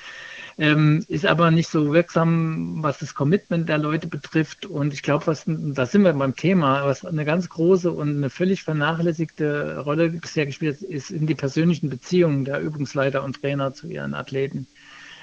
ähm, 0.58 1.06
ist 1.08 1.26
aber 1.26 1.52
nicht 1.52 1.70
so 1.70 1.94
wirksam, 1.94 2.84
was 2.84 3.00
das 3.00 3.16
Commitment 3.16 3.70
der 3.70 3.78
Leute 3.78 4.08
betrifft. 4.08 4.66
Und 4.66 4.94
ich 4.94 5.02
glaube, 5.02 5.28
was 5.28 5.46
da 5.46 5.86
sind 5.86 6.04
wir 6.04 6.14
beim 6.14 6.36
Thema, 6.36 6.86
was 6.86 7.06
eine 7.06 7.24
ganz 7.24 7.50
große 7.50 7.92
und 7.92 8.18
eine 8.18 8.30
völlig 8.30 8.64
vernachlässigte 8.64 9.80
Rolle 9.80 10.10
bisher 10.10 10.46
gespielt 10.46 10.82
hat, 10.82 10.84
ist 10.84 11.12
in 11.12 11.28
die 11.28 11.36
persönlichen 11.36 11.90
Beziehungen 11.90 12.46
der 12.46 12.60
Übungsleiter 12.60 13.24
und 13.24 13.42
Trainer 13.42 13.74
zu 13.74 13.88
ihren 13.88 14.14
Athleten, 14.14 14.68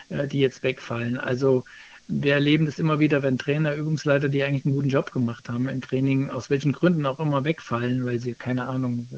äh, 0.08 0.26
die 0.26 0.40
jetzt 0.40 0.62
wegfallen. 0.62 1.18
Also 1.18 1.64
wir 2.08 2.34
erleben 2.34 2.66
das 2.66 2.78
immer 2.78 2.98
wieder, 2.98 3.22
wenn 3.22 3.38
Trainer, 3.38 3.74
Übungsleiter, 3.74 4.28
die 4.28 4.42
eigentlich 4.42 4.64
einen 4.64 4.74
guten 4.74 4.88
Job 4.88 5.12
gemacht 5.12 5.48
haben 5.48 5.68
im 5.68 5.80
Training, 5.80 6.30
aus 6.30 6.50
welchen 6.50 6.72
Gründen 6.72 7.06
auch 7.06 7.20
immer 7.20 7.44
wegfallen, 7.44 8.04
weil 8.04 8.18
sie, 8.18 8.34
keine 8.34 8.68
Ahnung, 8.68 9.08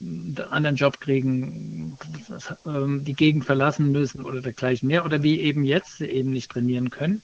einen 0.00 0.36
anderen 0.50 0.76
Job 0.76 1.00
kriegen, 1.00 1.96
ähm, 2.66 3.04
die 3.04 3.14
Gegend 3.14 3.44
verlassen 3.44 3.90
müssen 3.90 4.24
oder 4.24 4.40
dergleichen 4.40 4.86
mehr 4.86 5.04
oder 5.04 5.22
wie 5.22 5.40
eben 5.40 5.64
jetzt 5.64 6.00
eben 6.00 6.30
nicht 6.30 6.50
trainieren 6.50 6.90
können, 6.90 7.22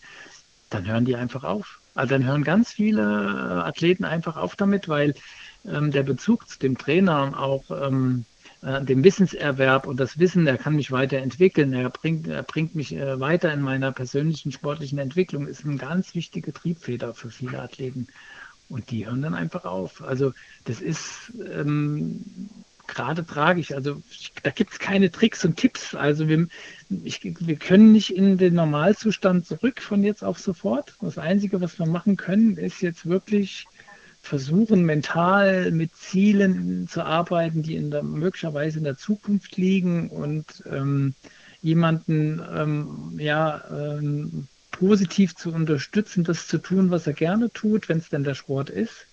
dann 0.71 0.87
hören 0.87 1.05
die 1.05 1.17
einfach 1.17 1.45
auf. 1.45 1.81
Also 1.95 2.15
dann 2.15 2.25
hören 2.25 2.43
ganz 2.43 2.73
viele 2.73 3.03
äh, 3.03 3.69
Athleten 3.69 4.05
einfach 4.05 4.37
auf 4.37 4.57
damit, 4.57 4.89
weil 4.89 5.15
ähm, 5.65 5.93
der 5.93 6.03
Bezug 6.03 6.49
zu 6.49 6.59
dem 6.59 6.77
Trainer 6.77 7.39
auch 7.39 7.65
ähm, 7.71 8.25
äh, 8.65 8.83
dem 8.85 9.05
Wissenserwerb 9.05 9.87
und 9.87 10.01
das 10.01 10.19
Wissen, 10.19 10.47
er 10.47 10.57
kann 10.57 10.77
mich 10.77 10.91
weiterentwickeln, 10.91 11.73
er 11.75 11.91
bringt, 11.91 12.27
er 12.29 12.43
bringt 12.43 12.75
mich 12.75 12.95
äh, 12.95 13.21
weiter 13.21 13.53
in 13.53 13.61
meiner 13.61 13.93
persönlichen 13.93 14.53
sportlichen 14.53 14.99
Entwicklung, 14.99 15.47
ist 15.47 15.65
eine 15.65 15.77
ganz 15.77 16.15
wichtige 16.15 16.53
Triebfeder 16.53 17.15
für 17.15 17.31
viele 17.31 17.61
Athleten. 17.61 18.09
Und 18.71 18.91
die 18.91 19.07
hören 19.07 19.21
dann 19.21 19.35
einfach 19.35 19.67
auf. 19.67 20.03
Also 20.03 20.33
das 20.65 20.81
ist 20.81 21.33
ähm, 21.53 22.25
gerade 22.87 23.27
tragisch. 23.27 23.73
Also 23.73 24.03
da 24.43 24.51
gibt 24.51 24.73
es 24.73 24.79
keine 24.79 25.11
Tricks 25.11 25.45
und 25.45 25.57
Tipps. 25.57 25.95
Also 25.95 26.29
wir, 26.29 26.49
ich, 26.89 27.21
wir 27.23 27.57
können 27.57 27.93
nicht 27.93 28.17
in 28.17 28.39
den 28.39 28.55
Normalzustand 28.55 29.47
zurück 29.47 29.83
von 29.83 30.03
jetzt 30.03 30.25
auf 30.25 30.39
sofort. 30.39 30.97
Das 31.03 31.19
Einzige, 31.19 31.61
was 31.61 31.79
wir 31.79 31.87
machen 31.87 32.17
können, 32.17 32.57
ist 32.57 32.81
jetzt 32.81 33.07
wirklich 33.07 33.67
versuchen, 34.25 34.85
mental 34.85 35.71
mit 35.71 35.95
Zielen 35.95 36.89
zu 36.89 37.05
arbeiten, 37.05 37.63
die 37.63 37.77
in 37.77 37.91
der, 37.91 38.03
möglicherweise 38.03 38.79
in 38.79 38.85
der 38.85 38.97
Zukunft 38.97 39.57
liegen 39.57 40.09
und 40.09 40.65
ähm, 40.71 41.15
jemanden 41.61 42.43
ähm, 42.55 43.17
ja, 43.19 43.63
ähm, 43.71 44.49
positiv 44.71 45.35
zu 45.37 45.53
unterstützen, 45.53 46.25
das 46.25 46.49
zu 46.49 46.59
tun, 46.59 46.91
was 46.91 47.07
er 47.07 47.13
gerne 47.13 47.51
tut, 47.51 47.89
wenn 47.89 47.99
es 47.99 48.09
denn 48.09 48.25
der 48.25 48.35
Sport 48.35 48.71
ist. 48.71 49.07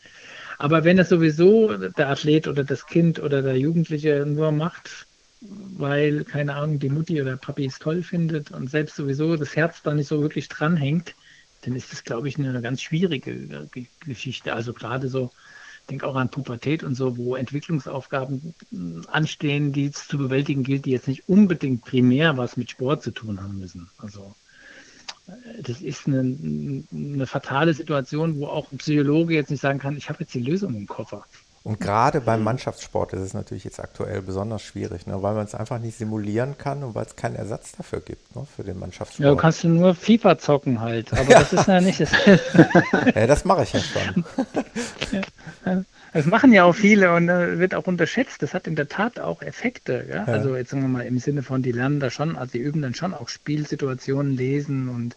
Aber 0.58 0.84
wenn 0.84 0.98
es 0.98 1.10
sowieso 1.10 1.76
der 1.76 2.10
Athlet 2.10 2.48
oder 2.48 2.64
das 2.64 2.86
Kind 2.86 3.20
oder 3.20 3.42
der 3.42 3.58
Jugendliche 3.58 4.26
nur 4.26 4.52
macht, 4.52 5.08
weil, 5.42 6.24
keine 6.24 6.56
Ahnung, 6.56 6.80
die 6.80 6.90
Mutti 6.90 7.22
oder 7.22 7.36
Papi 7.36 7.66
es 7.66 7.80
toll 7.80 8.04
findet 8.04 8.52
und 8.52 8.70
selbst 8.70 8.96
sowieso 8.96 9.36
das 9.36 9.56
Herz 9.56 9.82
da 9.82 9.94
nicht 9.94 10.08
so 10.08 10.22
wirklich 10.22 10.48
dranhängt, 10.50 11.16
dann 11.62 11.76
ist 11.76 11.92
das, 11.92 12.04
glaube 12.04 12.28
ich, 12.28 12.38
eine 12.38 12.62
ganz 12.62 12.82
schwierige 12.82 13.32
äh, 13.32 13.86
Geschichte. 14.06 14.54
Also 14.54 14.74
gerade 14.74 15.10
so, 15.10 15.32
ich 15.82 15.88
denke 15.88 16.08
auch 16.08 16.16
an 16.16 16.30
Pubertät 16.30 16.84
und 16.84 16.96
so, 16.96 17.18
wo 17.18 17.36
Entwicklungsaufgaben 17.36 18.54
äh, 18.72 19.08
anstehen, 19.08 19.74
die 19.74 19.86
es 19.86 20.08
zu 20.08 20.18
bewältigen 20.18 20.64
gilt, 20.64 20.86
die 20.86 20.92
jetzt 20.92 21.08
nicht 21.08 21.28
unbedingt 21.30 21.84
primär 21.84 22.38
was 22.38 22.58
mit 22.58 22.72
Sport 22.72 23.04
zu 23.04 23.12
tun 23.12 23.42
haben 23.42 23.60
müssen. 23.60 23.90
Also 23.98 24.36
das 25.62 25.82
ist 25.82 26.08
eine, 26.08 26.84
eine 26.92 27.28
fatale 27.28 27.74
Situation, 27.74 28.38
wo 28.38 28.48
auch 28.48 28.72
ein 28.72 28.78
Psychologe 28.78 29.36
jetzt 29.36 29.52
nicht 29.52 29.62
sagen 29.62 29.80
kann, 29.80 29.98
ich 29.98 30.10
habe 30.10 30.22
jetzt 30.22 30.34
die 30.34 30.42
Lösung 30.42 30.76
im 30.76 30.88
Koffer. 30.88 31.26
Und 31.64 31.80
gerade 31.80 32.22
beim 32.22 32.44
Mannschaftssport 32.44 33.14
ist 33.14 33.20
es 33.20 33.34
natürlich 33.36 33.64
jetzt 33.66 33.80
aktuell 33.80 34.24
besonders 34.24 34.64
schwierig, 34.64 35.06
ne, 35.06 35.22
weil 35.22 35.36
man 35.36 35.46
es 35.46 35.54
einfach 35.54 35.78
nicht 35.78 35.96
simulieren 35.96 36.58
kann 36.58 36.84
und 36.84 36.96
weil 36.96 37.06
es 37.06 37.16
keinen 37.16 37.36
Ersatz 37.36 37.74
dafür 37.74 38.02
gibt 38.02 38.36
ne, 38.36 38.48
für 38.56 38.64
den 38.64 38.80
Mannschaftssport. 38.80 39.24
Ja, 39.24 39.30
du 39.30 39.38
kannst 39.38 39.64
nur 39.64 39.94
FIFA 39.94 40.40
zocken 40.40 40.82
halt, 40.82 41.14
aber 41.14 41.30
ja. 41.30 41.40
das 41.40 41.54
ist 41.54 41.68
ja 41.68 41.80
nicht 41.80 42.00
das. 42.00 42.12
ja, 43.16 43.28
das 43.28 43.46
mache 43.46 43.62
ich 43.62 43.74
ja 43.74 43.80
schon. 43.80 44.26
Das 46.14 46.26
machen 46.26 46.52
ja 46.52 46.64
auch 46.64 46.74
viele 46.74 47.14
und 47.14 47.30
äh, 47.30 47.60
wird 47.60 47.76
auch 47.76 47.86
unterschätzt. 47.86 48.42
Das 48.42 48.56
hat 48.56 48.66
in 48.66 48.76
der 48.76 48.90
Tat 48.90 49.20
auch 49.20 49.44
Effekte. 49.44 50.06
Ja? 50.10 50.26
Also 50.26 50.56
jetzt 50.56 50.72
sagen 50.72 50.82
wir 50.82 50.90
mal 50.90 51.06
im 51.06 51.20
Sinne 51.20 51.44
von, 51.44 51.62
die 51.62 51.72
lernen 51.72 52.00
da 52.00 52.10
schon, 52.10 52.38
also 52.38 52.54
die 52.54 52.60
üben 52.60 52.82
dann 52.82 52.96
schon 52.96 53.14
auch 53.14 53.30
Spielsituationen 53.30 54.36
lesen 54.36 54.90
und 54.90 55.16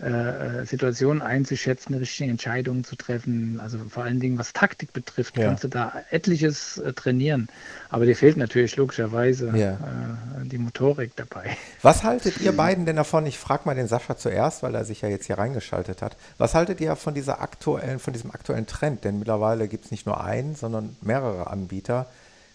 äh, 0.00 0.60
äh, 0.60 0.64
Situationen 0.64 1.22
einzuschätzen, 1.22 1.92
richtige 1.94 2.30
Entscheidungen 2.30 2.84
zu 2.84 2.94
treffen. 2.94 3.58
Also 3.60 3.78
vor 3.88 4.04
allen 4.04 4.20
Dingen, 4.20 4.38
was 4.38 4.52
Taktik 4.52 4.92
betrifft, 4.92 5.36
ja. 5.36 5.46
kannst 5.46 5.64
du 5.64 5.68
da 5.68 5.92
etliches 6.10 6.78
äh, 6.78 6.92
trainieren. 6.92 7.48
Aber 7.90 8.06
dir 8.06 8.14
fehlt 8.14 8.36
natürlich 8.36 8.76
logischerweise 8.76 9.50
ja. 9.56 9.72
äh, 9.72 10.46
die 10.46 10.58
Motorik 10.58 11.16
dabei. 11.16 11.56
Was 11.82 12.04
haltet 12.04 12.40
ihr 12.40 12.56
beiden 12.56 12.86
denn 12.86 12.94
davon? 12.94 13.26
Ich 13.26 13.38
frage 13.38 13.62
mal 13.64 13.74
den 13.74 13.88
Sascha 13.88 14.16
zuerst, 14.16 14.62
weil 14.62 14.76
er 14.76 14.84
sich 14.84 15.00
ja 15.00 15.08
jetzt 15.08 15.26
hier 15.26 15.38
reingeschaltet 15.38 16.00
hat. 16.00 16.16
Was 16.36 16.54
haltet 16.54 16.80
ihr 16.80 16.94
von 16.94 17.14
dieser 17.14 17.40
aktuellen, 17.40 17.98
von 17.98 18.12
diesem 18.12 18.30
aktuellen 18.30 18.68
Trend? 18.68 19.02
Denn 19.02 19.18
mittlerweile 19.18 19.66
gibt 19.66 19.86
es 19.86 19.90
nicht 19.90 20.06
nur 20.06 20.22
einen, 20.22 20.54
sondern 20.54 20.96
mehrere 21.00 21.48
Anbieter 21.48 22.06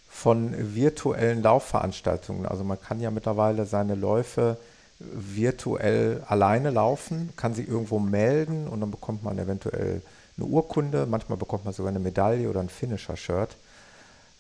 von 0.10 0.54
virtuellen 0.76 1.42
Laufveranstaltungen. 1.42 2.46
Also 2.46 2.64
man 2.64 2.80
kann 2.80 3.02
ja 3.02 3.12
mittlerweile 3.12 3.66
seine 3.66 3.96
Läufe 3.96 4.58
virtuell 5.12 6.24
alleine 6.28 6.70
laufen, 6.70 7.30
kann 7.36 7.54
sie 7.54 7.64
irgendwo 7.64 8.00
melden 8.00 8.68
und 8.68 8.82
dann 8.82 8.92
bekommt 8.92 9.24
man 9.24 9.38
eventuell 9.40 10.02
eine 10.38 10.46
Urkunde, 10.46 11.06
manchmal 11.06 11.38
bekommt 11.38 11.66
man 11.66 11.74
sogar 11.74 11.90
eine 11.90 12.00
Medaille 12.00 12.50
oder 12.50 12.60
ein 12.60 12.70
Finisher-Shirt. 12.70 13.56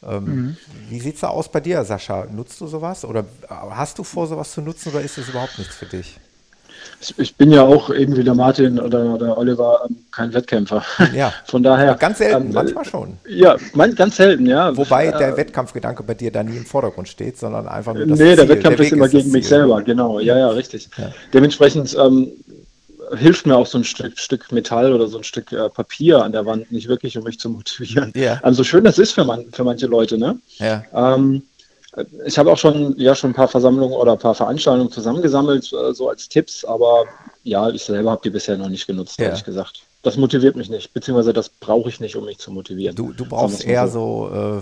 Ähm, 0.03 0.25
mhm. 0.25 0.57
Wie 0.89 0.99
sieht 0.99 1.15
es 1.15 1.21
da 1.21 1.29
aus 1.29 1.49
bei 1.49 1.59
dir, 1.59 1.83
Sascha? 1.83 2.25
Nutzt 2.25 2.59
du 2.61 2.67
sowas 2.67 3.05
oder 3.05 3.25
hast 3.49 3.99
du 3.99 4.03
vor, 4.03 4.27
sowas 4.27 4.51
zu 4.51 4.61
nutzen 4.61 4.89
oder 4.89 5.01
ist 5.01 5.17
es 5.17 5.29
überhaupt 5.29 5.57
nichts 5.59 5.75
für 5.75 5.85
dich? 5.85 6.19
Ich 7.17 7.35
bin 7.35 7.51
ja 7.51 7.63
auch 7.63 7.93
eben 7.93 8.15
wie 8.15 8.23
der 8.23 8.35
Martin 8.35 8.79
oder, 8.79 9.17
der 9.17 9.37
Oliver 9.37 9.81
ähm, 9.89 9.97
kein 10.11 10.33
Wettkämpfer. 10.33 10.83
Ja. 11.13 11.33
Von 11.45 11.63
daher. 11.63 11.95
Ganz 11.95 12.19
selten, 12.19 12.47
ähm, 12.47 12.53
manchmal 12.53 12.85
schon. 12.85 13.17
Ja, 13.27 13.57
man, 13.73 13.93
ganz 13.95 14.15
selten, 14.15 14.45
ja. 14.45 14.75
Wobei 14.75 15.07
äh, 15.07 15.17
der 15.17 15.37
Wettkampfgedanke 15.37 16.03
bei 16.03 16.13
dir 16.13 16.31
da 16.31 16.43
nie 16.43 16.57
im 16.57 16.65
Vordergrund 16.65 17.07
steht, 17.07 17.37
sondern 17.37 17.67
einfach 17.67 17.93
nur 17.93 18.05
das 18.05 18.19
Nee, 18.19 18.25
Ziel. 18.25 18.35
der 18.35 18.49
Wettkampf 18.49 18.77
der 18.77 18.85
ist 18.85 18.91
immer 18.93 19.05
ist 19.05 19.11
gegen 19.11 19.31
mich 19.31 19.47
selber, 19.47 19.81
genau. 19.81 20.19
Ja, 20.19 20.37
ja, 20.37 20.49
richtig. 20.49 20.89
Ja. 20.97 21.11
Dementsprechend 21.33 21.95
ähm, 21.99 22.31
hilft 23.17 23.45
mir 23.45 23.55
auch 23.55 23.67
so 23.67 23.77
ein 23.77 23.83
Stück, 23.83 24.17
Stück, 24.17 24.51
Metall 24.51 24.93
oder 24.93 25.07
so 25.07 25.17
ein 25.17 25.23
Stück 25.23 25.51
äh, 25.51 25.69
Papier 25.69 26.23
an 26.23 26.31
der 26.31 26.45
Wand 26.45 26.71
nicht 26.71 26.87
wirklich, 26.87 27.17
um 27.17 27.23
mich 27.23 27.39
zu 27.39 27.49
motivieren. 27.49 28.11
Ja. 28.15 28.39
Also 28.43 28.63
schön 28.63 28.83
das 28.83 28.97
ist 28.97 29.11
für, 29.11 29.23
man, 29.23 29.45
für 29.51 29.63
manche 29.63 29.87
Leute, 29.87 30.17
ne? 30.17 30.37
Ja. 30.57 30.83
Ähm, 30.93 31.43
ich 32.25 32.37
habe 32.37 32.51
auch 32.51 32.57
schon, 32.57 32.97
ja, 32.97 33.13
schon 33.13 33.31
ein 33.31 33.35
paar 33.35 33.47
Versammlungen 33.47 33.95
oder 33.95 34.13
ein 34.13 34.19
paar 34.19 34.35
Veranstaltungen 34.35 34.91
zusammengesammelt, 34.91 35.71
äh, 35.73 35.93
so 35.93 36.09
als 36.09 36.27
Tipps, 36.27 36.65
aber 36.65 37.05
ja, 37.43 37.69
ich 37.69 37.83
selber 37.83 38.11
habe 38.11 38.21
die 38.23 38.29
bisher 38.29 38.57
noch 38.57 38.69
nicht 38.69 38.87
genutzt, 38.87 39.19
ja. 39.19 39.25
ehrlich 39.25 39.43
gesagt. 39.43 39.83
Das 40.01 40.17
motiviert 40.17 40.55
mich 40.55 40.69
nicht, 40.69 40.93
beziehungsweise 40.93 41.33
das 41.33 41.49
brauche 41.49 41.89
ich 41.89 41.99
nicht, 41.99 42.15
um 42.15 42.25
mich 42.25 42.37
zu 42.37 42.51
motivieren. 42.51 42.95
Du, 42.95 43.13
du 43.13 43.25
brauchst 43.25 43.63
eher 43.63 43.87
so, 43.87 44.29
so 44.33 44.59
äh, 44.59 44.61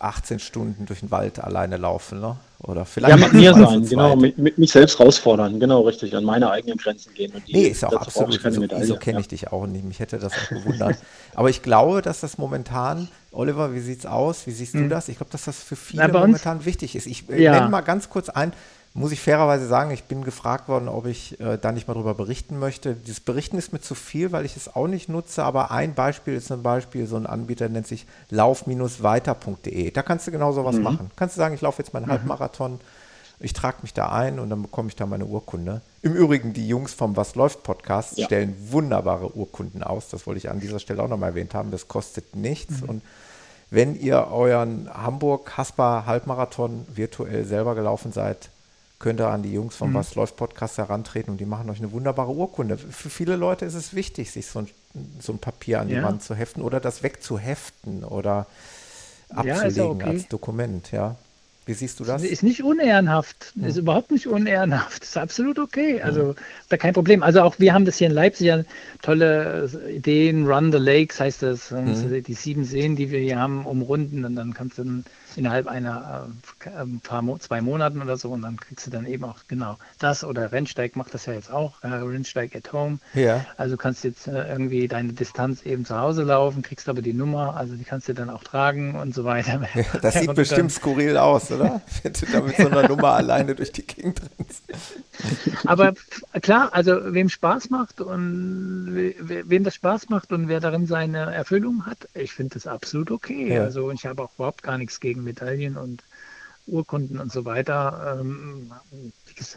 18 0.00 0.38
Stunden 0.38 0.86
durch 0.86 1.00
den 1.00 1.10
Wald 1.10 1.38
alleine 1.38 1.76
laufen, 1.76 2.20
ne? 2.20 2.36
Oder 2.62 2.84
vielleicht. 2.84 3.18
Ja, 3.18 3.24
mit 3.24 3.32
mir 3.32 3.54
sein, 3.54 3.86
genau, 3.86 4.16
mit, 4.16 4.36
mit, 4.38 4.58
mich 4.58 4.72
selbst 4.72 4.98
herausfordern, 4.98 5.60
genau, 5.60 5.82
richtig, 5.82 6.14
an 6.16 6.24
meine 6.24 6.50
eigenen 6.50 6.78
Grenzen 6.78 7.14
gehen. 7.14 7.32
Und 7.32 7.46
die, 7.46 7.52
nee, 7.54 7.66
ist 7.68 7.84
auch 7.84 7.92
absolut, 7.92 8.40
so, 8.40 8.84
so 8.84 8.96
kenne 8.96 9.18
ja. 9.18 9.20
ich 9.20 9.28
dich 9.28 9.52
auch 9.52 9.66
nicht, 9.66 9.84
mich 9.84 9.98
hätte 9.98 10.18
das 10.18 10.32
auch 10.32 10.48
gewundert. 10.48 10.96
Aber 11.34 11.48
ich 11.50 11.62
glaube, 11.62 12.02
dass 12.02 12.20
das 12.20 12.38
momentan, 12.38 13.08
Oliver, 13.32 13.74
wie 13.74 13.80
sieht 13.80 14.00
es 14.00 14.06
aus, 14.06 14.46
wie 14.46 14.50
siehst 14.50 14.74
hm. 14.74 14.84
du 14.84 14.88
das? 14.88 15.08
Ich 15.08 15.16
glaube, 15.16 15.30
dass 15.30 15.44
das 15.44 15.62
für 15.62 15.76
viele 15.76 16.08
Na, 16.08 16.20
momentan 16.20 16.64
wichtig 16.64 16.96
ist. 16.96 17.06
Ich 17.06 17.28
äh, 17.30 17.42
ja. 17.42 17.52
nenne 17.52 17.68
mal 17.68 17.80
ganz 17.82 18.10
kurz 18.10 18.28
ein, 18.28 18.52
muss 18.92 19.12
ich 19.12 19.20
fairerweise 19.20 19.68
sagen, 19.68 19.92
ich 19.92 20.04
bin 20.04 20.24
gefragt 20.24 20.68
worden, 20.68 20.88
ob 20.88 21.06
ich 21.06 21.38
äh, 21.38 21.58
da 21.58 21.70
nicht 21.70 21.86
mal 21.86 21.94
drüber 21.94 22.14
berichten 22.14 22.58
möchte. 22.58 22.94
Dieses 22.94 23.20
Berichten 23.20 23.56
ist 23.56 23.72
mir 23.72 23.80
zu 23.80 23.94
viel, 23.94 24.32
weil 24.32 24.44
ich 24.44 24.56
es 24.56 24.74
auch 24.74 24.88
nicht 24.88 25.08
nutze, 25.08 25.44
aber 25.44 25.70
ein 25.70 25.94
Beispiel 25.94 26.34
ist 26.34 26.48
zum 26.48 26.64
Beispiel, 26.64 27.06
so 27.06 27.14
ein 27.16 27.26
Anbieter 27.26 27.68
nennt 27.68 27.86
sich 27.86 28.06
lauf-weiter.de. 28.30 29.92
Da 29.92 30.02
kannst 30.02 30.26
du 30.26 30.32
genau 30.32 30.50
sowas 30.50 30.76
mhm. 30.76 30.82
machen. 30.82 31.10
Kannst 31.14 31.36
du 31.36 31.38
sagen, 31.38 31.54
ich 31.54 31.60
laufe 31.60 31.80
jetzt 31.80 31.94
meinen 31.94 32.06
mhm. 32.06 32.12
Halbmarathon, 32.12 32.80
ich 33.40 33.54
trage 33.54 33.78
mich 33.82 33.94
da 33.94 34.10
ein 34.10 34.38
und 34.38 34.50
dann 34.50 34.62
bekomme 34.62 34.88
ich 34.88 34.96
da 34.96 35.06
meine 35.06 35.24
Urkunde. 35.24 35.80
Im 36.02 36.14
Übrigen, 36.14 36.52
die 36.52 36.68
Jungs 36.68 36.92
vom 36.92 37.16
Was 37.16 37.34
läuft 37.34 37.62
Podcast 37.62 38.18
ja. 38.18 38.26
stellen 38.26 38.54
wunderbare 38.70 39.34
Urkunden 39.34 39.82
aus. 39.82 40.10
Das 40.10 40.26
wollte 40.26 40.38
ich 40.38 40.50
an 40.50 40.60
dieser 40.60 40.78
Stelle 40.78 41.02
auch 41.02 41.08
nochmal 41.08 41.30
erwähnt 41.30 41.54
haben. 41.54 41.70
Das 41.70 41.88
kostet 41.88 42.36
nichts. 42.36 42.82
Mhm. 42.82 42.88
Und 42.88 43.02
wenn 43.70 43.98
ihr 43.98 44.28
euren 44.30 44.90
Hamburg-Haspa-Halbmarathon 44.92 46.86
virtuell 46.94 47.46
selber 47.46 47.74
gelaufen 47.74 48.12
seid, 48.12 48.50
könnt 48.98 49.20
ihr 49.20 49.28
an 49.28 49.42
die 49.42 49.52
Jungs 49.52 49.74
vom 49.74 49.90
mhm. 49.90 49.94
Was 49.94 50.14
läuft 50.14 50.36
Podcast 50.36 50.76
herantreten 50.76 51.32
und 51.32 51.38
die 51.38 51.46
machen 51.46 51.70
euch 51.70 51.78
eine 51.78 51.92
wunderbare 51.92 52.32
Urkunde. 52.32 52.76
Für 52.76 53.08
viele 53.08 53.36
Leute 53.36 53.64
ist 53.64 53.74
es 53.74 53.94
wichtig, 53.94 54.30
sich 54.32 54.46
so 54.46 54.58
ein, 54.58 54.68
so 55.18 55.32
ein 55.32 55.38
Papier 55.38 55.80
an 55.80 55.88
die 55.88 55.94
ja. 55.94 56.02
Wand 56.02 56.22
zu 56.22 56.34
heften 56.34 56.62
oder 56.62 56.78
das 56.78 57.02
wegzuheften 57.02 58.04
oder 58.04 58.46
abzulegen 59.30 59.76
ja, 59.76 59.84
okay. 59.84 60.08
als 60.10 60.28
Dokument, 60.28 60.92
ja. 60.92 61.16
Wie 61.66 61.74
siehst 61.74 62.00
du 62.00 62.04
das? 62.04 62.22
Ist 62.22 62.42
nicht 62.42 62.62
unehrenhaft. 62.62 63.52
Hm. 63.54 63.64
Ist 63.64 63.76
überhaupt 63.76 64.10
nicht 64.10 64.26
unehrenhaft. 64.26 65.02
Ist 65.02 65.16
absolut 65.16 65.58
okay. 65.58 66.00
Also 66.02 66.34
da 66.68 66.76
kein 66.76 66.94
Problem. 66.94 67.22
Also 67.22 67.42
auch 67.42 67.56
wir 67.58 67.74
haben 67.74 67.84
das 67.84 67.98
hier 67.98 68.08
in 68.08 68.14
Leipzig 68.14 68.46
ja 68.46 68.62
tolle 69.02 69.70
Ideen. 69.88 70.46
Run 70.46 70.72
the 70.72 70.78
Lakes 70.78 71.20
heißt 71.20 71.42
das. 71.42 71.70
Hm. 71.70 72.22
Die 72.24 72.34
sieben 72.34 72.64
Seen, 72.64 72.96
die 72.96 73.10
wir 73.10 73.20
hier 73.20 73.38
haben, 73.38 73.66
umrunden 73.66 74.24
und 74.24 74.36
dann 74.36 74.54
kannst 74.54 74.78
du 74.78 75.02
innerhalb 75.36 75.66
einer 75.66 76.28
äh, 76.64 76.68
ein 76.70 77.00
paar 77.00 77.22
Mo 77.22 77.38
zwei 77.38 77.60
Monaten 77.60 78.02
oder 78.02 78.16
so 78.16 78.30
und 78.30 78.42
dann 78.42 78.58
kriegst 78.58 78.86
du 78.86 78.90
dann 78.90 79.06
eben 79.06 79.24
auch 79.24 79.38
genau 79.48 79.78
das 79.98 80.24
oder 80.24 80.52
Rennsteig 80.52 80.96
macht 80.96 81.14
das 81.14 81.26
ja 81.26 81.32
jetzt 81.32 81.52
auch, 81.52 81.82
äh, 81.82 81.88
Rennsteig 81.88 82.54
at 82.56 82.72
Home. 82.72 82.98
Ja. 83.14 83.44
Also 83.56 83.76
kannst 83.76 84.04
jetzt 84.04 84.26
äh, 84.26 84.48
irgendwie 84.48 84.88
deine 84.88 85.12
Distanz 85.12 85.62
eben 85.62 85.84
zu 85.84 85.98
Hause 85.98 86.22
laufen, 86.22 86.62
kriegst 86.62 86.88
aber 86.88 87.02
die 87.02 87.12
Nummer, 87.12 87.56
also 87.56 87.74
die 87.74 87.84
kannst 87.84 88.08
du 88.08 88.14
dann 88.14 88.30
auch 88.30 88.44
tragen 88.44 88.94
und 88.96 89.14
so 89.14 89.24
weiter. 89.24 89.60
Ja, 89.74 89.84
das 90.00 90.14
sieht 90.20 90.34
bestimmt 90.34 90.72
skurril 90.72 91.16
aus, 91.16 91.50
oder? 91.50 91.80
Wenn 92.02 92.12
du 92.12 92.26
da 92.26 92.40
mit 92.40 92.56
so 92.56 92.66
einer 92.68 92.88
Nummer 92.88 93.12
alleine 93.12 93.54
durch 93.54 93.72
die 93.72 93.86
Gegend 93.86 94.20
rennst. 94.20 94.64
Aber 95.64 95.94
klar, 96.40 96.70
also 96.72 97.14
wem 97.14 97.28
Spaß 97.28 97.70
macht 97.70 98.00
und 98.00 99.12
wem 99.18 99.64
das 99.64 99.74
Spaß 99.74 100.08
macht 100.08 100.32
und 100.32 100.48
wer 100.48 100.60
darin 100.60 100.86
seine 100.86 101.32
Erfüllung 101.32 101.86
hat, 101.86 102.08
ich 102.14 102.32
finde 102.32 102.54
das 102.54 102.66
absolut 102.66 103.10
okay. 103.10 103.54
Ja. 103.54 103.62
Also 103.62 103.90
ich 103.90 104.06
habe 104.06 104.22
auch 104.22 104.34
überhaupt 104.36 104.62
gar 104.62 104.78
nichts 104.78 105.00
gegen 105.00 105.19
Medaillen 105.24 105.76
und 105.76 106.02
Urkunden 106.66 107.18
und 107.18 107.32
so 107.32 107.44
weiter. 107.44 108.18
Ähm, 108.20 108.72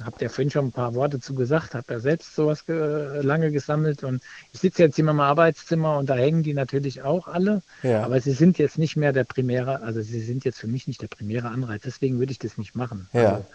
habe 0.04 0.16
ja 0.22 0.30
vorhin 0.30 0.50
schon 0.50 0.68
ein 0.68 0.72
paar 0.72 0.96
Worte 0.96 1.20
zu 1.20 1.36
gesagt, 1.36 1.76
habe 1.76 1.94
ja 1.94 2.00
selbst 2.00 2.36
sowas 2.36 2.66
ge 2.66 3.22
lange 3.22 3.52
gesammelt 3.52 4.04
und 4.04 4.22
ich 4.52 4.60
sitze 4.60 4.84
jetzt 4.84 4.98
in 4.98 5.06
meinem 5.06 5.20
Arbeitszimmer 5.20 5.98
und 5.98 6.10
da 6.10 6.16
hängen 6.16 6.44
die 6.44 6.54
natürlich 6.54 7.02
auch 7.02 7.28
alle, 7.28 7.62
ja. 7.84 8.04
aber 8.04 8.20
sie 8.22 8.32
sind 8.32 8.58
jetzt 8.58 8.78
nicht 8.78 8.96
mehr 8.96 9.14
der 9.14 9.26
primäre, 9.26 9.82
also 9.82 10.02
sie 10.02 10.22
sind 10.22 10.46
jetzt 10.46 10.60
für 10.60 10.68
mich 10.68 10.88
nicht 10.88 11.02
der 11.02 11.08
primäre 11.08 11.50
Anreiz, 11.50 11.82
deswegen 11.84 12.20
würde 12.20 12.32
ich 12.32 12.40
das 12.40 12.58
nicht 12.58 12.76
machen. 12.76 13.10
Ja. 13.14 13.36
Also, 13.36 13.46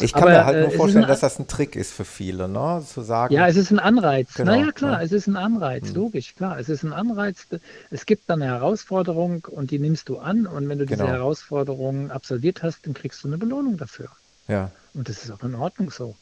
ich 0.00 0.12
kann 0.12 0.24
aber, 0.24 0.32
mir 0.32 0.44
halt 0.44 0.60
nur 0.60 0.74
äh, 0.74 0.76
vorstellen, 0.76 1.06
dass 1.06 1.20
das 1.20 1.38
ein 1.38 1.46
Trick 1.46 1.76
ist 1.76 1.92
für 1.92 2.04
viele, 2.04 2.48
ne? 2.48 2.82
Zu 2.86 3.02
sagen. 3.02 3.32
Ja, 3.32 3.46
es 3.46 3.56
ist 3.56 3.70
ein 3.70 3.78
Anreiz. 3.78 4.34
Genau, 4.34 4.52
naja, 4.52 4.72
klar, 4.72 4.98
ja. 4.98 5.02
es 5.02 5.12
ist 5.12 5.26
ein 5.26 5.36
Anreiz, 5.36 5.88
hm. 5.88 5.94
logisch, 5.94 6.34
klar. 6.34 6.58
Es 6.58 6.68
ist 6.68 6.82
ein 6.82 6.92
Anreiz. 6.92 7.46
Es 7.90 8.06
gibt 8.06 8.28
dann 8.28 8.42
eine 8.42 8.52
Herausforderung 8.52 9.46
und 9.50 9.70
die 9.70 9.78
nimmst 9.78 10.08
du 10.08 10.18
an 10.18 10.46
und 10.46 10.68
wenn 10.68 10.78
du 10.78 10.86
genau. 10.86 11.04
diese 11.04 11.16
Herausforderung 11.16 12.10
absolviert 12.10 12.62
hast, 12.62 12.86
dann 12.86 12.94
kriegst 12.94 13.22
du 13.24 13.28
eine 13.28 13.38
Belohnung 13.38 13.76
dafür. 13.76 14.08
Ja. 14.48 14.70
Und 14.94 15.08
das 15.08 15.24
ist 15.24 15.30
auch 15.30 15.42
in 15.42 15.54
Ordnung 15.54 15.90
so. 15.90 16.14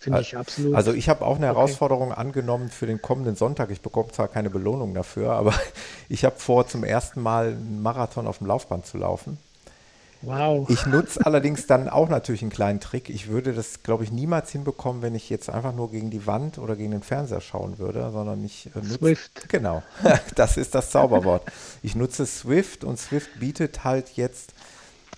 Finde 0.00 0.22
ich 0.22 0.34
absolut. 0.34 0.74
Also 0.74 0.94
ich 0.94 1.10
habe 1.10 1.26
auch 1.26 1.36
eine 1.36 1.50
okay. 1.50 1.56
Herausforderung 1.56 2.12
angenommen 2.12 2.70
für 2.70 2.86
den 2.86 3.02
kommenden 3.02 3.36
Sonntag. 3.36 3.70
Ich 3.70 3.82
bekomme 3.82 4.10
zwar 4.10 4.28
keine 4.28 4.48
Belohnung 4.48 4.94
dafür, 4.94 5.32
aber 5.32 5.52
ich 6.08 6.24
habe 6.24 6.36
vor, 6.38 6.66
zum 6.66 6.84
ersten 6.84 7.20
Mal 7.20 7.48
einen 7.48 7.82
Marathon 7.82 8.26
auf 8.26 8.38
dem 8.38 8.46
Laufband 8.46 8.86
zu 8.86 8.96
laufen. 8.96 9.36
Wow. 10.22 10.68
Ich 10.68 10.86
nutze 10.86 11.24
allerdings 11.24 11.66
dann 11.66 11.88
auch 11.88 12.08
natürlich 12.08 12.42
einen 12.42 12.50
kleinen 12.50 12.80
Trick. 12.80 13.08
Ich 13.08 13.28
würde 13.28 13.54
das, 13.54 13.82
glaube 13.82 14.04
ich, 14.04 14.12
niemals 14.12 14.50
hinbekommen, 14.50 15.02
wenn 15.02 15.14
ich 15.14 15.30
jetzt 15.30 15.48
einfach 15.48 15.74
nur 15.74 15.90
gegen 15.90 16.10
die 16.10 16.26
Wand 16.26 16.58
oder 16.58 16.76
gegen 16.76 16.90
den 16.90 17.02
Fernseher 17.02 17.40
schauen 17.40 17.78
würde, 17.78 18.10
sondern 18.12 18.44
ich 18.44 18.66
äh, 18.74 18.78
nutze. 18.78 18.98
Swift. 18.98 19.48
Genau, 19.48 19.82
das 20.34 20.56
ist 20.56 20.74
das 20.74 20.90
Zauberwort. 20.90 21.44
Ich 21.82 21.94
nutze 21.94 22.26
Swift 22.26 22.84
und 22.84 22.98
Swift 22.98 23.40
bietet 23.40 23.84
halt 23.84 24.10
jetzt 24.16 24.52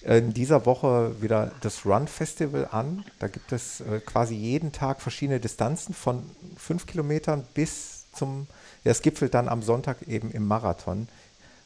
in 0.02 0.32
dieser 0.32 0.66
Woche 0.66 1.20
wieder 1.20 1.52
das 1.60 1.86
Run 1.86 2.08
Festival 2.08 2.68
an. 2.70 3.04
Da 3.18 3.28
gibt 3.28 3.52
es 3.52 3.80
äh, 3.80 4.00
quasi 4.00 4.34
jeden 4.34 4.72
Tag 4.72 5.00
verschiedene 5.00 5.40
Distanzen 5.40 5.94
von 5.94 6.24
fünf 6.56 6.86
Kilometern 6.86 7.44
bis 7.54 8.04
zum, 8.12 8.46
ja, 8.84 8.90
es 8.90 9.02
gipfelt 9.02 9.34
dann 9.34 9.48
am 9.48 9.62
Sonntag 9.62 10.02
eben 10.06 10.30
im 10.30 10.46
Marathon. 10.46 11.08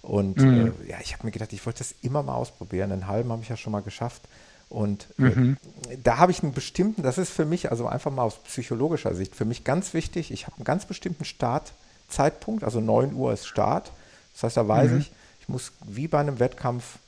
Und 0.06 0.36
mhm. 0.36 0.72
äh, 0.86 0.90
ja, 0.90 0.98
ich 1.02 1.14
habe 1.14 1.26
mir 1.26 1.32
gedacht, 1.32 1.52
ich 1.52 1.66
wollte 1.66 1.80
das 1.80 1.94
immer 2.00 2.22
mal 2.22 2.34
ausprobieren. 2.34 2.92
Einen 2.92 3.08
halben 3.08 3.32
habe 3.32 3.42
ich 3.42 3.48
ja 3.48 3.56
schon 3.56 3.72
mal 3.72 3.82
geschafft. 3.82 4.22
Und 4.68 5.08
äh, 5.18 5.22
mhm. 5.22 5.56
äh, 5.88 5.96
da 6.02 6.18
habe 6.18 6.30
ich 6.30 6.44
einen 6.44 6.52
bestimmten, 6.52 7.02
das 7.02 7.18
ist 7.18 7.30
für 7.30 7.44
mich, 7.44 7.72
also 7.72 7.88
einfach 7.88 8.12
mal 8.12 8.22
aus 8.22 8.36
psychologischer 8.44 9.14
Sicht, 9.14 9.34
für 9.34 9.44
mich 9.44 9.64
ganz 9.64 9.94
wichtig, 9.94 10.30
ich 10.30 10.46
habe 10.46 10.56
einen 10.56 10.64
ganz 10.64 10.86
bestimmten 10.86 11.24
Startzeitpunkt, 11.24 12.62
also 12.62 12.80
9 12.80 13.14
Uhr 13.14 13.32
ist 13.32 13.46
Start. 13.46 13.90
Das 14.34 14.44
heißt, 14.44 14.56
da 14.56 14.68
weiß 14.68 14.92
mhm. 14.92 14.98
ich, 14.98 15.12
ich 15.40 15.48
muss 15.48 15.72
wie 15.84 16.06
bei 16.06 16.20
einem 16.20 16.38
Wettkampf 16.38 16.98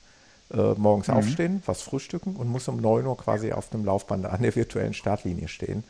äh, 0.53 0.75
morgens 0.75 1.07
mhm. 1.07 1.15
aufstehen, 1.15 1.63
was 1.67 1.83
frühstücken 1.83 2.35
und 2.35 2.49
muss 2.49 2.67
um 2.67 2.81
9 2.81 3.07
Uhr 3.07 3.17
quasi 3.17 3.53
auf 3.53 3.69
dem 3.71 3.85
Laufband 3.85 4.27
an 4.27 4.43
der 4.43 4.57
virtuellen 4.57 4.95
Startlinie 4.95 5.47
stehen. 5.47 5.85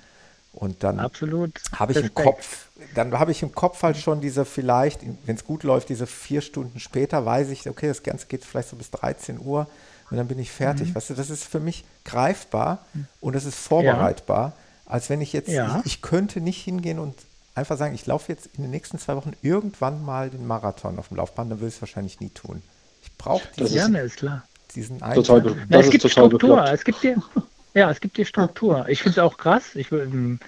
Und 0.53 0.82
dann 0.82 1.01
habe 1.01 1.92
ich 1.92 1.99
im 1.99 2.14
Kopf, 2.14 2.68
dann 2.94 3.16
habe 3.18 3.30
ich 3.30 3.42
im 3.42 3.55
Kopf 3.55 3.82
halt 3.82 3.96
schon 3.96 4.20
diese 4.20 4.44
vielleicht, 4.44 5.01
wenn 5.26 5.36
es 5.36 5.44
gut 5.44 5.62
läuft, 5.62 5.88
diese 5.88 6.07
vier 6.07 6.40
Stunden 6.40 6.80
später 6.80 7.24
weiß 7.24 7.51
ich, 7.51 7.68
okay, 7.68 7.86
das 7.88 8.03
Ganze 8.03 8.26
geht 8.26 8.44
vielleicht 8.44 8.70
so 8.70 8.76
bis 8.76 8.90
13 8.90 9.38
Uhr 9.40 9.68
und 10.11 10.16
dann 10.16 10.26
bin 10.26 10.38
ich 10.38 10.51
fertig. 10.51 10.88
Mhm. 10.88 10.94
Weißt 10.94 11.11
du, 11.11 11.14
das 11.14 11.30
ist 11.30 11.44
für 11.44 11.61
mich 11.61 11.84
greifbar 12.05 12.84
und 13.20 13.36
es 13.36 13.44
ist 13.44 13.57
vorbereitbar, 13.59 14.55
ja. 14.57 14.92
als 14.92 15.11
wenn 15.11 15.20
ich 15.20 15.32
jetzt, 15.32 15.49
ja. 15.49 15.80
ich, 15.84 15.94
ich, 15.94 16.03
könnte 16.03 16.40
nicht 16.40 16.62
hingehen 16.62 16.99
und 16.99 17.14
einfach 17.55 17.76
sagen, 17.76 17.94
ich 17.94 18.07
laufe 18.07 18.32
jetzt 18.32 18.49
in 18.57 18.62
den 18.62 18.70
nächsten 18.70 18.99
zwei 18.99 19.16
Wochen 19.16 19.32
irgendwann 19.42 20.05
mal 20.05 20.30
den 20.30 20.46
Marathon 20.46 20.99
auf 20.99 21.09
dem 21.09 21.18
Laufband, 21.18 21.51
dann 21.53 21.61
würde 21.61 21.68
ich 21.68 21.76
es 21.76 21.82
wahrscheinlich 21.82 22.20
nie 22.20 22.30
tun. 22.30 22.62
Ich 23.03 23.16
brauche 23.16 23.46
diesen, 23.59 23.94
ja, 23.94 24.01
ist 24.01 24.16
klar. 24.16 24.44
diesen 24.74 24.99
total, 24.99 25.42
das 25.42 25.53
Na, 25.68 25.78
es 25.78 25.90
gibt 25.90 26.11
Struktur, 26.11 26.64
es 26.64 26.84
gibt 26.84 27.03
dir, 27.03 27.22
ja, 27.75 27.91
es 27.91 28.01
gibt 28.01 28.16
die 28.16 28.25
Struktur. 28.25 28.87
Ich 28.89 29.03
finde 29.03 29.21
es 29.21 29.25
auch 29.25 29.39
krass. 29.39 29.75
Ich 29.75 29.93
ähm, 29.93 30.39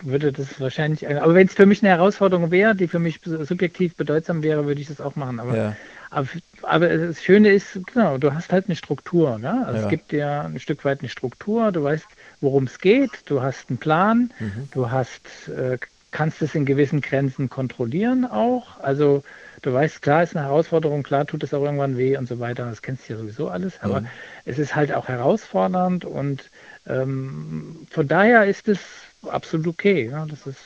würde 0.00 0.32
das 0.32 0.60
wahrscheinlich, 0.60 1.08
aber 1.08 1.34
wenn 1.34 1.46
es 1.46 1.54
für 1.54 1.66
mich 1.66 1.82
eine 1.82 1.90
Herausforderung 1.90 2.50
wäre, 2.50 2.74
die 2.74 2.88
für 2.88 2.98
mich 2.98 3.20
subjektiv 3.24 3.96
bedeutsam 3.96 4.42
wäre, 4.42 4.66
würde 4.66 4.80
ich 4.80 4.88
das 4.88 5.00
auch 5.00 5.16
machen. 5.16 5.40
Aber 5.40 5.56
ja. 5.56 5.76
Aber, 6.10 6.28
aber, 6.62 6.88
das 6.88 7.22
Schöne 7.22 7.50
ist, 7.50 7.78
genau, 7.92 8.16
du 8.16 8.32
hast 8.32 8.50
halt 8.50 8.66
eine 8.66 8.76
Struktur. 8.76 9.38
Ne? 9.38 9.66
Also 9.66 9.78
ja. 9.78 9.84
Es 9.84 9.90
gibt 9.90 10.12
dir 10.12 10.42
ein 10.42 10.58
Stück 10.58 10.84
weit 10.84 11.00
eine 11.00 11.08
Struktur, 11.08 11.70
du 11.70 11.82
weißt, 11.82 12.06
worum 12.40 12.64
es 12.64 12.78
geht, 12.78 13.10
du 13.26 13.42
hast 13.42 13.68
einen 13.68 13.78
Plan, 13.78 14.32
mhm. 14.38 14.68
du 14.72 14.90
hast, 14.90 15.48
äh, 15.48 15.78
kannst 16.10 16.40
es 16.40 16.54
in 16.54 16.64
gewissen 16.64 17.02
Grenzen 17.02 17.50
kontrollieren 17.50 18.24
auch. 18.24 18.80
Also 18.80 19.22
du 19.62 19.72
weißt, 19.72 20.02
klar 20.02 20.22
ist 20.22 20.36
eine 20.36 20.46
Herausforderung, 20.46 21.02
klar 21.02 21.26
tut 21.26 21.42
es 21.42 21.54
auch 21.54 21.62
irgendwann 21.62 21.96
weh 21.96 22.16
und 22.16 22.28
so 22.28 22.38
weiter, 22.40 22.66
das 22.66 22.82
kennst 22.82 23.08
du 23.08 23.14
ja 23.14 23.18
sowieso 23.18 23.48
alles, 23.48 23.80
aber 23.80 24.02
mhm. 24.02 24.06
es 24.44 24.58
ist 24.58 24.74
halt 24.74 24.92
auch 24.92 25.08
herausfordernd 25.08 26.04
und 26.04 26.50
ähm, 26.86 27.86
von 27.90 28.08
daher 28.08 28.46
ist 28.46 28.68
es 28.68 28.80
absolut 29.28 29.66
okay. 29.66 30.08
Ja? 30.10 30.26
Das 30.26 30.46
ist 30.46 30.58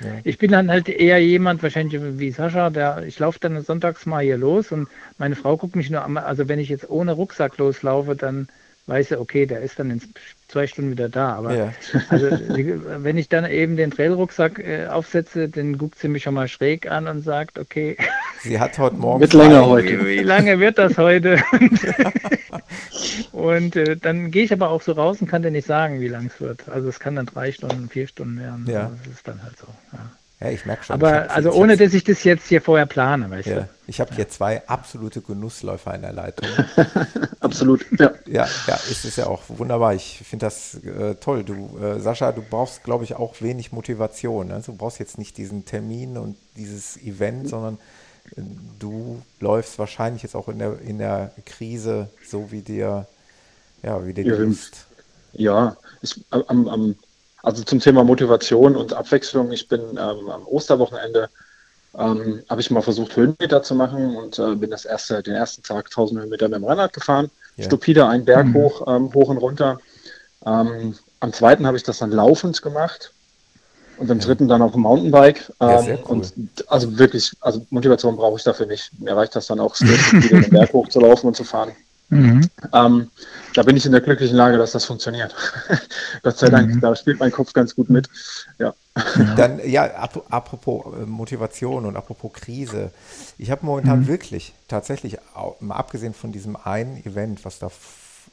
ja. 0.00 0.18
Ich 0.24 0.38
bin 0.38 0.50
dann 0.50 0.70
halt 0.70 0.88
eher 0.88 1.18
jemand, 1.18 1.62
wahrscheinlich 1.62 2.00
wie 2.18 2.30
Sascha, 2.30 2.70
der, 2.70 3.04
ich 3.06 3.18
laufe 3.18 3.38
dann 3.38 3.60
sonntags 3.62 4.06
mal 4.06 4.24
hier 4.24 4.38
los 4.38 4.72
und 4.72 4.88
meine 5.18 5.36
Frau 5.36 5.56
guckt 5.56 5.76
mich 5.76 5.90
nur 5.90 6.02
an, 6.02 6.16
also 6.16 6.48
wenn 6.48 6.58
ich 6.58 6.70
jetzt 6.70 6.88
ohne 6.88 7.12
Rucksack 7.12 7.58
loslaufe, 7.58 8.16
dann 8.16 8.48
weiß 8.86 9.08
sie, 9.08 9.20
okay, 9.20 9.46
der 9.46 9.60
ist 9.60 9.78
dann 9.78 9.90
in 9.90 10.00
zwei 10.48 10.66
Stunden 10.66 10.90
wieder 10.90 11.08
da. 11.08 11.34
Aber 11.34 11.54
ja. 11.54 11.72
also, 12.08 12.28
wenn 12.30 13.18
ich 13.18 13.28
dann 13.28 13.48
eben 13.50 13.76
den 13.76 13.90
Trailrucksack 13.90 14.58
äh, 14.58 14.86
aufsetze, 14.86 15.48
dann 15.48 15.78
guckt 15.78 15.98
sie 15.98 16.08
mich 16.08 16.24
schon 16.24 16.34
mal 16.34 16.48
schräg 16.48 16.90
an 16.90 17.06
und 17.06 17.22
sagt, 17.22 17.58
okay. 17.58 17.96
Sie 18.42 18.58
hat 18.58 18.78
heute 18.78 18.96
Morgen. 18.96 19.20
Wird 19.20 19.34
länger 19.34 19.66
heute. 19.66 20.00
Wie, 20.00 20.06
wie, 20.06 20.22
lange 20.22 20.58
wird 20.60 20.78
das 20.78 20.96
heute? 20.96 21.42
und 23.32 23.76
äh, 23.76 23.96
dann 23.96 24.30
gehe 24.30 24.44
ich 24.44 24.52
aber 24.52 24.70
auch 24.70 24.82
so 24.82 24.92
raus 24.92 25.20
und 25.20 25.28
kann 25.28 25.42
dir 25.42 25.50
nicht 25.50 25.66
sagen, 25.66 26.00
wie 26.00 26.08
lang 26.08 26.26
es 26.26 26.40
wird. 26.40 26.68
Also 26.68 26.88
es 26.88 26.98
kann 26.98 27.16
dann 27.16 27.26
drei 27.26 27.52
Stunden, 27.52 27.88
vier 27.88 28.06
Stunden 28.06 28.40
werden. 28.40 28.66
Ja. 28.66 28.84
Also 28.84 28.96
das 29.04 29.14
ist 29.14 29.28
dann 29.28 29.42
halt 29.42 29.58
so. 29.58 29.66
Ja. 29.92 30.10
Ja, 30.42 30.48
ich 30.48 30.64
merke 30.64 30.84
schon. 30.84 30.94
Aber 30.94 31.30
also 31.30 31.52
ohne, 31.52 31.76
dass 31.76 31.92
ich 31.92 32.02
das 32.02 32.24
jetzt 32.24 32.48
hier 32.48 32.62
vorher 32.62 32.86
plane, 32.86 33.30
weißt 33.30 33.46
ja, 33.46 33.60
du. 33.60 33.68
Ich 33.86 34.00
habe 34.00 34.14
hier 34.14 34.26
zwei 34.30 34.66
absolute 34.66 35.20
Genussläufer 35.20 35.94
in 35.94 36.00
der 36.00 36.14
Leitung. 36.14 36.48
Absolut, 37.40 37.84
ja. 37.98 38.12
Ja, 38.26 38.48
ja, 38.66 38.74
ist 38.90 39.04
es 39.04 39.16
ja 39.16 39.26
auch 39.26 39.42
wunderbar. 39.48 39.94
Ich 39.94 40.22
finde 40.24 40.46
das 40.46 40.76
äh, 40.82 41.16
toll. 41.16 41.44
Du, 41.44 41.78
äh, 41.78 42.00
Sascha, 42.00 42.32
du 42.32 42.40
brauchst, 42.40 42.84
glaube 42.84 43.04
ich, 43.04 43.16
auch 43.16 43.34
wenig 43.40 43.72
Motivation. 43.72 44.48
Ne? 44.48 44.62
Du 44.64 44.74
brauchst 44.74 44.98
jetzt 44.98 45.18
nicht 45.18 45.36
diesen 45.36 45.66
Termin 45.66 46.16
und 46.16 46.36
dieses 46.56 46.96
Event, 46.96 47.48
sondern 47.48 47.74
äh, 48.36 48.40
du 48.78 49.20
läufst 49.40 49.78
wahrscheinlich 49.78 50.22
jetzt 50.22 50.36
auch 50.36 50.48
in 50.48 50.58
der, 50.58 50.80
in 50.80 50.96
der 50.96 51.32
Krise 51.44 52.08
so, 52.26 52.50
wie 52.50 52.62
dir, 52.62 53.06
ja, 53.82 54.06
wie 54.06 54.14
dir 54.14 54.24
ja, 54.24 54.36
Lust. 54.36 54.86
Ja, 55.34 55.76
ich, 56.00 56.24
am, 56.30 56.66
am 56.66 56.96
also 57.42 57.62
zum 57.62 57.80
Thema 57.80 58.04
Motivation 58.04 58.76
und 58.76 58.92
Abwechslung. 58.92 59.52
Ich 59.52 59.68
bin 59.68 59.80
ähm, 59.90 60.28
am 60.28 60.46
Osterwochenende 60.46 61.28
ähm, 61.98 62.42
habe 62.48 62.60
ich 62.60 62.70
mal 62.70 62.82
versucht, 62.82 63.16
Höhenmeter 63.16 63.62
zu 63.62 63.74
machen 63.74 64.16
und 64.16 64.38
äh, 64.38 64.54
bin 64.54 64.70
das 64.70 64.84
erste, 64.84 65.22
den 65.22 65.34
ersten 65.34 65.62
Tag 65.62 65.86
1000 65.86 66.20
Höhenmeter 66.20 66.48
mit 66.48 66.58
dem 66.58 66.64
Rennrad 66.64 66.92
gefahren. 66.92 67.30
Yeah. 67.58 67.66
Stupide 67.66 68.06
einen 68.06 68.24
Berg 68.24 68.46
mhm. 68.46 68.54
hoch, 68.54 68.86
ähm, 68.86 69.12
hoch 69.12 69.28
und 69.28 69.38
runter. 69.38 69.80
Ähm, 70.46 70.94
am 71.18 71.32
zweiten 71.32 71.66
habe 71.66 71.76
ich 71.76 71.82
das 71.82 71.98
dann 71.98 72.12
laufend 72.12 72.62
gemacht 72.62 73.12
und 73.98 74.10
am 74.10 74.18
ja. 74.18 74.24
dritten 74.24 74.46
dann 74.46 74.62
auf 74.62 74.72
dem 74.72 74.82
Mountainbike. 74.82 75.52
Ja, 75.60 75.80
ähm, 75.80 75.98
cool. 76.04 76.10
Und 76.10 76.32
also 76.68 76.96
wirklich, 76.96 77.32
also 77.40 77.66
Motivation 77.70 78.16
brauche 78.16 78.38
ich 78.38 78.44
dafür 78.44 78.66
nicht. 78.66 78.98
Mir 79.00 79.16
reicht 79.16 79.34
das 79.34 79.48
dann 79.48 79.58
auch, 79.58 79.76
den 80.10 80.48
Berg 80.50 80.72
hoch 80.72 80.88
zu 80.88 81.00
laufen 81.00 81.26
und 81.26 81.36
zu 81.36 81.44
fahren. 81.44 81.72
Mhm. 82.08 82.48
Ähm, 82.72 83.10
da 83.54 83.62
bin 83.62 83.76
ich 83.76 83.86
in 83.86 83.92
der 83.92 84.00
glücklichen 84.00 84.36
Lage, 84.36 84.58
dass 84.58 84.72
das 84.72 84.84
funktioniert. 84.84 85.34
Gott 86.22 86.38
sei 86.38 86.48
Dank, 86.48 86.74
mhm. 86.74 86.80
da 86.80 86.94
spielt 86.94 87.20
mein 87.20 87.32
Kopf 87.32 87.52
ganz 87.52 87.74
gut 87.74 87.90
mit. 87.90 88.08
Ja. 88.58 88.74
Dann, 89.36 89.60
ja, 89.68 89.84
ap 89.96 90.24
apropos 90.30 90.94
äh, 90.94 91.06
Motivation 91.06 91.86
und 91.86 91.96
apropos 91.96 92.32
Krise. 92.32 92.90
Ich 93.38 93.50
habe 93.50 93.64
momentan 93.64 94.00
mhm. 94.00 94.06
wirklich, 94.08 94.52
tatsächlich, 94.68 95.18
mal 95.60 95.76
abgesehen 95.76 96.14
von 96.14 96.32
diesem 96.32 96.56
einen 96.56 96.96
Event, 97.04 97.44
was 97.44 97.58
da 97.58 97.68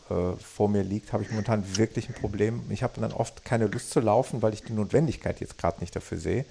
äh, 0.10 0.34
vor 0.42 0.70
mir 0.70 0.84
liegt, 0.84 1.14
habe 1.14 1.24
ich 1.24 1.30
momentan 1.30 1.64
wirklich 1.78 2.10
ein 2.10 2.16
Problem. 2.16 2.64
Ich 2.70 2.84
habe 2.84 3.00
dann 3.00 3.12
oft 3.12 3.46
keine 3.46 3.68
Lust 3.68 3.92
zu 3.92 4.00
laufen, 4.00 4.42
weil 4.42 4.54
ich 4.54 4.64
die 4.64 4.74
Notwendigkeit 4.74 5.40
jetzt 5.40 5.58
gerade 5.58 5.80
nicht 5.80 5.96
dafür 5.96 6.18
sehe. 6.18 6.46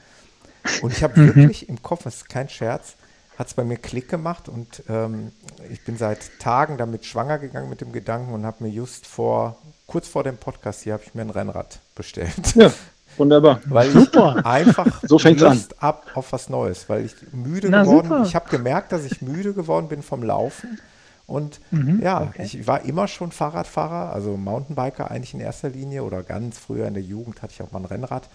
Und 0.82 0.92
ich 0.92 1.02
habe 1.02 1.20
mhm. 1.20 1.34
wirklich 1.34 1.68
im 1.68 1.82
Kopf, 1.82 2.04
das 2.04 2.16
ist 2.16 2.28
kein 2.28 2.48
Scherz, 2.48 2.96
hat 3.38 3.48
es 3.48 3.54
bei 3.54 3.64
mir 3.64 3.76
Klick 3.76 4.08
gemacht 4.08 4.48
und 4.48 4.82
ähm, 4.88 5.32
ich 5.70 5.84
bin 5.84 5.96
seit 5.98 6.38
Tagen 6.38 6.78
damit 6.78 7.04
schwanger 7.04 7.38
gegangen 7.38 7.68
mit 7.68 7.80
dem 7.80 7.92
Gedanken 7.92 8.32
und 8.32 8.46
habe 8.46 8.64
mir 8.64 8.70
just 8.70 9.06
vor, 9.06 9.58
kurz 9.86 10.08
vor 10.08 10.24
dem 10.24 10.38
Podcast 10.38 10.82
hier, 10.82 10.94
habe 10.94 11.02
ich 11.04 11.14
mir 11.14 11.22
ein 11.22 11.30
Rennrad 11.30 11.80
bestellt. 11.94 12.54
Ja, 12.54 12.72
wunderbar. 13.16 13.60
Weil 13.66 13.90
super. 13.90 14.36
ich 14.38 14.46
einfach 14.46 15.02
so 15.02 15.18
fängt's 15.18 15.42
Lust 15.42 15.82
an. 15.82 15.88
ab 15.88 16.10
auf 16.14 16.32
was 16.32 16.48
Neues, 16.48 16.88
weil 16.88 17.04
ich 17.04 17.14
müde 17.32 17.68
Na, 17.70 17.82
geworden, 17.82 18.08
super. 18.08 18.22
ich 18.24 18.34
habe 18.34 18.48
gemerkt, 18.48 18.92
dass 18.92 19.04
ich 19.04 19.20
müde 19.20 19.52
geworden 19.52 19.88
bin 19.88 20.02
vom 20.02 20.22
Laufen 20.22 20.78
und 21.26 21.60
mhm, 21.72 22.00
ja, 22.02 22.22
okay. 22.22 22.44
ich 22.44 22.66
war 22.66 22.84
immer 22.84 23.08
schon 23.08 23.32
Fahrradfahrer, 23.32 24.12
also 24.12 24.36
Mountainbiker 24.36 25.10
eigentlich 25.10 25.34
in 25.34 25.40
erster 25.40 25.68
Linie 25.68 26.04
oder 26.04 26.22
ganz 26.22 26.58
früher 26.58 26.86
in 26.86 26.94
der 26.94 27.02
Jugend 27.02 27.42
hatte 27.42 27.52
ich 27.52 27.62
auch 27.62 27.72
mal 27.72 27.80
ein 27.80 27.84
Rennrad. 27.84 28.28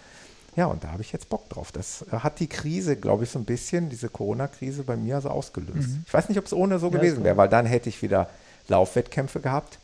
Ja, 0.55 0.65
und 0.65 0.83
da 0.83 0.91
habe 0.91 1.01
ich 1.01 1.11
jetzt 1.11 1.29
Bock 1.29 1.47
drauf. 1.49 1.71
Das 1.71 2.05
äh, 2.11 2.17
hat 2.17 2.39
die 2.39 2.47
Krise, 2.47 2.95
glaube 2.97 3.23
ich, 3.23 3.29
so 3.29 3.39
ein 3.39 3.45
bisschen, 3.45 3.89
diese 3.89 4.09
Corona-Krise 4.09 4.83
bei 4.83 4.97
mir 4.97 5.21
so 5.21 5.29
ausgelöst. 5.29 5.89
Mhm. 5.89 6.03
Ich 6.05 6.13
weiß 6.13 6.29
nicht, 6.29 6.37
ob 6.37 6.45
es 6.45 6.53
ohne 6.53 6.79
so 6.79 6.87
ja, 6.87 6.97
gewesen 6.97 7.23
wäre, 7.23 7.37
weil 7.37 7.49
dann 7.49 7.65
hätte 7.65 7.89
ich 7.89 8.01
wieder 8.01 8.29
Laufwettkämpfe 8.67 9.39
gehabt, 9.39 9.79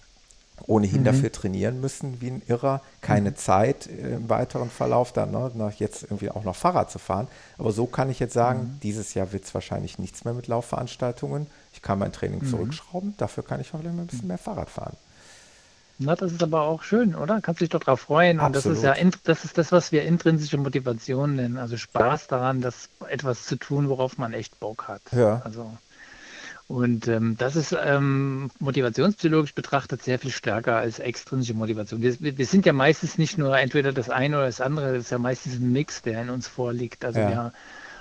ohnehin 0.65 1.01
mhm. 1.01 1.05
dafür 1.05 1.31
trainieren 1.31 1.79
müssen 1.79 2.19
wie 2.19 2.31
ein 2.31 2.41
Irrer, 2.47 2.81
keine 3.01 3.31
mhm. 3.31 3.35
Zeit 3.37 3.87
im 3.87 4.27
weiteren 4.27 4.69
Verlauf 4.69 5.13
dann 5.13 5.31
ne, 5.31 5.51
nach 5.53 5.73
jetzt 5.73 6.03
irgendwie 6.03 6.31
auch 6.31 6.43
noch 6.43 6.55
Fahrrad 6.55 6.91
zu 6.91 6.99
fahren. 6.99 7.27
Aber 7.57 7.71
so 7.71 7.85
kann 7.85 8.09
ich 8.09 8.19
jetzt 8.19 8.33
sagen, 8.33 8.59
mhm. 8.59 8.79
dieses 8.81 9.13
Jahr 9.13 9.31
wird 9.31 9.45
es 9.45 9.53
wahrscheinlich 9.53 9.99
nichts 9.99 10.25
mehr 10.25 10.33
mit 10.33 10.47
Laufveranstaltungen. 10.47 11.47
Ich 11.73 11.81
kann 11.81 11.99
mein 11.99 12.11
Training 12.11 12.41
mhm. 12.41 12.49
zurückschrauben, 12.49 13.13
dafür 13.17 13.43
kann 13.43 13.61
ich 13.61 13.69
vielleicht 13.69 13.85
ein 13.85 14.07
bisschen 14.07 14.27
mehr 14.27 14.37
Fahrrad 14.37 14.69
fahren. 14.69 14.97
Na, 15.99 16.15
das 16.15 16.31
ist 16.31 16.43
aber 16.43 16.61
auch 16.61 16.83
schön, 16.83 17.15
oder? 17.15 17.41
Kannst 17.41 17.61
dich 17.61 17.69
doch 17.69 17.79
darauf 17.79 18.01
freuen. 18.01 18.39
Absolut. 18.39 18.65
Und 18.65 18.83
das 18.83 18.95
ist 18.95 19.01
ja 19.01 19.11
das 19.23 19.45
ist 19.45 19.57
das, 19.57 19.71
was 19.71 19.91
wir 19.91 20.03
intrinsische 20.03 20.57
Motivation 20.57 21.35
nennen. 21.35 21.57
Also 21.57 21.77
Spaß 21.77 22.27
daran, 22.27 22.61
das 22.61 22.89
etwas 23.09 23.45
zu 23.45 23.55
tun, 23.55 23.89
worauf 23.89 24.17
man 24.17 24.33
echt 24.33 24.59
Bock 24.59 24.87
hat. 24.87 25.01
Ja. 25.11 25.41
Also 25.43 25.71
und 26.67 27.07
ähm, 27.07 27.37
das 27.37 27.55
ist 27.55 27.75
ähm, 27.81 28.51
motivationspsychologisch 28.59 29.55
betrachtet 29.55 30.03
sehr 30.03 30.19
viel 30.19 30.31
stärker 30.31 30.75
als 30.75 30.99
extrinsische 30.99 31.53
Motivation. 31.53 32.01
Wir, 32.01 32.17
wir, 32.19 32.45
sind 32.45 32.65
ja 32.65 32.73
meistens 32.73 33.17
nicht 33.17 33.37
nur 33.37 33.57
entweder 33.57 33.93
das 33.93 34.09
eine 34.09 34.35
oder 34.35 34.47
das 34.47 34.59
andere, 34.59 34.93
das 34.93 35.05
ist 35.05 35.11
ja 35.11 35.17
meistens 35.17 35.55
ein 35.55 35.71
Mix, 35.71 36.01
der 36.01 36.21
in 36.21 36.29
uns 36.29 36.47
vorliegt. 36.49 37.05
Also 37.05 37.19
ja. 37.21 37.29
wir 37.29 37.53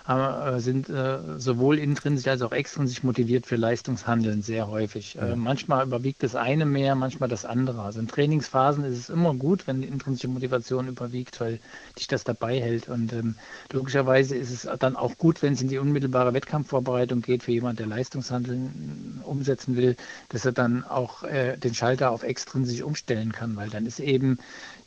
äh, 0.09 0.61
sind 0.61 0.89
äh, 0.89 1.19
sowohl 1.39 1.79
intrinsisch 1.79 2.29
als 2.29 2.43
auch 2.43 2.53
extrinsisch 2.53 3.03
motiviert 3.03 3.47
für 3.47 3.57
Leistungshandeln 3.57 4.41
sehr 4.43 4.69
häufig. 4.69 5.19
Äh, 5.19 5.35
manchmal 5.35 5.85
überwiegt 5.85 6.23
das 6.23 6.37
eine 6.37 6.65
mehr, 6.65 6.95
manchmal 6.95 7.29
das 7.29 7.45
andere. 7.45 7.83
Also 7.83 7.99
in 7.99 8.07
Trainingsphasen 8.07 8.85
ist 8.85 8.99
es 8.99 9.09
immer 9.09 9.35
gut, 9.35 9.67
wenn 9.67 9.83
die 9.83 9.89
intrinsische 9.89 10.29
Motivation 10.29 10.87
überwiegt, 10.87 11.41
weil 11.41 11.59
dich 11.99 12.07
das 12.07 12.23
dabei 12.23 12.61
hält. 12.61 12.89
Und 12.89 13.13
ähm, 13.13 13.35
logischerweise 13.73 14.37
ist 14.37 14.53
es 14.53 14.69
dann 14.79 14.95
auch 14.95 15.19
gut, 15.19 15.43
wenn 15.43 15.55
es 15.55 15.63
in 15.63 15.69
die 15.69 15.79
unmittelbare 15.79 16.35
Wettkampfvorbereitung 16.35 17.23
geht 17.23 17.43
für 17.43 17.53
jemanden, 17.53 17.79
der 17.79 17.87
Leistungshandeln 17.87 19.23
umsetzen 19.25 19.77
will, 19.77 19.97
dass 20.29 20.45
er 20.45 20.53
dann 20.53 20.85
auch 20.85 21.25
äh, 21.25 21.57
den 21.57 21.75
Schalter 21.75 22.13
auf 22.13 22.23
extrinsisch 22.23 22.83
umstellen 22.83 23.33
kann, 23.33 23.57
weil 23.57 23.71
dann 23.71 23.87
ist 23.87 23.99
eben 23.99 24.39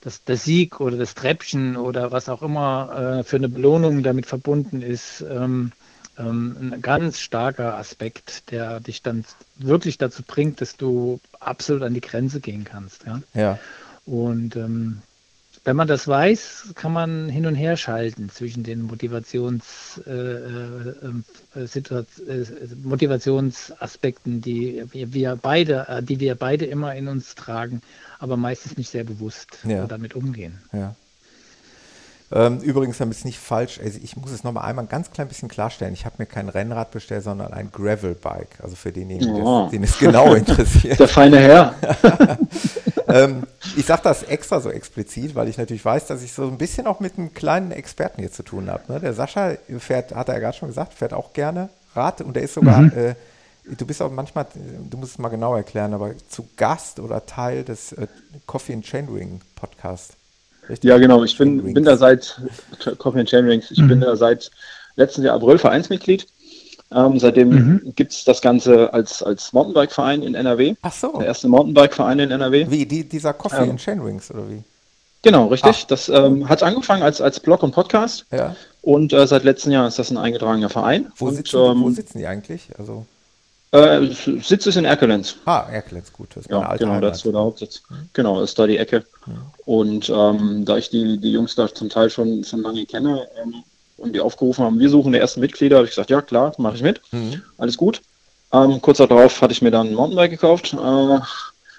das, 0.01 0.23
der 0.23 0.37
Sieg 0.37 0.79
oder 0.79 0.97
das 0.97 1.15
Treppchen 1.15 1.77
oder 1.77 2.11
was 2.11 2.29
auch 2.29 2.41
immer 2.41 3.19
äh, 3.19 3.23
für 3.23 3.37
eine 3.37 3.49
Belohnung 3.49 4.03
damit 4.03 4.25
verbunden 4.25 4.81
ist, 4.81 5.21
ähm, 5.29 5.71
ähm, 6.17 6.71
ein 6.73 6.81
ganz 6.81 7.19
starker 7.19 7.77
Aspekt, 7.77 8.51
der 8.51 8.79
dich 8.79 9.01
dann 9.01 9.25
wirklich 9.57 9.97
dazu 9.97 10.23
bringt, 10.23 10.61
dass 10.61 10.77
du 10.77 11.19
absolut 11.39 11.83
an 11.83 11.93
die 11.93 12.01
Grenze 12.01 12.39
gehen 12.39 12.63
kannst. 12.63 13.05
Ja. 13.05 13.21
ja. 13.33 13.59
Und 14.05 14.55
ähm, 14.55 15.01
wenn 15.63 15.75
man 15.75 15.87
das 15.87 16.07
weiß, 16.07 16.73
kann 16.75 16.93
man 16.93 17.29
hin 17.29 17.45
und 17.45 17.55
her 17.55 17.77
schalten 17.77 18.29
zwischen 18.29 18.63
den 18.63 18.81
Motivations, 18.83 20.01
äh, 20.05 20.11
äh, 20.11 20.93
äh, 21.55 21.63
äh 21.63 22.45
Motivationsaspekten, 22.83 24.41
die 24.41 24.83
wir 24.91 25.35
beide, 25.35 25.87
äh, 25.87 26.03
die 26.03 26.19
wir 26.19 26.35
beide 26.35 26.65
immer 26.65 26.95
in 26.95 27.07
uns 27.07 27.35
tragen, 27.35 27.81
aber 28.19 28.37
meistens 28.37 28.77
nicht 28.77 28.89
sehr 28.89 29.03
bewusst 29.03 29.59
ja. 29.63 29.85
damit 29.87 30.15
umgehen. 30.15 30.59
Ja. 30.71 30.95
Ähm, 32.31 32.59
übrigens, 32.59 32.99
damit 32.99 33.17
es 33.17 33.25
nicht 33.25 33.39
falsch, 33.39 33.79
also 33.83 33.99
ich 34.03 34.15
muss 34.15 34.31
es 34.31 34.43
nochmal 34.43 34.65
einmal 34.65 34.85
ein 34.85 34.89
ganz 34.89 35.09
klein 35.11 35.27
bisschen 35.27 35.49
klarstellen. 35.49 35.93
Ich 35.93 36.05
habe 36.05 36.15
mir 36.19 36.27
kein 36.27 36.47
Rennrad 36.47 36.91
bestellt, 36.91 37.23
sondern 37.23 37.53
ein 37.53 37.71
Gravel-Bike. 37.71 38.59
Also 38.61 38.75
für 38.75 38.91
denjenigen, 38.91 39.41
oh. 39.41 39.67
den 39.71 39.83
es 39.83 39.97
genau 39.97 40.33
interessiert. 40.35 40.99
Der 40.99 41.07
feine 41.07 41.39
Herr. 41.39 41.75
ähm, 43.07 43.43
ich 43.75 43.85
sage 43.85 44.01
das 44.03 44.21
extra 44.23 44.59
so 44.59 44.69
explizit, 44.69 45.33
weil 45.33 45.47
ich 45.47 45.57
natürlich 45.57 45.83
weiß, 45.83 46.05
dass 46.05 46.21
ich 46.21 46.33
so 46.33 46.47
ein 46.47 46.59
bisschen 46.59 46.85
auch 46.85 46.99
mit 46.99 47.17
einem 47.17 47.33
kleinen 47.33 47.71
Experten 47.71 48.21
hier 48.21 48.31
zu 48.31 48.43
tun 48.43 48.69
habe. 48.69 48.91
Ne? 48.93 48.99
Der 48.99 49.13
Sascha 49.13 49.53
fährt, 49.79 50.13
hat 50.13 50.27
er 50.27 50.35
ja 50.35 50.39
gerade 50.39 50.57
schon 50.57 50.69
gesagt, 50.69 50.93
fährt 50.93 51.13
auch 51.13 51.33
gerne 51.33 51.69
Rad 51.95 52.21
und 52.21 52.35
der 52.35 52.43
ist 52.43 52.53
sogar, 52.53 52.81
mhm. 52.81 52.91
äh, 52.95 53.15
du 53.75 53.87
bist 53.87 54.03
auch 54.03 54.11
manchmal, 54.11 54.45
du 54.53 54.97
musst 54.97 55.13
es 55.13 55.17
mal 55.17 55.29
genau 55.29 55.55
erklären, 55.55 55.95
aber 55.95 56.11
zu 56.29 56.47
Gast 56.55 56.99
oder 56.99 57.25
Teil 57.25 57.63
des 57.63 57.93
äh, 57.93 58.07
Coffee 58.45 58.73
and 58.73 58.85
Chainring 58.85 59.41
Podcast. 59.55 60.18
Richtig? 60.69 60.89
Ja, 60.89 60.97
genau. 60.97 61.23
Ich 61.23 61.37
bin, 61.37 61.73
bin 61.73 61.83
da 61.83 61.97
seit 61.97 62.39
Coffee 62.99 63.19
and 63.19 63.29
Chainrings, 63.29 63.71
ich 63.71 63.79
mhm. 63.79 63.87
bin 63.87 64.01
da 64.01 64.15
seit 64.15 64.51
letzten 64.95 65.23
Jahr 65.23 65.35
April 65.35 65.57
Vereinsmitglied. 65.57 66.27
Ähm, 66.91 67.19
seitdem 67.19 67.49
mhm. 67.49 67.93
gibt 67.95 68.13
es 68.13 68.23
das 68.23 68.41
Ganze 68.41 68.93
als, 68.93 69.21
als 69.21 69.53
Mountainbike-Verein 69.53 70.23
in 70.23 70.33
NRW. 70.33 70.75
Ach 70.81 70.93
so. 70.93 71.17
Der 71.17 71.27
erste 71.27 71.47
Mountainbike-Verein 71.47 72.19
in 72.19 72.31
NRW. 72.31 72.67
Wie, 72.69 72.85
die, 72.85 73.07
dieser 73.07 73.33
Coffee 73.33 73.63
ähm, 73.63 73.71
and 73.71 73.79
Chainrings 73.79 74.31
oder 74.31 74.49
wie? 74.49 74.63
Genau, 75.21 75.47
richtig. 75.47 75.81
Ach. 75.83 75.87
Das 75.87 76.09
ähm, 76.09 76.49
hat 76.49 76.63
angefangen 76.63 77.03
als, 77.03 77.21
als 77.21 77.39
Blog 77.39 77.61
und 77.61 77.71
Podcast. 77.71 78.25
Ja. 78.31 78.55
Und 78.81 79.13
äh, 79.13 79.27
seit 79.27 79.43
letztem 79.43 79.71
Jahr 79.71 79.87
ist 79.87 79.99
das 79.99 80.09
ein 80.09 80.17
eingetragener 80.17 80.69
Verein. 80.69 81.11
Wo, 81.17 81.27
und, 81.27 81.35
sitzen, 81.35 81.57
ähm, 81.57 81.81
wo 81.81 81.89
sitzen 81.91 82.17
die 82.17 82.25
eigentlich? 82.25 82.69
Also 82.79 83.05
äh, 83.71 84.07
Sitz 84.41 84.65
ist 84.65 84.77
in 84.77 84.85
Erkelenz. 84.85 85.35
Ah, 85.45 85.67
Erkelenz, 85.71 86.11
gut. 86.11 86.29
Das 86.35 86.45
ist 86.45 86.51
ja, 86.51 86.75
genau, 86.75 86.93
Heimat. 86.93 87.03
das 87.03 87.17
ist 87.17 87.23
so 87.23 87.31
der 87.31 87.41
Hauptsitz. 87.41 87.83
Mhm. 87.89 88.09
Genau, 88.13 88.41
ist 88.41 88.57
da 88.57 88.67
die 88.67 88.77
Ecke. 88.77 89.05
Mhm. 89.25 89.33
Und 89.65 90.09
ähm, 90.09 90.65
da 90.65 90.77
ich 90.77 90.89
die, 90.89 91.17
die 91.19 91.31
Jungs 91.31 91.55
da 91.55 91.73
zum 91.73 91.89
Teil 91.89 92.09
schon, 92.09 92.43
schon 92.43 92.61
lange 92.61 92.85
kenne 92.85 93.27
ähm, 93.41 93.63
und 93.97 94.13
die 94.13 94.21
aufgerufen 94.21 94.65
haben, 94.65 94.79
wir 94.79 94.89
suchen 94.89 95.13
die 95.13 95.19
ersten 95.19 95.39
Mitglieder, 95.39 95.77
habe 95.77 95.85
ich 95.85 95.91
gesagt, 95.91 96.09
ja 96.09 96.21
klar, 96.21 96.53
mache 96.57 96.75
ich 96.75 96.81
mit. 96.81 97.01
Mhm. 97.11 97.41
Alles 97.57 97.77
gut. 97.77 98.01
Ähm, 98.51 98.81
kurz 98.81 98.97
darauf 98.97 99.41
hatte 99.41 99.53
ich 99.53 99.61
mir 99.61 99.71
dann 99.71 99.87
ein 99.87 99.93
Mountainbike 99.93 100.31
gekauft. 100.31 100.73
Äh, 100.73 101.19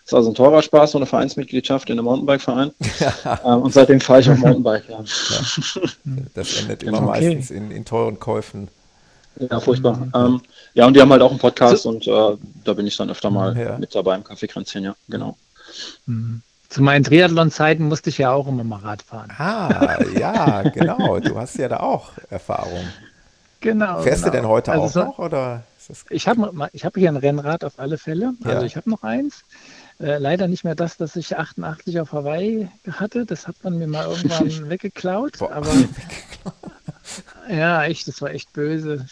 ist 0.05 0.15
also 0.15 0.31
ein 0.31 0.35
teurer 0.35 0.62
Spaß, 0.62 0.93
so 0.93 0.99
eine 0.99 1.07
Vereinsmitgliedschaft 1.07 1.89
in 1.91 1.99
einem 1.99 2.05
Mountainbike-Verein. 2.07 2.73
ähm, 3.45 3.62
und 3.62 3.73
seitdem 3.73 4.01
fahre 4.01 4.21
ich 4.21 4.31
auf 4.31 4.39
Mountainbike. 4.39 4.89
Ja. 4.89 5.01
ja. 5.01 6.23
Das 6.35 6.61
endet 6.61 6.83
immer 6.85 6.99
okay. 6.99 7.07
meistens 7.07 7.51
in, 7.51 7.71
in 7.71 7.85
teuren 7.85 8.19
Käufen. 8.19 8.69
Ja, 9.49 9.61
furchtbar. 9.61 9.97
Mhm. 9.97 10.12
Ähm, 10.15 10.41
ja, 10.75 10.87
und 10.87 10.95
die 10.95 11.01
haben 11.01 11.11
halt 11.11 11.23
auch 11.23 11.31
einen 11.31 11.39
Podcast 11.39 11.83
so, 11.83 11.89
und 11.89 12.07
äh, 12.07 12.37
da 12.65 12.73
bin 12.75 12.87
ich 12.87 12.97
dann 12.97 13.11
öfter 13.11 13.31
mal 13.31 13.57
ja. 13.57 13.79
mit 13.79 13.95
dabei 13.95 14.17
im 14.17 14.25
Kaffeekränzchen, 14.25 14.85
ja, 14.85 14.95
genau. 15.09 15.37
Mhm. 16.07 16.43
Zu 16.69 16.83
meinen 16.83 17.03
Triathlon-Zeiten 17.03 17.85
musste 17.89 18.11
ich 18.11 18.19
ja 18.19 18.33
auch 18.33 18.47
immer 18.47 18.62
mal 18.62 18.79
Rad 18.79 19.03
fahren. 19.03 19.33
Ah, 19.37 19.99
ja, 20.17 20.62
genau. 20.75 21.19
Du 21.19 21.37
hast 21.37 21.59
ja 21.59 21.69
da 21.69 21.79
auch 21.79 22.12
Erfahrung. 22.29 22.85
Genau. 23.61 24.03
Fährst 24.03 24.23
genau. 24.23 24.33
du 24.33 24.39
denn 24.39 24.49
heute 24.49 24.73
also 24.73 24.85
auch 24.85 24.91
so, 24.91 25.01
noch? 25.01 25.19
Oder 25.19 25.65
ich 26.11 26.29
habe 26.29 26.71
ich 26.73 26.85
hab 26.85 26.95
hier 26.95 27.09
ein 27.09 27.17
Rennrad 27.17 27.65
auf 27.65 27.79
alle 27.79 27.99
Fälle. 27.99 28.35
Also 28.45 28.61
ja. 28.61 28.62
ich 28.65 28.77
habe 28.77 28.89
noch 28.89 29.03
eins. 29.03 29.43
Äh, 29.99 30.19
leider 30.19 30.49
nicht 30.49 30.65
mehr 30.65 30.75
das, 30.75 30.97
das 30.97 31.17
ich 31.17 31.37
88 31.37 32.01
auf 32.01 32.12
Hawaii 32.12 32.69
hatte. 32.91 33.27
Das 33.27 33.49
hat 33.49 33.57
man 33.62 33.79
mir 33.79 33.87
mal 33.87 34.07
irgendwann 34.07 34.71
weggeklaut. 34.71 35.39
Boah. 35.39 35.53
Aber 35.53 35.73
Ja, 37.48 37.85
echt, 37.85 38.06
das 38.06 38.22
war 38.22 38.31
echt 38.31 38.52
böse. 38.52 39.06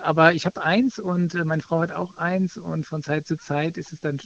Aber 0.00 0.32
ich 0.32 0.46
habe 0.46 0.62
eins 0.62 0.98
und 0.98 1.34
äh, 1.34 1.44
meine 1.44 1.62
Frau 1.62 1.80
hat 1.80 1.92
auch 1.92 2.16
eins 2.16 2.56
und 2.56 2.86
von 2.86 3.02
Zeit 3.02 3.26
zu 3.26 3.36
Zeit 3.36 3.76
ist 3.76 3.92
es 3.92 4.00
dann, 4.00 4.20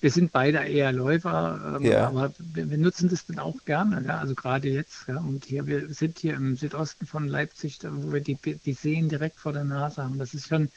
wir 0.00 0.10
sind 0.10 0.32
beide 0.32 0.58
eher 0.58 0.92
Läufer, 0.92 1.76
ähm, 1.76 1.84
ja. 1.84 2.08
aber 2.08 2.32
wir, 2.38 2.68
wir, 2.70 2.78
nutzen 2.78 3.08
das 3.08 3.26
dann 3.26 3.38
auch 3.38 3.64
gerne, 3.64 4.04
ja, 4.06 4.18
also 4.18 4.34
gerade 4.34 4.68
jetzt. 4.68 5.06
Ja, 5.06 5.18
und 5.18 5.44
hier, 5.44 5.66
wir 5.66 5.92
sind 5.92 6.18
hier 6.18 6.34
im 6.34 6.56
Südosten 6.56 7.06
von 7.06 7.28
Leipzig, 7.28 7.78
wo 7.82 8.12
wir 8.12 8.20
die, 8.20 8.36
die 8.36 8.72
Seen 8.72 9.08
direkt 9.08 9.38
vor 9.38 9.52
der 9.52 9.64
Nase 9.64 10.02
haben. 10.02 10.18
Das 10.18 10.34
ist 10.34 10.48
schon, 10.48 10.70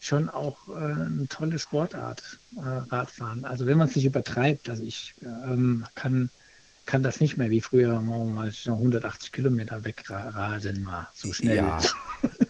schon 0.00 0.28
auch 0.28 0.68
äh, 0.68 0.72
eine 0.72 1.26
tolle 1.28 1.58
Sportart, 1.58 2.38
äh, 2.56 2.60
Radfahren. 2.60 3.44
Also 3.44 3.66
wenn 3.66 3.78
man 3.78 3.88
es 3.88 3.96
nicht 3.96 4.06
übertreibt, 4.06 4.68
also 4.68 4.82
ich 4.82 5.14
ähm, 5.22 5.84
kann 5.94 6.30
kann 6.90 7.04
das 7.04 7.20
nicht 7.20 7.36
mehr 7.36 7.50
wie 7.50 7.60
früher 7.60 8.00
mal 8.00 8.50
180 8.66 9.30
Kilometer 9.30 9.84
wegraden 9.84 10.82
mal 10.82 11.06
so 11.14 11.32
schnell. 11.32 11.58
Ja, 11.58 11.78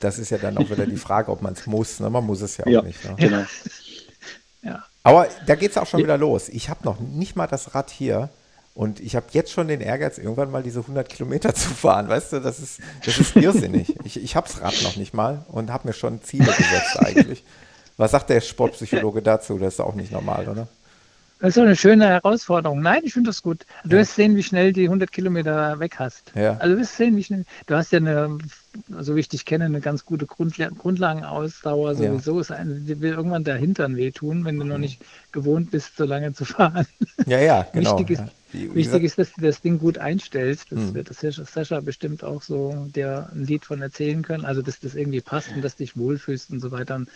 das 0.00 0.18
ist 0.18 0.30
ja 0.30 0.38
dann 0.38 0.56
auch 0.56 0.70
wieder 0.70 0.86
die 0.86 0.96
Frage, 0.96 1.30
ob 1.30 1.42
man 1.42 1.52
es 1.52 1.66
muss. 1.66 2.00
Ne? 2.00 2.08
Man 2.08 2.24
muss 2.24 2.40
es 2.40 2.56
ja 2.56 2.64
auch 2.64 2.70
ja, 2.70 2.80
nicht. 2.80 3.04
Ne? 3.04 3.16
Genau. 3.18 3.44
Ja. 4.62 4.86
Aber 5.02 5.28
da 5.46 5.54
geht 5.56 5.72
es 5.72 5.76
auch 5.76 5.86
schon 5.86 6.02
wieder 6.02 6.16
los. 6.16 6.48
Ich 6.48 6.70
habe 6.70 6.80
noch 6.84 7.00
nicht 7.00 7.36
mal 7.36 7.48
das 7.48 7.74
Rad 7.74 7.90
hier. 7.90 8.30
Und 8.72 9.00
ich 9.00 9.14
habe 9.14 9.26
jetzt 9.32 9.52
schon 9.52 9.68
den 9.68 9.82
Ehrgeiz, 9.82 10.16
irgendwann 10.16 10.50
mal 10.50 10.62
diese 10.62 10.80
100 10.80 11.06
Kilometer 11.06 11.54
zu 11.54 11.68
fahren. 11.68 12.08
Weißt 12.08 12.32
du, 12.32 12.40
das 12.40 12.60
ist, 12.60 12.80
das 13.04 13.18
ist 13.18 13.36
irrsinnig. 13.36 13.94
ich 14.04 14.22
ich 14.22 14.36
habe 14.36 14.48
das 14.48 14.62
Rad 14.62 14.82
noch 14.84 14.96
nicht 14.96 15.12
mal 15.12 15.44
und 15.48 15.70
habe 15.70 15.88
mir 15.88 15.92
schon 15.92 16.22
Ziele 16.22 16.46
gesetzt 16.46 16.98
eigentlich. 16.98 17.44
Was 17.98 18.12
sagt 18.12 18.30
der 18.30 18.40
Sportpsychologe 18.40 19.20
dazu? 19.20 19.58
Das 19.58 19.74
ist 19.74 19.80
auch 19.80 19.94
nicht 19.94 20.12
normal, 20.12 20.48
oder? 20.48 20.66
Das 21.40 21.48
ist 21.48 21.54
so 21.54 21.62
eine 21.62 21.74
schöne 21.74 22.06
Herausforderung. 22.06 22.82
Nein, 22.82 23.00
ich 23.04 23.14
finde 23.14 23.30
das 23.30 23.42
gut. 23.42 23.64
Du 23.84 23.96
ja. 23.96 23.98
wirst 23.98 24.14
sehen, 24.14 24.36
wie 24.36 24.42
schnell 24.42 24.74
die 24.74 24.84
100 24.84 25.10
Kilometer 25.10 25.80
weg 25.80 25.98
hast. 25.98 26.32
Ja. 26.34 26.58
Also 26.58 26.74
du 26.74 26.80
wirst 26.80 26.96
sehen, 26.96 27.16
wie 27.16 27.24
schnell. 27.24 27.44
Du 27.66 27.74
hast 27.74 27.92
ja 27.92 27.98
eine, 27.98 28.36
so 28.98 29.16
wie 29.16 29.20
ich 29.20 29.28
dich 29.30 29.46
kenne, 29.46 29.64
eine 29.64 29.80
ganz 29.80 30.04
gute 30.04 30.26
Grundla 30.26 30.68
Grundlagenausdauer. 30.68 31.94
Sowieso 31.94 32.34
ja. 32.34 32.40
ist 32.42 32.52
eine, 32.52 32.74
die 32.74 33.00
will 33.00 33.12
irgendwann 33.12 33.44
der 33.44 33.56
Hintern 33.56 33.96
wehtun, 33.96 34.44
wenn 34.44 34.58
du 34.58 34.66
noch 34.66 34.76
nicht 34.76 35.00
gewohnt 35.32 35.70
bist, 35.70 35.96
so 35.96 36.04
lange 36.04 36.34
zu 36.34 36.44
fahren. 36.44 36.86
Ja, 37.26 37.40
ja, 37.40 37.66
genau. 37.72 37.98
Wichtig 37.98 38.18
ist, 38.18 38.24
wie, 38.52 38.70
wie 38.70 38.74
wichtig 38.74 39.04
ist 39.04 39.18
dass 39.18 39.32
du 39.32 39.40
das 39.40 39.62
Ding 39.62 39.78
gut 39.78 39.96
einstellst. 39.96 40.70
Das 40.70 40.78
hm. 40.78 40.94
wird 40.94 41.08
das 41.08 41.20
Sascha 41.20 41.80
bestimmt 41.80 42.22
auch 42.22 42.42
so 42.42 42.86
der 42.94 43.30
ein 43.32 43.46
Lied 43.46 43.64
von 43.64 43.80
erzählen 43.80 44.20
können. 44.20 44.44
Also, 44.44 44.60
dass 44.60 44.78
das 44.78 44.94
irgendwie 44.94 45.22
passt 45.22 45.48
und 45.54 45.62
dass 45.62 45.76
du 45.76 45.84
dich 45.84 45.96
wohlfühlst 45.96 46.50
und 46.50 46.60
so 46.60 46.70
weiter. 46.70 46.96
Und 46.96 47.08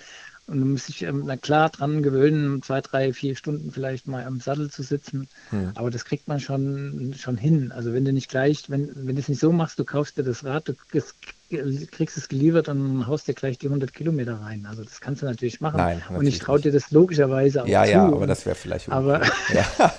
und 0.47 0.61
du 0.61 0.67
musst 0.67 0.89
dich 0.89 1.03
ähm, 1.03 1.23
na 1.25 1.37
klar 1.39 1.71
dran 1.71 2.03
gewöhnen, 2.03 2.63
zwei, 2.63 2.83
drei, 2.83 3.15
vier 3.15 3.35
Stunden 3.35 3.71
vielleicht 3.71 4.07
mal 4.07 4.25
am 4.25 4.41
Sattel 4.41 4.71
zu 4.71 4.83
sitzen. 4.83 5.27
Hm. 5.51 5.73
Aber 5.75 5.91
das 5.91 6.05
kriegt 6.05 6.29
man 6.29 6.39
schon, 6.39 7.15
schon 7.19 7.39
hin. 7.39 7.73
Also 7.73 7.95
wenn 7.95 8.05
du 8.05 8.13
nicht 8.13 8.29
gleich, 8.29 8.69
wenn, 8.69 8.91
wenn 8.95 9.17
du 9.17 9.21
es 9.21 9.29
nicht 9.29 9.41
so 9.41 9.53
machst, 9.53 9.79
du 9.79 9.85
kaufst 9.85 10.19
dir 10.19 10.23
das 10.23 10.45
Rad, 10.45 10.69
du 10.69 10.75
kriegst 10.75 12.17
es 12.19 12.29
geliefert 12.29 12.69
und 12.69 13.07
haust 13.07 13.27
dir 13.27 13.33
gleich 13.33 13.57
die 13.57 13.69
100 13.69 13.95
Kilometer 13.95 14.35
rein. 14.35 14.67
Also 14.69 14.85
das 14.85 15.01
kannst 15.01 15.23
du 15.23 15.27
natürlich 15.27 15.63
machen. 15.63 15.79
Nein, 15.79 15.99
natürlich 15.99 16.19
und 16.19 16.27
ich 16.27 16.39
traue 16.41 16.61
dir 16.61 16.73
das 16.73 16.91
logischerweise 16.91 17.63
auch 17.63 17.67
Ja, 17.67 17.85
zu. 17.85 17.91
ja, 17.91 18.05
aber 18.05 18.27
das 18.27 18.45
wäre 18.45 18.57
vielleicht 18.57 18.91
aber, 18.91 19.23
ja. 19.55 19.95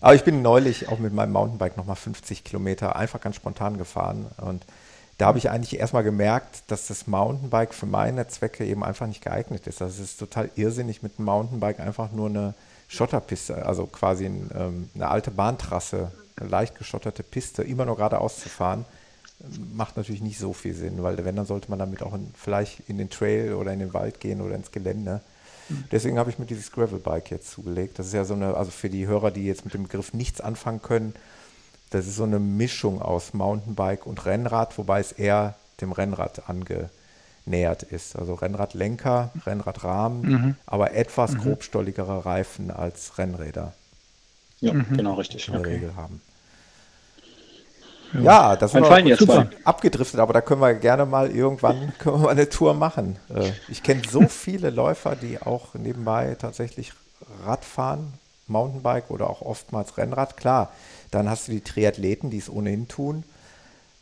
aber 0.00 0.14
ich 0.14 0.24
bin 0.24 0.40
neulich 0.40 0.88
auch 0.88 0.98
mit 0.98 1.12
meinem 1.12 1.32
Mountainbike 1.32 1.76
nochmal 1.76 1.96
50 1.96 2.42
Kilometer 2.42 2.96
einfach 2.96 3.20
ganz 3.20 3.36
spontan 3.36 3.76
gefahren 3.76 4.26
und 4.38 4.64
da 5.18 5.26
habe 5.26 5.38
ich 5.38 5.50
eigentlich 5.50 5.80
erstmal 5.80 6.04
gemerkt, 6.04 6.64
dass 6.66 6.88
das 6.88 7.06
Mountainbike 7.06 7.72
für 7.72 7.86
meine 7.86 8.28
Zwecke 8.28 8.66
eben 8.66 8.84
einfach 8.84 9.06
nicht 9.06 9.22
geeignet 9.22 9.66
ist. 9.66 9.80
Also 9.80 10.02
es 10.02 10.10
ist 10.10 10.18
total 10.18 10.50
irrsinnig, 10.56 11.02
mit 11.02 11.18
dem 11.18 11.24
Mountainbike 11.24 11.80
einfach 11.80 12.12
nur 12.12 12.28
eine 12.28 12.54
Schotterpiste, 12.88 13.64
also 13.64 13.86
quasi 13.86 14.26
ein, 14.26 14.50
ähm, 14.54 14.90
eine 14.94 15.08
alte 15.08 15.30
Bahntrasse, 15.30 16.12
eine 16.36 16.48
leicht 16.48 16.76
geschotterte 16.76 17.22
Piste, 17.22 17.62
immer 17.62 17.86
nur 17.86 17.96
geradeaus 17.96 18.38
zu 18.40 18.48
fahren, 18.48 18.84
macht 19.74 19.96
natürlich 19.96 20.22
nicht 20.22 20.38
so 20.38 20.52
viel 20.52 20.74
Sinn, 20.74 21.02
weil 21.02 21.22
wenn, 21.24 21.36
dann 21.36 21.46
sollte 21.46 21.70
man 21.70 21.78
damit 21.78 22.02
auch 22.02 22.14
in, 22.14 22.30
vielleicht 22.34 22.88
in 22.88 22.98
den 22.98 23.10
Trail 23.10 23.54
oder 23.54 23.72
in 23.72 23.78
den 23.78 23.94
Wald 23.94 24.20
gehen 24.20 24.40
oder 24.40 24.54
ins 24.54 24.70
Gelände. 24.70 25.20
Mhm. 25.68 25.84
Deswegen 25.90 26.18
habe 26.18 26.30
ich 26.30 26.38
mir 26.38 26.46
dieses 26.46 26.72
Gravelbike 26.72 27.30
jetzt 27.30 27.50
zugelegt. 27.50 27.98
Das 27.98 28.06
ist 28.06 28.12
ja 28.12 28.24
so 28.24 28.34
eine, 28.34 28.54
also 28.54 28.70
für 28.70 28.88
die 28.88 29.06
Hörer, 29.06 29.30
die 29.30 29.46
jetzt 29.46 29.64
mit 29.64 29.74
dem 29.74 29.84
Begriff 29.84 30.12
nichts 30.12 30.40
anfangen 30.40 30.82
können, 30.82 31.14
das 31.90 32.06
ist 32.06 32.16
so 32.16 32.24
eine 32.24 32.38
Mischung 32.38 33.00
aus 33.00 33.34
Mountainbike 33.34 34.06
und 34.06 34.24
Rennrad, 34.26 34.76
wobei 34.78 35.00
es 35.00 35.12
eher 35.12 35.54
dem 35.80 35.92
Rennrad 35.92 36.48
angenähert 36.48 37.82
ist. 37.84 38.16
Also 38.16 38.34
Rennradlenker, 38.34 39.30
Rennradrahmen, 39.44 40.22
mhm. 40.22 40.54
aber 40.66 40.94
etwas 40.94 41.32
mhm. 41.32 41.38
grobstolligere 41.38 42.24
Reifen 42.26 42.70
als 42.70 43.18
Rennräder. 43.18 43.72
Ja, 44.60 44.72
mhm. 44.72 44.96
genau 44.96 45.14
richtig. 45.14 45.46
In 45.46 45.52
der 45.52 45.60
okay. 45.60 45.74
Regel 45.74 45.96
haben. 45.96 46.20
Ja, 48.22 48.56
das 48.56 48.72
war 48.74 49.16
super 49.16 49.50
abgedriftet, 49.64 50.20
aber 50.20 50.32
da 50.32 50.40
können 50.40 50.60
wir 50.60 50.74
gerne 50.74 51.06
mal 51.06 51.30
irgendwann 51.30 51.92
können 51.98 52.16
wir 52.16 52.22
mal 52.22 52.30
eine 52.30 52.48
Tour 52.48 52.74
machen. 52.74 53.16
Äh, 53.28 53.50
ich 53.68 53.82
kenne 53.82 54.02
so 54.08 54.28
viele 54.28 54.70
Läufer, 54.70 55.16
die 55.16 55.40
auch 55.40 55.74
nebenbei 55.74 56.36
tatsächlich 56.38 56.92
Rad 57.44 57.64
fahren, 57.64 58.14
Mountainbike 58.48 59.10
oder 59.10 59.28
auch 59.28 59.42
oftmals 59.42 59.96
Rennrad. 59.98 60.36
Klar, 60.36 60.72
dann 61.10 61.28
hast 61.28 61.48
du 61.48 61.52
die 61.52 61.60
Triathleten, 61.60 62.30
die 62.30 62.38
es 62.38 62.50
ohnehin 62.50 62.88
tun. 62.88 63.24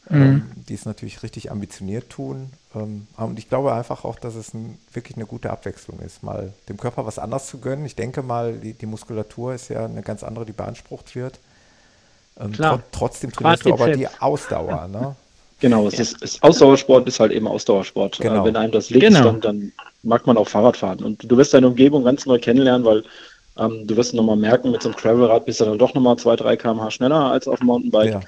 mhm. 0.08 0.22
ähm, 0.22 0.50
die 0.68 0.74
es 0.74 0.84
natürlich 0.84 1.22
richtig 1.22 1.50
ambitioniert 1.50 2.10
tun. 2.10 2.50
Ähm, 2.74 3.06
und 3.16 3.38
ich 3.38 3.48
glaube 3.48 3.72
einfach 3.72 4.04
auch, 4.04 4.18
dass 4.18 4.34
es 4.34 4.52
ein, 4.52 4.78
wirklich 4.92 5.16
eine 5.16 5.26
gute 5.26 5.50
Abwechslung 5.50 5.98
ist, 6.00 6.22
mal 6.22 6.52
dem 6.68 6.76
Körper 6.76 7.06
was 7.06 7.18
anderes 7.18 7.46
zu 7.46 7.58
gönnen. 7.58 7.86
Ich 7.86 7.96
denke 7.96 8.22
mal, 8.22 8.54
die, 8.54 8.74
die 8.74 8.86
Muskulatur 8.86 9.54
ist 9.54 9.70
ja 9.70 9.86
eine 9.86 10.02
ganz 10.02 10.22
andere, 10.22 10.44
die 10.44 10.52
beansprucht 10.52 11.14
wird. 11.14 11.38
Ähm, 12.38 12.52
tro 12.52 12.80
trotzdem 12.90 13.32
trainierst 13.32 13.64
du 13.64 13.72
aber 13.72 13.92
die 13.92 14.08
Ausdauer. 14.20 14.88
Ne? 14.88 15.16
Genau, 15.60 15.86
es 15.86 15.98
ist, 15.98 16.20
ist, 16.20 16.42
Ausdauersport 16.42 17.06
ist 17.08 17.20
halt 17.20 17.32
eben 17.32 17.46
Ausdauersport. 17.46 18.18
Genau. 18.18 18.44
Wenn 18.44 18.56
einem 18.56 18.72
das 18.72 18.90
liegt, 18.90 19.06
genau. 19.06 19.22
dann, 19.22 19.40
dann, 19.40 19.72
mag 20.02 20.26
man 20.26 20.36
auch 20.36 20.48
Fahrradfahren. 20.48 21.02
Und 21.02 21.22
du 21.24 21.36
wirst 21.38 21.54
deine 21.54 21.68
Umgebung 21.68 22.04
ganz 22.04 22.26
neu 22.26 22.38
kennenlernen, 22.38 22.84
weil 22.84 23.04
ähm, 23.58 23.86
du 23.86 23.96
wirst 23.96 24.14
nochmal 24.14 24.36
merken, 24.36 24.70
mit 24.70 24.82
so 24.82 24.88
einem 24.88 24.98
Travelrad 24.98 25.46
bist 25.46 25.60
du 25.60 25.64
dann 25.64 25.78
doch 25.78 25.94
nochmal 25.94 26.16
2, 26.16 26.36
3 26.36 26.56
km/h 26.56 26.90
schneller 26.90 27.30
als 27.30 27.46
auf 27.46 27.58
dem 27.58 27.66
Mountainbike. 27.66 28.12
Ja. 28.14 28.20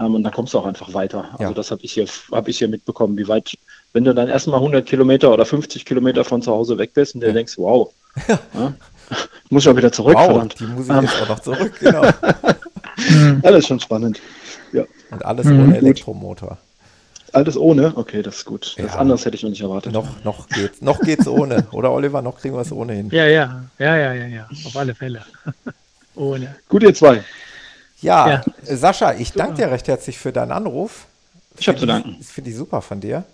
Ähm, 0.00 0.14
und 0.14 0.24
dann 0.24 0.32
kommst 0.32 0.52
du 0.54 0.58
auch 0.58 0.66
einfach 0.66 0.92
weiter. 0.92 1.28
Also 1.32 1.44
ja. 1.44 1.52
das 1.52 1.70
habe 1.70 1.82
ich, 1.82 1.92
hier, 1.92 2.06
hab 2.32 2.48
ich 2.48 2.58
hier 2.58 2.68
mitbekommen, 2.68 3.16
wie 3.16 3.28
weit, 3.28 3.56
wenn 3.92 4.04
du 4.04 4.14
dann 4.14 4.28
erstmal 4.28 4.58
100 4.58 4.84
Kilometer 4.84 5.32
oder 5.32 5.46
50 5.46 5.84
Kilometer 5.84 6.24
von 6.24 6.42
zu 6.42 6.50
Hause 6.50 6.78
weg 6.78 6.92
bist 6.94 7.14
und 7.14 7.22
dir 7.22 7.32
denkst, 7.32 7.54
wow, 7.56 7.92
ja. 8.28 8.38
muss 9.50 9.64
ich 9.64 9.68
auch 9.68 9.76
wieder 9.76 9.92
zurück, 9.92 10.16
wow, 10.16 10.26
verdammt. 10.26 10.58
Die 10.58 10.64
muss 10.64 10.88
ich 10.88 11.00
jetzt 11.00 11.22
auch 11.22 11.28
noch 11.28 11.40
zurück, 11.40 11.72
genau. 11.80 12.02
alles 13.42 13.66
schon 13.66 13.80
spannend. 13.80 14.20
Ja. 14.72 14.84
Und 15.10 15.24
alles 15.24 15.46
mhm, 15.46 15.60
ohne 15.60 15.76
Elektromotor. 15.76 16.58
Alles 17.34 17.56
ohne? 17.56 17.92
Okay, 17.96 18.22
das 18.22 18.36
ist 18.36 18.44
gut. 18.44 18.74
Das 18.78 18.92
ja. 18.92 18.98
anderes 18.98 19.24
hätte 19.24 19.36
ich 19.36 19.42
noch 19.42 19.50
nicht 19.50 19.60
erwartet. 19.60 19.92
Noch, 19.92 20.22
noch 20.24 20.48
geht's. 20.48 20.80
Noch 20.80 21.00
geht's 21.00 21.26
ohne. 21.26 21.66
Oder 21.72 21.90
Oliver, 21.90 22.22
noch 22.22 22.38
kriegen 22.38 22.54
wir 22.54 22.60
es 22.60 22.70
ohne 22.72 22.92
hin. 22.92 23.08
Ja, 23.10 23.26
ja, 23.26 23.64
ja, 23.78 23.96
ja, 23.96 24.12
ja, 24.14 24.26
ja. 24.26 24.48
Auf 24.66 24.76
alle 24.76 24.94
Fälle. 24.94 25.24
ohne. 26.14 26.54
Gut, 26.68 26.82
ihr 26.84 26.94
zwei. 26.94 27.24
Ja, 28.00 28.28
ja. 28.28 28.76
Sascha, 28.76 29.14
ich 29.14 29.32
danke 29.32 29.56
dir 29.56 29.70
recht 29.70 29.88
herzlich 29.88 30.18
für 30.18 30.32
deinen 30.32 30.52
Anruf. 30.52 31.06
Ich 31.58 31.66
habe 31.68 31.78
zu 31.78 31.86
danken. 31.86 32.16
Das 32.18 32.30
finde 32.30 32.50
ich 32.50 32.56
super 32.56 32.82
von 32.82 33.00
dir. 33.00 33.24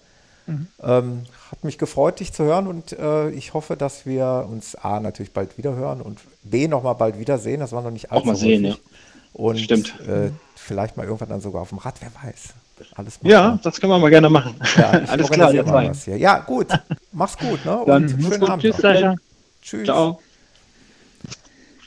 Mhm. 0.46 0.66
Ähm, 0.82 1.22
hat 1.50 1.64
mich 1.64 1.76
gefreut, 1.76 2.20
dich 2.20 2.32
zu 2.32 2.44
hören 2.44 2.66
und 2.66 2.92
äh, 2.92 3.30
ich 3.30 3.52
hoffe, 3.54 3.76
dass 3.76 4.06
wir 4.06 4.46
uns 4.50 4.74
A 4.76 5.00
natürlich 5.00 5.32
bald 5.32 5.58
wieder 5.58 5.74
hören 5.74 6.00
und 6.00 6.20
B 6.42 6.68
nochmal 6.68 6.94
bald 6.94 7.18
wiedersehen. 7.18 7.60
Das 7.60 7.72
war 7.72 7.82
noch 7.82 7.90
nicht 7.90 8.10
allzu 8.10 8.22
Auch 8.22 8.26
mal 8.26 8.36
sehen, 8.36 8.64
häufig. 8.64 8.78
ja. 8.78 8.90
Und 9.32 9.58
Stimmt. 9.60 10.00
Äh, 10.08 10.30
vielleicht 10.56 10.96
mal 10.96 11.04
irgendwann 11.04 11.28
dann 11.28 11.40
sogar 11.40 11.62
auf 11.62 11.68
dem 11.68 11.78
Rad, 11.78 11.96
wer 12.00 12.10
weiß. 12.24 12.54
Alles 12.94 13.18
ja, 13.22 13.58
das 13.62 13.80
können 13.80 13.92
wir 13.92 13.98
mal 13.98 14.10
gerne 14.10 14.30
machen. 14.30 14.54
Ja, 14.76 14.90
Alles 15.08 15.30
klar, 15.30 15.52
jetzt 15.52 15.66
mal 15.66 15.88
was 15.88 16.04
hier. 16.04 16.16
Ja, 16.16 16.40
gut. 16.40 16.68
Mach's 17.12 17.36
gut. 17.36 17.64
Ne? 17.64 17.82
Dann 17.86 18.04
Und 18.04 18.22
schönen 18.22 18.40
gut. 18.40 18.50
Abend. 18.50 18.62
Tschüss, 18.62 18.76
Sascha. 18.76 19.14
Tschüss. 19.62 19.84
Ciao. 19.84 20.20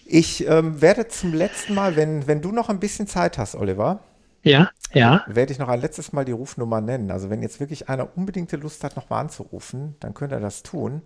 Ich 0.06 0.48
ähm, 0.48 0.82
werde 0.82 1.08
zum 1.08 1.34
letzten 1.34 1.74
Mal, 1.74 1.96
wenn, 1.96 2.28
wenn 2.28 2.42
du 2.42 2.52
noch 2.52 2.70
ein 2.70 2.80
bisschen 2.80 3.08
Zeit 3.08 3.38
hast, 3.38 3.56
Oliver. 3.56 4.00
Ja, 4.44 4.70
ja. 4.92 5.24
Werde 5.28 5.54
ich 5.54 5.60
noch 5.60 5.70
ein 5.70 5.82
letztes 5.82 6.14
Mal 6.14 6.26
die 6.26 6.34
Rufnummer 6.34 6.82
nennen. 6.82 7.10
Also 7.12 7.30
wenn 7.30 7.42
jetzt 7.42 7.60
wirklich 7.60 7.90
einer 7.90 8.10
unbedingte 8.16 8.58
Lust 8.58 8.84
hat, 8.84 8.96
nochmal 8.96 9.22
anzurufen, 9.22 9.96
dann 10.02 10.14
könnte 10.14 10.36
er 10.36 10.42
das 10.42 10.64
tun. 10.64 11.02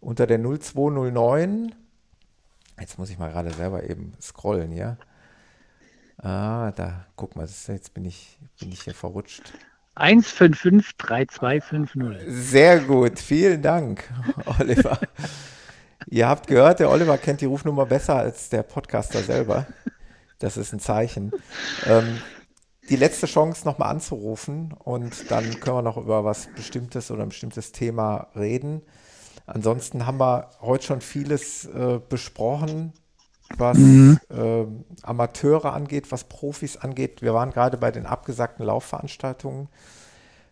Unter 0.00 0.26
der 0.26 0.38
0209. 0.38 1.74
Jetzt 2.78 2.98
muss 2.98 3.10
ich 3.10 3.18
mal 3.18 3.32
gerade 3.32 3.50
selber 3.50 3.82
eben 3.88 4.12
scrollen 4.20 4.70
hier. 4.70 4.98
Ah, 6.18 6.72
da, 6.72 7.06
guck 7.14 7.36
mal, 7.36 7.46
jetzt 7.46 7.94
bin 7.94 8.04
ich, 8.04 8.38
bin 8.58 8.72
ich 8.72 8.82
hier 8.82 8.94
verrutscht. 8.94 9.52
1553250. 9.96 12.18
Sehr 12.28 12.80
gut, 12.80 13.18
vielen 13.18 13.62
Dank, 13.62 14.04
Oliver. 14.58 14.98
Ihr 16.08 16.28
habt 16.28 16.46
gehört, 16.46 16.80
der 16.80 16.90
Oliver 16.90 17.18
kennt 17.18 17.40
die 17.40 17.46
Rufnummer 17.46 17.86
besser 17.86 18.16
als 18.16 18.48
der 18.48 18.62
Podcaster 18.62 19.22
selber. 19.22 19.66
Das 20.38 20.56
ist 20.56 20.72
ein 20.72 20.80
Zeichen. 20.80 21.32
Ähm, 21.86 22.20
die 22.88 22.96
letzte 22.96 23.26
Chance 23.26 23.66
nochmal 23.66 23.90
anzurufen 23.90 24.72
und 24.72 25.30
dann 25.30 25.60
können 25.60 25.78
wir 25.78 25.82
noch 25.82 25.96
über 25.96 26.24
was 26.24 26.48
Bestimmtes 26.54 27.10
oder 27.10 27.22
ein 27.22 27.30
bestimmtes 27.30 27.72
Thema 27.72 28.28
reden. 28.36 28.82
Ansonsten 29.46 30.06
haben 30.06 30.18
wir 30.18 30.50
heute 30.60 30.84
schon 30.84 31.00
vieles 31.00 31.64
äh, 31.66 32.00
besprochen 32.08 32.92
was 33.56 33.78
mhm. 33.78 34.18
äh, 34.30 34.66
Amateure 35.02 35.72
angeht, 35.72 36.10
was 36.10 36.24
Profis 36.24 36.76
angeht. 36.76 37.22
Wir 37.22 37.34
waren 37.34 37.50
gerade 37.50 37.76
bei 37.76 37.90
den 37.90 38.06
abgesagten 38.06 38.64
Laufveranstaltungen. 38.64 39.68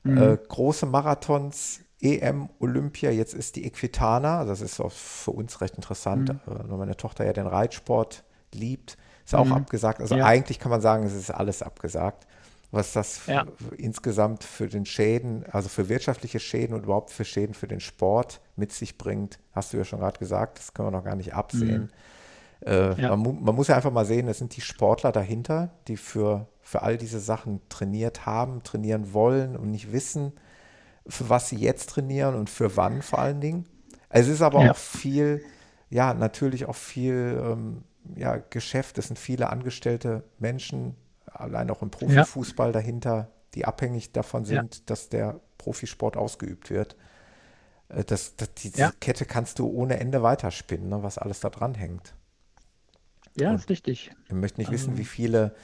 Mhm. 0.04 0.18
Äh, 0.18 0.38
große 0.48 0.86
Marathons, 0.86 1.80
EM, 2.00 2.50
Olympia, 2.60 3.10
jetzt 3.10 3.34
ist 3.34 3.56
die 3.56 3.64
Equitana, 3.66 4.44
das 4.44 4.60
ist 4.60 4.80
auch 4.80 4.92
für 4.92 5.30
uns 5.30 5.60
recht 5.60 5.76
interessant, 5.76 6.28
mhm. 6.28 6.52
äh, 6.52 6.70
weil 6.70 6.78
meine 6.78 6.96
Tochter 6.96 7.24
ja 7.24 7.32
den 7.32 7.46
Reitsport 7.46 8.24
liebt, 8.52 8.96
ist 9.24 9.34
auch 9.34 9.46
mhm. 9.46 9.52
abgesagt. 9.52 10.00
Also 10.00 10.16
ja. 10.16 10.26
eigentlich 10.26 10.58
kann 10.58 10.70
man 10.70 10.80
sagen, 10.80 11.04
es 11.04 11.14
ist 11.14 11.30
alles 11.30 11.62
abgesagt. 11.62 12.26
Was 12.70 12.92
das 12.92 13.26
ja. 13.26 13.44
insgesamt 13.78 14.42
für 14.42 14.66
den 14.66 14.84
Schäden, 14.84 15.44
also 15.52 15.68
für 15.68 15.88
wirtschaftliche 15.88 16.40
Schäden 16.40 16.74
und 16.74 16.82
überhaupt 16.82 17.12
für 17.12 17.24
Schäden 17.24 17.54
für 17.54 17.68
den 17.68 17.78
Sport 17.78 18.40
mit 18.56 18.72
sich 18.72 18.98
bringt, 18.98 19.38
hast 19.52 19.72
du 19.72 19.76
ja 19.76 19.84
schon 19.84 20.00
gerade 20.00 20.18
gesagt, 20.18 20.58
das 20.58 20.74
können 20.74 20.88
wir 20.88 20.90
noch 20.90 21.04
gar 21.04 21.14
nicht 21.14 21.34
absehen. 21.34 21.82
Mhm. 21.82 21.90
Äh, 22.66 23.00
ja. 23.00 23.16
man, 23.16 23.42
man, 23.42 23.54
muss 23.54 23.68
ja 23.68 23.76
einfach 23.76 23.92
mal 23.92 24.06
sehen, 24.06 24.28
es 24.28 24.38
sind 24.38 24.56
die 24.56 24.62
Sportler 24.62 25.12
dahinter, 25.12 25.70
die 25.86 25.96
für, 25.96 26.48
für 26.60 26.82
all 26.82 26.96
diese 26.96 27.20
Sachen 27.20 27.60
trainiert 27.68 28.24
haben, 28.24 28.62
trainieren 28.62 29.12
wollen 29.12 29.56
und 29.56 29.70
nicht 29.70 29.92
wissen, 29.92 30.32
für 31.06 31.28
was 31.28 31.50
sie 31.50 31.56
jetzt 31.56 31.90
trainieren 31.90 32.34
und 32.34 32.48
für 32.48 32.76
wann 32.76 33.02
vor 33.02 33.18
allen 33.18 33.40
Dingen. 33.40 33.66
Es 34.08 34.28
ist 34.28 34.40
aber 34.40 34.64
ja. 34.64 34.70
auch 34.70 34.76
viel, 34.76 35.44
ja, 35.90 36.14
natürlich 36.14 36.66
auch 36.66 36.76
viel 36.76 37.38
ähm, 37.42 37.84
ja, 38.16 38.36
Geschäft. 38.36 38.96
Es 38.96 39.08
sind 39.08 39.18
viele 39.18 39.50
angestellte 39.50 40.24
Menschen, 40.38 40.94
allein 41.26 41.70
auch 41.70 41.82
im 41.82 41.90
Profifußball 41.90 42.68
ja. 42.68 42.72
dahinter, 42.72 43.30
die 43.54 43.66
abhängig 43.66 44.12
davon 44.12 44.44
sind, 44.44 44.88
dass 44.88 45.10
der 45.10 45.40
Profisport 45.58 46.16
ausgeübt 46.16 46.70
wird. 46.70 46.96
Äh, 47.88 48.04
das, 48.04 48.36
das, 48.36 48.54
diese 48.54 48.92
Kette 49.00 49.26
kannst 49.26 49.58
du 49.58 49.66
ohne 49.66 50.00
Ende 50.00 50.22
weiterspinnen, 50.22 50.88
ne, 50.88 51.02
was 51.02 51.18
alles 51.18 51.40
da 51.40 51.50
dran 51.50 51.74
hängt. 51.74 52.14
Ja, 53.36 53.50
und 53.50 53.56
ist 53.56 53.68
richtig. 53.68 54.12
Ich 54.28 54.34
möchte 54.34 54.60
nicht 54.60 54.70
wissen, 54.70 54.92
ähm. 54.92 54.98
wie 54.98 55.04
viele 55.04 55.54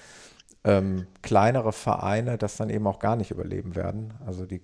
ähm, 0.65 1.07
kleinere 1.23 1.73
Vereine 1.73 2.39
das 2.39 2.57
dann 2.57 2.71
eben 2.71 2.87
auch 2.87 2.99
gar 2.99 3.17
nicht 3.17 3.31
überleben 3.31 3.75
werden. 3.77 4.15
Also 4.27 4.45
die, 4.45 4.61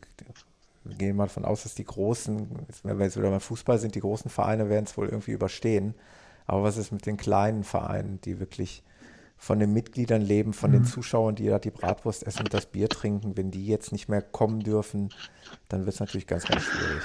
die 0.84 0.98
gehen 0.98 1.16
mal 1.16 1.26
davon 1.26 1.44
aus, 1.44 1.62
dass 1.62 1.74
die 1.74 1.84
großen, 1.84 2.48
wenn 2.82 2.98
wir 2.98 3.06
jetzt 3.06 3.16
wieder 3.16 3.30
beim 3.30 3.40
Fußball 3.40 3.78
sind, 3.78 3.94
die 3.94 4.00
großen 4.00 4.30
Vereine 4.30 4.68
werden 4.68 4.84
es 4.84 4.96
wohl 4.96 5.06
irgendwie 5.06 5.32
überstehen. 5.32 5.94
Aber 6.46 6.62
was 6.62 6.76
ist 6.76 6.92
mit 6.92 7.06
den 7.06 7.16
kleinen 7.16 7.64
Vereinen, 7.64 8.20
die 8.22 8.38
wirklich 8.38 8.82
von 9.38 9.58
den 9.58 9.72
Mitgliedern 9.72 10.22
leben, 10.22 10.52
von 10.52 10.70
mhm. 10.70 10.74
den 10.74 10.84
Zuschauern, 10.84 11.34
die 11.34 11.46
da 11.46 11.58
die 11.58 11.70
Bratwurst 11.70 12.26
essen 12.26 12.40
und 12.40 12.54
das 12.54 12.66
Bier 12.66 12.88
trinken, 12.88 13.36
wenn 13.36 13.50
die 13.50 13.66
jetzt 13.66 13.92
nicht 13.92 14.08
mehr 14.08 14.22
kommen 14.22 14.60
dürfen, 14.60 15.10
dann 15.68 15.84
wird 15.84 15.94
es 15.94 16.00
natürlich 16.00 16.26
ganz, 16.26 16.46
ganz 16.46 16.62
schwierig. 16.62 17.02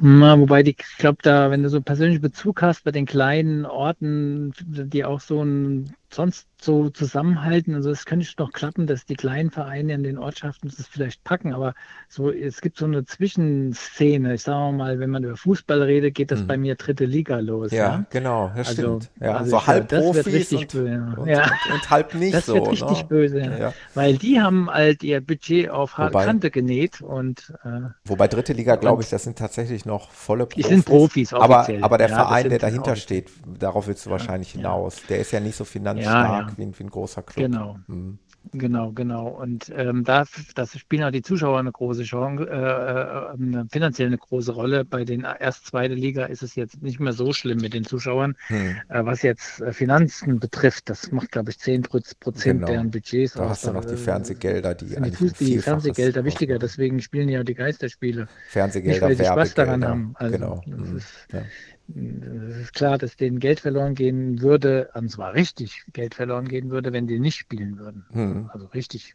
Na, 0.00 0.38
wobei 0.38 0.62
ich 0.62 0.76
glaube, 0.98 1.18
da, 1.22 1.50
wenn 1.50 1.62
du 1.62 1.68
so 1.70 1.80
persönlichen 1.80 2.20
Bezug 2.20 2.60
hast 2.62 2.84
bei 2.84 2.90
den 2.90 3.06
kleinen 3.06 3.64
Orten, 3.64 4.52
die 4.60 5.04
auch 5.04 5.20
so 5.20 5.42
ein 5.42 5.94
sonst 6.14 6.48
so 6.64 6.88
zusammenhalten. 6.88 7.74
Also 7.74 7.90
es 7.90 8.06
könnte 8.06 8.26
doch 8.36 8.52
klappen, 8.52 8.86
dass 8.86 9.04
die 9.04 9.14
kleinen 9.14 9.50
Vereine 9.50 9.92
in 9.92 10.02
den 10.02 10.18
Ortschaften 10.18 10.72
das 10.74 10.86
vielleicht 10.86 11.22
packen, 11.24 11.52
aber 11.52 11.74
so 12.08 12.30
es 12.30 12.60
gibt 12.60 12.78
so 12.78 12.86
eine 12.86 13.04
Zwischenszene. 13.04 14.34
Ich 14.34 14.42
sage 14.42 14.72
mal, 14.72 14.98
wenn 14.98 15.10
man 15.10 15.24
über 15.24 15.36
Fußball 15.36 15.82
redet, 15.82 16.14
geht 16.14 16.30
das 16.30 16.40
hm. 16.40 16.46
bei 16.46 16.56
mir 16.56 16.74
dritte 16.76 17.04
Liga 17.04 17.38
los. 17.38 17.70
Ja, 17.70 17.78
ja? 17.78 18.04
genau, 18.10 18.50
das 18.56 18.68
also, 18.68 19.00
stimmt. 19.00 19.10
Ja, 19.20 19.36
also 19.36 19.50
so 19.50 19.66
halb 19.66 19.88
das 19.88 20.14
wird 20.14 20.26
richtig 20.26 20.60
und, 20.60 20.72
böse. 20.72 21.14
Und, 21.18 21.28
ja. 21.28 21.42
Und, 21.42 21.74
und, 21.74 21.90
halb 21.90 22.14
nicht 22.14 22.34
das 22.34 22.46
so. 22.46 22.54
Das 22.54 22.64
wird 22.64 22.72
richtig 22.72 22.98
ne? 22.98 23.04
böse, 23.04 23.40
ja. 23.40 23.72
weil 23.94 24.16
die 24.16 24.40
haben 24.40 24.70
halt 24.70 25.02
ihr 25.02 25.20
Budget 25.20 25.68
auf 25.68 25.98
wobei, 25.98 26.24
Kante 26.24 26.50
genäht 26.50 27.02
und 27.02 27.52
äh, 27.64 27.90
wobei 28.06 28.28
dritte 28.28 28.54
Liga, 28.54 28.76
glaube 28.76 29.02
ich, 29.02 29.10
das 29.10 29.24
sind 29.24 29.36
tatsächlich 29.38 29.84
noch 29.84 30.10
volle 30.10 30.46
Profis. 30.46 30.64
Die 30.64 30.74
sind 30.74 30.84
Profis, 30.86 31.32
offiziell. 31.34 31.78
aber, 31.78 31.84
aber 31.84 31.98
der 31.98 32.08
Verein, 32.08 32.48
der 32.48 32.58
dahinter 32.58 32.96
steht, 32.96 33.30
darauf 33.58 33.86
willst 33.86 34.06
du 34.06 34.10
wahrscheinlich 34.10 34.52
hinaus. 34.52 35.02
Der 35.08 35.18
ist 35.18 35.32
ja 35.32 35.40
nicht 35.40 35.56
so 35.56 35.64
finanziell 35.64 36.03
stark 36.04 36.50
ja. 36.50 36.58
Wie, 36.58 36.62
ein, 36.62 36.78
wie, 36.78 36.84
ein, 36.84 36.90
großer 36.90 37.22
Club. 37.22 37.46
Genau. 37.46 37.78
Mhm. 37.86 38.18
Genau, 38.52 38.92
genau. 38.92 39.28
Und 39.28 39.72
ähm, 39.74 40.04
da 40.04 40.24
das 40.54 40.78
spielen 40.78 41.02
auch 41.04 41.10
die 41.10 41.22
Zuschauer 41.22 41.58
eine 41.58 41.72
große 41.72 42.02
Chance, 42.02 42.46
äh, 42.48 43.34
äh, 43.34 43.64
finanziell 43.70 44.08
eine 44.08 44.18
große 44.18 44.52
Rolle. 44.52 44.84
Bei 44.84 45.04
den 45.04 45.26
erst 45.40 45.66
zweite 45.66 45.94
Liga 45.94 46.26
ist 46.26 46.42
es 46.42 46.54
jetzt 46.54 46.82
nicht 46.82 47.00
mehr 47.00 47.12
so 47.12 47.32
schlimm 47.32 47.58
mit 47.58 47.74
den 47.74 47.84
Zuschauern. 47.84 48.36
Hm. 48.48 48.76
Äh, 48.88 49.04
was 49.04 49.22
jetzt 49.22 49.60
äh, 49.60 49.72
Finanzen 49.72 50.38
betrifft, 50.38 50.90
das 50.90 51.10
macht, 51.10 51.32
glaube 51.32 51.50
ich, 51.50 51.58
10 51.58 51.82
Prozent 51.82 52.60
genau. 52.60 52.66
deren 52.66 52.90
Budgets 52.90 53.32
da 53.32 53.44
aus. 53.44 53.50
hast 53.50 53.66
du 53.66 53.72
noch 53.72 53.84
die 53.84 53.94
äh, 53.94 53.96
Fernsehgelder, 53.96 54.74
die 54.74 54.96
eigentlich 54.96 55.32
Die, 55.34 55.44
die 55.44 55.58
Fernsehgelder 55.58 56.24
wichtiger, 56.24 56.58
deswegen 56.58 57.00
spielen 57.00 57.28
ja 57.28 57.42
die 57.42 57.54
Geisterspiele. 57.54 58.28
Fernsehgelder, 58.50 59.08
nicht, 59.08 59.18
weil 59.20 59.26
sie 59.26 59.32
Spaß 59.32 59.54
daran 59.54 59.84
haben. 59.84 60.14
Also, 60.18 60.32
genau. 60.32 60.60
Mhm. 60.66 60.96
Ist, 60.98 61.08
ja 61.32 61.42
es 61.88 62.56
ist 62.56 62.74
klar, 62.74 62.98
dass 62.98 63.16
denen 63.16 63.38
Geld 63.38 63.60
verloren 63.60 63.94
gehen 63.94 64.40
würde, 64.40 64.90
und 64.94 65.10
zwar 65.10 65.34
richtig 65.34 65.84
Geld 65.92 66.14
verloren 66.14 66.48
gehen 66.48 66.70
würde, 66.70 66.92
wenn 66.92 67.06
die 67.06 67.18
nicht 67.18 67.36
spielen 67.36 67.78
würden. 67.78 68.06
Mhm. 68.10 68.50
Also 68.52 68.66
richtig. 68.66 69.14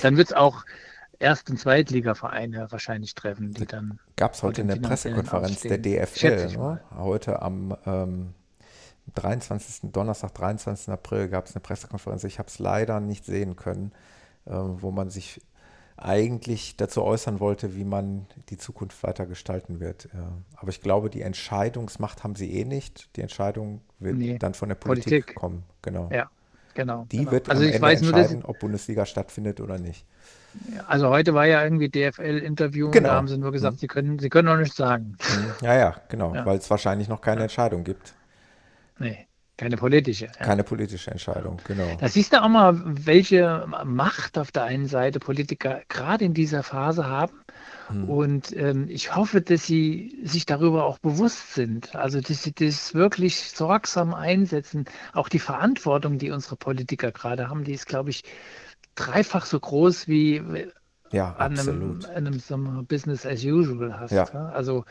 Dann 0.00 0.16
wird 0.16 0.28
es 0.28 0.34
auch 0.34 0.64
Erst- 1.18 1.50
und 1.50 1.58
Zweitliga-Vereine 1.58 2.66
wahrscheinlich 2.70 3.14
treffen, 3.14 3.52
die 3.52 3.66
dann. 3.66 4.00
Gab 4.16 4.34
es 4.34 4.42
heute 4.42 4.62
eine 4.62 4.76
Pressekonferenz 4.76 5.60
der 5.60 5.78
DFL, 5.78 6.56
ne? 6.56 6.80
heute 6.96 7.40
am 7.42 7.76
ähm, 7.86 8.34
23. 9.14 9.92
Donnerstag, 9.92 10.34
23. 10.34 10.88
April 10.88 11.28
gab 11.28 11.46
es 11.46 11.54
eine 11.54 11.60
Pressekonferenz. 11.60 12.24
Ich 12.24 12.40
habe 12.40 12.48
es 12.48 12.58
leider 12.58 12.98
nicht 12.98 13.24
sehen 13.24 13.54
können, 13.54 13.92
äh, 14.46 14.50
wo 14.52 14.90
man 14.90 15.10
sich 15.10 15.40
eigentlich 16.04 16.76
dazu 16.76 17.02
äußern 17.02 17.40
wollte, 17.40 17.74
wie 17.74 17.84
man 17.84 18.26
die 18.48 18.58
Zukunft 18.58 19.02
weiter 19.02 19.26
gestalten 19.26 19.80
wird. 19.80 20.08
Ja. 20.12 20.32
Aber 20.56 20.70
ich 20.70 20.80
glaube, 20.80 21.10
die 21.10 21.22
Entscheidungsmacht 21.22 22.24
haben 22.24 22.34
sie 22.34 22.52
eh 22.52 22.64
nicht. 22.64 23.08
Die 23.16 23.20
Entscheidung 23.20 23.80
wird 23.98 24.16
nee, 24.16 24.38
dann 24.38 24.54
von 24.54 24.68
der 24.68 24.76
Politik, 24.76 25.10
Politik, 25.10 25.34
kommen. 25.34 25.62
Genau. 25.82 26.08
Ja, 26.12 26.30
genau. 26.74 27.06
Die 27.10 27.18
genau. 27.18 27.30
wird 27.30 27.48
also 27.48 27.62
am 27.62 27.68
Ende 27.68 27.88
entscheiden, 27.88 28.40
nur, 28.40 28.48
ob 28.48 28.58
Bundesliga 28.58 29.06
stattfindet 29.06 29.60
oder 29.60 29.78
nicht. 29.78 30.04
Also 30.86 31.08
heute 31.08 31.34
war 31.34 31.46
ja 31.46 31.64
irgendwie 31.64 31.88
DFL-Interview 31.88 32.90
genau. 32.90 33.08
da 33.08 33.14
haben 33.14 33.28
sie 33.28 33.38
nur 33.38 33.52
gesagt, 33.52 33.76
mhm. 33.76 33.78
sie 33.78 33.86
können, 33.86 34.18
sie 34.18 34.28
können 34.28 34.48
noch 34.48 34.56
nichts 34.56 34.76
sagen. 34.76 35.16
Mhm. 35.18 35.66
Ja, 35.66 35.74
ja, 35.74 35.96
genau, 36.08 36.34
ja. 36.34 36.44
weil 36.44 36.58
es 36.58 36.68
wahrscheinlich 36.68 37.08
noch 37.08 37.20
keine 37.20 37.42
Entscheidung 37.42 37.84
gibt. 37.84 38.14
Nee. 38.98 39.26
Keine 39.56 39.76
politische. 39.76 40.26
Ja. 40.26 40.32
Keine 40.32 40.64
politische 40.64 41.10
Entscheidung, 41.10 41.58
genau. 41.64 41.96
Da 42.00 42.08
siehst 42.08 42.32
du 42.32 42.42
auch 42.42 42.48
mal, 42.48 42.80
welche 42.84 43.66
Macht 43.84 44.38
auf 44.38 44.50
der 44.50 44.64
einen 44.64 44.86
Seite 44.86 45.20
Politiker 45.20 45.82
gerade 45.88 46.24
in 46.24 46.34
dieser 46.34 46.62
Phase 46.62 47.06
haben. 47.06 47.34
Hm. 47.88 48.08
Und 48.08 48.56
ähm, 48.56 48.86
ich 48.88 49.14
hoffe, 49.14 49.42
dass 49.42 49.66
sie 49.66 50.18
sich 50.24 50.46
darüber 50.46 50.86
auch 50.86 50.98
bewusst 50.98 51.54
sind. 51.54 51.94
Also, 51.94 52.20
dass 52.20 52.42
sie 52.42 52.52
das 52.52 52.94
wirklich 52.94 53.50
sorgsam 53.50 54.14
einsetzen. 54.14 54.86
Auch 55.12 55.28
die 55.28 55.38
Verantwortung, 55.38 56.18
die 56.18 56.30
unsere 56.30 56.56
Politiker 56.56 57.12
gerade 57.12 57.48
haben, 57.48 57.64
die 57.64 57.74
ist, 57.74 57.86
glaube 57.86 58.10
ich, 58.10 58.24
dreifach 58.94 59.44
so 59.44 59.60
groß 59.60 60.08
wie 60.08 60.42
ja, 61.10 61.34
an 61.34 61.58
einem, 61.58 62.00
einem, 62.14 62.40
einem 62.50 62.86
Business 62.86 63.26
as 63.26 63.44
usual 63.44 64.00
hast. 64.00 64.12
Ja. 64.12 64.24
Also 64.24 64.84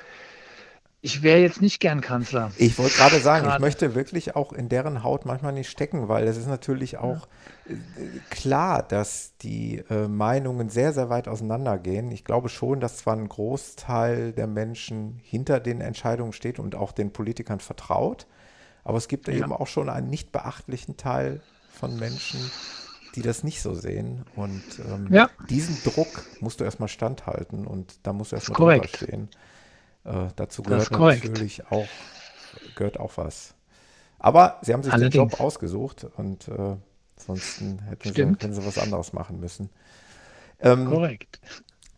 ich 1.03 1.23
wäre 1.23 1.39
jetzt 1.39 1.61
nicht 1.61 1.79
gern 1.79 1.99
Kanzler. 1.99 2.51
Ich 2.57 2.77
wollte 2.77 2.95
gerade 2.95 3.19
sagen, 3.19 3.45
grade. 3.45 3.57
ich 3.57 3.61
möchte 3.61 3.95
wirklich 3.95 4.35
auch 4.35 4.53
in 4.53 4.69
deren 4.69 5.03
Haut 5.03 5.25
manchmal 5.25 5.51
nicht 5.51 5.69
stecken, 5.69 6.07
weil 6.07 6.27
es 6.27 6.37
ist 6.37 6.47
natürlich 6.47 6.97
auch 6.97 7.27
ja. 7.65 7.75
Äh, 7.75 8.19
klar, 8.29 8.83
dass 8.83 9.35
die 9.41 9.83
äh, 9.89 10.07
Meinungen 10.07 10.69
sehr, 10.69 10.93
sehr 10.93 11.09
weit 11.09 11.27
auseinandergehen. 11.27 12.11
Ich 12.11 12.23
glaube 12.23 12.49
schon, 12.49 12.79
dass 12.79 12.97
zwar 12.97 13.15
ein 13.15 13.27
Großteil 13.27 14.31
der 14.33 14.45
Menschen 14.45 15.19
hinter 15.23 15.59
den 15.59 15.81
Entscheidungen 15.81 16.33
steht 16.33 16.59
und 16.59 16.75
auch 16.75 16.91
den 16.91 17.11
Politikern 17.11 17.59
vertraut, 17.59 18.27
aber 18.83 18.99
es 18.99 19.07
gibt 19.07 19.27
ja. 19.27 19.33
eben 19.33 19.53
auch 19.53 19.67
schon 19.67 19.89
einen 19.89 20.09
nicht 20.09 20.31
beachtlichen 20.31 20.97
Teil 20.97 21.41
von 21.71 21.97
Menschen, 21.97 22.39
die 23.15 23.23
das 23.23 23.43
nicht 23.43 23.61
so 23.63 23.73
sehen. 23.73 24.23
Und 24.35 24.63
ähm, 24.87 25.07
ja. 25.11 25.31
diesen 25.49 25.77
Druck 25.83 26.25
musst 26.41 26.59
du 26.59 26.63
erstmal 26.63 26.89
standhalten 26.89 27.65
und 27.65 27.95
da 28.03 28.13
musst 28.13 28.31
du 28.33 28.35
erstmal 28.35 28.77
drüber 28.77 28.87
stehen. 28.87 29.29
Äh, 30.03 30.27
dazu 30.35 30.63
gehört 30.63 30.91
natürlich 30.91 31.65
auch, 31.67 31.87
gehört 32.75 32.99
auch 32.99 33.17
was. 33.17 33.53
Aber 34.19 34.59
sie 34.61 34.73
haben 34.73 34.83
sich 34.83 34.93
Allerdings. 34.93 35.13
den 35.13 35.29
Job 35.29 35.39
ausgesucht 35.39 36.07
und 36.15 36.47
äh, 36.47 36.75
sonst 37.17 37.61
hätten 37.61 38.13
sie, 38.13 38.25
hätten 38.25 38.53
sie 38.53 38.65
was 38.65 38.77
anderes 38.77 39.13
machen 39.13 39.39
müssen. 39.39 39.69
Ähm, 40.59 40.85
korrekt. 40.85 41.39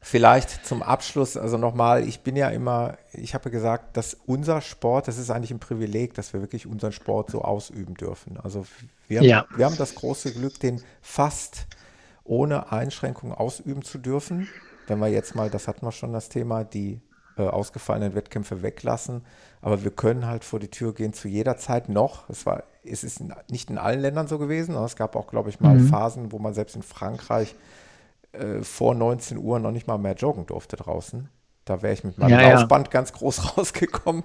Vielleicht 0.06 0.66
zum 0.66 0.84
Abschluss, 0.84 1.38
also 1.38 1.58
nochmal, 1.58 2.06
ich 2.06 2.22
bin 2.22 2.36
ja 2.36 2.50
immer, 2.50 2.98
ich 3.14 3.34
habe 3.34 3.50
gesagt, 3.50 3.96
dass 3.96 4.18
unser 4.26 4.60
Sport, 4.60 5.08
das 5.08 5.18
ist 5.18 5.30
eigentlich 5.30 5.52
ein 5.52 5.60
Privileg, 5.60 6.14
dass 6.14 6.34
wir 6.34 6.42
wirklich 6.42 6.68
unseren 6.68 6.92
Sport 6.92 7.32
so 7.32 7.42
ausüben 7.42 7.94
dürfen. 7.94 8.38
Also 8.38 8.66
wir, 9.08 9.24
ja. 9.24 9.46
wir 9.56 9.66
haben 9.66 9.78
das 9.78 9.96
große 9.96 10.34
Glück, 10.34 10.60
den 10.60 10.82
fast 11.02 11.68
ohne 12.26 12.72
Einschränkung 12.74 13.34
ausüben 13.34 13.82
zu 13.82 13.98
dürfen. 13.98 14.50
Wenn 14.88 15.00
wir 15.00 15.08
jetzt 15.08 15.36
mal, 15.36 15.50
das 15.50 15.70
hatten 15.70 15.86
wir 15.86 15.94
schon 15.94 16.12
das 16.12 16.28
Thema, 16.28 16.66
die 16.66 17.00
äh, 17.38 17.44
ausgefallenen 17.44 18.16
Wettkämpfe 18.16 18.62
weglassen. 18.62 19.24
Aber 19.62 19.84
wir 19.84 19.92
können 19.92 20.28
halt 20.28 20.44
vor 20.44 20.60
die 20.60 20.70
Tür 20.70 20.94
gehen 20.94 21.14
zu 21.14 21.28
jeder 21.28 21.58
Zeit 21.58 21.90
noch. 21.90 22.30
Es 22.30 22.46
war, 22.46 22.64
es 22.84 23.04
ist 23.04 23.24
nicht 23.50 23.70
in 23.70 23.78
allen 23.78 24.02
Ländern 24.02 24.28
so 24.28 24.38
gewesen. 24.38 24.76
Es 24.76 24.96
gab 24.96 25.16
auch, 25.16 25.28
glaube 25.28 25.50
ich, 25.50 25.60
mal 25.60 25.76
mhm. 25.76 25.88
Phasen, 25.88 26.32
wo 26.32 26.40
man 26.40 26.54
selbst 26.54 26.76
in 26.76 26.84
Frankreich 26.84 27.56
äh, 28.34 28.62
vor 28.62 28.94
19 28.94 29.38
Uhr 29.38 29.60
noch 29.60 29.72
nicht 29.72 29.88
mal 29.88 29.98
mehr 29.98 30.16
joggen 30.16 30.46
durfte 30.46 30.76
draußen. 30.76 31.30
Da 31.66 31.82
wäre 31.82 31.94
ich 31.94 32.04
mit 32.04 32.18
meinem 32.18 32.32
ja, 32.32 32.52
Laufband 32.52 32.88
ja. 32.88 32.92
ganz 32.92 33.14
groß 33.14 33.58
rausgekommen. 33.58 34.24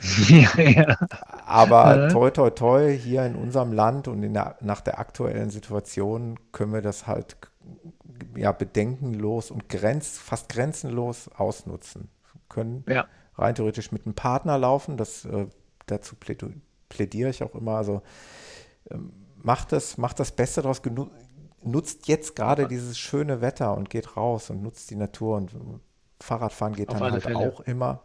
ja. 0.28 0.98
Aber 1.46 2.08
toi, 2.08 2.30
toi, 2.30 2.50
toi, 2.50 2.98
hier 2.98 3.24
in 3.24 3.36
unserem 3.36 3.72
Land 3.72 4.08
und 4.08 4.20
der, 4.22 4.56
nach 4.60 4.80
der 4.80 4.98
aktuellen 4.98 5.50
Situation 5.50 6.38
können 6.52 6.72
wir 6.72 6.82
das 6.82 7.06
halt 7.06 7.36
ja, 8.36 8.50
bedenkenlos 8.52 9.50
und 9.52 9.68
grenz, 9.68 10.18
fast 10.18 10.48
grenzenlos 10.48 11.30
ausnutzen 11.36 12.08
können 12.50 12.84
ja. 12.86 13.06
rein 13.36 13.54
theoretisch 13.54 13.90
mit 13.92 14.04
einem 14.04 14.14
Partner 14.14 14.58
laufen. 14.58 14.98
Das, 14.98 15.24
äh, 15.24 15.46
dazu 15.86 16.14
plädiere 16.16 17.30
ich 17.30 17.42
auch 17.42 17.54
immer. 17.54 17.76
Also 17.76 18.02
ähm, 18.90 19.12
macht 19.36 19.72
das, 19.72 19.96
macht 19.96 20.20
das 20.20 20.32
Beste 20.32 20.60
daraus, 20.60 20.82
nutzt 21.62 22.08
jetzt 22.08 22.36
gerade 22.36 22.68
dieses 22.68 22.98
schöne 22.98 23.40
Wetter 23.40 23.74
und 23.74 23.88
geht 23.88 24.16
raus 24.16 24.50
und 24.50 24.62
nutzt 24.62 24.90
die 24.90 24.96
Natur 24.96 25.36
und 25.36 25.52
Fahrradfahren 26.20 26.74
geht 26.74 26.90
Auf 26.90 26.98
dann 26.98 27.12
halt 27.12 27.22
Fälle. 27.22 27.38
auch 27.38 27.60
immer. 27.60 28.02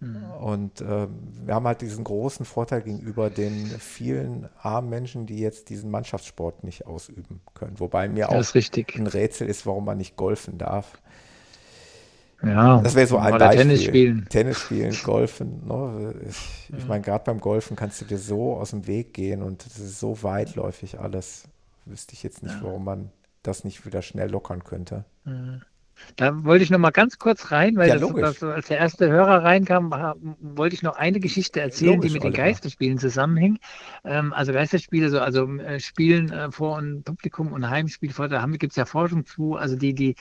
Mhm. 0.00 0.30
Und 0.40 0.80
äh, 0.80 1.06
wir 1.44 1.54
haben 1.54 1.66
halt 1.66 1.80
diesen 1.80 2.02
großen 2.02 2.44
Vorteil 2.44 2.82
gegenüber 2.82 3.30
den 3.30 3.66
vielen 3.66 4.48
armen 4.60 4.90
Menschen, 4.90 5.26
die 5.26 5.38
jetzt 5.38 5.68
diesen 5.68 5.90
Mannschaftssport 5.90 6.64
nicht 6.64 6.86
ausüben 6.86 7.40
können. 7.54 7.78
Wobei 7.78 8.08
mir 8.08 8.30
auch 8.30 8.54
ein 8.54 9.06
Rätsel 9.06 9.48
ist, 9.48 9.64
warum 9.64 9.84
man 9.84 9.98
nicht 9.98 10.16
golfen 10.16 10.58
darf. 10.58 11.00
Ja, 12.44 12.80
das 12.80 12.94
wäre 12.94 13.06
so 13.06 13.18
ein 13.18 13.38
Beispiel. 13.38 13.58
Tennis 13.58 13.84
spielen. 13.84 14.26
Tennis 14.28 14.58
spielen, 14.58 14.96
Golfen. 15.04 15.66
Ne? 15.66 16.14
Ich, 16.28 16.72
ich 16.76 16.86
meine, 16.86 17.02
gerade 17.02 17.24
beim 17.24 17.40
Golfen 17.40 17.76
kannst 17.76 18.00
du 18.00 18.04
dir 18.04 18.18
so 18.18 18.54
aus 18.56 18.70
dem 18.70 18.86
Weg 18.86 19.14
gehen 19.14 19.42
und 19.42 19.64
es 19.64 19.78
ist 19.78 20.00
so 20.00 20.22
weitläufig 20.22 20.98
alles. 20.98 21.44
Wüsste 21.84 22.14
ich 22.14 22.22
jetzt 22.22 22.42
nicht, 22.42 22.54
ja. 22.54 22.62
warum 22.62 22.84
man 22.84 23.10
das 23.42 23.64
nicht 23.64 23.86
wieder 23.86 24.02
schnell 24.02 24.30
lockern 24.30 24.64
könnte. 24.64 25.04
Mhm. 25.24 25.62
Da 26.16 26.44
wollte 26.44 26.64
ich 26.64 26.70
noch 26.70 26.78
mal 26.78 26.90
ganz 26.90 27.18
kurz 27.18 27.52
rein, 27.52 27.76
weil 27.76 27.88
ja, 27.88 27.98
das, 27.98 28.12
das, 28.12 28.42
als 28.42 28.68
der 28.68 28.78
erste 28.78 29.08
Hörer 29.08 29.44
reinkam, 29.44 29.92
wollte 30.40 30.74
ich 30.74 30.82
noch 30.82 30.96
eine 30.96 31.20
Geschichte 31.20 31.60
erzählen, 31.60 31.94
logisch, 31.94 32.10
die 32.10 32.14
mit 32.14 32.24
den 32.24 32.32
Geisterspielen 32.32 32.98
zusammenhängt. 32.98 33.60
Ähm, 34.04 34.32
also 34.32 34.52
Geisterspiele, 34.52 35.10
so, 35.10 35.20
also 35.20 35.46
äh, 35.58 35.80
Spielen 35.80 36.30
äh, 36.30 36.50
vor 36.50 36.76
und 36.78 37.04
Publikum 37.04 37.52
und 37.52 37.68
Heimspiel 37.68 38.12
vor, 38.12 38.28
da 38.28 38.44
gibt 38.46 38.72
es 38.72 38.76
ja 38.76 38.84
Forschung 38.84 39.26
zu. 39.26 39.56
Also 39.56 39.76
die, 39.76 39.94
die, 39.94 40.16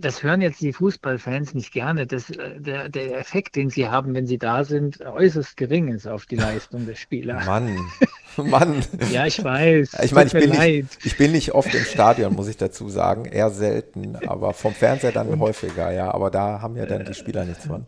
das 0.00 0.22
hören 0.22 0.42
jetzt 0.42 0.60
die 0.60 0.72
Fußballfans 0.72 1.54
nicht 1.54 1.72
gerne. 1.72 2.06
Das, 2.06 2.30
äh, 2.30 2.60
der, 2.60 2.88
der 2.88 3.18
Effekt, 3.18 3.56
den 3.56 3.70
sie 3.70 3.88
haben, 3.88 4.14
wenn 4.14 4.26
sie 4.26 4.38
da 4.38 4.64
sind, 4.64 5.00
äußerst 5.00 5.56
gering 5.56 5.88
ist 5.88 6.06
auf 6.06 6.26
die 6.26 6.36
Leistung 6.36 6.86
des 6.86 6.98
Spielers. 6.98 7.46
Mann. 7.46 7.78
Mann. 8.36 8.84
Ja, 9.10 9.26
ich 9.26 9.42
weiß. 9.42 9.96
Ich 10.02 10.12
meine, 10.12 10.26
ich, 10.26 10.32
bin 10.32 10.50
nicht, 10.50 10.98
ich 11.04 11.16
bin 11.16 11.32
nicht 11.32 11.54
oft 11.54 11.74
im 11.74 11.84
Stadion, 11.84 12.34
muss 12.34 12.48
ich 12.48 12.58
dazu 12.58 12.90
sagen. 12.90 13.24
Eher 13.24 13.50
selten, 13.50 14.16
aber 14.26 14.52
vom 14.52 14.74
Fernseher 14.74 15.12
dann 15.12 15.28
Und, 15.28 15.40
häufiger, 15.40 15.90
ja. 15.90 16.12
Aber 16.12 16.30
da 16.30 16.60
haben 16.60 16.76
ja 16.76 16.84
dann 16.84 17.06
die 17.06 17.14
Spieler 17.14 17.44
nichts 17.46 17.66
von. 17.66 17.86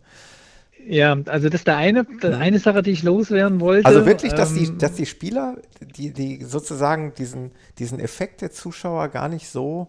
Ja, 0.87 1.19
also 1.27 1.51
das 1.51 1.61
ist 1.61 1.67
der 1.67 1.77
eine, 1.77 2.05
der 2.23 2.37
mhm. 2.37 2.43
eine 2.43 2.59
Sache, 2.61 2.83
die 2.83 2.93
ich 2.93 3.03
loswerden 3.03 3.61
wollte. 3.61 3.85
Also 3.85 4.07
wirklich, 4.07 4.33
dass, 4.33 4.53
ähm, 4.53 4.59
die, 4.59 4.79
dass 4.79 4.95
die 4.95 5.05
Spieler, 5.05 5.57
die, 5.97 6.13
die 6.13 6.43
sozusagen 6.43 7.13
diesen, 7.13 7.53
diesen 7.79 8.01
Effekt 8.01 8.41
der 8.41 8.53
Zuschauer 8.53 9.09
gar 9.09 9.29
nicht 9.29 9.51
so, 9.51 9.89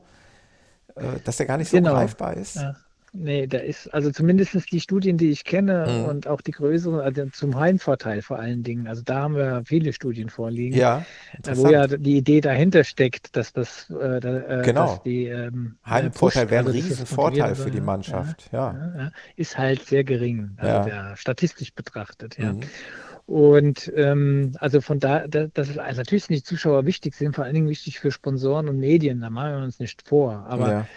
äh, 0.96 1.20
dass 1.24 1.40
er 1.40 1.46
gar 1.46 1.58
nicht 1.58 1.70
so 1.70 1.78
genau. 1.78 1.94
greifbar 1.94 2.36
ist. 2.36 2.56
Ja. 2.56 2.76
Nee, 3.12 3.48
da 3.48 3.58
ist, 3.58 3.92
also 3.94 4.12
zumindest 4.12 4.72
die 4.72 4.80
Studien, 4.80 5.18
die 5.18 5.32
ich 5.32 5.44
kenne 5.44 5.88
mhm. 5.88 6.06
und 6.06 6.28
auch 6.28 6.42
die 6.42 6.52
größeren, 6.52 7.00
also 7.00 7.26
zum 7.32 7.60
Heimvorteil 7.60 8.22
vor 8.22 8.38
allen 8.38 8.62
Dingen. 8.62 8.88
Also 8.88 9.02
da 9.04 9.22
haben 9.22 9.36
wir 9.36 9.64
viele 9.66 9.94
Studien 9.94 10.30
vorliegen. 10.30 10.78
Ja, 10.78 11.04
wo 11.54 11.70
ja 11.70 11.88
die 11.88 12.18
Idee 12.18 12.42
dahinter 12.42 12.84
steckt, 12.84 13.36
dass 13.36 13.52
das, 13.52 13.90
äh, 13.90 14.18
äh 14.18 14.62
genau. 14.64 14.88
dass 14.88 15.04
die 15.04 15.26
ähm, 15.26 15.78
Heimvorteil 15.86 16.50
wäre 16.52 16.62
ein 16.62 16.68
also 16.68 16.78
Riesenvorteil 16.78 17.56
für 17.56 17.72
die 17.72 17.82
Mannschaft. 17.82 18.50
Ja, 18.52 18.74
ja. 18.74 19.02
ja, 19.04 19.12
ist 19.36 19.58
halt 19.58 19.86
sehr 19.86 20.04
gering, 20.04 20.52
also 20.58 20.90
statistisch 21.16 21.74
betrachtet. 21.74 22.38
Ja. 22.38 22.54
Mhm. 22.54 22.62
Und 23.30 23.92
ähm, 23.96 24.56
also 24.60 24.82
von 24.82 25.00
da, 25.00 25.28
da 25.28 25.46
das 25.54 25.70
ist 25.70 25.78
natürlich 25.78 26.26
sind 26.26 26.36
die 26.38 26.44
Zuschauer 26.44 26.88
wichtig, 26.88 27.14
sind 27.14 27.36
vor 27.36 27.44
allen 27.44 27.54
Dingen 27.54 27.70
wichtig 27.70 28.00
für 28.00 28.10
Sponsoren 28.12 28.68
und 28.68 28.80
Medien, 28.80 29.22
da 29.22 29.30
machen 29.30 29.52
wir 29.52 29.64
uns 29.64 29.80
nicht 29.80 30.08
vor. 30.08 30.46
Aber 30.48 30.70
ja 30.70 30.88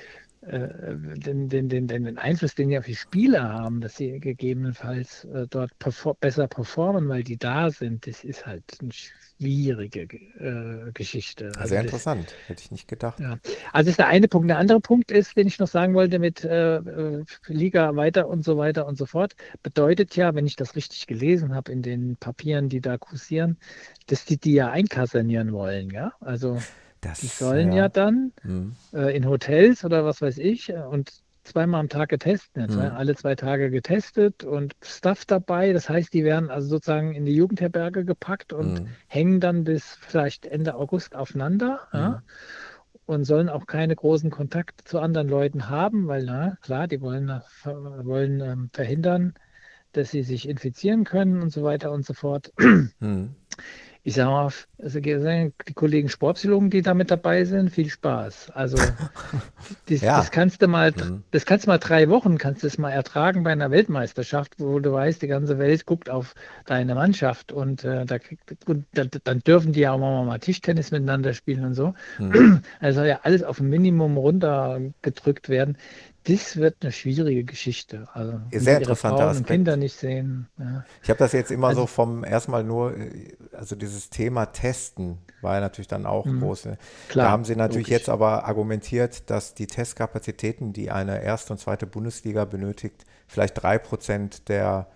den, 0.42 1.48
den, 1.48 1.68
den, 1.68 1.86
den 1.86 2.18
Einfluss, 2.18 2.56
den 2.56 2.70
ja 2.70 2.80
auf 2.80 2.86
die 2.86 2.96
Spieler 2.96 3.44
haben, 3.44 3.80
dass 3.80 3.96
sie 3.96 4.18
gegebenenfalls 4.18 5.24
äh, 5.26 5.46
dort 5.48 5.78
perfor 5.78 6.16
besser 6.16 6.48
performen, 6.48 7.08
weil 7.08 7.22
die 7.22 7.36
da 7.36 7.70
sind, 7.70 8.08
das 8.08 8.24
ist 8.24 8.44
halt 8.44 8.64
eine 8.80 8.90
schwierige 8.92 10.02
äh, 10.02 10.90
Geschichte. 10.92 11.52
Also 11.56 11.68
Sehr 11.68 11.82
interessant, 11.82 12.26
das, 12.26 12.48
hätte 12.48 12.62
ich 12.64 12.70
nicht 12.72 12.88
gedacht. 12.88 13.20
Ja. 13.20 13.38
Also 13.72 13.86
das 13.86 13.86
ist 13.88 13.98
der 13.98 14.08
eine 14.08 14.26
Punkt. 14.26 14.50
Der 14.50 14.58
andere 14.58 14.80
Punkt 14.80 15.12
ist, 15.12 15.36
den 15.36 15.46
ich 15.46 15.60
noch 15.60 15.68
sagen 15.68 15.94
wollte 15.94 16.18
mit 16.18 16.42
äh, 16.44 16.76
äh, 16.76 17.24
Liga 17.46 17.94
weiter 17.94 18.26
und 18.26 18.44
so 18.44 18.56
weiter 18.58 18.86
und 18.86 18.98
so 18.98 19.06
fort, 19.06 19.36
bedeutet 19.62 20.16
ja, 20.16 20.34
wenn 20.34 20.46
ich 20.46 20.56
das 20.56 20.74
richtig 20.74 21.06
gelesen 21.06 21.54
habe 21.54 21.70
in 21.70 21.82
den 21.82 22.16
Papieren, 22.16 22.68
die 22.68 22.80
da 22.80 22.98
kursieren, 22.98 23.58
dass 24.08 24.24
die 24.24 24.38
die 24.38 24.54
ja 24.54 24.70
einkasernieren 24.70 25.52
wollen, 25.52 25.90
ja? 25.90 26.12
Also 26.20 26.58
das, 27.02 27.20
die 27.20 27.26
sollen 27.26 27.72
ja, 27.72 27.82
ja 27.82 27.88
dann 27.88 28.32
mhm. 28.42 28.76
äh, 28.94 29.14
in 29.14 29.26
Hotels 29.28 29.84
oder 29.84 30.04
was 30.04 30.22
weiß 30.22 30.38
ich 30.38 30.70
äh, 30.70 30.78
und 30.78 31.12
zweimal 31.44 31.80
am 31.80 31.88
Tag 31.88 32.08
getestet, 32.08 32.70
mhm. 32.70 32.78
alle 32.78 33.16
zwei 33.16 33.34
Tage 33.34 33.70
getestet 33.70 34.44
und 34.44 34.76
Stuff 34.80 35.24
dabei. 35.24 35.72
Das 35.72 35.88
heißt, 35.88 36.14
die 36.14 36.22
werden 36.22 36.50
also 36.50 36.68
sozusagen 36.68 37.14
in 37.14 37.24
die 37.24 37.34
Jugendherberge 37.34 38.04
gepackt 38.04 38.52
und 38.52 38.82
mhm. 38.82 38.88
hängen 39.08 39.40
dann 39.40 39.64
bis 39.64 39.98
vielleicht 40.00 40.46
Ende 40.46 40.76
August 40.76 41.16
aufeinander. 41.16 41.80
Ja? 41.92 42.08
Mhm. 42.08 42.22
und 43.06 43.24
sollen 43.24 43.48
auch 43.48 43.66
keine 43.66 43.96
großen 43.96 44.30
Kontakte 44.30 44.84
zu 44.84 45.00
anderen 45.00 45.28
Leuten 45.28 45.68
haben, 45.68 46.06
weil, 46.06 46.24
na 46.24 46.56
klar, 46.62 46.86
die 46.86 47.00
wollen, 47.00 47.42
wollen 47.64 48.40
ähm, 48.40 48.70
verhindern, 48.72 49.34
dass 49.90 50.12
sie 50.12 50.22
sich 50.22 50.48
infizieren 50.48 51.02
können 51.02 51.42
und 51.42 51.50
so 51.50 51.64
weiter 51.64 51.90
und 51.90 52.06
so 52.06 52.14
fort. 52.14 52.52
Hm 53.00 53.34
ich 54.04 54.14
sage 54.14 54.30
mal, 54.30 54.50
also 54.78 54.98
die 55.00 55.74
Kollegen 55.74 56.08
Sportpsychologen, 56.08 56.70
die 56.70 56.82
da 56.82 56.92
mit 56.92 57.12
dabei 57.12 57.44
sind, 57.44 57.70
viel 57.70 57.88
Spaß. 57.88 58.50
Also 58.50 58.76
das, 59.88 60.00
ja. 60.00 60.16
das 60.16 60.32
kannst 60.32 60.60
du 60.60 60.66
mal, 60.66 60.90
mhm. 60.90 61.22
das 61.30 61.46
kannst 61.46 61.66
du 61.66 61.70
mal 61.70 61.78
drei 61.78 62.08
Wochen, 62.08 62.36
kannst 62.36 62.64
du 62.64 62.66
das 62.66 62.78
mal 62.78 62.90
ertragen 62.90 63.44
bei 63.44 63.52
einer 63.52 63.70
Weltmeisterschaft, 63.70 64.54
wo 64.58 64.80
du 64.80 64.92
weißt, 64.92 65.22
die 65.22 65.28
ganze 65.28 65.58
Welt 65.58 65.86
guckt 65.86 66.10
auf 66.10 66.34
deine 66.66 66.96
Mannschaft 66.96 67.52
und 67.52 67.84
äh, 67.84 68.04
da, 68.04 68.16
und 68.66 68.86
da, 68.92 69.04
dann 69.04 69.38
dürfen 69.38 69.72
die 69.72 69.80
ja 69.80 69.92
auch 69.92 69.98
mal 69.98 70.38
Tischtennis 70.38 70.90
miteinander 70.90 71.32
spielen 71.32 71.64
und 71.64 71.74
so. 71.74 71.94
Mhm. 72.18 72.62
Also 72.80 73.04
ja 73.04 73.20
alles 73.22 73.44
auf 73.44 73.60
ein 73.60 73.68
Minimum 73.68 74.16
runtergedrückt 74.16 75.48
werden 75.48 75.76
das 76.24 76.56
wird 76.56 76.76
eine 76.82 76.92
schwierige 76.92 77.44
Geschichte. 77.44 78.08
Also 78.12 78.40
sehr 78.52 78.78
interessanter 78.78 79.28
Aspekt. 79.28 79.50
Und 79.50 79.56
Kinder 79.56 79.76
nicht 79.76 79.96
sehen. 79.96 80.48
Ja. 80.58 80.84
Ich 81.02 81.10
habe 81.10 81.18
das 81.18 81.32
jetzt 81.32 81.50
immer 81.50 81.68
also, 81.68 81.82
so 81.82 81.86
vom 81.86 82.24
erstmal 82.24 82.62
nur, 82.64 82.94
also 83.52 83.74
dieses 83.74 84.10
Thema 84.10 84.46
Testen 84.46 85.18
war 85.40 85.54
ja 85.54 85.60
natürlich 85.60 85.88
dann 85.88 86.06
auch 86.06 86.26
mh, 86.26 86.40
groß. 86.40 86.64
Ne? 86.66 86.78
Klar, 87.08 87.26
da 87.26 87.30
haben 87.32 87.44
sie 87.44 87.56
natürlich 87.56 87.88
logisch. 87.88 87.98
jetzt 87.98 88.08
aber 88.08 88.44
argumentiert, 88.44 89.30
dass 89.30 89.54
die 89.54 89.66
Testkapazitäten, 89.66 90.72
die 90.72 90.90
eine 90.90 91.22
erste 91.22 91.52
und 91.52 91.58
zweite 91.58 91.86
Bundesliga 91.86 92.44
benötigt, 92.44 93.04
vielleicht 93.26 93.62
drei 93.62 93.78
Prozent 93.78 94.48
der 94.48 94.88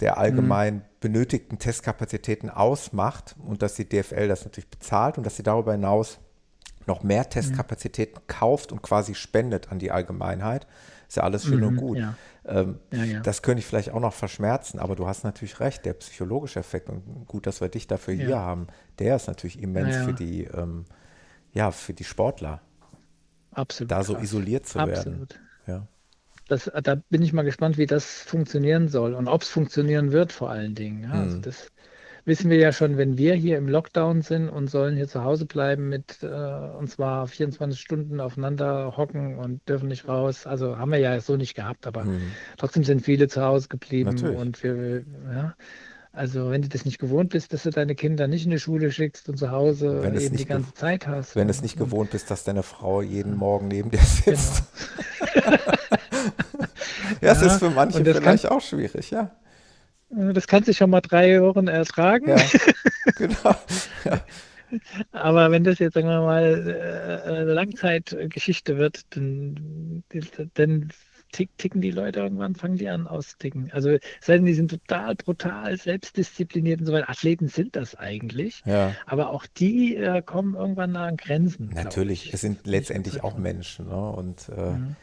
der 0.00 0.18
allgemein 0.18 0.74
mhm. 0.74 0.82
benötigten 1.00 1.58
Testkapazitäten 1.58 2.50
ausmacht 2.50 3.36
und 3.38 3.62
dass 3.62 3.74
die 3.74 3.88
DFL 3.88 4.26
das 4.26 4.44
natürlich 4.44 4.68
bezahlt 4.68 5.18
und 5.18 5.24
dass 5.24 5.36
sie 5.36 5.44
darüber 5.44 5.72
hinaus 5.72 6.18
noch 6.86 7.02
mehr 7.02 7.28
Testkapazitäten 7.28 8.20
mhm. 8.20 8.26
kauft 8.26 8.72
und 8.72 8.82
quasi 8.82 9.14
spendet 9.14 9.70
an 9.70 9.78
die 9.78 9.90
Allgemeinheit. 9.90 10.66
Ist 11.08 11.16
ja 11.16 11.22
alles 11.22 11.44
schön 11.44 11.60
mhm, 11.60 11.66
und 11.66 11.76
gut. 11.76 11.98
Ja. 11.98 12.14
Ähm, 12.46 12.78
ja, 12.92 13.04
ja. 13.04 13.20
Das 13.20 13.42
könnte 13.42 13.60
ich 13.60 13.66
vielleicht 13.66 13.90
auch 13.90 14.00
noch 14.00 14.12
verschmerzen, 14.12 14.78
aber 14.78 14.96
du 14.96 15.06
hast 15.06 15.24
natürlich 15.24 15.60
recht, 15.60 15.84
der 15.84 15.94
psychologische 15.94 16.60
Effekt 16.60 16.88
und 16.88 17.26
gut, 17.26 17.46
dass 17.46 17.60
wir 17.60 17.68
dich 17.68 17.86
dafür 17.86 18.14
hier 18.14 18.38
haben, 18.38 18.66
der 18.98 19.16
ist 19.16 19.28
natürlich 19.28 19.62
immens 19.62 19.96
für 19.96 20.12
die, 20.12 20.44
ähm, 20.44 20.84
ja, 21.52 21.70
für 21.70 21.94
die 21.94 22.04
Sportler. 22.04 22.60
Absolut. 23.52 23.90
Da 23.90 24.02
so 24.02 24.16
isoliert 24.16 24.66
zu 24.66 24.78
Absolut. 24.78 25.06
werden. 25.06 25.28
Ja. 25.66 25.86
Das, 26.48 26.70
da 26.82 26.96
bin 27.08 27.22
ich 27.22 27.32
mal 27.32 27.42
gespannt, 27.42 27.78
wie 27.78 27.86
das 27.86 28.22
funktionieren 28.22 28.88
soll 28.88 29.14
und 29.14 29.28
ob 29.28 29.42
es 29.42 29.48
funktionieren 29.48 30.12
wird 30.12 30.32
vor 30.32 30.50
allen 30.50 30.74
Dingen. 30.74 31.10
Also 31.10 31.38
mhm. 31.38 31.42
das, 31.42 31.68
wissen 32.24 32.50
wir 32.50 32.58
ja 32.58 32.72
schon, 32.72 32.96
wenn 32.96 33.18
wir 33.18 33.34
hier 33.34 33.58
im 33.58 33.68
Lockdown 33.68 34.22
sind 34.22 34.48
und 34.48 34.68
sollen 34.68 34.96
hier 34.96 35.08
zu 35.08 35.24
Hause 35.24 35.46
bleiben 35.46 35.88
mit, 35.88 36.22
äh, 36.22 36.26
und 36.26 36.90
zwar 36.90 37.26
24 37.26 37.78
Stunden 37.78 38.20
aufeinander 38.20 38.96
hocken 38.96 39.38
und 39.38 39.66
dürfen 39.68 39.88
nicht 39.88 40.08
raus. 40.08 40.46
Also 40.46 40.78
haben 40.78 40.90
wir 40.90 40.98
ja 40.98 41.20
so 41.20 41.36
nicht 41.36 41.54
gehabt, 41.54 41.86
aber 41.86 42.04
mhm. 42.04 42.32
trotzdem 42.56 42.84
sind 42.84 43.02
viele 43.02 43.28
zu 43.28 43.42
Hause 43.42 43.68
geblieben 43.68 44.10
Natürlich. 44.10 44.38
und 44.38 44.62
wir, 44.62 45.04
ja. 45.32 45.54
Also 46.12 46.50
wenn 46.50 46.62
du 46.62 46.68
das 46.68 46.84
nicht 46.84 47.00
gewohnt 47.00 47.30
bist, 47.30 47.52
dass 47.52 47.64
du 47.64 47.70
deine 47.70 47.96
Kinder 47.96 48.28
nicht 48.28 48.44
in 48.44 48.52
die 48.52 48.60
Schule 48.60 48.92
schickst 48.92 49.28
und 49.28 49.36
zu 49.36 49.50
Hause 49.50 50.00
wenn 50.00 50.16
eben 50.16 50.36
die 50.36 50.44
ganze 50.44 50.72
Zeit 50.72 51.08
hast. 51.08 51.34
Wenn 51.34 51.48
es 51.48 51.60
nicht 51.60 51.76
gewohnt 51.76 52.10
bist, 52.10 52.30
dass 52.30 52.44
deine 52.44 52.62
Frau 52.62 53.02
jeden 53.02 53.36
Morgen 53.36 53.66
neben 53.66 53.90
dir 53.90 53.98
sitzt. 53.98 54.62
Genau. 55.34 55.56
ja, 57.20 57.34
das 57.34 57.42
ist 57.42 57.58
für 57.58 57.70
manche 57.70 58.04
vielleicht 58.04 58.46
auch 58.48 58.60
schwierig, 58.60 59.10
ja. 59.10 59.32
Das 60.16 60.46
kannst 60.46 60.68
du 60.68 60.74
schon 60.74 60.90
mal 60.90 61.00
drei 61.00 61.40
Wochen 61.42 61.66
ertragen. 61.66 62.28
Ja, 62.28 62.36
genau. 63.16 63.56
Ja. 64.04 64.24
Aber 65.12 65.50
wenn 65.50 65.64
das 65.64 65.78
jetzt, 65.78 65.94
sagen 65.94 66.08
wir 66.08 66.20
mal, 66.20 67.22
äh, 67.24 67.28
eine 67.28 67.52
Langzeitgeschichte 67.52 68.76
wird, 68.76 69.02
dann, 69.10 70.04
dann 70.54 70.88
ticken 71.34 71.80
die 71.80 71.90
Leute 71.90 72.20
irgendwann, 72.20 72.54
fangen 72.54 72.76
die 72.76 72.88
an 72.88 73.06
auszuticken. 73.06 73.70
Also 73.72 73.96
sei 74.20 74.36
denn, 74.36 74.46
die 74.46 74.54
sind 74.54 74.70
total 74.70 75.14
brutal, 75.14 75.76
selbstdiszipliniert 75.76 76.80
und 76.80 76.86
so 76.86 76.92
weiter. 76.92 77.10
Athleten 77.10 77.48
sind 77.48 77.76
das 77.76 77.94
eigentlich. 77.94 78.62
Ja. 78.64 78.92
Aber 79.06 79.30
auch 79.30 79.46
die 79.46 79.96
äh, 79.96 80.22
kommen 80.22 80.54
irgendwann 80.54 80.96
an 80.96 81.16
Grenzen. 81.16 81.70
Natürlich, 81.74 82.32
es 82.32 82.40
sind 82.40 82.66
letztendlich 82.66 83.22
auch 83.22 83.36
Menschen. 83.36 83.86
Ne? 83.86 84.10
Und 84.10 84.48
äh, 84.48 84.70
mhm. 84.70 84.96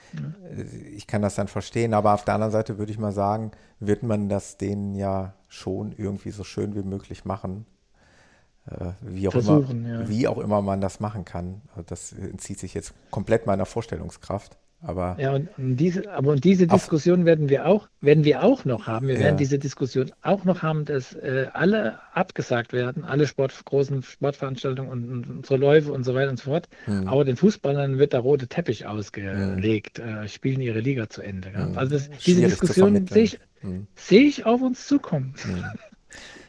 ich 0.95 1.07
kann 1.07 1.21
das 1.21 1.35
dann 1.35 1.47
verstehen. 1.47 1.93
Aber 1.93 2.13
auf 2.13 2.25
der 2.25 2.35
anderen 2.35 2.51
Seite 2.51 2.77
würde 2.77 2.91
ich 2.91 2.99
mal 2.99 3.11
sagen, 3.11 3.51
wird 3.79 4.03
man 4.03 4.29
das 4.29 4.57
denen 4.57 4.95
ja 4.95 5.33
schon 5.47 5.93
irgendwie 5.97 6.31
so 6.31 6.43
schön 6.43 6.75
wie 6.75 6.83
möglich 6.83 7.25
machen. 7.25 7.65
Äh, 8.67 8.91
wie, 9.01 9.27
auch 9.27 9.35
immer, 9.35 9.89
ja. 9.89 10.07
wie 10.07 10.27
auch 10.27 10.37
immer 10.37 10.61
man 10.61 10.81
das 10.81 10.99
machen 10.99 11.25
kann. 11.25 11.61
Das 11.87 12.13
entzieht 12.13 12.59
sich 12.59 12.73
jetzt 12.73 12.93
komplett 13.09 13.47
meiner 13.47 13.65
Vorstellungskraft. 13.65 14.57
Aber 14.83 15.15
ja, 15.19 15.33
und, 15.33 15.49
und 15.57 15.77
diese, 15.77 16.11
aber 16.11 16.31
und 16.31 16.43
diese 16.43 16.65
Diskussion 16.65 17.25
werden 17.25 17.49
wir 17.49 17.67
auch, 17.67 17.87
werden 17.99 18.23
wir 18.23 18.43
auch 18.43 18.65
noch 18.65 18.87
haben. 18.87 19.07
Wir 19.07 19.15
ja. 19.15 19.21
werden 19.21 19.37
diese 19.37 19.59
Diskussion 19.59 20.11
auch 20.23 20.43
noch 20.43 20.63
haben, 20.63 20.85
dass 20.85 21.13
äh, 21.13 21.47
alle 21.53 21.99
abgesagt 22.13 22.73
werden, 22.73 23.03
alle 23.03 23.27
Sport, 23.27 23.53
großen 23.65 24.01
Sportveranstaltungen 24.01 24.91
und, 24.91 25.11
und 25.11 25.29
unsere 25.29 25.57
Läufe 25.57 25.91
und 25.91 26.03
so 26.03 26.15
weiter 26.15 26.31
und 26.31 26.37
so 26.37 26.45
fort. 26.45 26.67
Mhm. 26.87 27.07
Aber 27.07 27.25
den 27.25 27.35
Fußballern 27.35 27.99
wird 27.99 28.13
der 28.13 28.21
rote 28.21 28.47
Teppich 28.47 28.87
ausgelegt, 28.87 29.99
mhm. 29.99 30.23
äh, 30.23 30.27
spielen 30.27 30.61
ihre 30.61 30.79
Liga 30.79 31.09
zu 31.09 31.21
Ende. 31.21 31.49
Mhm. 31.49 31.77
Also 31.77 31.93
das, 31.93 32.09
diese 32.25 32.41
Diskussion 32.41 33.05
sehe 33.05 33.23
ich, 33.23 33.39
hm. 33.59 33.85
seh 33.95 34.19
ich 34.19 34.45
auf 34.45 34.61
uns 34.61 34.87
zukommen. 34.87 35.35
Hm. 35.43 35.63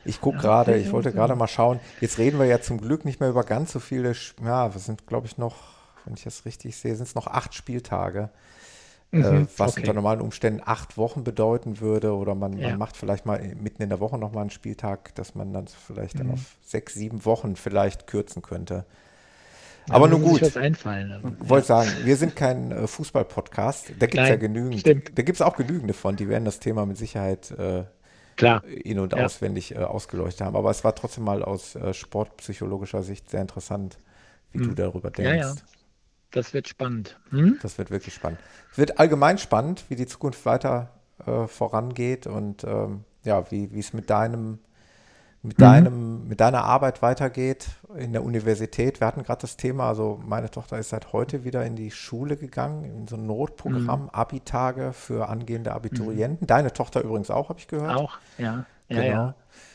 Ich 0.05 0.21
gucke 0.21 0.39
ja, 0.39 0.43
gerade, 0.43 0.77
ich 0.79 0.91
wollte 0.91 1.13
gerade 1.13 1.37
mal 1.37 1.47
schauen. 1.47 1.79
Jetzt 2.01 2.19
reden 2.19 2.41
wir 2.41 2.47
ja 2.47 2.61
zum 2.61 2.81
Glück 2.81 3.05
nicht 3.05 3.21
mehr 3.21 3.29
über 3.29 3.45
ganz 3.45 3.71
so 3.71 3.79
viele, 3.79 4.15
ja, 4.45 4.75
wir 4.75 4.81
sind, 4.81 5.07
glaube 5.07 5.29
ich, 5.29 5.39
noch 5.39 5.72
wenn 6.05 6.15
ich 6.15 6.25
das 6.25 6.45
richtig 6.45 6.77
sehe, 6.77 6.95
sind 6.97 7.07
es 7.07 7.15
noch 7.15 7.27
acht 7.27 7.55
Spieltage. 7.55 8.31
Äh, 9.13 9.19
mhm, 9.19 9.49
was 9.59 9.73
okay. 9.73 9.81
unter 9.81 9.93
normalen 9.93 10.23
Umständen 10.23 10.63
acht 10.65 10.97
Wochen 10.97 11.23
bedeuten 11.23 11.81
würde. 11.81 12.15
Oder 12.15 12.35
man, 12.35 12.57
ja. 12.57 12.71
man, 12.71 12.79
macht 12.79 12.97
vielleicht 12.97 13.27
mal 13.27 13.41
mitten 13.61 13.83
in 13.83 13.91
der 13.91 14.01
Woche 14.01 14.17
nochmal 14.17 14.43
einen 14.43 14.51
Spieltag, 14.51 15.15
dass 15.17 15.35
man 15.35 15.53
dann 15.53 15.67
vielleicht 15.67 16.15
mhm. 16.15 16.19
dann 16.19 16.31
auf 16.33 16.57
sechs, 16.65 16.95
sieben 16.95 17.25
Wochen 17.27 17.57
vielleicht 17.57 18.07
kürzen 18.07 18.41
könnte. 18.41 18.87
Ja, 19.89 19.97
aber 19.97 20.09
nun 20.09 20.23
gut. 20.23 20.57
Einfallen, 20.57 21.13
aber, 21.13 21.49
Wollte 21.49 21.67
sagen, 21.67 21.91
wir 22.05 22.17
sind 22.17 22.37
kein 22.37 22.71
äh, 22.71 22.87
Fußball-Podcast. 22.87 23.93
Da 23.99 24.07
gibt 24.07 24.23
es 24.23 24.29
ja 24.29 24.37
genügend. 24.37 24.81
Stimmt. 24.81 25.11
Da 25.19 25.23
gibt 25.23 25.37
es 25.37 25.43
auch 25.43 25.57
genügende 25.57 25.93
von. 25.93 26.17
Die 26.17 26.29
werden 26.29 26.45
das 26.45 26.61
Thema 26.61 26.87
mit 26.87 26.97
Sicherheit 26.97 27.51
äh, 27.51 27.85
Klar. 28.37 28.65
in- 28.65 28.99
und 28.99 29.13
ja. 29.13 29.25
auswendig 29.25 29.75
äh, 29.75 29.79
ausgeleuchtet 29.79 30.47
haben. 30.47 30.57
Aber 30.57 30.71
es 30.71 30.85
war 30.85 30.95
trotzdem 30.95 31.25
mal 31.25 31.43
aus 31.43 31.75
äh, 31.75 31.93
sportpsychologischer 31.93 33.03
Sicht 33.03 33.29
sehr 33.29 33.43
interessant, 33.43 33.99
wie 34.53 34.59
mhm. 34.59 34.69
du 34.69 34.75
darüber 34.75 35.11
denkst. 35.11 35.37
Ja, 35.37 35.49
ja. 35.49 35.55
Das 36.33 36.53
wird 36.53 36.69
spannend. 36.69 37.19
Hm? 37.31 37.59
Das 37.63 37.79
wird 37.79 37.91
wirklich 37.91 38.15
spannend. 38.15 38.41
Es 38.73 38.79
wird 38.79 38.99
allgemein 38.99 39.39
spannend, 39.39 39.85
wie 39.89 39.97
die 39.97 40.07
Zukunft 40.07 40.45
weiter 40.45 40.91
äh, 41.27 41.47
vorangeht 41.47 42.27
und 42.27 42.65
ähm, 42.65 43.05
ja, 43.25 43.51
wie 43.51 43.79
es 43.79 43.93
mit 43.93 44.11
deinem 44.11 44.59
mit 45.43 45.59
mhm. 45.59 45.63
deinem, 45.63 46.29
mit 46.29 46.41
deiner 46.41 46.65
Arbeit 46.65 47.03
weitergeht 47.03 47.67
in 47.97 48.13
der 48.13 48.23
Universität. 48.23 49.01
Wir 49.01 49.09
hatten 49.09 49.25
gerade 49.25 49.41
das 49.41 49.57
Thema, 49.57 49.89
also 49.89 50.21
meine 50.25 50.51
Tochter 50.51 50.79
ist 50.79 50.91
seit 50.91 51.13
heute 51.13 51.45
wieder 51.45 51.67
in 51.67 51.75
die 51.75 51.91
Schule 51.91 52.37
gegangen, 52.37 52.85
in 52.85 53.09
so 53.09 53.17
ein 53.17 53.27
Notprogramm, 53.27 54.05
mhm. 54.05 54.11
Abi-Tage 54.11 54.93
für 54.93 55.29
angehende 55.29 55.73
Abiturienten. 55.73 56.45
Mhm. 56.45 56.47
Deine 56.47 56.73
Tochter 56.73 57.03
übrigens 57.03 57.31
auch, 57.31 57.49
habe 57.49 57.59
ich 57.59 57.67
gehört. 57.67 57.97
Auch, 57.97 58.19
ja. 58.39 58.65
ja 58.89 59.01
genau. 59.03 59.05
Ja. 59.05 59.35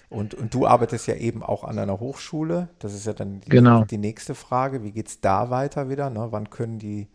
Und, 0.09 0.33
und 0.35 0.53
du 0.53 0.65
arbeitest 0.65 1.07
ja 1.07 1.15
eben 1.15 1.43
auch 1.43 1.63
an 1.63 1.77
einer 1.77 1.99
Hochschule. 1.99 2.69
Das 2.79 2.93
ist 2.93 3.05
ja 3.05 3.13
dann 3.13 3.41
die, 3.41 3.49
genau. 3.49 3.83
die 3.83 3.97
nächste 3.97 4.35
Frage. 4.35 4.83
Wie 4.83 4.91
geht 4.91 5.07
es 5.07 5.19
da 5.19 5.49
weiter 5.49 5.89
wieder? 5.89 6.09
Ne? 6.09 6.27
Wann 6.31 6.49
können 6.49 6.79
die, 6.79 7.07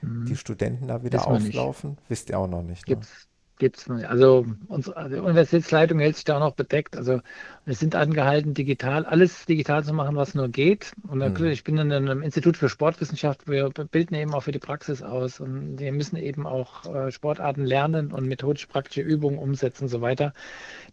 mhm. 0.00 0.24
die 0.26 0.36
Studenten 0.36 0.88
da 0.88 1.02
wieder 1.02 1.26
auflaufen? 1.26 1.90
Nicht. 1.90 2.02
Wisst 2.10 2.30
ihr 2.30 2.38
auch 2.38 2.48
noch 2.48 2.62
nicht. 2.62 2.88
Ne? 2.88 2.94
Gibt's, 2.94 3.28
gibt 3.58 3.76
es 3.76 3.88
nicht. 3.88 4.06
Also 4.06 4.46
unsere 4.68 4.96
also 4.96 5.22
Universitätsleitung 5.22 5.98
hält 5.98 6.16
sich 6.16 6.24
da 6.24 6.36
auch 6.36 6.40
noch 6.40 6.54
bedeckt. 6.54 6.96
Also 6.96 7.20
wir 7.66 7.74
sind 7.74 7.94
angehalten, 7.94 8.54
digital, 8.54 9.04
alles 9.04 9.44
digital 9.44 9.84
zu 9.84 9.92
machen, 9.92 10.16
was 10.16 10.34
nur 10.34 10.48
geht. 10.48 10.92
Und 11.06 11.20
dann, 11.20 11.34
mhm. 11.34 11.46
ich 11.46 11.64
bin 11.64 11.76
in 11.76 11.92
einem 11.92 12.22
Institut 12.22 12.56
für 12.56 12.68
Sportwissenschaft, 12.68 13.46
wir 13.46 13.68
bilden 13.68 14.14
eben 14.14 14.32
auch 14.32 14.44
für 14.44 14.52
die 14.52 14.58
Praxis 14.58 15.02
aus 15.02 15.40
und 15.40 15.78
wir 15.78 15.92
müssen 15.92 16.16
eben 16.16 16.46
auch 16.46 16.86
äh, 16.94 17.12
Sportarten 17.12 17.64
lernen 17.64 18.12
und 18.12 18.26
methodisch-praktische 18.26 19.02
Übungen 19.02 19.38
umsetzen 19.38 19.84
und 19.84 19.90
so 19.90 20.00
weiter. 20.00 20.32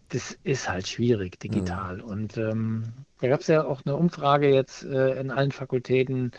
Das 0.09 0.37
ist 0.43 0.69
halt 0.69 0.87
schwierig 0.87 1.39
digital. 1.39 1.97
Mhm. 1.97 2.03
Und 2.03 2.37
ähm, 2.37 2.83
da 3.19 3.27
gab 3.27 3.41
es 3.41 3.47
ja 3.47 3.65
auch 3.65 3.81
eine 3.85 3.95
Umfrage 3.95 4.53
jetzt 4.53 4.83
äh, 4.83 5.19
in 5.19 5.31
allen 5.31 5.51
Fakultäten, 5.51 6.31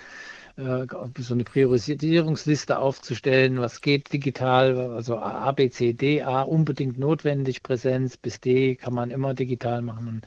äh, 0.56 0.86
so 1.18 1.34
eine 1.34 1.44
Priorisierungsliste 1.44 2.78
aufzustellen, 2.78 3.60
was 3.60 3.80
geht 3.80 4.12
digital, 4.12 4.76
also 4.92 5.18
A, 5.18 5.50
B, 5.52 5.68
C, 5.70 5.92
D, 5.92 6.22
A 6.22 6.42
unbedingt 6.42 6.98
notwendig, 6.98 7.62
Präsenz, 7.62 8.16
bis 8.16 8.40
D 8.40 8.76
kann 8.76 8.94
man 8.94 9.10
immer 9.10 9.34
digital 9.34 9.82
machen. 9.82 10.08
Und 10.08 10.26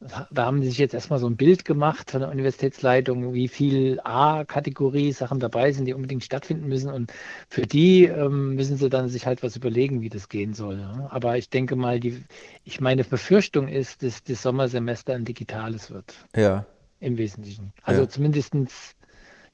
da 0.00 0.46
haben 0.46 0.62
sie 0.62 0.68
sich 0.68 0.78
jetzt 0.78 0.94
erstmal 0.94 1.18
so 1.18 1.26
ein 1.26 1.36
Bild 1.36 1.66
gemacht 1.66 2.10
von 2.10 2.20
der 2.20 2.30
Universitätsleitung, 2.30 3.34
wie 3.34 3.48
viel 3.48 4.00
A-Kategorie 4.02 5.12
Sachen 5.12 5.40
dabei 5.40 5.72
sind, 5.72 5.84
die 5.84 5.92
unbedingt 5.92 6.24
stattfinden 6.24 6.68
müssen. 6.68 6.90
Und 6.90 7.12
für 7.48 7.66
die 7.66 8.04
ähm, 8.04 8.54
müssen 8.54 8.78
sie 8.78 8.88
dann 8.88 9.10
sich 9.10 9.26
halt 9.26 9.42
was 9.42 9.56
überlegen, 9.56 10.00
wie 10.00 10.08
das 10.08 10.30
gehen 10.30 10.54
soll. 10.54 10.78
Ja. 10.78 11.08
Aber 11.10 11.36
ich 11.36 11.50
denke 11.50 11.76
mal, 11.76 12.00
die, 12.00 12.24
ich 12.64 12.80
meine 12.80 13.04
Befürchtung 13.04 13.68
ist, 13.68 14.02
dass 14.02 14.24
das 14.24 14.40
Sommersemester 14.40 15.14
ein 15.14 15.26
digitales 15.26 15.90
wird. 15.90 16.14
Ja. 16.34 16.64
Im 17.00 17.18
Wesentlichen. 17.18 17.74
Also 17.82 18.02
ja. 18.02 18.08
zumindestens 18.08 18.94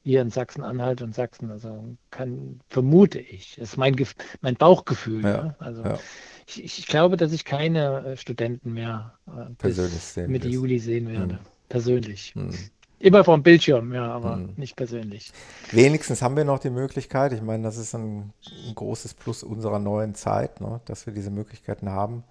hier 0.05 0.23
in 0.23 0.31
Sachsen-Anhalt 0.31 1.03
und 1.03 1.17
Sachsen. 1.17 1.51
Also 1.51 1.97
kann, 2.13 2.61
vermute 2.69 3.19
ich. 3.19 3.57
Das 3.57 3.71
ist 3.71 3.77
mein, 3.77 3.97
mein 4.41 4.55
Bauchgefühl. 4.55 5.25
Ja, 5.25 5.43
ne? 5.43 5.57
Also 5.59 5.83
ja. 5.83 5.99
Ich, 6.47 6.79
ich, 6.79 6.87
glaube, 6.87 7.17
dass 7.17 7.33
ich 7.33 7.45
keine 7.45 8.05
äh, 8.05 8.17
Studenten 8.17 8.73
mehr 8.73 9.15
äh, 9.27 9.53
persönlich 9.59 10.03
sehen 10.03 10.31
Mitte 10.31 10.49
Juli 10.49 10.79
sehen 10.79 11.09
werde. 11.09 11.35
Hm. 11.35 11.47
Persönlich. 11.69 12.35
Hm. 12.35 12.51
Immer 12.99 13.25
vom 13.25 13.43
Bildschirm, 13.43 13.93
ja, 13.93 14.11
aber 14.11 14.37
hm. 14.37 14.55
nicht 14.57 14.77
persönlich. 14.77 15.33
Wenigstens 15.71 16.23
haben 16.23 16.37
wir 16.37 16.45
noch 16.45 16.59
die 16.59 16.71
Möglichkeit. 16.71 17.33
Ich 17.33 17.43
meine, 17.43 17.65
das 17.65 17.77
ist 17.77 17.95
ein, 17.95 18.33
ein 18.67 18.75
großes 18.75 19.15
Plus 19.15 19.43
unserer 19.43 19.79
neuen 19.79 20.15
Zeit, 20.15 20.61
ne, 20.61 20.81
dass 20.87 21.07
wir 21.07 21.13
diese 21.13 21.31
Möglichkeiten 21.31 21.91
haben. 21.91 22.25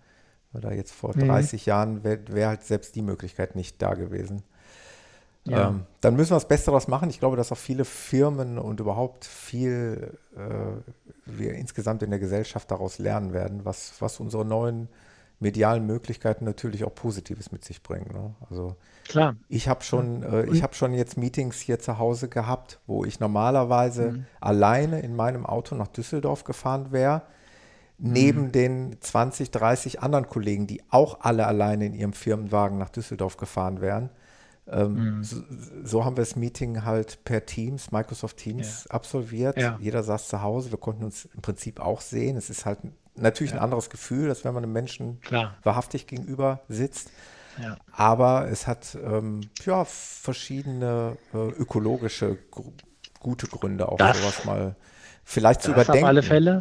Oder 0.54 0.74
jetzt 0.74 0.94
vor 0.94 1.14
30 1.14 1.66
mhm. 1.66 1.70
Jahren 1.70 2.04
wäre 2.04 2.20
wär 2.30 2.48
halt 2.48 2.64
selbst 2.64 2.96
die 2.96 3.02
Möglichkeit 3.02 3.56
nicht 3.56 3.82
da 3.82 3.94
gewesen. 3.94 4.42
Ja. 5.46 5.70
Ähm, 5.70 5.86
dann 6.02 6.16
müssen 6.16 6.32
wir 6.32 6.36
das 6.36 6.48
Beste 6.48 6.68
daraus 6.68 6.88
machen. 6.88 7.10
Ich 7.10 7.20
glaube, 7.20 7.38
dass 7.38 7.52
auch 7.52 7.58
viele 7.58 7.86
Firmen 7.86 8.58
und 8.58 8.80
überhaupt 8.80 9.26
viel 9.26 10.18
äh, 10.36 10.92
wir 11.26 11.54
insgesamt 11.54 12.04
in 12.04 12.10
der 12.10 12.20
Gesellschaft 12.20 12.70
daraus 12.72 12.98
lernen 12.98 13.34
werden, 13.34 13.64
was, 13.64 13.94
was 14.00 14.20
unsere 14.20 14.44
neuen 14.44 14.90
medialen 15.40 15.86
Möglichkeiten 15.86 16.46
natürlich 16.46 16.84
auch 16.84 16.96
Positives 16.96 17.52
mit 17.52 17.64
sich 17.64 17.84
bringen. 17.84 18.10
Ne? 18.14 18.34
Also 18.50 18.76
Klar. 19.08 19.36
Ich 19.50 19.68
habe 19.68 19.84
schon, 19.84 20.24
äh, 20.24 20.46
ich 20.46 20.64
habe 20.64 20.74
schon 20.74 20.94
jetzt 20.94 21.18
Meetings 21.18 21.60
hier 21.60 21.80
zu 21.80 22.00
Hause 22.00 22.30
gehabt, 22.30 22.80
wo 22.88 23.06
ich 23.06 23.20
normalerweise 23.20 24.12
mhm. 24.12 24.26
alleine 24.40 25.02
in 25.02 25.16
meinem 25.16 25.46
Auto 25.46 25.76
nach 25.76 25.88
Düsseldorf 25.88 26.44
gefahren 26.44 26.92
wäre, 26.92 27.24
neben 27.98 28.46
mhm. 28.46 28.52
den 28.52 28.98
20, 29.00 29.52
30 29.52 30.02
anderen 30.02 30.28
Kollegen, 30.28 30.68
die 30.68 30.82
auch 30.90 31.20
alle 31.22 31.46
alleine 31.46 31.86
in 31.86 31.94
ihrem 31.94 32.14
Firmenwagen 32.14 32.78
nach 32.78 32.90
Düsseldorf 32.90 33.38
gefahren 33.38 33.82
wären. 33.82 34.10
Ähm, 34.68 35.18
mhm. 35.18 35.24
so, 35.24 35.44
so, 35.84 36.06
haben 36.06 36.18
wir 36.18 36.24
das 36.24 36.36
Meeting 36.36 36.86
halt 36.86 37.24
per 37.24 37.46
Teams, 37.46 37.92
Microsoft 37.92 38.38
Teams 38.38 38.86
ja. 38.86 38.92
absolviert. 38.92 39.58
Ja. 39.58 39.78
Jeder 39.80 40.02
saß 40.02 40.28
zu 40.28 40.42
Hause. 40.42 40.72
Wir 40.72 40.80
konnten 40.80 41.04
uns 41.04 41.26
im 41.26 41.42
Prinzip 41.42 41.80
auch 41.80 42.02
sehen. 42.02 42.36
Es 42.36 42.50
ist 42.50 42.66
halt 42.66 42.80
natürlich 43.16 43.52
ja. 43.52 43.58
ein 43.58 43.64
anderes 43.64 43.90
Gefühl, 43.90 44.30
als 44.30 44.44
wenn 44.44 44.54
man 44.54 44.64
einem 44.64 44.74
Menschen 44.74 45.22
Klar. 45.22 45.56
wahrhaftig 45.64 46.08
gegenüber 46.08 46.62
sitzt. 46.68 47.12
Aber 47.92 48.50
es 48.50 48.68
hat 48.68 48.98
ähm, 49.02 49.42
ja, 49.66 49.86
verschiedene 49.86 51.18
äh, 51.34 51.38
ökologische 51.38 52.38
gute 53.20 53.48
Gründe, 53.48 53.90
auch 53.90 53.98
das, 53.98 54.20
sowas 54.20 54.46
mal 54.46 54.76
vielleicht 55.24 55.62
zu 55.62 55.72
überdenken. 55.72 56.04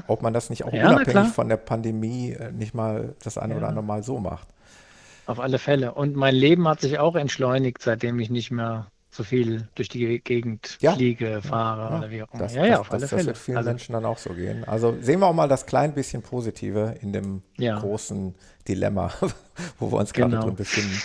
Ob 0.07 0.23
man 0.23 0.33
das 0.33 0.51
nicht 0.51 0.65
auch 0.65 0.73
unabhängig 0.73 1.33
von 1.33 1.49
der 1.49 1.57
Pandemie 1.57 2.33
äh, 2.33 2.53
nicht 2.53 2.75
mal 2.75 3.15
das 3.23 3.39
eine 3.39 3.57
oder 3.57 3.69
andere 3.69 3.85
Mal 3.85 4.03
so 4.03 4.19
macht. 4.19 4.49
Auf 5.27 5.41
alle 5.41 5.59
Fälle. 5.59 5.95
Und 5.95 6.17
mein 6.17 6.35
Leben 6.35 6.69
hat 6.69 6.81
sich 6.81 6.99
auch 6.99 7.17
entschleunigt, 7.17 7.83
seitdem 7.83 8.19
ich 8.19 8.31
nicht 8.31 8.51
mehr 8.51 8.89
so 9.11 9.23
viel 9.23 9.69
durch 9.77 9.89
die 9.89 10.21
Gegend 10.21 10.77
ja. 10.81 10.93
fliege, 10.93 11.41
fahre 11.41 11.93
ja. 11.93 11.99
oder 11.99 12.11
wie 12.11 12.23
auch 12.23 12.33
immer. 12.33 12.43
Das, 12.43 12.55
ja, 12.55 12.67
ja, 12.67 12.81
auf 12.81 12.89
das, 12.89 12.95
alle 12.95 13.01
das 13.03 13.11
Fälle. 13.11 13.21
Das 13.21 13.27
wird 13.27 13.39
vielen 13.39 13.57
also, 13.59 13.71
Menschen 13.71 13.93
dann 13.93 14.05
auch 14.05 14.19
so 14.19 14.35
gehen. 14.35 14.65
Also 14.65 14.97
sehen 15.01 15.21
wir 15.21 15.27
auch 15.27 15.35
mal 15.35 15.49
das 15.49 15.67
klein 15.67 15.95
bisschen 15.95 16.23
Positive 16.23 16.97
in 17.01 17.13
dem 17.13 17.43
ja. 17.57 17.79
großen 17.79 18.35
Dilemma, 18.67 19.13
wo 19.79 19.93
wir 19.93 19.99
uns 19.99 20.13
genau. 20.13 20.29
gerade 20.29 20.47
drin 20.47 20.57
befinden. 20.57 21.01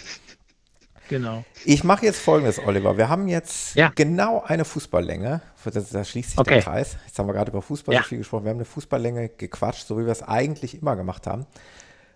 Genau. 1.09 1.43
Ich 1.65 1.83
mache 1.83 2.05
jetzt 2.05 2.19
folgendes, 2.19 2.59
Oliver. 2.59 2.97
Wir 2.97 3.09
haben 3.09 3.27
jetzt 3.27 3.75
genau 3.95 4.43
eine 4.45 4.63
Fußballlänge. 4.63 5.41
Da 5.65 6.03
schließt 6.03 6.31
sich 6.31 6.39
okay. 6.39 6.55
der 6.55 6.63
Kreis. 6.63 6.97
Jetzt 7.05 7.17
haben 7.17 7.27
wir 7.27 7.33
gerade 7.33 7.51
über 7.51 7.63
Fußball 7.63 7.97
so 7.97 8.03
viel 8.03 8.19
gesprochen. 8.19 8.45
Wir 8.45 8.51
haben 8.51 8.57
eine 8.57 8.65
Fußballlänge 8.65 9.29
gequatscht, 9.29 9.87
so 9.87 9.97
wie 9.97 10.05
wir 10.05 10.11
es 10.11 10.21
eigentlich 10.21 10.79
immer 10.79 10.95
gemacht 10.95 11.25
haben. 11.25 11.47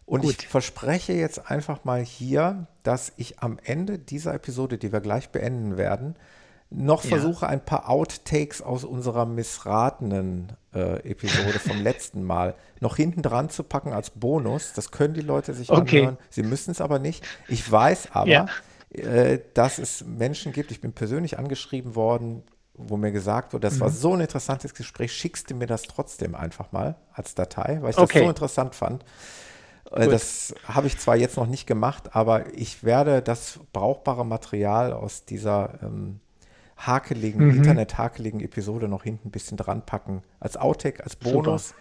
Und 0.05 0.21
Gut. 0.21 0.35
ich 0.41 0.47
verspreche 0.47 1.13
jetzt 1.13 1.49
einfach 1.49 1.85
mal 1.85 2.01
hier, 2.01 2.67
dass 2.83 3.13
ich 3.15 3.39
am 3.39 3.57
Ende 3.63 3.99
dieser 3.99 4.33
Episode, 4.33 4.77
die 4.77 4.91
wir 4.91 4.99
gleich 4.99 5.29
beenden 5.29 5.77
werden, 5.77 6.15
noch 6.69 7.03
ja. 7.03 7.09
versuche, 7.09 7.47
ein 7.47 7.63
paar 7.63 7.89
Outtakes 7.89 8.61
aus 8.61 8.83
unserer 8.83 9.25
missratenen 9.25 10.53
äh, 10.73 11.09
Episode 11.09 11.59
vom 11.59 11.77
letzten 11.83 12.23
Mal 12.23 12.55
noch 12.79 12.95
hinten 12.95 13.21
dran 13.21 13.49
zu 13.49 13.63
packen 13.63 13.93
als 13.93 14.09
Bonus. 14.09 14.73
Das 14.73 14.91
können 14.91 15.13
die 15.13 15.21
Leute 15.21 15.53
sich 15.53 15.69
okay. 15.69 15.99
anhören. 15.99 16.17
Sie 16.29 16.43
müssen 16.43 16.71
es 16.71 16.81
aber 16.81 16.99
nicht. 16.99 17.23
Ich 17.47 17.71
weiß 17.71 18.09
aber, 18.11 18.29
ja. 18.29 18.47
äh, 18.91 19.39
dass 19.53 19.77
es 19.77 20.03
Menschen 20.03 20.51
gibt, 20.51 20.71
ich 20.71 20.81
bin 20.81 20.93
persönlich 20.93 21.37
angeschrieben 21.37 21.95
worden, 21.95 22.43
wo 22.73 22.97
mir 22.97 23.11
gesagt 23.11 23.53
wurde, 23.53 23.67
das 23.67 23.75
mhm. 23.75 23.81
war 23.81 23.89
so 23.91 24.13
ein 24.13 24.21
interessantes 24.21 24.73
Gespräch, 24.73 25.13
schickst 25.13 25.51
du 25.51 25.55
mir 25.55 25.67
das 25.67 25.83
trotzdem 25.83 26.33
einfach 26.33 26.71
mal 26.71 26.95
als 27.13 27.35
Datei, 27.35 27.77
weil 27.81 27.91
ich 27.91 27.97
okay. 27.97 28.19
das 28.19 28.23
so 28.23 28.29
interessant 28.29 28.75
fand. 28.75 29.05
Äh, 29.93 30.05
Gut. 30.05 30.13
Das 30.13 30.55
habe 30.67 30.87
ich 30.87 30.97
zwar 30.97 31.15
jetzt 31.15 31.37
noch 31.37 31.47
nicht 31.47 31.67
gemacht, 31.67 32.15
aber 32.15 32.53
ich 32.53 32.83
werde 32.83 33.21
das 33.21 33.59
brauchbare 33.71 34.25
Material 34.25 34.91
aus 34.93 35.25
dieser 35.25 35.79
ähm, 35.83 36.19
hakeligen, 36.77 37.47
mhm. 37.47 37.57
Internet-hakeligen 37.57 38.39
Episode 38.41 38.87
noch 38.87 39.03
hinten 39.03 39.29
ein 39.29 39.31
bisschen 39.31 39.57
dran 39.57 39.85
packen. 39.85 40.23
Als 40.39 40.57
Outtake, 40.57 41.03
als 41.03 41.15
Bonus. 41.15 41.69
Super. 41.69 41.79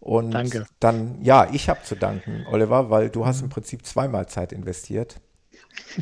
Und 0.00 0.30
Danke. 0.32 0.66
dann, 0.78 1.22
ja, 1.22 1.48
ich 1.52 1.68
habe 1.68 1.82
zu 1.82 1.96
danken, 1.96 2.46
Oliver, 2.50 2.90
weil 2.90 3.08
du 3.10 3.26
hast 3.26 3.40
im 3.42 3.48
Prinzip 3.48 3.86
zweimal 3.86 4.26
Zeit 4.26 4.52
investiert. 4.52 5.20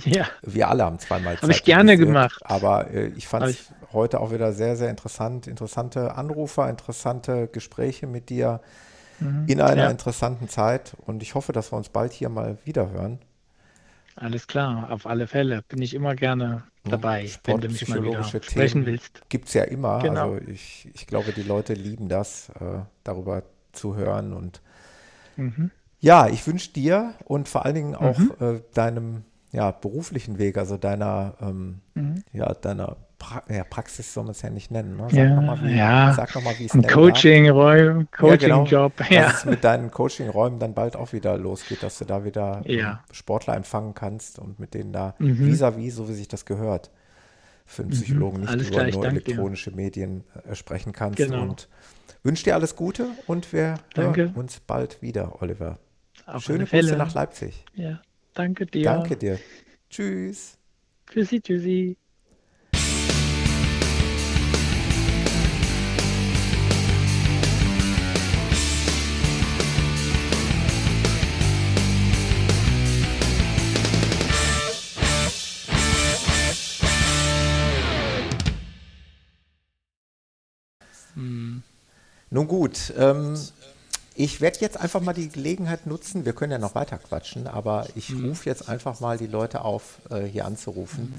Ja. 0.04 0.26
Wir 0.42 0.68
alle 0.68 0.84
haben 0.84 0.98
zweimal 0.98 1.34
Zeit. 1.34 1.42
Habe 1.42 1.52
ich 1.52 1.64
gerne 1.64 1.96
gemacht. 1.96 2.40
Aber 2.44 2.90
äh, 2.90 3.06
ich 3.16 3.28
fand 3.28 3.46
es 3.46 3.72
heute 3.92 4.20
auch 4.20 4.32
wieder 4.32 4.52
sehr, 4.52 4.76
sehr 4.76 4.90
interessant. 4.90 5.46
Interessante 5.46 6.16
Anrufer, 6.16 6.68
interessante 6.68 7.48
Gespräche 7.48 8.06
mit 8.06 8.30
dir 8.30 8.60
mhm. 9.20 9.44
in 9.46 9.60
einer 9.60 9.84
ja. 9.84 9.90
interessanten 9.90 10.48
Zeit. 10.48 10.96
Und 11.06 11.22
ich 11.22 11.34
hoffe, 11.34 11.52
dass 11.52 11.72
wir 11.72 11.76
uns 11.76 11.88
bald 11.88 12.12
hier 12.12 12.28
mal 12.28 12.58
wieder 12.64 12.90
hören. 12.90 13.18
Alles 14.16 14.46
klar, 14.46 14.90
auf 14.90 15.06
alle 15.06 15.26
Fälle. 15.26 15.62
Bin 15.68 15.82
ich 15.82 15.94
immer 15.94 16.14
gerne 16.14 16.62
dabei, 16.84 17.28
wenn 17.44 17.60
du 17.60 17.68
mich 17.68 17.88
mal 17.88 18.02
wieder 18.04 18.22
sprechen 18.22 18.86
willst. 18.86 19.22
Gibt 19.28 19.48
es 19.48 19.54
ja 19.54 19.64
immer. 19.64 19.98
Genau. 20.00 20.34
Also 20.34 20.48
ich, 20.48 20.88
ich 20.94 21.06
glaube, 21.06 21.32
die 21.32 21.42
Leute 21.42 21.74
lieben 21.74 22.08
das, 22.08 22.50
äh, 22.60 22.80
darüber 23.02 23.42
zu 23.72 23.96
hören. 23.96 24.32
Und 24.32 24.60
mhm. 25.36 25.70
ja, 26.00 26.28
ich 26.28 26.46
wünsche 26.46 26.72
dir 26.72 27.14
und 27.24 27.48
vor 27.48 27.64
allen 27.64 27.74
Dingen 27.74 27.94
auch 27.96 28.18
mhm. 28.18 28.32
äh, 28.40 28.60
deinem 28.72 29.24
ja, 29.50 29.70
beruflichen 29.70 30.38
Weg, 30.38 30.58
also 30.58 30.76
deiner, 30.76 31.34
ähm, 31.40 31.80
mhm. 31.94 32.24
ja, 32.32 32.52
deiner 32.54 32.96
pra 33.24 33.42
ja, 33.48 33.64
Praxis 33.64 34.12
soll 34.12 34.24
man 34.24 34.32
es 34.32 34.42
ja 34.42 34.50
nicht 34.50 34.70
nennen. 34.70 34.96
Ne? 34.96 35.06
Sag 35.08 35.12
ja, 35.18 35.34
nochmal, 35.34 35.62
wie, 35.62 35.76
ja. 35.76 36.12
sag 36.14 36.34
noch 36.34 36.42
mal, 36.42 36.58
wie 36.58 36.66
es 36.66 36.74
Ein 36.74 36.86
Coaching-Räum, 36.86 38.08
Coaching-Job. 38.10 38.92
Ja, 39.00 39.06
genau, 39.06 39.14
ja. 39.14 39.22
Dass 39.28 39.38
es 39.38 39.44
mit 39.44 39.64
deinen 39.64 39.90
Coaching-Räumen 39.90 40.58
dann 40.58 40.74
bald 40.74 40.96
auch 40.96 41.12
wieder 41.12 41.36
losgeht, 41.36 41.82
dass 41.82 41.98
du 41.98 42.04
da 42.04 42.24
wieder 42.24 42.62
ja. 42.66 43.02
Sportler 43.12 43.56
empfangen 43.56 43.94
kannst 43.94 44.38
und 44.38 44.60
mit 44.60 44.74
denen 44.74 44.92
da 44.92 45.14
mhm. 45.18 45.38
vis-à-vis, 45.46 45.92
-vis, 45.92 45.96
so 45.96 46.08
wie 46.08 46.14
sich 46.14 46.28
das 46.28 46.44
gehört, 46.44 46.90
für 47.66 47.82
einen 47.82 47.90
mhm. 47.90 47.94
Psychologen 47.94 48.40
mhm. 48.42 48.56
nicht 48.56 48.70
über 48.70 48.86
nur 48.86 49.06
elektronische 49.06 49.70
dir. 49.70 49.76
Medien 49.76 50.24
äh, 50.48 50.54
sprechen 50.54 50.92
kannst. 50.92 51.16
Genau. 51.16 51.42
Und 51.42 51.68
wünsche 52.22 52.44
dir 52.44 52.54
alles 52.54 52.76
Gute 52.76 53.08
und 53.26 53.52
wir 53.52 53.74
danke. 53.94 54.22
hören 54.22 54.34
uns 54.34 54.60
bald 54.60 55.02
wieder, 55.02 55.40
Oliver. 55.42 55.78
Auf 56.26 56.42
Schöne 56.42 56.64
Grüße 56.64 56.96
nach 56.96 57.14
Leipzig. 57.14 57.64
Ja, 57.74 58.00
danke 58.34 58.66
dir. 58.66 58.84
Danke 58.84 59.16
dir. 59.16 59.38
Tschüss. 59.90 60.58
Tschüssi, 61.10 61.40
tschüssi. 61.40 61.96
Nun 82.34 82.48
gut, 82.48 82.92
ähm, 82.98 83.38
ich 84.16 84.40
werde 84.40 84.58
jetzt 84.58 84.76
einfach 84.80 85.00
mal 85.00 85.12
die 85.12 85.28
Gelegenheit 85.28 85.86
nutzen, 85.86 86.24
wir 86.24 86.32
können 86.32 86.50
ja 86.50 86.58
noch 86.58 86.74
weiter 86.74 86.98
quatschen, 86.98 87.46
aber 87.46 87.86
ich 87.94 88.10
mhm. 88.10 88.30
rufe 88.30 88.48
jetzt 88.48 88.68
einfach 88.68 88.98
mal 88.98 89.18
die 89.18 89.28
Leute 89.28 89.60
auf, 89.60 90.00
äh, 90.10 90.22
hier 90.22 90.44
anzurufen. 90.44 91.14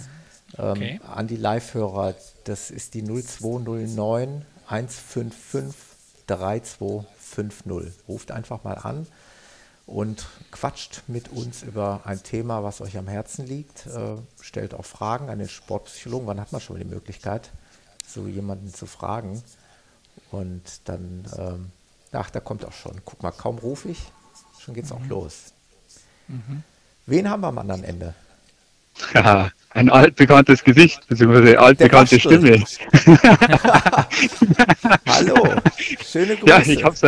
Mhm. 0.58 0.60
Ähm, 0.60 0.72
okay. 0.72 1.02
An 1.08 1.28
die 1.28 1.38
Live-Hörer, 1.38 2.16
das 2.44 2.70
ist 2.70 2.96
die 2.96 3.02
0209 3.02 4.46
155 4.68 5.74
3250. 6.28 7.94
Ruft 8.10 8.32
einfach 8.32 8.66
mal 8.66 8.74
an 8.74 9.08
und 9.86 10.28
quatscht 10.52 11.04
mit 11.08 11.30
uns 11.30 11.64
über 11.64 12.02
ein 12.04 12.22
Thema, 12.24 12.62
was 12.62 12.82
euch 12.82 12.98
am 12.98 13.08
Herzen 13.08 13.48
liegt. 13.48 13.86
Äh, 13.86 14.18
stellt 14.42 14.74
auch 14.74 14.84
Fragen 14.84 15.30
an 15.30 15.40
den 15.40 15.48
Sportpsychologen. 15.48 16.28
Wann 16.28 16.42
hat 16.42 16.52
man 16.52 16.60
schon 16.60 16.78
die 16.78 16.84
Möglichkeit, 16.84 17.52
so 18.06 18.28
jemanden 18.28 18.74
zu 18.74 18.86
fragen? 18.86 19.42
Und 20.32 20.64
dann, 20.86 21.26
ähm, 21.38 21.72
ach, 22.12 22.30
da 22.30 22.40
kommt 22.40 22.66
auch 22.66 22.74
schon. 22.74 23.02
Guck 23.06 23.24
mal, 23.24 23.32
kaum 23.32 23.58
rufe 23.58 23.90
ich, 23.90 24.00
schon 24.60 24.74
geht's 24.74 24.90
mhm. 24.90 24.98
auch 24.98 25.06
los. 25.08 25.54
Mhm. 26.28 26.64
Wen 27.06 27.30
haben 27.30 27.42
wir 27.42 27.48
am 27.48 27.58
anderen 27.60 27.84
Ende? 27.84 28.14
Ja, 29.14 29.52
ein 29.72 29.90
altbekanntes 29.90 30.64
Gesicht, 30.64 31.06
beziehungsweise 31.08 31.60
altbekannte 31.60 32.20
Stimme. 32.20 32.64
Hallo, 35.06 35.56
schöne 36.02 36.38
Grüße. 36.38 36.50
Ja, 36.50 36.60
ich 36.60 36.84
habe 36.84 36.96
es 36.96 37.02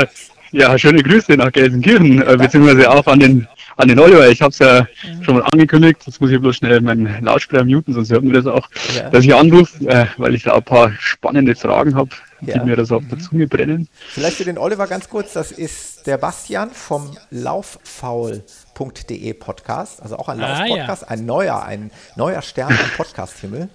Ja, 0.57 0.75
schöne 0.75 1.03
Grüße 1.03 1.33
nach 1.33 1.51
Gelsenkirchen, 1.51 2.19
äh, 2.19 2.35
beziehungsweise 2.35 2.89
auch 2.89 3.05
an 3.05 3.19
den, 3.19 3.47
an 3.75 3.89
den 3.89 3.99
Oliver. 3.99 4.27
Ich 4.27 4.41
habe 4.41 4.49
es 4.49 4.57
ja, 4.57 4.79
ja, 4.79 4.87
schon 5.21 5.35
mal 5.35 5.43
angekündigt. 5.43 6.01
Jetzt 6.07 6.19
muss 6.19 6.31
ich 6.31 6.39
bloß 6.39 6.55
schnell 6.55 6.81
meinen 6.81 7.23
Lautsprecher 7.23 7.63
muten, 7.63 7.93
sonst 7.93 8.09
hört 8.09 8.23
man 8.23 8.33
das 8.33 8.47
auch, 8.47 8.67
ja. 8.95 9.07
dass 9.11 9.23
ich 9.23 9.35
anrufe, 9.35 9.87
äh, 9.87 10.07
weil 10.17 10.33
ich 10.33 10.41
da 10.41 10.55
ein 10.55 10.63
paar 10.63 10.93
spannende 10.97 11.53
Fragen 11.53 11.93
habe, 11.93 12.09
die 12.41 12.49
ja. 12.49 12.63
mir 12.63 12.75
da 12.75 12.85
so 12.85 12.95
auf 12.95 13.03
der 13.07 13.19
Zunge 13.19 13.45
brennen. 13.45 13.87
Vielleicht 14.09 14.37
für 14.37 14.45
den 14.45 14.57
Oliver 14.57 14.87
ganz 14.87 15.07
kurz, 15.09 15.33
das 15.33 15.51
ist 15.51 16.07
der 16.07 16.17
Bastian 16.17 16.71
vom 16.71 17.15
lauffaul.de 17.29 19.33
Podcast, 19.33 20.01
also 20.01 20.17
auch 20.17 20.27
ein 20.27 20.41
ah, 20.41 20.65
Laufpodcast, 20.65 21.07
ein 21.07 21.27
neuer, 21.27 21.63
ein 21.63 21.91
neuer 22.15 22.41
Stern 22.41 22.71
am 22.71 22.89
Podcast-Himmel. 22.97 23.69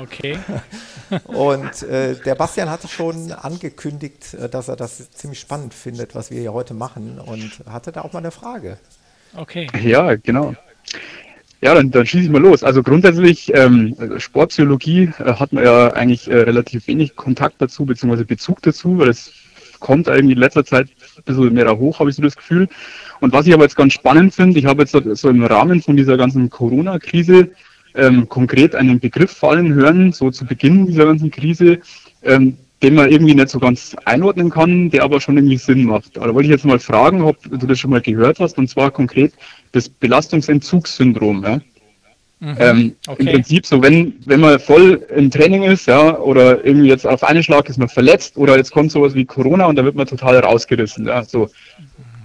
Okay. 0.00 0.38
Und 1.24 1.82
äh, 1.82 2.14
der 2.16 2.34
Bastian 2.34 2.70
hatte 2.70 2.88
schon 2.88 3.32
angekündigt, 3.32 4.34
äh, 4.34 4.48
dass 4.48 4.68
er 4.68 4.76
das 4.76 5.10
ziemlich 5.12 5.40
spannend 5.40 5.74
findet, 5.74 6.14
was 6.14 6.30
wir 6.30 6.40
hier 6.40 6.52
heute 6.52 6.74
machen 6.74 7.18
und 7.20 7.62
hatte 7.68 7.92
da 7.92 8.02
auch 8.02 8.12
mal 8.12 8.20
eine 8.20 8.30
Frage. 8.30 8.78
Okay. 9.36 9.68
Ja, 9.82 10.14
genau. 10.16 10.54
Ja, 11.60 11.74
dann, 11.74 11.90
dann 11.90 12.06
schieße 12.06 12.24
ich 12.24 12.30
mal 12.30 12.42
los. 12.42 12.62
Also 12.62 12.82
grundsätzlich, 12.82 13.52
ähm, 13.54 13.96
Sportpsychologie 14.18 15.10
äh, 15.18 15.32
hat 15.32 15.52
man 15.52 15.64
ja 15.64 15.92
eigentlich 15.94 16.28
äh, 16.28 16.36
relativ 16.36 16.86
wenig 16.88 17.16
Kontakt 17.16 17.56
dazu, 17.60 17.86
beziehungsweise 17.86 18.26
Bezug 18.26 18.60
dazu, 18.62 18.98
weil 18.98 19.08
es 19.08 19.32
kommt 19.80 20.06
irgendwie 20.06 20.34
in 20.34 20.40
letzter 20.40 20.64
Zeit 20.64 20.88
ein 21.16 21.22
bisschen 21.24 21.54
mehr 21.54 21.78
hoch, 21.78 22.00
habe 22.00 22.10
ich 22.10 22.16
so 22.16 22.22
das 22.22 22.36
Gefühl. 22.36 22.68
Und 23.20 23.32
was 23.32 23.46
ich 23.46 23.54
aber 23.54 23.62
jetzt 23.62 23.76
ganz 23.76 23.94
spannend 23.94 24.34
finde, 24.34 24.58
ich 24.58 24.66
habe 24.66 24.82
jetzt 24.82 24.92
so 24.92 25.28
im 25.28 25.44
Rahmen 25.44 25.80
von 25.80 25.96
dieser 25.96 26.16
ganzen 26.16 26.50
Corona-Krise 26.50 27.50
ähm, 27.94 28.28
konkret 28.28 28.74
einen 28.74 29.00
Begriff 29.00 29.30
fallen 29.30 29.72
hören, 29.72 30.12
so 30.12 30.30
zu 30.30 30.44
Beginn 30.44 30.86
dieser 30.86 31.06
ganzen 31.06 31.30
Krise, 31.30 31.78
ähm, 32.22 32.56
den 32.82 32.94
man 32.94 33.10
irgendwie 33.10 33.34
nicht 33.34 33.48
so 33.48 33.58
ganz 33.58 33.96
einordnen 34.04 34.50
kann, 34.50 34.90
der 34.90 35.04
aber 35.04 35.20
schon 35.20 35.36
irgendwie 35.38 35.56
Sinn 35.56 35.84
macht. 35.84 36.16
Da 36.16 36.22
wollte 36.22 36.42
ich 36.42 36.50
jetzt 36.50 36.64
mal 36.64 36.78
fragen, 36.78 37.22
ob 37.22 37.36
du 37.42 37.66
das 37.66 37.78
schon 37.78 37.90
mal 37.90 38.00
gehört 38.00 38.40
hast, 38.40 38.58
und 38.58 38.68
zwar 38.68 38.90
konkret 38.90 39.32
das 39.72 39.88
Belastungsentzugssyndrom. 39.88 41.42
Ja? 41.44 41.60
Mhm, 42.40 42.56
ähm, 42.58 42.96
okay. 43.06 43.22
Im 43.22 43.26
Prinzip 43.32 43.64
so, 43.64 43.82
wenn, 43.82 44.14
wenn 44.26 44.40
man 44.40 44.58
voll 44.58 45.06
im 45.16 45.30
Training 45.30 45.62
ist, 45.62 45.86
ja, 45.86 46.18
oder 46.18 46.62
irgendwie 46.64 46.88
jetzt 46.88 47.06
auf 47.06 47.24
einen 47.24 47.42
Schlag 47.42 47.68
ist 47.70 47.78
man 47.78 47.88
verletzt, 47.88 48.36
oder 48.36 48.56
jetzt 48.56 48.70
kommt 48.70 48.92
sowas 48.92 49.14
wie 49.14 49.24
Corona 49.24 49.66
und 49.66 49.76
da 49.76 49.84
wird 49.84 49.94
man 49.94 50.06
total 50.06 50.38
rausgerissen. 50.38 51.06
Ja, 51.06 51.24
so. 51.24 51.48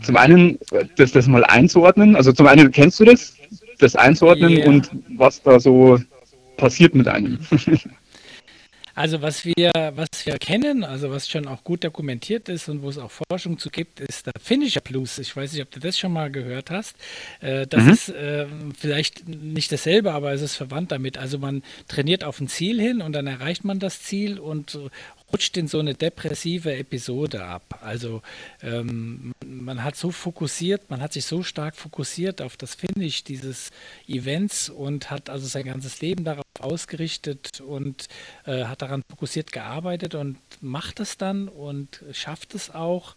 Zum 0.02 0.16
einen, 0.18 0.58
das, 0.98 1.12
das 1.12 1.28
mal 1.28 1.44
einzuordnen, 1.44 2.16
also 2.16 2.32
zum 2.32 2.48
einen 2.48 2.72
kennst 2.72 3.00
du 3.00 3.06
das, 3.06 3.36
das 3.80 3.96
einzuordnen 3.96 4.58
yeah. 4.58 4.68
und 4.68 4.90
was 5.18 5.42
da 5.42 5.60
so 5.60 6.00
passiert 6.58 6.94
mit 6.94 7.08
einem. 7.08 7.40
Also 9.00 9.22
was 9.22 9.46
wir, 9.46 9.72
was 9.96 10.26
wir 10.26 10.38
kennen, 10.40 10.84
also 10.84 11.10
was 11.10 11.30
schon 11.30 11.48
auch 11.48 11.64
gut 11.64 11.86
dokumentiert 11.86 12.50
ist 12.50 12.68
und 12.68 12.82
wo 12.82 12.90
es 12.90 12.98
auch 12.98 13.10
Forschung 13.10 13.58
zu 13.58 13.70
gibt, 13.70 14.02
ist 14.02 14.26
der 14.26 14.34
Finisher 14.42 14.82
Blues. 14.82 15.20
Ich 15.20 15.34
weiß 15.34 15.54
nicht, 15.54 15.62
ob 15.62 15.72
du 15.72 15.80
das 15.80 15.98
schon 15.98 16.12
mal 16.12 16.30
gehört 16.30 16.70
hast. 16.70 16.98
Äh, 17.40 17.66
das 17.66 17.86
mhm. 17.86 17.90
ist 17.92 18.10
äh, 18.10 18.46
vielleicht 18.78 19.26
nicht 19.26 19.72
dasselbe, 19.72 20.12
aber 20.12 20.34
es 20.34 20.42
ist 20.42 20.58
verwandt 20.58 20.92
damit. 20.92 21.18
Also 21.18 21.38
man 21.38 21.64
trainiert 21.88 22.26
auf 22.26 22.42
ein 22.42 22.50
Ziel 22.50 22.82
hin 22.82 23.02
und 23.02 23.14
dann 23.14 23.26
erreicht 23.26 23.64
man 23.64 23.80
das 23.80 24.02
Ziel 24.02 24.38
und 24.38 24.78
rutscht 25.32 25.58
in 25.58 25.68
so 25.68 25.80
eine 25.80 25.94
depressive 25.94 26.76
Episode 26.76 27.44
ab. 27.44 27.80
Also 27.82 28.22
ähm, 28.62 29.34
man 29.46 29.84
hat 29.84 29.96
so 29.96 30.12
fokussiert, 30.12 30.90
man 30.90 31.02
hat 31.02 31.14
sich 31.14 31.26
so 31.26 31.44
stark 31.44 31.76
fokussiert 31.76 32.42
auf 32.42 32.58
das 32.58 32.76
Finish 32.76 33.24
dieses 33.24 33.72
Events 34.08 34.70
und 34.70 35.12
hat 35.12 35.30
also 35.30 35.48
sein 35.48 35.66
ganzes 35.66 36.02
Leben 36.02 36.24
darauf 36.24 36.46
ausgerichtet 36.60 37.62
und 37.62 38.08
äh, 38.46 38.66
hat 38.66 38.82
daran 38.82 39.02
fokussiert 39.10 39.52
gearbeitet 39.52 40.16
und 40.16 40.38
macht 40.62 41.00
es 41.00 41.18
dann 41.18 41.48
und 41.48 42.04
schafft 42.12 42.56
es 42.56 42.70
auch 42.74 43.16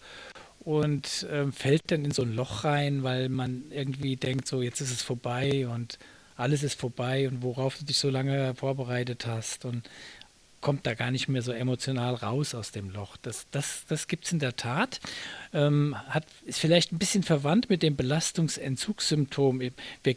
und 0.61 1.25
äh, 1.25 1.51
fällt 1.51 1.91
dann 1.91 2.05
in 2.05 2.13
so 2.13 2.23
ein 2.23 2.35
Loch 2.35 2.65
rein, 2.65 3.03
weil 3.03 3.29
man 3.29 3.65
irgendwie 3.71 4.17
denkt, 4.17 4.47
so 4.47 4.63
jetzt 4.63 4.81
ist 4.81 4.93
es 4.93 5.03
vorbei 5.03 5.67
und 5.67 5.99
alles 6.37 6.63
ist 6.63 6.79
vorbei 6.79 7.29
und 7.29 7.43
worauf 7.43 7.79
du 7.79 7.85
dich 7.85 7.99
so 7.99 8.11
lange 8.11 8.55
vorbereitet 8.55 9.27
hast 9.27 9.65
und 9.65 9.89
kommt 10.63 10.87
da 10.87 10.95
gar 10.95 11.11
nicht 11.11 11.29
mehr 11.29 11.43
so 11.43 11.53
emotional 11.53 12.15
raus 12.15 12.55
aus 12.55 12.71
dem 12.71 12.89
Loch. 12.89 13.19
Das, 13.19 13.47
das, 13.51 13.85
das 13.89 14.07
gibt 14.07 14.25
es 14.25 14.33
in 14.33 14.39
der 14.39 14.57
Tat 14.57 15.01
ähm, 15.53 15.97
hat, 16.09 16.25
ist 16.45 16.59
vielleicht 16.59 16.93
ein 16.93 16.99
bisschen 16.99 17.23
verwandt 17.23 17.69
mit 17.69 17.83
dem 17.83 17.97
Belastungsentzugssymptom. 17.97 19.61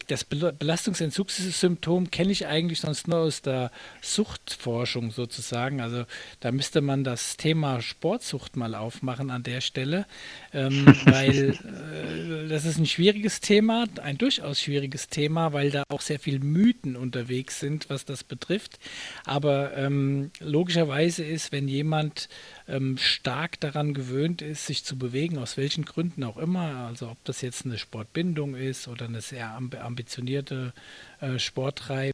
Das 0.07 0.23
Belastungsentzugssymptom 0.23 2.11
kenne 2.11 2.31
ich 2.31 2.47
eigentlich 2.47 2.79
sonst 2.79 3.07
nur 3.07 3.19
aus 3.19 3.41
der 3.41 3.71
Suchtforschung 4.01 5.11
sozusagen. 5.11 5.81
Also 5.81 6.05
da 6.39 6.51
müsste 6.51 6.81
man 6.81 7.03
das 7.03 7.37
Thema 7.37 7.81
Sportsucht 7.81 8.55
mal 8.55 8.75
aufmachen 8.75 9.29
an 9.29 9.43
der 9.43 9.61
Stelle, 9.61 10.05
ähm, 10.53 10.85
weil 11.05 11.49
äh, 11.51 12.47
das 12.47 12.65
ist 12.65 12.77
ein 12.77 12.85
schwieriges 12.85 13.41
Thema, 13.41 13.85
ein 14.01 14.17
durchaus 14.17 14.61
schwieriges 14.61 15.09
Thema, 15.09 15.53
weil 15.53 15.71
da 15.71 15.83
auch 15.89 16.01
sehr 16.01 16.19
viele 16.19 16.39
Mythen 16.39 16.95
unterwegs 16.95 17.59
sind, 17.59 17.89
was 17.89 18.05
das 18.05 18.23
betrifft. 18.23 18.79
Aber 19.25 19.75
ähm, 19.75 20.31
logischerweise 20.39 21.23
ist, 21.23 21.51
wenn 21.51 21.67
jemand 21.67 22.29
ähm, 22.67 22.97
stark 22.97 23.59
daran 23.59 23.93
gewöhnt 23.93 24.41
ist, 24.41 24.65
sich 24.65 24.83
zu 24.83 24.97
bewegen, 24.97 25.37
aus 25.37 25.57
welchen 25.57 25.85
Gründen 25.85 26.23
auch 26.23 26.37
immer, 26.37 26.87
also 26.87 27.09
ob 27.09 27.23
das 27.23 27.41
jetzt 27.41 27.65
eine 27.65 27.77
Sportbindung 27.77 28.55
ist 28.55 28.87
oder 28.87 29.05
eine 29.05 29.21
sehr 29.21 29.53
ambitionierte 29.53 30.73
äh, 31.21 31.37
Sporttreiben 31.39 32.13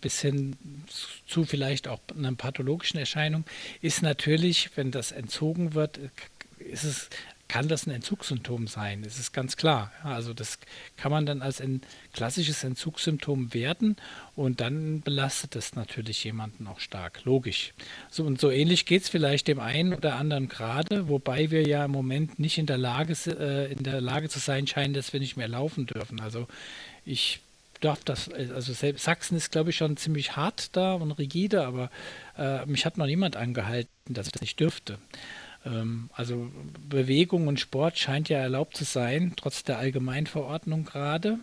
bis 0.00 0.20
hin 0.20 0.56
zu 1.26 1.44
vielleicht 1.44 1.86
auch 1.88 2.00
einer 2.16 2.32
pathologischen 2.32 2.98
Erscheinung, 2.98 3.44
ist 3.82 4.02
natürlich, 4.02 4.70
wenn 4.76 4.90
das 4.90 5.12
entzogen 5.12 5.74
wird, 5.74 6.00
ist 6.58 6.84
es 6.84 7.10
kann 7.50 7.66
das 7.66 7.84
ein 7.84 7.90
Entzugssymptom 7.90 8.68
sein. 8.68 9.02
Das 9.02 9.18
ist 9.18 9.32
ganz 9.32 9.56
klar. 9.56 9.90
Also 10.04 10.32
das 10.32 10.60
kann 10.96 11.10
man 11.10 11.26
dann 11.26 11.42
als 11.42 11.60
ein 11.60 11.80
klassisches 12.12 12.62
Entzugssymptom 12.62 13.52
werten 13.52 13.96
und 14.36 14.60
dann 14.60 15.00
belastet 15.00 15.56
es 15.56 15.74
natürlich 15.74 16.22
jemanden 16.22 16.68
auch 16.68 16.78
stark. 16.78 17.24
Logisch. 17.24 17.74
So, 18.08 18.22
und 18.22 18.40
so 18.40 18.52
ähnlich 18.52 18.86
geht 18.86 19.02
es 19.02 19.08
vielleicht 19.08 19.48
dem 19.48 19.58
einen 19.58 19.94
oder 19.94 20.14
anderen 20.14 20.48
gerade, 20.48 21.08
wobei 21.08 21.50
wir 21.50 21.66
ja 21.66 21.84
im 21.84 21.90
Moment 21.90 22.38
nicht 22.38 22.56
in 22.56 22.66
der 22.66 22.78
Lage, 22.78 23.14
äh, 23.26 23.72
in 23.72 23.82
der 23.82 24.00
Lage 24.00 24.28
zu 24.28 24.38
sein 24.38 24.68
scheinen, 24.68 24.94
dass 24.94 25.12
wir 25.12 25.18
nicht 25.18 25.36
mehr 25.36 25.48
laufen 25.48 25.86
dürfen. 25.86 26.20
Also 26.20 26.46
ich 27.04 27.40
darf 27.80 28.04
das, 28.04 28.30
also 28.32 28.72
selbst 28.72 29.02
Sachsen 29.02 29.36
ist, 29.36 29.50
glaube 29.50 29.70
ich, 29.70 29.76
schon 29.76 29.96
ziemlich 29.96 30.36
hart 30.36 30.76
da 30.76 30.94
und 30.94 31.10
rigide, 31.12 31.66
aber 31.66 31.90
äh, 32.38 32.64
mich 32.66 32.86
hat 32.86 32.96
noch 32.96 33.06
niemand 33.06 33.34
angehalten, 33.34 33.90
dass 34.06 34.26
ich 34.26 34.32
das 34.32 34.42
nicht 34.42 34.60
dürfte. 34.60 34.98
Ähm, 35.64 36.10
also 36.12 36.50
Bewegung 36.88 37.46
und 37.46 37.60
Sport 37.60 37.98
scheint 37.98 38.28
ja 38.28 38.38
erlaubt 38.38 38.76
zu 38.76 38.84
sein, 38.84 39.34
trotz 39.36 39.62
der 39.64 39.78
Allgemeinverordnung 39.78 40.84
gerade. 40.84 41.38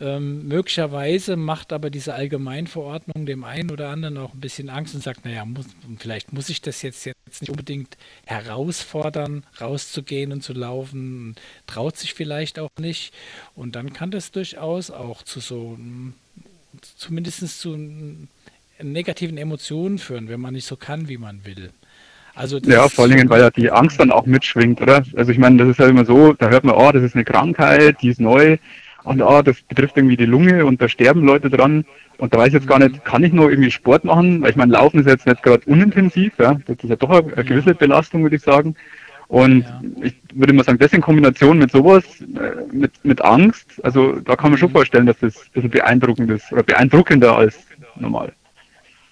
Ähm, 0.00 0.48
möglicherweise 0.48 1.36
macht 1.36 1.72
aber 1.72 1.90
diese 1.90 2.14
Allgemeinverordnung 2.14 3.26
dem 3.26 3.44
einen 3.44 3.70
oder 3.70 3.90
anderen 3.90 4.18
auch 4.18 4.34
ein 4.34 4.40
bisschen 4.40 4.70
Angst 4.70 4.94
und 4.94 5.02
sagt, 5.02 5.24
naja, 5.24 5.44
muss, 5.44 5.66
vielleicht 5.98 6.32
muss 6.32 6.48
ich 6.48 6.60
das 6.60 6.82
jetzt, 6.82 7.04
jetzt 7.04 7.40
nicht 7.40 7.50
unbedingt 7.50 7.96
herausfordern, 8.26 9.44
rauszugehen 9.60 10.32
und 10.32 10.42
zu 10.42 10.52
laufen, 10.52 11.36
traut 11.66 11.96
sich 11.96 12.14
vielleicht 12.14 12.58
auch 12.58 12.70
nicht. 12.78 13.14
Und 13.54 13.76
dann 13.76 13.92
kann 13.92 14.10
das 14.10 14.30
durchaus 14.30 14.90
auch 14.90 15.22
zu 15.22 15.40
so, 15.40 15.78
zumindest 16.96 17.60
zu 17.60 17.76
negativen 18.80 19.38
Emotionen 19.38 19.98
führen, 19.98 20.28
wenn 20.28 20.40
man 20.40 20.54
nicht 20.54 20.66
so 20.66 20.76
kann, 20.76 21.08
wie 21.08 21.18
man 21.18 21.44
will. 21.44 21.72
Also 22.38 22.58
ja, 22.58 22.88
vor 22.88 23.04
allen 23.04 23.16
Dingen, 23.16 23.28
weil 23.30 23.40
ja 23.40 23.50
die 23.50 23.72
Angst 23.72 23.98
dann 23.98 24.12
auch 24.12 24.24
mitschwingt, 24.24 24.80
oder? 24.80 25.02
Also 25.16 25.32
ich 25.32 25.38
meine, 25.38 25.56
das 25.56 25.70
ist 25.70 25.80
ja 25.80 25.88
immer 25.88 26.04
so, 26.04 26.34
da 26.34 26.48
hört 26.48 26.62
man, 26.62 26.76
oh, 26.76 26.92
das 26.92 27.02
ist 27.02 27.16
eine 27.16 27.24
Krankheit, 27.24 27.96
die 28.00 28.10
ist 28.10 28.20
neu 28.20 28.58
und 29.02 29.20
oh, 29.22 29.42
das 29.42 29.60
betrifft 29.62 29.96
irgendwie 29.96 30.16
die 30.16 30.24
Lunge 30.24 30.64
und 30.64 30.80
da 30.80 30.88
sterben 30.88 31.24
Leute 31.24 31.50
dran. 31.50 31.84
Und 32.18 32.32
da 32.32 32.38
weiß 32.38 32.48
ich 32.48 32.54
jetzt 32.54 32.68
gar 32.68 32.78
nicht, 32.78 33.04
kann 33.04 33.24
ich 33.24 33.32
noch 33.32 33.48
irgendwie 33.48 33.72
Sport 33.72 34.04
machen? 34.04 34.40
Weil 34.40 34.50
ich 34.50 34.56
meine, 34.56 34.72
Laufen 34.72 35.00
ist 35.00 35.06
jetzt 35.06 35.26
nicht 35.26 35.42
gerade 35.42 35.64
unintensiv, 35.66 36.32
ja. 36.38 36.60
Das 36.66 36.76
ist 36.80 36.90
ja 36.90 36.96
doch 36.96 37.10
eine, 37.10 37.32
eine 37.32 37.44
gewisse 37.44 37.74
Belastung, 37.74 38.22
würde 38.22 38.36
ich 38.36 38.42
sagen. 38.42 38.76
Und 39.26 39.62
ja. 39.62 39.82
ich 40.02 40.14
würde 40.32 40.52
mal 40.52 40.64
sagen, 40.64 40.78
das 40.78 40.92
in 40.92 41.00
Kombination 41.00 41.58
mit 41.58 41.72
sowas, 41.72 42.04
äh, 42.20 42.72
mit, 42.72 42.92
mit 43.04 43.20
Angst, 43.20 43.80
also 43.82 44.20
da 44.20 44.36
kann 44.36 44.50
man 44.52 44.58
schon 44.58 44.68
mhm. 44.68 44.74
vorstellen, 44.74 45.06
dass 45.06 45.18
das 45.18 45.36
ein 45.36 45.52
bisschen 45.54 45.70
beeindruckend 45.70 46.30
ist 46.30 46.52
oder 46.52 46.62
beeindruckender 46.62 47.36
als 47.36 47.58
normal. 47.96 48.32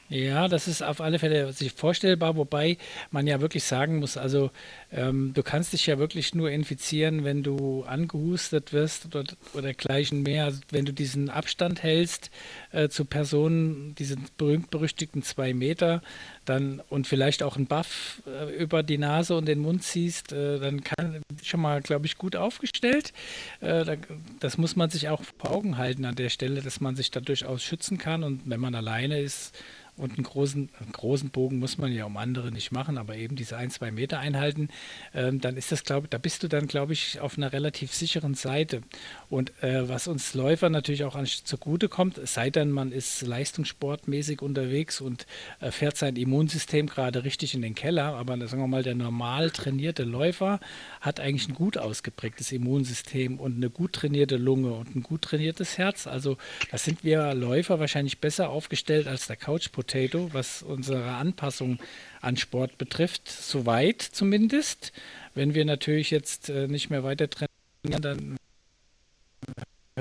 Ja, 0.09 0.47
das 0.47 0.69
ist 0.69 0.83
auf 0.83 1.01
alle 1.01 1.19
Fälle 1.19 1.53
sich 1.53 1.73
vorstellbar, 1.73 2.37
wobei 2.37 2.79
man 3.11 3.27
ja 3.27 3.41
wirklich 3.41 3.65
sagen 3.65 3.97
muss, 3.99 4.17
also 4.17 4.51
ähm, 4.93 5.33
du 5.35 5.43
kannst 5.43 5.73
dich 5.73 5.87
ja 5.87 5.99
wirklich 5.99 6.33
nur 6.33 6.49
infizieren, 6.51 7.25
wenn 7.25 7.43
du 7.43 7.83
angehustet 7.83 8.73
wirst 8.73 9.07
oder, 9.07 9.25
oder 9.55 9.75
gleichen 9.75 10.23
mehr. 10.23 10.45
Also 10.45 10.61
wenn 10.71 10.85
du 10.85 10.93
diesen 10.93 11.29
Abstand 11.29 11.83
hältst 11.83 12.31
äh, 12.71 12.89
zu 12.89 13.05
Personen, 13.05 13.97
diesen 13.97 14.27
berühmt-berüchtigten 14.37 15.25
zwei 15.25 15.53
Meter, 15.55 16.03
dann 16.45 16.81
und 16.89 17.09
vielleicht 17.09 17.43
auch 17.43 17.57
einen 17.57 17.67
Buff 17.67 18.23
äh, 18.27 18.55
über 18.55 18.85
die 18.85 18.99
Nase 18.99 19.37
und 19.37 19.47
den 19.47 19.59
Mund 19.59 19.83
ziehst, 19.83 20.33
äh, 20.33 20.61
dann 20.61 20.85
kann 20.85 21.21
schon 21.43 21.61
mal, 21.61 21.83
glaube 21.83 22.07
ich, 22.07 22.17
gut 22.17 22.37
aufgestellt. 22.37 23.13
Äh, 23.61 23.85
da, 23.85 23.97
das 24.39 24.57
muss 24.57 24.77
man 24.77 24.89
sich 24.89 25.09
auch 25.09 25.23
vor 25.39 25.51
Augen 25.51 25.79
halten 25.79 26.05
an 26.05 26.15
der 26.15 26.29
Stelle, 26.29 26.63
dass 26.63 26.81
man 26.81 26.95
sich 26.95 27.11
da 27.11 27.19
durchaus 27.19 27.65
schützen 27.65 27.99
kann 27.99 28.23
und 28.23 28.43
wenn 28.45 28.61
man 28.61 28.77
alleine 28.77 29.21
ist, 29.21 29.53
und 29.97 30.15
einen 30.15 30.25
großen, 30.25 30.69
einen 30.81 30.93
großen 30.93 31.31
Bogen 31.31 31.59
muss 31.59 31.79
man 31.79 31.93
ja 31.93 32.05
um 32.05 32.17
andere 32.17 32.53
nicht 32.53 32.73
machen, 32.73 32.99
aber 32.99 33.17
eben 33.17 33.37
diese 33.37 33.57
ein, 33.57 33.71
zwei 33.71 33.91
Meter 33.91 34.19
einhalten, 34.19 34.69
ähm, 35.15 35.41
dann 35.41 35.57
ist 35.57 35.73
das, 35.73 35.85
glaube 35.85 36.09
da 36.09 36.19
bist 36.19 36.43
du 36.43 36.49
dann, 36.49 36.67
glaube 36.67 36.93
ich, 36.93 37.21
auf 37.21 37.37
einer 37.37 37.53
relativ 37.53 37.95
sicheren 37.95 38.35
Seite. 38.35 38.83
Und 39.31 39.53
äh, 39.63 39.89
was 39.89 40.07
uns 40.07 40.35
Läufer 40.35 40.69
natürlich 40.69 41.05
auch 41.05 41.15
an, 41.15 41.27
zugute 41.27 41.89
kommt, 41.89 42.21
sei 42.27 42.51
denn, 42.51 42.71
man 42.71 42.93
ist 42.93 43.23
leistungssportmäßig 43.23 44.43
unterwegs 44.43 45.01
und 45.01 45.27
äh, 45.61 45.71
fährt 45.71 45.97
sein 45.97 46.17
Immunsystem 46.17 46.87
gerade 46.87 47.25
richtig 47.25 47.55
in 47.55 47.63
den 47.63 47.75
Keller, 47.75 48.15
aber 48.15 48.37
sagen 48.47 48.63
wir 48.63 48.69
mal, 48.69 48.83
der 48.83 48.95
normal 48.95 49.51
trainierte 49.51 50.05
Läufer 50.05 50.61
hat 51.01 51.21
eigentlich 51.21 51.49
ein 51.49 51.55
gut 51.55 51.79
ausgeprägtes 51.79 52.53
Immunsystem 52.53 53.41
und 53.41 53.57
eine 53.57 53.71
gut 53.71 53.95
trainierte 53.95 54.37
Lunge 54.37 54.73
und 54.73 54.95
ein 54.95 55.03
gut 55.03 55.23
trainiertes 55.23 55.79
Herz. 55.79 56.07
Also 56.07 56.37
da 56.71 56.79
sind 56.79 57.03
wir 57.05 57.35
Läufer 57.35 57.81
wahrscheinlich 57.81 58.19
besser 58.19 58.51
aufgestellt 58.51 59.07
als 59.07 59.27
der 59.27 59.37
Couch 59.37 59.73
Potato, 59.87 60.29
was 60.33 60.63
unsere 60.63 61.05
Anpassung 61.13 61.79
an 62.21 62.37
Sport 62.37 62.77
betrifft, 62.77 63.29
soweit 63.29 64.03
zumindest. 64.03 64.93
Wenn 65.35 65.55
wir 65.55 65.65
natürlich 65.65 66.11
jetzt 66.11 66.49
äh, 66.49 66.67
nicht 66.67 66.91
mehr 66.91 67.05
weiter 67.05 67.31
trainieren, 67.31 68.03
dann 68.03 68.37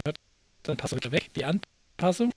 hört 0.04 0.18
dann 0.64 0.78
Passo 0.78 0.96
wieder 0.96 1.12
weg, 1.12 1.30
die 1.36 1.46
Anpassung. 1.46 2.32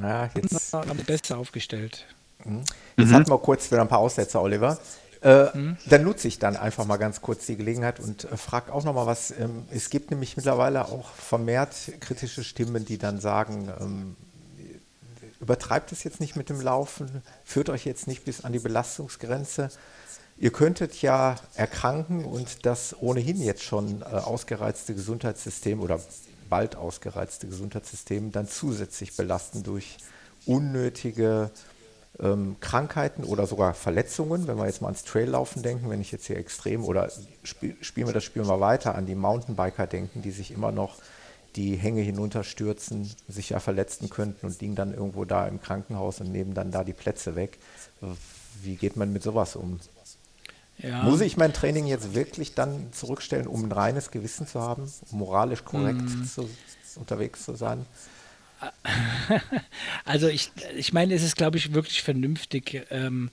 Ja, 0.00 0.30
jetzt. 0.32 0.70
besser 1.06 1.38
aufgestellt. 1.38 2.06
Mhm. 2.44 2.62
Jetzt 2.96 3.08
mhm. 3.08 3.14
hatten 3.14 3.30
wir 3.30 3.38
kurz 3.38 3.68
wieder 3.72 3.80
ein 3.80 3.88
paar 3.88 3.98
Aussätze, 3.98 4.40
Oliver. 4.40 4.78
Äh, 5.22 5.46
mhm. 5.56 5.76
Dann 5.86 6.04
nutze 6.04 6.28
ich 6.28 6.38
dann 6.38 6.56
einfach 6.56 6.86
mal 6.86 6.98
ganz 6.98 7.20
kurz 7.20 7.46
die 7.46 7.56
Gelegenheit 7.56 7.98
und 7.98 8.24
äh, 8.24 8.36
frage 8.36 8.72
auch 8.72 8.84
nochmal 8.84 9.06
was. 9.06 9.32
Ähm, 9.32 9.64
es 9.72 9.90
gibt 9.90 10.12
nämlich 10.12 10.36
mittlerweile 10.36 10.84
auch 10.86 11.10
vermehrt 11.10 11.74
kritische 11.98 12.44
Stimmen, 12.44 12.84
die 12.84 12.98
dann 12.98 13.18
sagen, 13.18 13.68
ähm, 13.80 14.16
übertreibt 15.40 15.92
es 15.92 16.04
jetzt 16.04 16.20
nicht 16.20 16.36
mit 16.36 16.48
dem 16.48 16.60
Laufen, 16.60 17.22
führt 17.44 17.70
euch 17.70 17.84
jetzt 17.84 18.06
nicht 18.06 18.24
bis 18.24 18.44
an 18.44 18.52
die 18.52 18.58
Belastungsgrenze. 18.58 19.70
Ihr 20.36 20.52
könntet 20.52 21.00
ja 21.02 21.36
erkranken 21.54 22.24
und 22.24 22.64
das 22.64 22.94
ohnehin 23.00 23.40
jetzt 23.40 23.62
schon 23.62 24.02
äh, 24.02 24.04
ausgereizte 24.04 24.94
Gesundheitssystem 24.94 25.80
oder 25.80 26.00
bald 26.48 26.76
ausgereizte 26.76 27.48
Gesundheitssystem 27.48 28.32
dann 28.32 28.48
zusätzlich 28.48 29.16
belasten 29.16 29.62
durch 29.62 29.98
unnötige 30.46 31.50
ähm, 32.20 32.56
Krankheiten 32.60 33.24
oder 33.24 33.46
sogar 33.46 33.74
Verletzungen, 33.74 34.46
wenn 34.46 34.56
wir 34.56 34.66
jetzt 34.66 34.80
mal 34.80 34.88
ans 34.88 35.04
Traillaufen 35.04 35.62
denken, 35.62 35.90
wenn 35.90 36.00
ich 36.00 36.10
jetzt 36.10 36.26
hier 36.26 36.36
extrem 36.36 36.84
oder 36.84 37.10
spiel, 37.42 37.76
spielen 37.80 38.06
wir 38.06 38.14
das 38.14 38.24
Spiel 38.24 38.44
mal 38.44 38.60
weiter, 38.60 38.94
an 38.94 39.06
die 39.06 39.14
Mountainbiker 39.14 39.86
denken, 39.86 40.22
die 40.22 40.30
sich 40.30 40.50
immer 40.50 40.72
noch 40.72 40.96
die 41.58 41.76
Hänge 41.76 42.02
hinunterstürzen, 42.02 43.10
sich 43.26 43.50
ja 43.50 43.58
verletzen 43.58 44.08
könnten 44.08 44.46
und 44.46 44.60
liegen 44.60 44.76
dann 44.76 44.94
irgendwo 44.94 45.24
da 45.24 45.48
im 45.48 45.60
Krankenhaus 45.60 46.20
und 46.20 46.30
nehmen 46.30 46.54
dann 46.54 46.70
da 46.70 46.84
die 46.84 46.92
Plätze 46.92 47.34
weg. 47.34 47.58
Wie 48.62 48.76
geht 48.76 48.96
man 48.96 49.12
mit 49.12 49.24
sowas 49.24 49.56
um? 49.56 49.80
Ja. 50.78 51.02
Muss 51.02 51.20
ich 51.20 51.36
mein 51.36 51.52
Training 51.52 51.86
jetzt 51.86 52.14
wirklich 52.14 52.54
dann 52.54 52.92
zurückstellen, 52.92 53.48
um 53.48 53.64
ein 53.64 53.72
reines 53.72 54.12
Gewissen 54.12 54.46
zu 54.46 54.60
haben, 54.60 54.88
um 55.10 55.18
moralisch 55.18 55.64
korrekt 55.64 56.00
mm. 56.00 56.24
zu, 56.24 56.48
unterwegs 56.94 57.44
zu 57.44 57.56
sein? 57.56 57.84
Also 60.04 60.26
ich, 60.28 60.50
ich 60.74 60.92
meine, 60.92 61.14
es 61.14 61.22
ist, 61.22 61.36
glaube 61.36 61.58
ich, 61.58 61.74
wirklich 61.74 62.02
vernünftig, 62.02 62.86
ähm, 62.90 63.30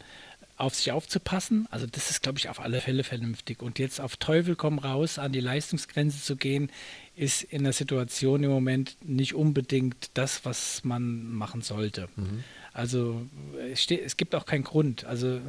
auf 0.57 0.75
sich 0.75 0.91
aufzupassen. 0.91 1.67
Also 1.69 1.85
das 1.85 2.09
ist, 2.09 2.23
glaube 2.23 2.37
ich, 2.37 2.49
auf 2.49 2.59
alle 2.59 2.79
Fälle 2.81 3.03
vernünftig. 3.03 3.61
Und 3.61 3.79
jetzt 3.79 3.99
auf 3.99 4.15
Teufel 4.17 4.55
komm 4.55 4.79
raus, 4.79 5.19
an 5.19 5.31
die 5.31 5.41
Leistungsgrenze 5.41 6.21
zu 6.21 6.35
gehen, 6.37 6.71
ist 7.15 7.43
in 7.43 7.63
der 7.63 7.73
Situation 7.73 8.43
im 8.43 8.51
Moment 8.51 8.97
nicht 9.01 9.35
unbedingt 9.35 10.11
das, 10.13 10.45
was 10.45 10.83
man 10.83 11.31
machen 11.31 11.61
sollte. 11.61 12.07
Mhm. 12.15 12.43
Also 12.75 13.25
es, 13.71 13.81
steht, 13.81 14.01
es, 14.05 14.17
gibt 14.17 14.35
auch 14.35 14.45
keinen 14.45 14.65
Grund. 14.65 15.05
Also 15.05 15.27
äh, 15.27 15.39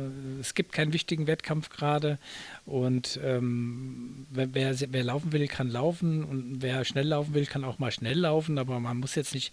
es 0.40 0.54
gibt 0.54 0.70
keinen 0.70 0.92
wichtigen 0.92 1.26
Wettkampf 1.26 1.70
gerade 1.70 2.20
und 2.66 3.18
ähm, 3.24 4.26
wer, 4.30 4.54
wer, 4.54 4.76
wer, 4.92 5.02
laufen 5.02 5.32
will, 5.32 5.48
kann 5.48 5.68
laufen 5.68 6.22
und 6.22 6.62
wer 6.62 6.84
schnell 6.84 7.08
laufen 7.08 7.34
will, 7.34 7.46
kann 7.46 7.64
auch 7.64 7.80
mal 7.80 7.90
schnell 7.90 8.20
laufen, 8.20 8.58
aber 8.58 8.78
man 8.78 8.98
muss 8.98 9.16
jetzt 9.16 9.34
nicht 9.34 9.52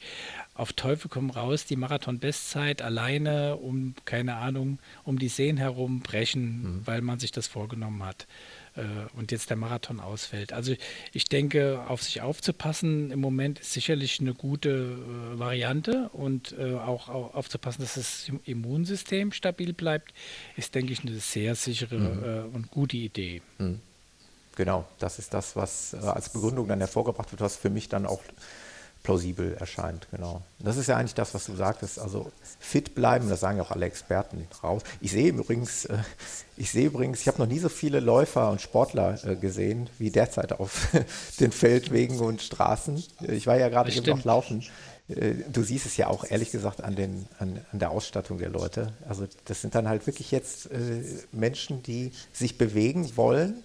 auf 0.54 0.74
Teufel 0.74 1.10
komm 1.10 1.32
raus 1.32 1.66
die 1.66 1.76
Marathon-Bestzeit 1.76 2.84
alleine 2.84 3.56
um, 3.56 3.96
keine 4.06 4.36
Ahnung, 4.36 4.78
um 5.04 5.18
die 5.18 5.28
Seen 5.28 5.58
herum 5.58 6.02
brechen, 6.02 6.62
mhm. 6.62 6.82
weil 6.86 7.02
man 7.02 7.18
sich 7.18 7.32
das 7.32 7.48
vorgenommen 7.48 8.04
hat 8.04 8.24
äh, 8.24 8.53
und 9.16 9.32
jetzt 9.32 9.50
der 9.50 9.58
Marathon 9.58 10.00
ausfällt. 10.00 10.52
Also 10.54 10.74
ich 11.12 11.26
denke, 11.26 11.84
auf 11.88 12.02
sich 12.02 12.22
aufzupassen 12.22 13.12
im 13.12 13.20
Moment 13.20 13.60
ist 13.60 13.74
sicherlich 13.74 14.20
eine 14.20 14.34
gute 14.34 14.70
äh, 14.70 15.40
Variante 15.40 16.10
und 16.14 16.56
äh, 16.58 16.74
auch, 16.76 17.10
auch, 17.10 17.36
aufzupassen, 17.36 17.82
dass 17.82 17.96
das 17.96 18.32
Immunsystem 18.46 19.32
stabil 19.32 19.74
bleibt, 19.74 20.14
ist, 20.58 20.76
denke 20.76 20.94
ich, 20.94 21.02
eine 21.02 21.20
sehr 21.20 21.56
sichere 21.56 21.98
mhm. 21.98 22.24
Äh, 22.24 22.56
und 22.56 22.72
gute 22.72 22.98
Idee. 22.98 23.42
Mhm. 23.58 23.80
Genau, 24.56 24.86
das 25.00 25.20
ist 25.20 25.34
das, 25.34 25.56
was 25.56 25.94
äh, 25.94 25.98
als 25.98 26.30
Begründung 26.30 26.68
dann 26.68 26.80
hervorgebracht 26.80 27.32
wird, 27.32 27.42
was 27.42 27.56
für 27.58 27.70
mich 27.70 27.90
dann 27.90 28.06
auch 28.06 28.22
plausibel 29.04 29.54
erscheint, 29.60 30.08
genau. 30.12 30.42
Das 30.60 30.78
ist 30.78 30.88
ja 30.88 30.96
eigentlich 30.96 31.14
das, 31.14 31.34
was 31.34 31.46
du 31.46 31.56
sagtest, 31.56 32.00
also 32.00 32.32
fit 32.60 32.96
bleiben, 32.96 33.28
das 33.30 33.42
sagen 33.42 33.58
ja 33.58 33.64
auch 33.64 33.72
alle 33.72 33.86
Experten 33.86 34.48
raus. 34.64 34.82
Ich 35.02 35.12
sehe 35.12 35.28
übrigens, 35.28 35.86
äh, 35.86 35.98
ich 36.56 36.72
sehe 36.72 36.88
übrigens, 36.88 37.20
ich 37.20 37.28
habe 37.28 37.40
noch 37.40 37.48
nie 37.48 37.60
so 37.60 37.68
viele 37.68 38.00
Läufer 38.00 38.50
und 38.50 38.62
Sportler 38.62 39.20
äh, 39.26 39.36
gesehen 39.36 39.90
wie 40.00 40.10
derzeit 40.10 40.54
auf 40.54 40.88
den 41.40 41.52
Feldwegen 41.52 42.20
und 42.20 42.42
Straßen. 42.42 43.04
Ich 43.28 43.46
war 43.46 43.58
ja 43.58 43.68
gerade 43.68 43.92
eben 43.92 44.06
noch 44.06 44.24
laufen. 44.24 44.64
Äh, 45.10 45.34
du 45.52 45.64
siehst 45.64 45.86
es 45.86 45.98
ja 45.98 46.08
auch 46.08 46.24
ehrlich 46.24 46.52
gesagt 46.52 46.82
an, 46.82 46.96
den, 46.96 47.28
an, 47.40 47.60
an, 47.74 47.80
der 47.80 47.92
Ausstattung 47.92 48.38
der 48.38 48.50
Leute. 48.50 48.94
Also 49.08 49.28
das 49.44 49.60
sind 49.60 49.76
dann 49.76 49.90
halt 49.90 50.08
wirklich 50.08 50.32
jetzt 50.32 50.70
Menschen, 51.34 51.84
die 51.84 52.14
sich 52.32 52.58
bewegen 52.58 53.18
wollen 53.18 53.64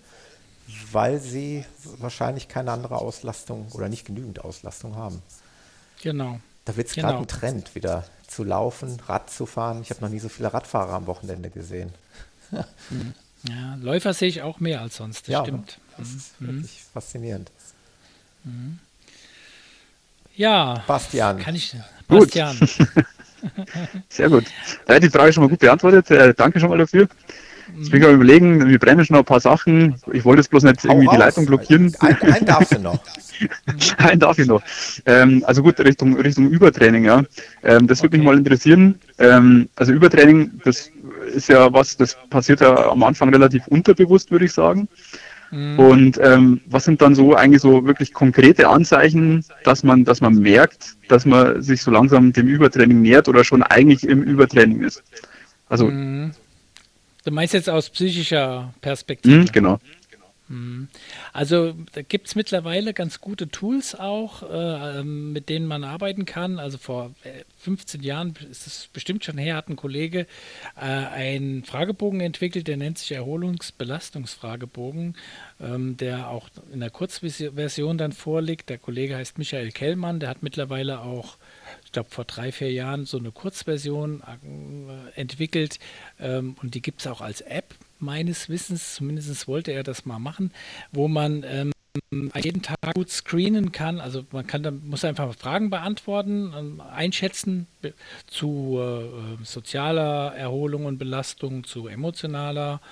weil 0.92 1.18
sie 1.18 1.64
wahrscheinlich 1.98 2.48
keine 2.48 2.72
andere 2.72 2.96
Auslastung 2.96 3.68
oder 3.72 3.88
nicht 3.88 4.06
genügend 4.06 4.44
Auslastung 4.44 4.96
haben. 4.96 5.22
Genau. 6.02 6.40
Da 6.64 6.76
wird 6.76 6.88
es 6.88 6.94
genau. 6.94 7.08
gerade 7.08 7.20
ein 7.20 7.28
Trend, 7.28 7.74
wieder 7.74 8.04
zu 8.26 8.44
laufen, 8.44 9.00
Rad 9.06 9.30
zu 9.30 9.46
fahren. 9.46 9.80
Ich 9.82 9.90
habe 9.90 10.02
noch 10.02 10.10
nie 10.10 10.18
so 10.18 10.28
viele 10.28 10.52
Radfahrer 10.52 10.92
am 10.92 11.06
Wochenende 11.06 11.48
gesehen. 11.50 11.92
ja, 12.52 13.74
Läufer 13.80 14.12
sehe 14.12 14.28
ich 14.28 14.42
auch 14.42 14.60
mehr 14.60 14.82
als 14.82 14.96
sonst, 14.96 15.22
das 15.22 15.32
ja, 15.32 15.42
stimmt. 15.42 15.78
Das 15.96 16.08
ist 16.08 16.40
mhm. 16.40 16.46
wirklich 16.46 16.84
faszinierend. 16.92 17.50
Mhm. 18.44 18.78
Ja, 20.36 20.84
Bastian. 20.86 21.38
Kann 21.38 21.54
ich, 21.54 21.74
Bastian. 22.06 22.56
Sehr 24.08 24.28
gut. 24.28 24.44
Da 24.86 24.94
hat 24.94 25.02
die 25.02 25.10
Frage 25.10 25.32
schon 25.32 25.44
mal 25.44 25.50
gut 25.50 25.58
beantwortet. 25.58 26.10
Äh, 26.10 26.34
danke 26.34 26.60
schon 26.60 26.68
mal 26.68 26.78
dafür. 26.78 27.08
Jetzt 27.78 27.90
bin 27.90 28.02
ich 28.02 28.08
am 28.08 28.14
überlegen, 28.14 28.68
wir 28.68 28.78
brennen 28.78 29.04
schon 29.04 29.14
noch 29.14 29.22
ein 29.22 29.26
paar 29.26 29.40
Sachen. 29.40 29.94
Ich 30.12 30.24
wollte 30.24 30.40
jetzt 30.40 30.50
bloß 30.50 30.64
nicht 30.64 30.84
irgendwie 30.84 31.06
Hau 31.06 31.12
die 31.12 31.18
Leitung 31.18 31.46
blockieren. 31.46 31.94
Einen, 32.00 32.22
einen 32.22 32.46
darfst 32.46 32.74
du 32.74 32.80
noch. 32.80 32.98
einen 33.98 34.20
darf 34.20 34.38
ich 34.38 34.46
noch. 34.46 34.62
Ähm, 35.06 35.44
also 35.46 35.62
gut, 35.62 35.78
Richtung, 35.80 36.16
Richtung 36.16 36.50
Übertraining, 36.50 37.04
ja. 37.04 37.22
Ähm, 37.62 37.86
das 37.86 38.02
würde 38.02 38.16
mich 38.16 38.26
mal 38.26 38.36
interessieren. 38.36 38.98
Ähm, 39.18 39.68
also 39.76 39.92
Übertraining, 39.92 40.60
das 40.64 40.90
ist 41.32 41.48
ja 41.48 41.72
was, 41.72 41.96
das 41.96 42.16
passiert 42.30 42.60
ja 42.60 42.90
am 42.90 43.02
Anfang 43.02 43.28
relativ 43.30 43.66
unterbewusst, 43.68 44.30
würde 44.30 44.46
ich 44.46 44.52
sagen. 44.52 44.88
Mhm. 45.50 45.78
Und 45.78 46.20
ähm, 46.22 46.60
was 46.66 46.84
sind 46.84 47.00
dann 47.00 47.14
so 47.14 47.34
eigentlich 47.34 47.62
so 47.62 47.86
wirklich 47.86 48.12
konkrete 48.12 48.68
Anzeichen, 48.68 49.44
dass 49.64 49.82
man, 49.82 50.04
dass 50.04 50.20
man 50.20 50.34
merkt, 50.34 50.96
dass 51.08 51.24
man 51.24 51.62
sich 51.62 51.82
so 51.82 51.90
langsam 51.90 52.32
dem 52.32 52.48
Übertraining 52.48 53.00
nähert 53.00 53.28
oder 53.28 53.44
schon 53.44 53.62
eigentlich 53.62 54.06
im 54.06 54.22
Übertraining 54.22 54.82
ist? 54.82 55.02
Also 55.68 55.86
mhm. 55.86 56.32
Du 57.28 57.34
meinst 57.34 57.52
jetzt 57.52 57.68
aus 57.68 57.90
psychischer 57.90 58.72
Perspektive? 58.80 59.36
Mhm, 59.36 59.52
genau. 59.52 59.78
Mhm. 60.48 60.88
Also 61.34 61.74
da 61.92 62.00
gibt 62.00 62.28
es 62.28 62.36
mittlerweile 62.36 62.94
ganz 62.94 63.20
gute 63.20 63.48
Tools 63.48 63.94
auch, 63.94 64.42
äh, 64.50 65.02
mit 65.02 65.50
denen 65.50 65.66
man 65.66 65.84
arbeiten 65.84 66.24
kann. 66.24 66.58
Also 66.58 66.78
vor 66.78 67.14
15 67.58 68.00
äh, 68.00 68.04
Jahren 68.04 68.34
ist 68.50 68.66
es 68.66 68.88
bestimmt 68.90 69.26
schon 69.26 69.36
her, 69.36 69.56
hat 69.56 69.68
ein 69.68 69.76
Kollege 69.76 70.26
äh, 70.74 70.80
einen 70.80 71.64
Fragebogen 71.64 72.20
entwickelt, 72.20 72.66
der 72.66 72.78
nennt 72.78 72.96
sich 72.96 73.12
Erholungsbelastungsfragebogen, 73.12 75.14
ähm, 75.60 75.98
der 75.98 76.30
auch 76.30 76.48
in 76.72 76.80
der 76.80 76.88
Kurzversion 76.88 77.98
dann 77.98 78.12
vorliegt. 78.12 78.70
Der 78.70 78.78
Kollege 78.78 79.16
heißt 79.16 79.36
Michael 79.36 79.70
Kellmann, 79.70 80.18
der 80.18 80.30
hat 80.30 80.42
mittlerweile 80.42 81.02
auch 81.02 81.36
ich 81.88 81.92
glaube, 81.92 82.10
vor 82.10 82.26
drei, 82.26 82.52
vier 82.52 82.70
Jahren 82.70 83.06
so 83.06 83.16
eine 83.16 83.32
Kurzversion 83.32 84.22
äh, 84.22 85.18
entwickelt 85.18 85.78
ähm, 86.20 86.54
und 86.62 86.74
die 86.74 86.82
gibt 86.82 87.00
es 87.00 87.06
auch 87.06 87.22
als 87.22 87.40
App 87.40 87.74
meines 87.98 88.50
Wissens, 88.50 88.96
zumindest 88.96 89.48
wollte 89.48 89.72
er 89.72 89.84
das 89.84 90.04
mal 90.04 90.18
machen, 90.18 90.52
wo 90.92 91.08
man 91.08 91.44
ähm, 91.48 91.72
jeden 92.34 92.60
Tag 92.60 92.76
gut 92.94 93.08
screenen 93.08 93.72
kann. 93.72 94.00
Also 94.00 94.26
man 94.32 94.46
kann 94.46 94.62
da 94.62 94.70
muss 94.70 95.02
einfach 95.02 95.34
Fragen 95.34 95.70
beantworten, 95.70 96.52
ähm, 96.54 96.82
einschätzen 96.82 97.66
zu 98.26 98.78
äh, 98.78 99.42
sozialer 99.42 100.34
Erholung 100.36 100.84
und 100.84 100.98
Belastung, 100.98 101.64
zu 101.64 101.88
emotionaler 101.88 102.82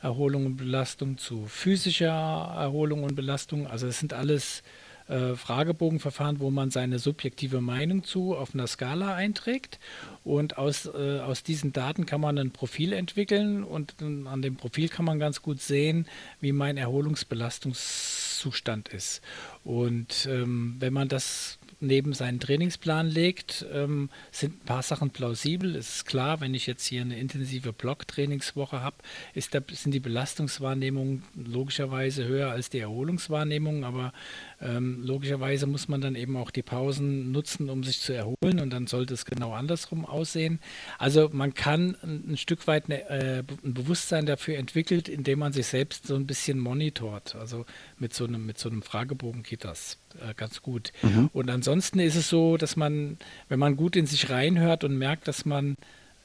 Erholung 0.00 0.46
und 0.46 0.56
Belastung, 0.56 1.18
zu 1.18 1.44
physischer 1.46 2.54
Erholung 2.56 3.04
und 3.04 3.16
Belastung. 3.16 3.66
Also 3.66 3.86
es 3.86 3.98
sind 3.98 4.14
alles 4.14 4.62
äh, 5.08 5.34
Fragebogenverfahren, 5.34 6.40
wo 6.40 6.50
man 6.50 6.70
seine 6.70 6.98
subjektive 6.98 7.60
Meinung 7.60 8.04
zu 8.04 8.34
auf 8.34 8.54
einer 8.54 8.66
Skala 8.66 9.14
einträgt. 9.14 9.78
Und 10.24 10.58
aus, 10.58 10.86
äh, 10.86 11.20
aus 11.20 11.42
diesen 11.42 11.72
Daten 11.72 12.06
kann 12.06 12.20
man 12.20 12.38
ein 12.38 12.50
Profil 12.50 12.92
entwickeln 12.92 13.62
und 13.62 13.94
an 14.02 14.42
dem 14.42 14.56
Profil 14.56 14.88
kann 14.88 15.04
man 15.04 15.18
ganz 15.18 15.42
gut 15.42 15.60
sehen, 15.60 16.06
wie 16.40 16.52
mein 16.52 16.76
Erholungsbelastungszustand 16.76 18.88
ist. 18.88 19.20
Und 19.62 20.28
ähm, 20.30 20.76
wenn 20.80 20.92
man 20.92 21.08
das 21.08 21.58
neben 21.80 22.14
seinen 22.14 22.40
Trainingsplan 22.40 23.08
legt, 23.08 23.66
ähm, 23.72 24.08
sind 24.30 24.62
ein 24.62 24.66
paar 24.66 24.82
Sachen 24.82 25.10
plausibel. 25.10 25.76
Es 25.76 25.96
ist 25.96 26.06
klar, 26.06 26.40
wenn 26.40 26.54
ich 26.54 26.66
jetzt 26.66 26.86
hier 26.86 27.02
eine 27.02 27.18
intensive 27.18 27.72
Block-Trainingswoche 27.72 28.80
habe, 28.80 28.96
sind 29.34 29.92
die 29.92 30.00
Belastungswahrnehmungen 30.00 31.22
logischerweise 31.34 32.26
höher 32.26 32.50
als 32.50 32.70
die 32.70 32.78
Erholungswahrnehmungen, 32.78 33.84
aber 33.84 34.12
ähm, 34.60 35.02
logischerweise 35.02 35.66
muss 35.66 35.88
man 35.88 36.00
dann 36.00 36.14
eben 36.14 36.36
auch 36.36 36.50
die 36.50 36.62
Pausen 36.62 37.30
nutzen, 37.30 37.68
um 37.68 37.84
sich 37.84 38.00
zu 38.00 38.14
erholen 38.14 38.60
und 38.60 38.70
dann 38.70 38.86
sollte 38.86 39.12
es 39.12 39.26
genau 39.26 39.52
andersrum 39.52 40.06
aussehen. 40.06 40.60
Also 40.98 41.28
man 41.30 41.52
kann 41.52 41.96
ein, 42.02 42.32
ein 42.32 42.36
Stück 42.38 42.66
weit 42.66 42.84
eine, 42.86 43.08
äh, 43.10 43.42
ein 43.64 43.74
Bewusstsein 43.74 44.24
dafür 44.24 44.56
entwickelt, 44.56 45.08
indem 45.08 45.40
man 45.40 45.52
sich 45.52 45.66
selbst 45.66 46.06
so 46.06 46.14
ein 46.14 46.26
bisschen 46.26 46.58
monitort. 46.58 47.36
Also 47.36 47.66
mit 47.98 48.14
so 48.14 48.24
einem, 48.24 48.46
mit 48.46 48.58
so 48.58 48.70
einem 48.70 48.82
Fragebogen 48.82 49.42
geht 49.42 49.64
das 49.64 49.98
äh, 50.20 50.32
ganz 50.34 50.62
gut. 50.62 50.92
Mhm. 51.02 51.28
Und 51.34 51.50
ansonsten 51.50 51.98
ist 51.98 52.16
es 52.16 52.30
so, 52.30 52.56
dass 52.56 52.76
man, 52.76 53.18
wenn 53.48 53.58
man 53.58 53.76
gut 53.76 53.94
in 53.94 54.06
sich 54.06 54.30
reinhört 54.30 54.84
und 54.84 54.96
merkt, 54.96 55.28
dass 55.28 55.44
man 55.44 55.76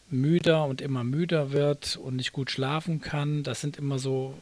müder 0.09 0.65
und 0.65 0.81
immer 0.81 1.03
müder 1.03 1.51
wird 1.51 1.97
und 1.97 2.15
nicht 2.15 2.31
gut 2.31 2.51
schlafen 2.51 3.01
kann, 3.01 3.43
das 3.43 3.61
sind 3.61 3.77
immer 3.77 3.99
so 3.99 4.35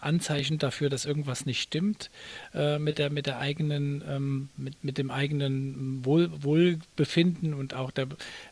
Anzeichen 0.00 0.58
dafür, 0.58 0.90
dass 0.90 1.04
irgendwas 1.04 1.46
nicht 1.46 1.62
stimmt 1.62 2.10
äh, 2.54 2.78
mit 2.78 2.98
der 2.98 3.10
mit 3.10 3.26
der 3.26 3.38
eigenen 3.38 4.02
ähm, 4.08 4.48
mit, 4.56 4.82
mit 4.84 4.98
dem 4.98 5.10
eigenen 5.10 6.04
Wohl, 6.04 6.30
Wohlbefinden 6.42 7.54
und 7.54 7.74
auch 7.74 7.90
der 7.90 8.08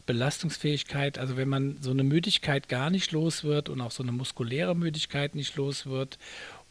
Belastungsfähigkeit. 0.06 1.18
Also 1.18 1.36
wenn 1.36 1.48
man 1.48 1.78
so 1.80 1.90
eine 1.90 2.04
Müdigkeit 2.04 2.68
gar 2.68 2.90
nicht 2.90 3.12
los 3.12 3.44
wird 3.44 3.68
und 3.68 3.80
auch 3.80 3.90
so 3.90 4.02
eine 4.02 4.12
muskuläre 4.12 4.76
Müdigkeit 4.76 5.34
nicht 5.34 5.56
los 5.56 5.86
wird 5.86 6.18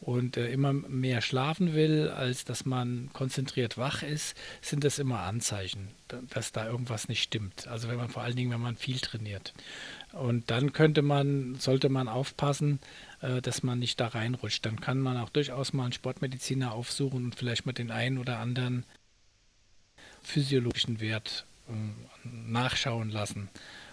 und 0.00 0.36
äh, 0.36 0.50
immer 0.50 0.72
mehr 0.72 1.20
schlafen 1.20 1.74
will, 1.74 2.08
als 2.08 2.44
dass 2.44 2.64
man 2.64 3.10
konzentriert 3.12 3.76
wach 3.76 4.02
ist, 4.02 4.36
sind 4.62 4.84
das 4.84 4.98
immer 4.98 5.20
Anzeichen, 5.20 5.88
dass 6.30 6.52
da 6.52 6.66
irgendwas 6.66 7.08
nicht 7.08 7.22
stimmt. 7.22 7.68
Also 7.68 7.88
wenn 7.88 7.96
man 7.96 8.08
vor 8.08 8.22
allen 8.22 8.36
Dingen, 8.36 8.50
wenn 8.50 8.60
man 8.60 8.76
viel 8.76 8.98
trainiert. 8.98 9.52
Und 10.12 10.50
dann 10.50 10.72
könnte 10.72 11.02
man, 11.02 11.56
sollte 11.56 11.88
man 11.88 12.08
aufpassen, 12.08 12.80
äh, 13.20 13.42
dass 13.42 13.62
man 13.62 13.78
nicht 13.78 14.00
da 14.00 14.08
reinrutscht. 14.08 14.64
Dann 14.64 14.80
kann 14.80 15.00
man 15.00 15.18
auch 15.18 15.28
durchaus 15.28 15.72
mal 15.72 15.84
einen 15.84 15.92
Sportmediziner 15.92 16.72
aufsuchen 16.72 17.24
und 17.24 17.34
vielleicht 17.34 17.66
mal 17.66 17.72
den 17.72 17.90
einen 17.90 18.18
oder 18.18 18.38
anderen 18.38 18.84
physiologischen 20.22 21.00
Wert 21.00 21.44
äh, 21.68 21.72
nachschauen 22.24 23.10
lassen, 23.10 23.48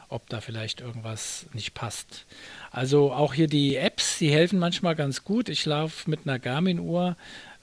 ob 0.09 0.29
da 0.29 0.41
vielleicht 0.41 0.81
irgendwas 0.81 1.47
nicht 1.53 1.73
passt. 1.73 2.25
Also 2.71 3.11
auch 3.11 3.33
hier 3.33 3.47
die 3.47 3.75
Apps, 3.75 4.17
die 4.19 4.31
helfen 4.31 4.59
manchmal 4.59 4.95
ganz 4.95 5.23
gut. 5.23 5.49
Ich 5.49 5.65
laufe 5.65 6.09
mit 6.09 6.21
einer 6.25 6.39
Garmin-Uhr 6.39 7.15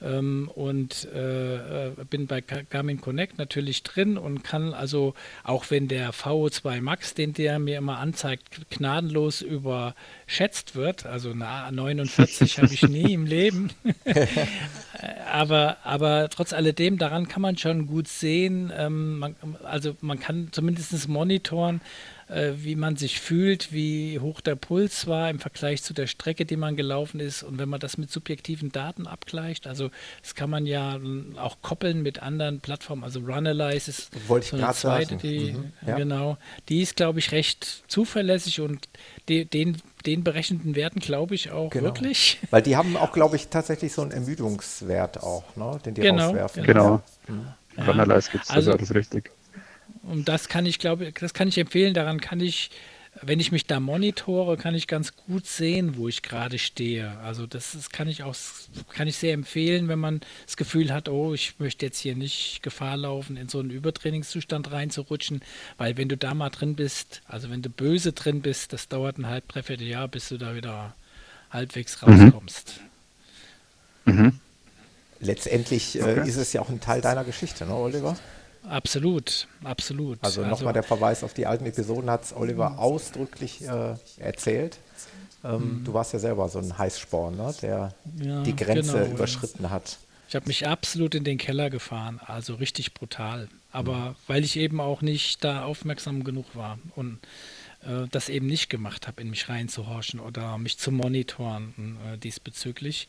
ähm, 0.04 0.50
und 0.54 1.08
äh, 1.14 1.86
äh, 1.86 1.92
bin 2.08 2.26
bei 2.26 2.40
Garmin 2.40 3.00
Connect 3.00 3.38
natürlich 3.38 3.82
drin 3.82 4.18
und 4.18 4.42
kann 4.42 4.74
also, 4.74 5.14
auch 5.42 5.70
wenn 5.70 5.88
der 5.88 6.12
VO2 6.12 6.80
Max, 6.80 7.14
den 7.14 7.32
der 7.32 7.58
mir 7.58 7.78
immer 7.78 7.98
anzeigt, 7.98 8.70
gnadenlos 8.70 9.40
überschätzt 9.40 10.74
wird, 10.74 11.06
also 11.06 11.30
eine 11.30 11.70
49 11.72 12.58
habe 12.58 12.74
ich 12.74 12.82
nie 12.82 13.14
im 13.14 13.26
Leben, 13.26 13.70
aber, 15.32 15.78
aber 15.84 16.28
trotz 16.28 16.52
alledem, 16.52 16.98
daran 16.98 17.28
kann 17.28 17.42
man 17.42 17.56
schon 17.56 17.86
gut 17.86 18.08
sehen, 18.08 18.72
ähm, 18.76 19.18
man, 19.18 19.36
also 19.64 19.96
man 20.00 20.20
kann 20.20 20.48
zumindest 20.52 21.08
monitoren, 21.08 21.80
wie 22.28 22.76
man 22.76 22.96
sich 22.96 23.20
fühlt, 23.20 23.72
wie 23.72 24.18
hoch 24.18 24.40
der 24.40 24.56
Puls 24.56 25.06
war 25.06 25.30
im 25.30 25.38
Vergleich 25.38 25.82
zu 25.82 25.92
der 25.92 26.06
Strecke, 26.06 26.44
die 26.44 26.56
man 26.56 26.76
gelaufen 26.76 27.20
ist. 27.20 27.42
Und 27.42 27.58
wenn 27.58 27.68
man 27.68 27.80
das 27.80 27.98
mit 27.98 28.10
subjektiven 28.10 28.72
Daten 28.72 29.06
abgleicht, 29.06 29.66
also 29.66 29.90
das 30.22 30.34
kann 30.34 30.50
man 30.50 30.66
ja 30.66 30.98
auch 31.36 31.58
koppeln 31.62 32.02
mit 32.02 32.22
anderen 32.22 32.60
Plattformen. 32.60 33.04
Also 33.04 33.20
Runalyze 33.20 33.90
ist 33.90 34.10
Wollte 34.28 34.48
so 34.48 34.56
eine 34.56 34.72
zweite, 34.72 35.10
sagen. 35.10 35.20
die 35.22 35.52
mhm, 35.52 35.72
ja. 35.86 35.96
genau, 35.96 36.38
die 36.68 36.82
ist 36.82 36.96
glaube 36.96 37.18
ich 37.18 37.32
recht 37.32 37.84
zuverlässig 37.88 38.60
und 38.60 38.88
die, 39.28 39.44
den 39.44 39.76
den 40.06 40.22
berechneten 40.22 40.74
Werten 40.74 41.00
glaube 41.00 41.34
ich 41.34 41.50
auch 41.50 41.70
genau. 41.70 41.84
wirklich. 41.84 42.38
Weil 42.50 42.62
die 42.62 42.76
haben 42.76 42.96
auch, 42.96 43.12
glaube 43.12 43.36
ich, 43.36 43.48
tatsächlich 43.48 43.92
so 43.92 44.02
einen 44.02 44.10
Ermüdungswert 44.10 45.22
auch, 45.22 45.44
ne? 45.56 45.78
den 45.84 45.94
die 45.94 46.02
genau, 46.02 46.26
rauswerfen. 46.26 46.64
Genau. 46.64 47.02
Mhm. 47.26 47.46
Ja. 47.76 47.84
Runalyze 47.86 48.30
gibt 48.30 48.44
es, 48.44 48.50
also, 48.50 48.72
das 48.72 48.82
ist 48.82 48.94
richtig. 48.94 49.30
Und 50.08 50.28
das 50.28 50.48
kann 50.48 50.66
ich, 50.66 50.78
glaube 50.78 51.12
das 51.12 51.34
kann 51.34 51.48
ich 51.48 51.58
empfehlen. 51.58 51.94
Daran 51.94 52.20
kann 52.20 52.40
ich, 52.40 52.70
wenn 53.22 53.40
ich 53.40 53.52
mich 53.52 53.66
da 53.66 53.80
monitore, 53.80 54.56
kann 54.56 54.74
ich 54.74 54.86
ganz 54.86 55.16
gut 55.16 55.46
sehen, 55.46 55.96
wo 55.96 56.08
ich 56.08 56.22
gerade 56.22 56.58
stehe. 56.58 57.18
Also 57.18 57.46
das, 57.46 57.72
das 57.72 57.90
kann 57.90 58.08
ich 58.08 58.22
auch, 58.22 58.34
kann 58.92 59.08
ich 59.08 59.16
sehr 59.16 59.32
empfehlen, 59.32 59.88
wenn 59.88 59.98
man 59.98 60.20
das 60.46 60.56
Gefühl 60.56 60.92
hat, 60.92 61.08
oh, 61.08 61.32
ich 61.32 61.54
möchte 61.58 61.86
jetzt 61.86 61.98
hier 61.98 62.16
nicht 62.16 62.62
Gefahr 62.62 62.96
laufen, 62.96 63.36
in 63.36 63.48
so 63.48 63.60
einen 63.60 63.70
Übertrainingszustand 63.70 64.70
reinzurutschen, 64.72 65.40
weil 65.78 65.96
wenn 65.96 66.08
du 66.08 66.16
da 66.16 66.34
mal 66.34 66.50
drin 66.50 66.74
bist, 66.74 67.22
also 67.26 67.50
wenn 67.50 67.62
du 67.62 67.70
böse 67.70 68.12
drin 68.12 68.42
bist, 68.42 68.72
das 68.72 68.88
dauert 68.88 69.18
ein 69.18 69.26
halb, 69.26 69.48
dreiviertel 69.48 69.86
Jahr, 69.86 70.08
bis 70.08 70.28
du 70.28 70.38
da 70.38 70.54
wieder 70.54 70.94
halbwegs 71.50 72.00
mhm. 72.02 72.12
rauskommst. 72.12 72.80
Mhm. 74.04 74.14
Mhm. 74.14 74.40
Letztendlich 75.20 75.98
äh, 75.98 76.02
okay. 76.02 76.28
ist 76.28 76.36
es 76.36 76.52
ja 76.52 76.60
auch 76.60 76.68
ein 76.68 76.80
Teil 76.80 77.00
deiner 77.00 77.24
Geschichte, 77.24 77.64
ne, 77.64 77.74
Oliver? 77.74 78.16
Absolut, 78.68 79.46
absolut. 79.62 80.18
Also, 80.22 80.42
also 80.42 80.50
nochmal 80.50 80.72
der 80.72 80.82
Verweis 80.82 81.22
auf 81.22 81.34
die 81.34 81.46
alten 81.46 81.66
Episoden 81.66 82.10
hat 82.10 82.24
es 82.24 82.34
Oliver 82.34 82.70
mhm. 82.70 82.78
ausdrücklich 82.78 83.62
äh, 83.62 83.94
erzählt. 84.18 84.78
Ähm, 85.44 85.80
mhm. 85.80 85.84
Du 85.84 85.92
warst 85.92 86.12
ja 86.12 86.18
selber 86.18 86.48
so 86.48 86.58
ein 86.58 86.76
Heißsporn, 86.76 87.36
ne? 87.36 87.54
der 87.60 87.94
ja, 88.16 88.42
die 88.42 88.56
Grenze 88.56 89.00
genau. 89.00 89.14
überschritten 89.14 89.70
hat. 89.70 89.98
Ich 90.28 90.34
habe 90.34 90.46
mich 90.46 90.66
absolut 90.66 91.14
in 91.14 91.24
den 91.24 91.38
Keller 91.38 91.68
gefahren, 91.68 92.20
also 92.24 92.54
richtig 92.54 92.94
brutal. 92.94 93.48
Aber 93.70 93.96
mhm. 94.10 94.14
weil 94.26 94.44
ich 94.44 94.56
eben 94.56 94.80
auch 94.80 95.02
nicht 95.02 95.44
da 95.44 95.64
aufmerksam 95.64 96.24
genug 96.24 96.46
war 96.54 96.78
und 96.96 97.18
äh, 97.82 98.08
das 98.10 98.28
eben 98.28 98.46
nicht 98.46 98.70
gemacht 98.70 99.06
habe, 99.06 99.20
in 99.20 99.30
mich 99.30 99.48
reinzuhorchen 99.48 100.20
oder 100.20 100.56
mich 100.58 100.78
zu 100.78 100.90
monitoren 100.90 101.98
äh, 102.06 102.18
diesbezüglich. 102.18 103.08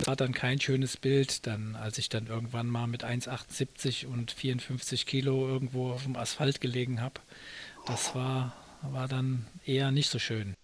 Das 0.00 0.06
war 0.06 0.16
dann 0.16 0.32
kein 0.32 0.58
schönes 0.58 0.96
Bild, 0.96 1.46
dann, 1.46 1.76
als 1.76 1.98
ich 1.98 2.08
dann 2.08 2.26
irgendwann 2.26 2.68
mal 2.68 2.86
mit 2.86 3.04
1,78 3.04 4.06
und 4.06 4.30
54 4.30 5.04
Kilo 5.04 5.46
irgendwo 5.46 5.90
auf 5.90 6.04
dem 6.04 6.16
Asphalt 6.16 6.62
gelegen 6.62 7.02
habe. 7.02 7.20
Das 7.86 8.14
war, 8.14 8.54
war 8.80 9.08
dann 9.08 9.44
eher 9.66 9.90
nicht 9.90 10.08
so 10.08 10.18
schön. 10.18 10.54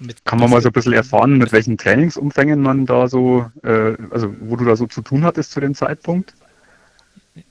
Mit 0.00 0.24
Kann 0.24 0.40
man 0.40 0.50
mal 0.50 0.60
so 0.60 0.70
ein 0.70 0.72
bisschen 0.72 0.94
erfahren, 0.94 1.38
mit 1.38 1.52
welchen 1.52 1.78
Trainingsumfängen 1.78 2.60
man 2.60 2.86
da 2.86 3.06
so, 3.06 3.48
äh, 3.62 3.96
also 4.10 4.34
wo 4.40 4.56
du 4.56 4.64
da 4.64 4.74
so 4.74 4.88
zu 4.88 5.00
tun 5.00 5.22
hattest 5.22 5.52
zu 5.52 5.60
dem 5.60 5.76
Zeitpunkt? 5.76 6.34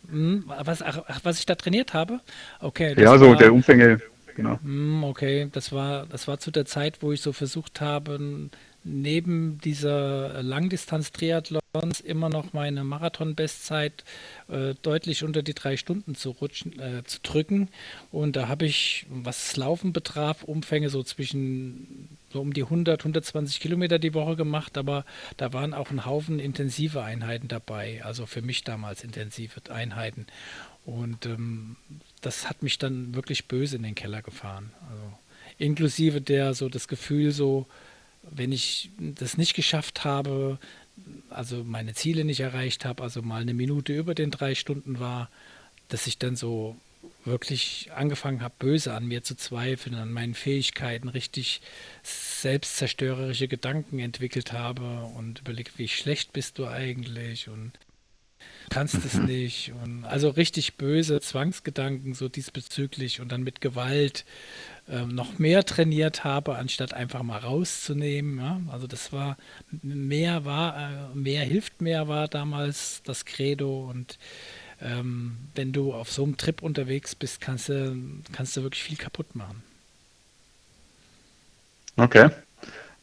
Hm, 0.10 0.44
was, 0.48 0.82
ach, 0.82 1.02
was 1.24 1.40
ich 1.40 1.46
da 1.46 1.56
trainiert 1.56 1.94
habe? 1.94 2.20
Okay. 2.60 2.94
ja, 3.02 3.18
so 3.18 3.30
war, 3.30 3.38
der 3.38 3.54
Umfänge, 3.54 4.02
genau. 4.36 4.60
Hm, 4.62 5.06
okay, 5.06 5.48
das 5.50 5.72
war, 5.72 6.08
das 6.08 6.28
war 6.28 6.40
zu 6.40 6.52
der 6.52 6.66
Zeit, 6.66 6.98
wo 7.00 7.14
ich 7.14 7.22
so 7.22 7.32
versucht 7.32 7.80
habe, 7.80 8.50
neben 8.86 9.60
dieser 9.60 10.44
Langdistanz-Triathlons 10.44 12.00
immer 12.04 12.30
noch 12.30 12.54
meine 12.54 12.84
Marathon-Bestzeit 12.84 14.04
äh, 14.48 14.76
deutlich 14.84 15.24
unter 15.24 15.42
die 15.42 15.56
drei 15.56 15.76
Stunden 15.76 16.14
zu 16.14 16.30
rutschen, 16.30 16.80
äh, 16.80 17.04
zu 17.04 17.20
drücken. 17.22 17.70
Und 18.12 18.36
da 18.36 18.48
habe 18.48 18.66
ich, 18.66 19.08
was 19.10 19.48
das 19.48 19.58
Laufen 19.58 19.92
betraf, 19.92 20.44
Umfänge 20.44 20.90
so 20.90 21.02
zwischen 21.02 22.10
so 22.32 22.42
um 22.42 22.54
die 22.54 22.64
100, 22.64 23.02
120 23.02 23.60
Kilometer 23.60 23.98
die 23.98 24.14
Woche 24.14 24.36
gemacht, 24.36 24.78
aber 24.78 25.04
da 25.38 25.52
waren 25.52 25.74
auch 25.74 25.90
ein 25.90 26.06
Haufen 26.06 26.40
intensive 26.40 27.02
Einheiten 27.02 27.48
dabei, 27.48 28.04
also 28.04 28.26
für 28.26 28.42
mich 28.42 28.64
damals 28.64 29.04
intensive 29.04 29.62
Einheiten. 29.72 30.28
Und 30.86 31.26
ähm, 31.26 31.76
das 32.22 32.48
hat 32.48 32.62
mich 32.62 32.78
dann 32.78 33.16
wirklich 33.16 33.48
böse 33.48 33.78
in 33.78 33.84
den 33.84 33.96
Keller 33.96 34.22
gefahren. 34.22 34.72
Also 34.92 35.02
inklusive 35.58 36.22
der 36.22 36.54
so 36.54 36.70
das 36.70 36.88
Gefühl 36.88 37.32
so, 37.32 37.66
wenn 38.32 38.52
ich 38.52 38.90
das 38.98 39.38
nicht 39.38 39.54
geschafft 39.54 40.04
habe, 40.04 40.60
also 41.30 41.64
meine 41.64 41.94
Ziele 41.94 42.26
nicht 42.26 42.40
erreicht 42.40 42.86
habe, 42.86 43.04
also 43.04 43.22
mal 43.22 43.42
eine 43.42 43.54
Minute 43.54 43.94
über 43.94 44.16
den 44.16 44.32
drei 44.32 44.56
Stunden 44.56 45.00
war, 45.00 45.30
dass 45.90 46.08
ich 46.08 46.18
dann 46.18 46.36
so 46.36 46.76
wirklich 47.24 47.90
angefangen 47.94 48.42
habe, 48.42 48.54
böse 48.60 48.94
an 48.94 49.06
mir 49.08 49.24
zu 49.24 49.36
zweifeln, 49.36 49.96
an 49.96 50.12
meinen 50.12 50.36
Fähigkeiten, 50.36 51.10
richtig 51.10 51.62
selbstzerstörerische 52.04 53.48
Gedanken 53.48 54.00
entwickelt 54.00 54.54
habe 54.54 55.10
und 55.16 55.40
überlegt, 55.40 55.78
wie 55.78 55.88
schlecht 55.88 56.34
bist 56.34 56.60
du 56.60 56.68
eigentlich 56.68 57.50
und 57.50 57.74
kannst 58.70 58.96
es 58.96 59.16
mhm. 59.16 59.26
nicht. 59.26 59.74
Und 59.84 60.06
also 60.06 60.30
richtig 60.30 60.76
böse 60.76 61.20
Zwangsgedanken 61.20 62.14
so 62.14 62.30
diesbezüglich 62.30 63.22
und 63.22 63.32
dann 63.32 63.44
mit 63.44 63.62
Gewalt 63.62 64.26
ähm, 64.90 65.10
noch 65.10 65.40
mehr 65.40 65.66
trainiert 65.66 66.24
habe, 66.24 66.56
anstatt 66.58 66.94
einfach 66.94 67.24
mal 67.24 67.40
rauszunehmen. 67.40 68.38
Ja? 68.38 68.62
Also 68.72 68.88
das 68.88 69.12
war 69.12 69.38
mehr 69.82 70.46
war, 70.46 70.78
äh, 70.78 71.16
mehr 71.16 71.44
hilft 71.44 71.82
mehr 71.82 72.08
war 72.08 72.28
damals 72.28 73.02
das 73.04 73.26
Credo 73.26 73.90
und 73.90 74.18
ähm, 74.82 75.38
wenn 75.56 75.72
du 75.72 75.94
auf 75.94 76.12
so 76.12 76.24
einem 76.24 76.38
Trip 76.38 76.62
unterwegs 76.62 77.16
bist, 77.16 77.42
kannst 77.42 77.70
du, 77.70 77.96
kannst 78.32 78.56
du 78.58 78.64
wirklich 78.64 78.84
viel 78.84 78.98
kaputt 78.98 79.36
machen. 79.36 79.64
Okay. 81.98 82.30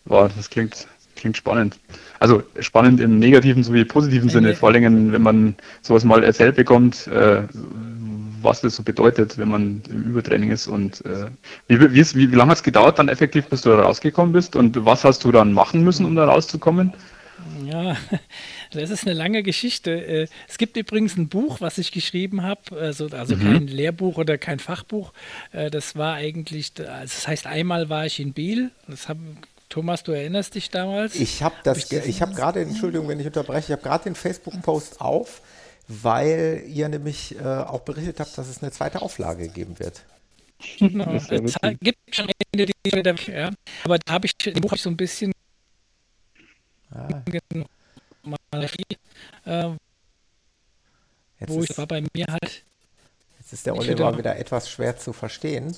Boah, 0.05 0.31
das 0.37 0.51
klingt, 0.51 0.87
klingt 1.17 1.37
spannend. 1.37 1.79
Also 2.19 2.43
spannend 2.61 3.01
im 3.01 3.19
negativen 3.19 3.65
sowie 3.65 3.85
positiven 3.85 4.29
Sinne, 4.29 4.55
vor 4.55 4.69
allem 4.69 5.13
wenn 5.13 5.23
man 5.23 5.57
sowas 5.81 6.05
mal 6.05 6.23
erzählt 6.23 6.57
bekommt, 6.57 7.07
äh, 7.07 7.43
was 8.43 8.61
das 8.61 8.77
so 8.77 8.83
bedeutet, 8.83 9.39
wenn 9.39 9.49
man 9.49 9.83
im 9.89 10.03
Übertraining 10.05 10.51
ist 10.51 10.67
und 10.67 11.05
äh, 11.05 11.27
wie, 11.69 11.81
wie, 11.81 11.95
wie, 11.95 12.33
wie 12.33 12.35
lange 12.35 12.51
hat 12.51 12.59
es 12.59 12.63
gedauert 12.63 12.99
dann 12.99 13.09
effektiv, 13.09 13.47
bis 13.47 13.63
du 13.63 13.71
da 13.71 13.83
rausgekommen 13.83 14.33
bist 14.33 14.57
und 14.57 14.85
was 14.85 15.05
hast 15.05 15.25
du 15.25 15.33
dann 15.33 15.53
machen 15.53 15.83
müssen, 15.83 16.07
um 16.07 16.15
da 16.15 16.25
rauszukommen? 16.25 16.93
Ja, 17.65 17.97
das 18.73 18.91
ist 18.91 19.07
eine 19.07 19.15
lange 19.15 19.43
Geschichte. 19.43 19.91
Äh, 19.91 20.29
es 20.49 20.59
gibt 20.59 20.77
übrigens 20.77 21.17
ein 21.17 21.29
Buch, 21.29 21.61
was 21.61 21.79
ich 21.79 21.93
geschrieben 21.93 22.43
habe, 22.43 22.77
also, 22.79 23.09
also 23.09 23.37
mhm. 23.37 23.41
kein 23.41 23.67
Lehrbuch 23.67 24.17
oder 24.17 24.39
kein 24.39 24.59
Fachbuch. 24.59 25.13
Äh, 25.53 25.71
das 25.71 25.97
war 25.97 26.15
eigentlich, 26.15 26.73
also 26.79 26.89
das 27.03 27.29
heißt, 27.29 27.47
einmal 27.47 27.89
war 27.89 28.07
ich 28.07 28.21
in 28.21 28.33
Biel, 28.33 28.71
das 28.87 29.09
haben 29.09 29.39
Thomas, 29.73 30.03
du 30.03 30.13
erinnerst 30.13 30.55
dich 30.55 30.69
damals? 30.69 31.15
Ich 31.15 31.43
habe 31.43 31.55
das, 31.65 31.91
hab 31.91 32.07
ich 32.07 32.21
habe 32.21 32.35
gerade, 32.35 32.61
Entschuldigung, 32.61 33.09
wenn 33.09 33.19
ich 33.19 33.27
unterbreche, 33.27 33.69
ich 33.69 33.73
habe 33.73 33.83
gerade 33.83 34.05
den 34.05 34.15
Facebook-Post 34.15 35.01
auf, 35.01 35.41
weil 36.01 36.65
ihr 36.67 36.89
nämlich 36.89 37.37
äh, 37.37 37.43
auch 37.43 37.81
berichtet 37.81 38.21
habt, 38.21 38.37
dass 38.39 38.49
es 38.49 38.63
eine 38.63 38.73
zweite 38.73 39.03
Auflage 39.03 39.49
geben 39.49 39.79
wird. 39.79 40.03
Genau, 40.79 41.11
es 41.15 41.27
gibt 41.29 42.15
schon 42.15 42.31
eine, 42.55 42.67
die 42.67 42.73
wieder, 42.85 43.17
ja. 43.27 43.51
aber 43.83 43.99
da 43.99 44.13
habe 44.13 44.27
ich, 44.27 44.47
im 44.47 44.61
Buch 44.61 44.71
habe 44.71 44.77
ich 44.77 44.83
so 44.83 44.91
ein 44.91 44.97
bisschen 44.97 45.33
ah. 46.93 47.09
Malerei, 48.23 48.85
äh, 49.45 49.71
wo 51.49 51.63
ich 51.65 51.77
war 51.77 51.87
bei 51.89 52.03
mir 52.15 52.27
halt. 52.29 52.63
Jetzt 53.41 53.53
ist 53.53 53.67
der 53.67 53.77
Oliver 53.77 54.17
wieder 54.17 54.37
etwas 54.37 54.71
schwer 54.71 54.97
zu 54.97 55.13
verstehen. 55.13 55.75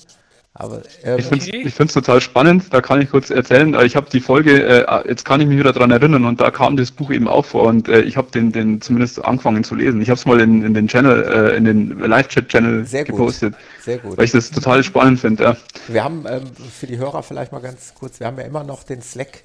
Aber, 0.57 0.83
ähm, 1.03 1.17
ich 1.19 1.27
finde 1.73 1.83
es 1.83 1.93
total 1.93 2.21
spannend, 2.21 2.73
da 2.73 2.79
kann 2.79 3.01
ich 3.01 3.09
kurz 3.09 3.29
erzählen, 3.29 3.75
ich 3.83 3.97
habe 3.97 4.09
die 4.09 4.21
Folge, 4.21 4.63
äh, 4.63 5.07
jetzt 5.07 5.25
kann 5.25 5.41
ich 5.41 5.47
mich 5.47 5.59
wieder 5.59 5.73
daran 5.73 5.91
erinnern 5.91 6.23
und 6.23 6.39
da 6.39 6.49
kam 6.49 6.77
das 6.77 6.91
Buch 6.91 7.11
eben 7.11 7.27
auch 7.27 7.43
vor 7.43 7.63
und 7.63 7.89
äh, 7.89 7.99
ich 8.01 8.15
habe 8.15 8.31
den, 8.31 8.53
den 8.53 8.79
zumindest 8.79 9.23
angefangen 9.25 9.65
zu 9.65 9.75
lesen. 9.75 10.01
Ich 10.01 10.09
habe 10.09 10.17
es 10.17 10.25
mal 10.25 10.39
in, 10.39 10.63
in 10.63 10.73
den 10.73 10.87
Channel, 10.87 11.23
äh, 11.23 11.57
in 11.57 11.65
den 11.65 11.99
Live-Chat-Channel 11.99 12.85
gepostet. 13.03 13.53
Sehr 13.83 13.97
gut. 13.97 14.17
Weil 14.17 14.23
ich 14.23 14.31
das 14.31 14.49
total 14.49 14.81
spannend 14.85 15.19
finde. 15.19 15.43
Ja. 15.43 15.57
Wir 15.89 16.05
haben 16.05 16.25
ähm, 16.25 16.43
für 16.55 16.87
die 16.87 16.97
Hörer 16.97 17.21
vielleicht 17.21 17.51
mal 17.51 17.59
ganz 17.59 17.93
kurz, 17.93 18.21
wir 18.21 18.27
haben 18.27 18.37
ja 18.37 18.45
immer 18.45 18.63
noch 18.63 18.83
den 18.83 19.01
Slack 19.01 19.43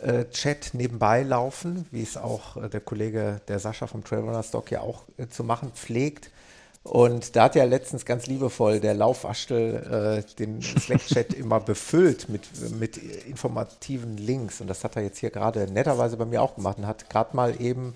äh, 0.00 0.26
Chat 0.30 0.74
nebenbei 0.74 1.24
laufen, 1.24 1.86
wie 1.90 2.02
es 2.02 2.16
auch 2.16 2.56
äh, 2.56 2.68
der 2.68 2.80
Kollege, 2.80 3.40
der 3.48 3.58
Sascha 3.58 3.88
vom 3.88 4.04
Trailrunner 4.04 4.44
Stock 4.44 4.70
ja 4.70 4.80
auch 4.80 5.02
äh, 5.18 5.26
zu 5.26 5.42
machen 5.42 5.72
pflegt. 5.74 6.30
Und 6.86 7.34
da 7.34 7.44
hat 7.44 7.56
ja 7.56 7.64
letztens 7.64 8.04
ganz 8.04 8.28
liebevoll 8.28 8.78
der 8.78 8.94
Laufwaschtel 8.94 10.22
äh, 10.24 10.36
den 10.36 10.62
Slack-Chat 10.62 11.34
immer 11.34 11.58
befüllt 11.58 12.28
mit, 12.28 12.46
mit 12.78 12.96
informativen 12.96 14.16
Links. 14.16 14.60
Und 14.60 14.68
das 14.68 14.84
hat 14.84 14.94
er 14.94 15.02
jetzt 15.02 15.18
hier 15.18 15.30
gerade 15.30 15.68
netterweise 15.70 16.16
bei 16.16 16.24
mir 16.24 16.40
auch 16.40 16.54
gemacht 16.54 16.78
und 16.78 16.86
hat 16.86 17.10
gerade 17.10 17.34
mal 17.34 17.60
eben 17.60 17.94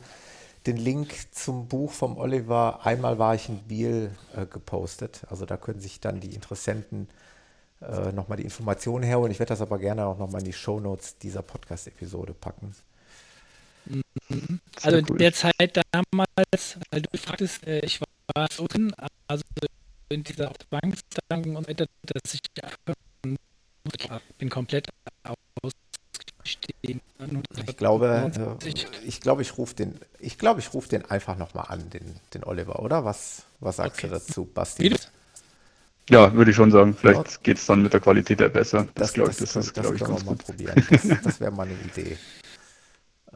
den 0.67 0.77
Link 0.77 1.15
zum 1.31 1.69
Buch 1.69 1.93
vom 1.93 2.19
Oliver 2.19 2.81
Einmal 2.85 3.21
war 3.21 3.37
ich 3.37 3.49
in 3.49 3.59
Biel 3.61 4.11
äh, 4.37 4.45
gepostet. 4.45 5.23
Also 5.31 5.47
da 5.47 5.57
können 5.57 5.81
sich 5.81 6.01
dann 6.01 6.19
die 6.19 6.35
Interessenten 6.35 7.09
äh, 7.81 8.11
nochmal 8.11 8.39
die 8.39 8.45
Informationen 8.45 9.05
herholen. 9.05 9.31
Ich 9.31 9.39
werde 9.39 9.51
das 9.51 9.61
aber 9.61 9.79
gerne 9.79 10.05
auch 10.05 10.19
nochmal 10.19 10.41
in 10.41 10.47
die 10.47 10.53
Shownotes 10.53 11.17
dieser 11.19 11.43
Podcast-Episode 11.43 12.35
packen. 12.35 12.75
Mhm. 13.85 14.61
Also 14.83 14.99
in 14.99 15.19
der 15.19 15.33
Zeit 15.33 15.81
damals, 15.93 16.77
weil 16.91 17.03
du 17.03 17.17
fragtest, 17.17 17.65
äh, 17.69 17.81
ich 17.85 18.01
war 18.35 18.49
so 18.53 18.67
drin, 18.67 18.93
also 19.29 19.43
in 20.09 20.25
dieser 20.25 20.53
Bankstangen 20.71 21.57
und 21.57 21.69
weiter, 21.69 21.87
dass 22.03 22.35
ich 22.35 22.41
bin 24.39 24.51
komplett 24.51 24.89
ausgestiegen. 25.63 27.01
Ich 27.67 27.77
glaube, 27.77 28.33
äh, 28.65 28.69
ich 29.05 29.21
glaube, 29.21 29.43
ich 29.43 29.57
rufe 29.57 29.75
den, 29.75 29.99
ich 30.19 30.39
glaube, 30.39 30.61
ich 30.61 30.75
rufe 30.75 30.89
den 30.89 31.05
einfach 31.05 31.37
nochmal 31.37 31.67
an, 31.69 31.91
den, 31.91 32.17
den 32.35 32.45
Oliver, 32.45 32.81
oder? 32.81 33.05
Was, 33.05 33.45
was 33.61 33.77
sagst 33.77 33.99
okay. 33.99 34.09
du 34.09 34.15
dazu, 34.15 34.45
Basti? 34.47 34.95
Ja, 36.09 36.35
würde 36.35 36.51
ich 36.51 36.57
schon 36.57 36.73
sagen. 36.73 36.95
Vielleicht 36.95 37.31
ja. 37.31 37.39
geht 37.43 37.59
es 37.59 37.67
dann 37.67 37.83
mit 37.83 37.93
der 37.93 38.01
Qualität 38.01 38.41
ja 38.41 38.49
besser. 38.49 38.89
Das, 38.95 38.95
das 38.95 39.13
glaube 39.13 39.31
ich, 39.31 39.37
das, 39.37 39.53
das, 39.53 39.73
das, 39.73 39.85
das 39.85 39.95
ich 39.95 40.01
ganz 40.01 40.25
gut. 40.25 40.45
probieren. 40.45 40.85
Das, 40.91 41.23
das 41.23 41.41
wäre 41.41 41.53
mal 41.53 41.67
eine 41.67 41.75
Idee. 41.75 42.17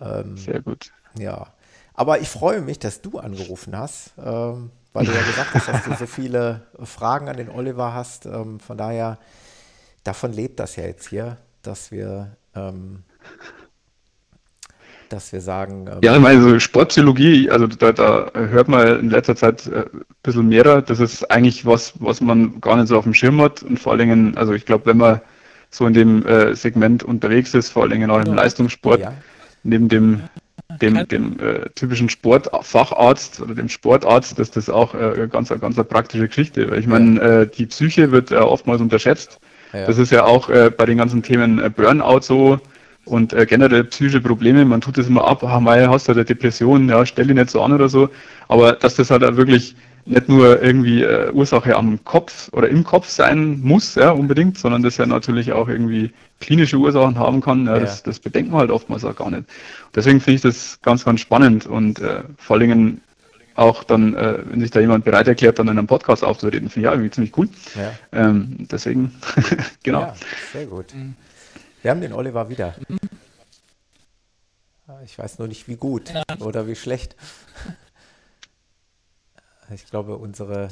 Ähm, 0.01 0.37
Sehr 0.37 0.61
gut. 0.61 0.91
Ja. 1.17 1.55
Aber 1.95 2.19
ich 2.19 2.29
freue 2.29 2.61
mich, 2.61 2.81
dass 2.81 3.01
du 3.01 3.21
angerufen 3.21 3.79
hast, 3.79 4.11
ähm, 4.19 4.73
weil 4.95 5.05
du 5.05 5.13
ja 5.13 5.21
gesagt 5.27 5.53
hast, 5.53 5.69
dass 5.69 5.85
du 5.85 5.95
so 5.95 6.07
viele 6.07 6.63
Fragen 6.83 7.29
an 7.29 7.37
den 7.37 7.51
Oliver 7.51 7.93
hast. 7.93 8.25
Ähm, 8.25 8.59
von 8.59 8.79
daher, 8.79 9.19
davon 10.03 10.33
lebt 10.33 10.59
das 10.59 10.77
ja 10.77 10.85
jetzt 10.85 11.09
hier, 11.09 11.37
dass 11.63 11.91
wir 11.91 12.37
ähm, 12.55 13.05
dass 15.15 15.33
wir 15.33 15.41
sagen. 15.41 15.87
Ähm, 15.87 15.99
ja, 16.03 16.15
ich 16.17 16.23
meine, 16.23 16.43
so 16.43 16.59
Sportpsychologie, 16.59 17.51
also 17.51 17.67
da, 17.67 17.93
da, 17.93 18.31
hört 18.35 18.69
man 18.69 19.01
in 19.01 19.11
letzter 19.11 19.37
Zeit 19.37 19.67
äh, 19.67 19.85
ein 19.93 20.05
bisschen 20.23 20.49
mehr. 20.49 20.83
Das 20.83 21.01
ist 21.01 21.31
eigentlich 21.31 21.67
was, 21.67 21.95
was 22.01 22.21
man 22.21 22.61
gar 22.61 22.77
nicht 22.77 22.89
so 22.89 22.99
auf 22.99 23.05
dem 23.05 23.15
Schirm 23.15 23.41
hat. 23.41 23.63
Und 23.63 23.79
vor 23.79 23.93
allen 23.93 24.01
Dingen, 24.01 24.37
also 24.37 24.53
ich 24.53 24.67
glaube, 24.67 24.87
wenn 24.87 24.97
man 24.97 25.21
so 25.71 25.87
in 25.87 25.95
dem 25.95 26.27
äh, 26.27 26.55
Segment 26.55 27.03
unterwegs 27.03 27.55
ist, 27.55 27.71
vor 27.71 27.83
allen 27.83 27.93
Dingen 27.93 28.11
auch 28.11 28.21
im 28.21 28.29
ja. 28.29 28.35
Leistungssport, 28.35 29.01
ja. 29.01 29.13
neben 29.63 29.89
dem 29.89 30.23
dem, 30.81 31.07
dem 31.09 31.39
äh, 31.41 31.69
typischen 31.75 32.09
Sportfacharzt 32.09 33.41
oder 33.41 33.55
dem 33.55 33.69
Sportarzt 33.69 34.39
ist 34.39 34.57
das 34.57 34.71
auch 34.71 34.95
äh, 34.95 35.29
ganz, 35.31 35.49
ganz 35.49 35.77
eine 35.77 35.85
praktische 35.85 36.29
Geschichte. 36.29 36.71
Weil 36.71 36.81
ich 36.81 36.87
meine, 36.87 37.21
äh, 37.21 37.47
die 37.47 37.67
Psyche 37.67 38.11
wird 38.11 38.31
äh, 38.31 38.37
oftmals 38.37 38.81
unterschätzt. 38.81 39.41
Ja. 39.73 39.87
Das 39.87 39.99
ist 39.99 40.13
ja 40.13 40.25
auch 40.25 40.49
äh, 40.49 40.71
bei 40.71 40.87
den 40.87 40.99
ganzen 40.99 41.23
Themen 41.23 41.59
äh, 41.59 41.71
Burnout 41.71 42.23
so 42.23 42.61
und 43.05 43.33
äh, 43.33 43.45
generell 43.47 43.85
psychische 43.85 44.21
Probleme, 44.21 44.65
man 44.65 44.81
tut 44.81 44.97
das 44.97 45.09
immer 45.09 45.27
ab, 45.27 45.43
ah, 45.43 45.61
Mai, 45.61 45.87
hast 45.87 46.09
du 46.09 46.13
eine 46.13 46.25
Depression, 46.25 46.89
ja, 46.89 47.05
stell 47.05 47.27
dich 47.27 47.37
nicht 47.37 47.51
so 47.51 47.61
an 47.63 47.73
oder 47.73 47.89
so. 47.89 48.09
Aber 48.49 48.73
dass 48.73 48.95
das 48.95 49.11
halt 49.11 49.25
auch 49.25 49.37
wirklich 49.37 49.77
nicht 50.07 50.29
nur 50.29 50.63
irgendwie 50.63 51.03
äh, 51.03 51.31
Ursache 51.33 51.77
am 51.77 52.03
Kopf 52.05 52.51
oder 52.53 52.69
im 52.69 52.85
Kopf 52.85 53.09
sein 53.09 53.61
muss, 53.61 53.95
ja, 53.95 54.11
unbedingt, 54.11 54.59
sondern 54.59 54.83
das 54.83 54.97
ja 54.97 55.07
natürlich 55.07 55.53
auch 55.53 55.69
irgendwie 55.69 56.13
klinische 56.41 56.77
Ursachen 56.77 57.19
haben 57.19 57.41
kann, 57.41 57.67
ja, 57.67 57.75
ja. 57.75 57.81
Das, 57.81 58.03
das 58.03 58.21
bedenkt 58.21 58.51
man 58.51 58.61
halt 58.61 58.71
oftmals 58.71 59.05
auch 59.05 59.17
gar 59.17 59.31
nicht. 59.31 59.45
Deswegen 59.95 60.21
finde 60.21 60.37
ich 60.37 60.43
das 60.43 60.79
ganz, 60.83 61.05
ganz 61.05 61.21
spannend 61.21 61.67
und 61.67 62.01
äh, 62.01 62.23
vor 62.37 62.57
allen 62.57 62.69
Dingen 62.69 63.01
auch 63.55 63.85
dann, 63.85 64.15
äh, 64.15 64.39
wenn 64.47 64.61
sich 64.61 64.71
da 64.71 64.81
jemand 64.81 65.05
bereit 65.05 65.29
erklärt, 65.29 65.59
dann 65.59 65.69
in 65.69 65.79
einem 65.79 65.87
Podcast 65.87 66.25
aufzureden, 66.25 66.69
finde 66.69 66.81
ich 66.81 66.85
ja 66.85 66.93
irgendwie 66.93 67.11
ziemlich 67.11 67.39
cool. 67.39 67.49
Ja. 67.77 67.93
Ähm, 68.13 68.67
deswegen, 68.71 69.15
genau. 69.83 70.01
Ja, 70.01 70.15
sehr 70.53 70.67
gut. 70.67 70.93
Mhm. 70.95 71.15
Wir 71.83 71.91
haben 71.91 72.01
den 72.01 72.13
Oliver 72.13 72.49
wieder. 72.49 72.75
Ich 75.05 75.19
weiß 75.19 75.39
nur 75.39 75.49
nicht, 75.49 75.69
wie 75.69 75.77
gut 75.77 76.13
oder 76.41 76.67
wie 76.67 76.77
schlecht. 76.77 77.17
Ich 79.71 79.87
glaube, 79.87 80.17
unsere 80.17 80.69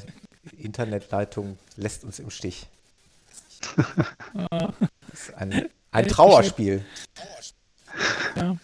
Internetleitung 0.59 1.59
lässt 1.77 2.05
uns 2.05 2.19
im 2.19 2.31
Stich. 2.31 2.67
Das 3.77 5.29
ist 5.29 5.35
ein, 5.35 5.69
ein 5.93 6.09
Trauerspiel. 6.09 6.85
Ja. 8.37 8.57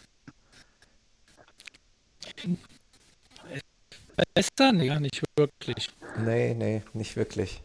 Besser? 4.34 4.72
Nee, 4.72 4.98
nicht 4.98 5.22
wirklich. 5.36 5.90
Nee, 6.18 6.54
nee, 6.54 6.82
nicht 6.92 7.16
wirklich. 7.16 7.62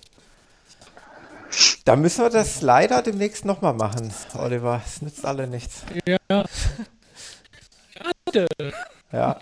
Da 1.85 1.95
müssen 1.95 2.23
wir 2.23 2.29
das 2.29 2.61
leider 2.61 3.01
demnächst 3.01 3.45
nochmal 3.45 3.73
machen, 3.73 4.13
Oliver. 4.35 4.81
Es 4.85 5.01
nützt 5.01 5.25
alle 5.25 5.47
nichts. 5.47 5.83
Ja. 6.05 6.45
Schade. 7.93 8.47
Ja. 9.11 9.39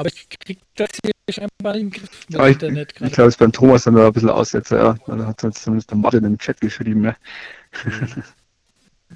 Aber 0.00 0.08
ich 0.08 0.30
krieg 0.30 0.58
das 0.76 0.88
hier 1.04 1.12
scheinbar 1.28 1.74
in 1.74 1.90
den 1.90 1.90
Griff 1.90 2.26
mit 2.30 2.38
ja, 2.38 2.46
Internet 2.46 2.94
gerade. 2.94 3.10
Ich 3.10 3.14
glaube, 3.14 3.28
es 3.28 3.34
ist 3.34 3.38
beim 3.38 3.52
Thomas 3.52 3.84
dann 3.84 3.98
ein 3.98 4.12
bisschen 4.14 4.30
Aussetzer, 4.30 4.82
ja. 4.82 4.96
Da 5.06 5.26
hat 5.26 5.42
jetzt 5.42 5.62
zumindest 5.62 5.90
der 5.90 5.98
Martin 5.98 6.24
im 6.24 6.38
Chat 6.38 6.58
geschrieben, 6.58 7.04
ja. 7.04 7.16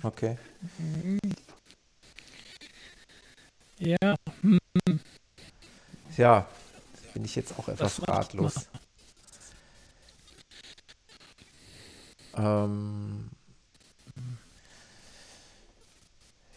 Okay. 0.03 0.37
Ja. 3.79 4.15
Ja, 6.17 6.47
bin 7.13 7.25
ich 7.25 7.35
jetzt 7.35 7.59
auch 7.59 7.69
etwas 7.69 8.07
ratlos. 8.07 8.69
Ähm, 12.37 13.31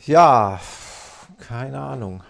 ja, 0.06 0.62
keine 1.40 1.80
Ahnung. 1.80 2.24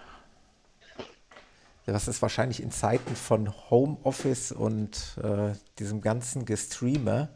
Das 1.92 2.08
ist 2.08 2.22
wahrscheinlich 2.22 2.62
in 2.62 2.70
Zeiten 2.70 3.16
von 3.16 3.52
Homeoffice 3.70 4.52
und 4.52 5.18
äh, 5.22 5.52
diesem 5.78 6.00
ganzen 6.00 6.44
Gestreamer, 6.44 7.28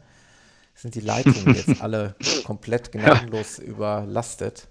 sind 0.75 0.95
die 0.95 1.01
Leitungen 1.01 1.55
jetzt 1.55 1.81
alle 1.81 2.15
komplett 2.45 2.91
gnadenlos 2.91 3.57
ja. 3.57 3.63
überlastet. 3.63 4.67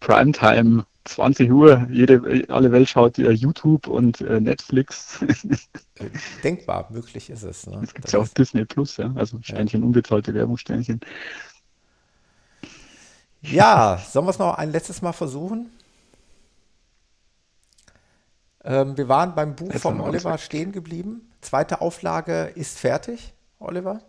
Primetime, 0.00 0.86
20 1.04 1.50
Uhr, 1.50 1.86
jede, 1.90 2.46
alle 2.48 2.72
Welt 2.72 2.88
schaut 2.88 3.18
äh, 3.18 3.30
YouTube 3.30 3.86
und 3.86 4.20
äh, 4.22 4.40
Netflix. 4.40 5.22
Denkbar, 6.42 6.88
möglich 6.90 7.28
ist 7.28 7.42
es. 7.42 7.66
Ne? 7.66 7.80
Es 7.82 7.92
gibt 7.92 8.10
ja 8.10 8.18
auch 8.18 8.28
Disney 8.28 8.64
Plus, 8.64 8.96
ja, 8.96 9.12
also 9.14 9.38
Sternchen, 9.42 9.80
ja. 9.80 9.86
unbezahlte 9.86 10.32
Werbungssternchen. 10.32 11.00
Ja, 13.42 14.00
sollen 14.10 14.26
wir 14.26 14.30
es 14.30 14.38
noch 14.38 14.54
ein 14.56 14.70
letztes 14.70 15.02
Mal 15.02 15.12
versuchen? 15.12 15.70
Ähm, 18.64 18.96
wir 18.96 19.08
waren 19.08 19.34
beim 19.34 19.56
Buch 19.56 19.72
Jetzt 19.72 19.82
vom 19.82 20.00
Oliver 20.00 20.36
stehen 20.38 20.72
geblieben. 20.72 21.30
Zweite 21.40 21.80
Auflage 21.80 22.52
ist 22.54 22.78
fertig, 22.78 23.32
Oliver? 23.58 24.00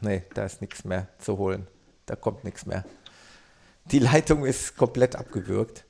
Nee, 0.00 0.24
da 0.34 0.44
ist 0.44 0.60
nichts 0.60 0.84
mehr 0.84 1.08
zu 1.18 1.38
holen. 1.38 1.66
Da 2.06 2.16
kommt 2.16 2.44
nichts 2.44 2.66
mehr. 2.66 2.84
Die 3.86 3.98
Leitung 3.98 4.44
ist 4.44 4.76
komplett 4.76 5.16
abgewürgt. 5.16 5.84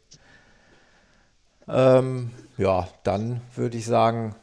Ähm, 1.68 2.30
ja, 2.56 2.88
dann 3.04 3.40
würde 3.54 3.76
ich 3.78 3.86
sagen, 3.86 4.34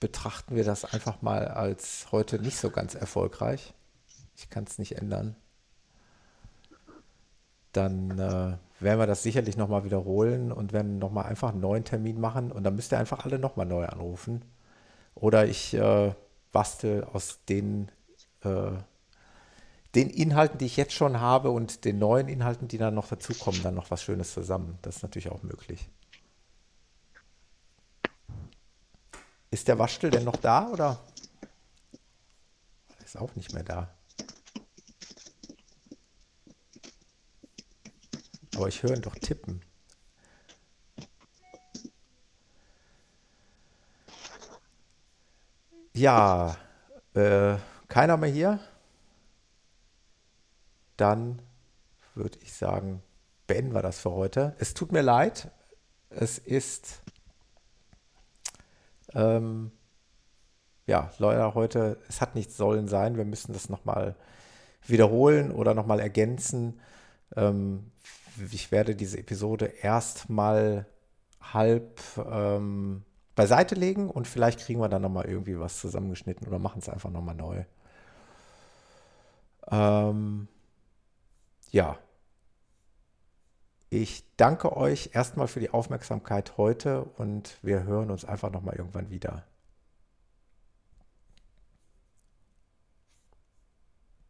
betrachten 0.00 0.56
wir 0.56 0.64
das 0.64 0.84
einfach 0.84 1.22
mal 1.22 1.46
als 1.48 2.08
heute 2.10 2.40
nicht 2.40 2.58
so 2.58 2.70
ganz 2.70 2.94
erfolgreich. 2.94 3.74
Ich 4.36 4.50
kann 4.50 4.64
es 4.64 4.78
nicht 4.78 4.96
ändern. 4.96 5.36
Dann 7.72 8.18
äh, 8.18 8.56
werden 8.80 8.98
wir 8.98 9.06
das 9.06 9.22
sicherlich 9.22 9.56
nochmal 9.56 9.84
wiederholen 9.84 10.52
und 10.52 10.72
werden 10.72 10.98
nochmal 10.98 11.26
einfach 11.26 11.50
einen 11.50 11.60
neuen 11.60 11.84
Termin 11.84 12.20
machen 12.20 12.50
und 12.50 12.64
dann 12.64 12.76
müsst 12.76 12.92
ihr 12.92 12.98
einfach 12.98 13.24
alle 13.24 13.38
nochmal 13.38 13.66
neu 13.66 13.86
anrufen. 13.86 14.44
Oder 15.14 15.46
ich 15.46 15.74
äh, 15.74 16.14
bastel 16.52 17.04
aus 17.04 17.40
den, 17.48 17.90
äh, 18.42 18.72
den 19.94 20.08
Inhalten, 20.08 20.58
die 20.58 20.66
ich 20.66 20.76
jetzt 20.76 20.94
schon 20.94 21.20
habe 21.20 21.50
und 21.50 21.84
den 21.84 21.98
neuen 21.98 22.28
Inhalten, 22.28 22.68
die 22.68 22.78
dann 22.78 22.94
noch 22.94 23.08
dazukommen, 23.08 23.62
dann 23.62 23.74
noch 23.74 23.90
was 23.90 24.02
Schönes 24.02 24.32
zusammen. 24.32 24.78
Das 24.82 24.96
ist 24.96 25.02
natürlich 25.02 25.30
auch 25.30 25.42
möglich. 25.42 25.88
Ist 29.50 29.68
der 29.68 29.78
Waschtel 29.78 30.10
denn 30.10 30.24
noch 30.24 30.36
da 30.36 30.68
oder? 30.68 31.00
Ist 33.04 33.18
auch 33.18 33.34
nicht 33.34 33.52
mehr 33.52 33.64
da. 33.64 33.90
Aber 38.56 38.68
ich 38.68 38.82
höre 38.82 38.94
ihn 38.94 39.02
doch 39.02 39.14
tippen. 39.14 39.62
Ja, 45.94 46.56
äh, 47.14 47.56
keiner 47.88 48.16
mehr 48.16 48.30
hier? 48.30 48.60
Dann 50.96 51.42
würde 52.14 52.38
ich 52.42 52.52
sagen, 52.52 53.02
beenden 53.46 53.74
wir 53.74 53.82
das 53.82 54.00
für 54.00 54.10
heute. 54.12 54.54
Es 54.58 54.74
tut 54.74 54.92
mir 54.92 55.02
leid. 55.02 55.50
Es 56.08 56.38
ist 56.38 57.02
ähm, 59.14 59.72
ja 60.86 61.10
leider 61.18 61.54
heute, 61.54 61.98
es 62.08 62.20
hat 62.20 62.34
nichts 62.34 62.56
sollen 62.56 62.88
sein. 62.88 63.16
Wir 63.16 63.24
müssen 63.24 63.52
das 63.52 63.68
nochmal 63.68 64.16
wiederholen 64.86 65.50
oder 65.50 65.74
nochmal 65.74 66.00
ergänzen. 66.00 66.80
Ähm, 67.36 67.90
ich 68.50 68.72
werde 68.72 68.94
diese 68.94 69.18
Episode 69.18 69.66
erstmal 69.66 70.86
halb 71.40 72.00
ähm, 72.16 73.02
beiseite 73.34 73.74
legen 73.74 74.10
und 74.10 74.28
vielleicht 74.28 74.60
kriegen 74.60 74.80
wir 74.80 74.88
dann 74.88 75.02
nochmal 75.02 75.26
irgendwie 75.26 75.58
was 75.58 75.78
zusammengeschnitten 75.80 76.46
oder 76.46 76.58
machen 76.58 76.80
es 76.80 76.88
einfach 76.88 77.10
nochmal 77.10 77.34
neu. 77.34 77.64
Ähm, 79.70 80.48
ja. 81.70 81.98
Ich 83.92 84.24
danke 84.36 84.76
euch 84.76 85.10
erstmal 85.14 85.48
für 85.48 85.58
die 85.58 85.70
Aufmerksamkeit 85.70 86.56
heute 86.56 87.04
und 87.16 87.58
wir 87.62 87.82
hören 87.82 88.10
uns 88.10 88.24
einfach 88.24 88.50
nochmal 88.50 88.76
irgendwann 88.76 89.10
wieder. 89.10 89.44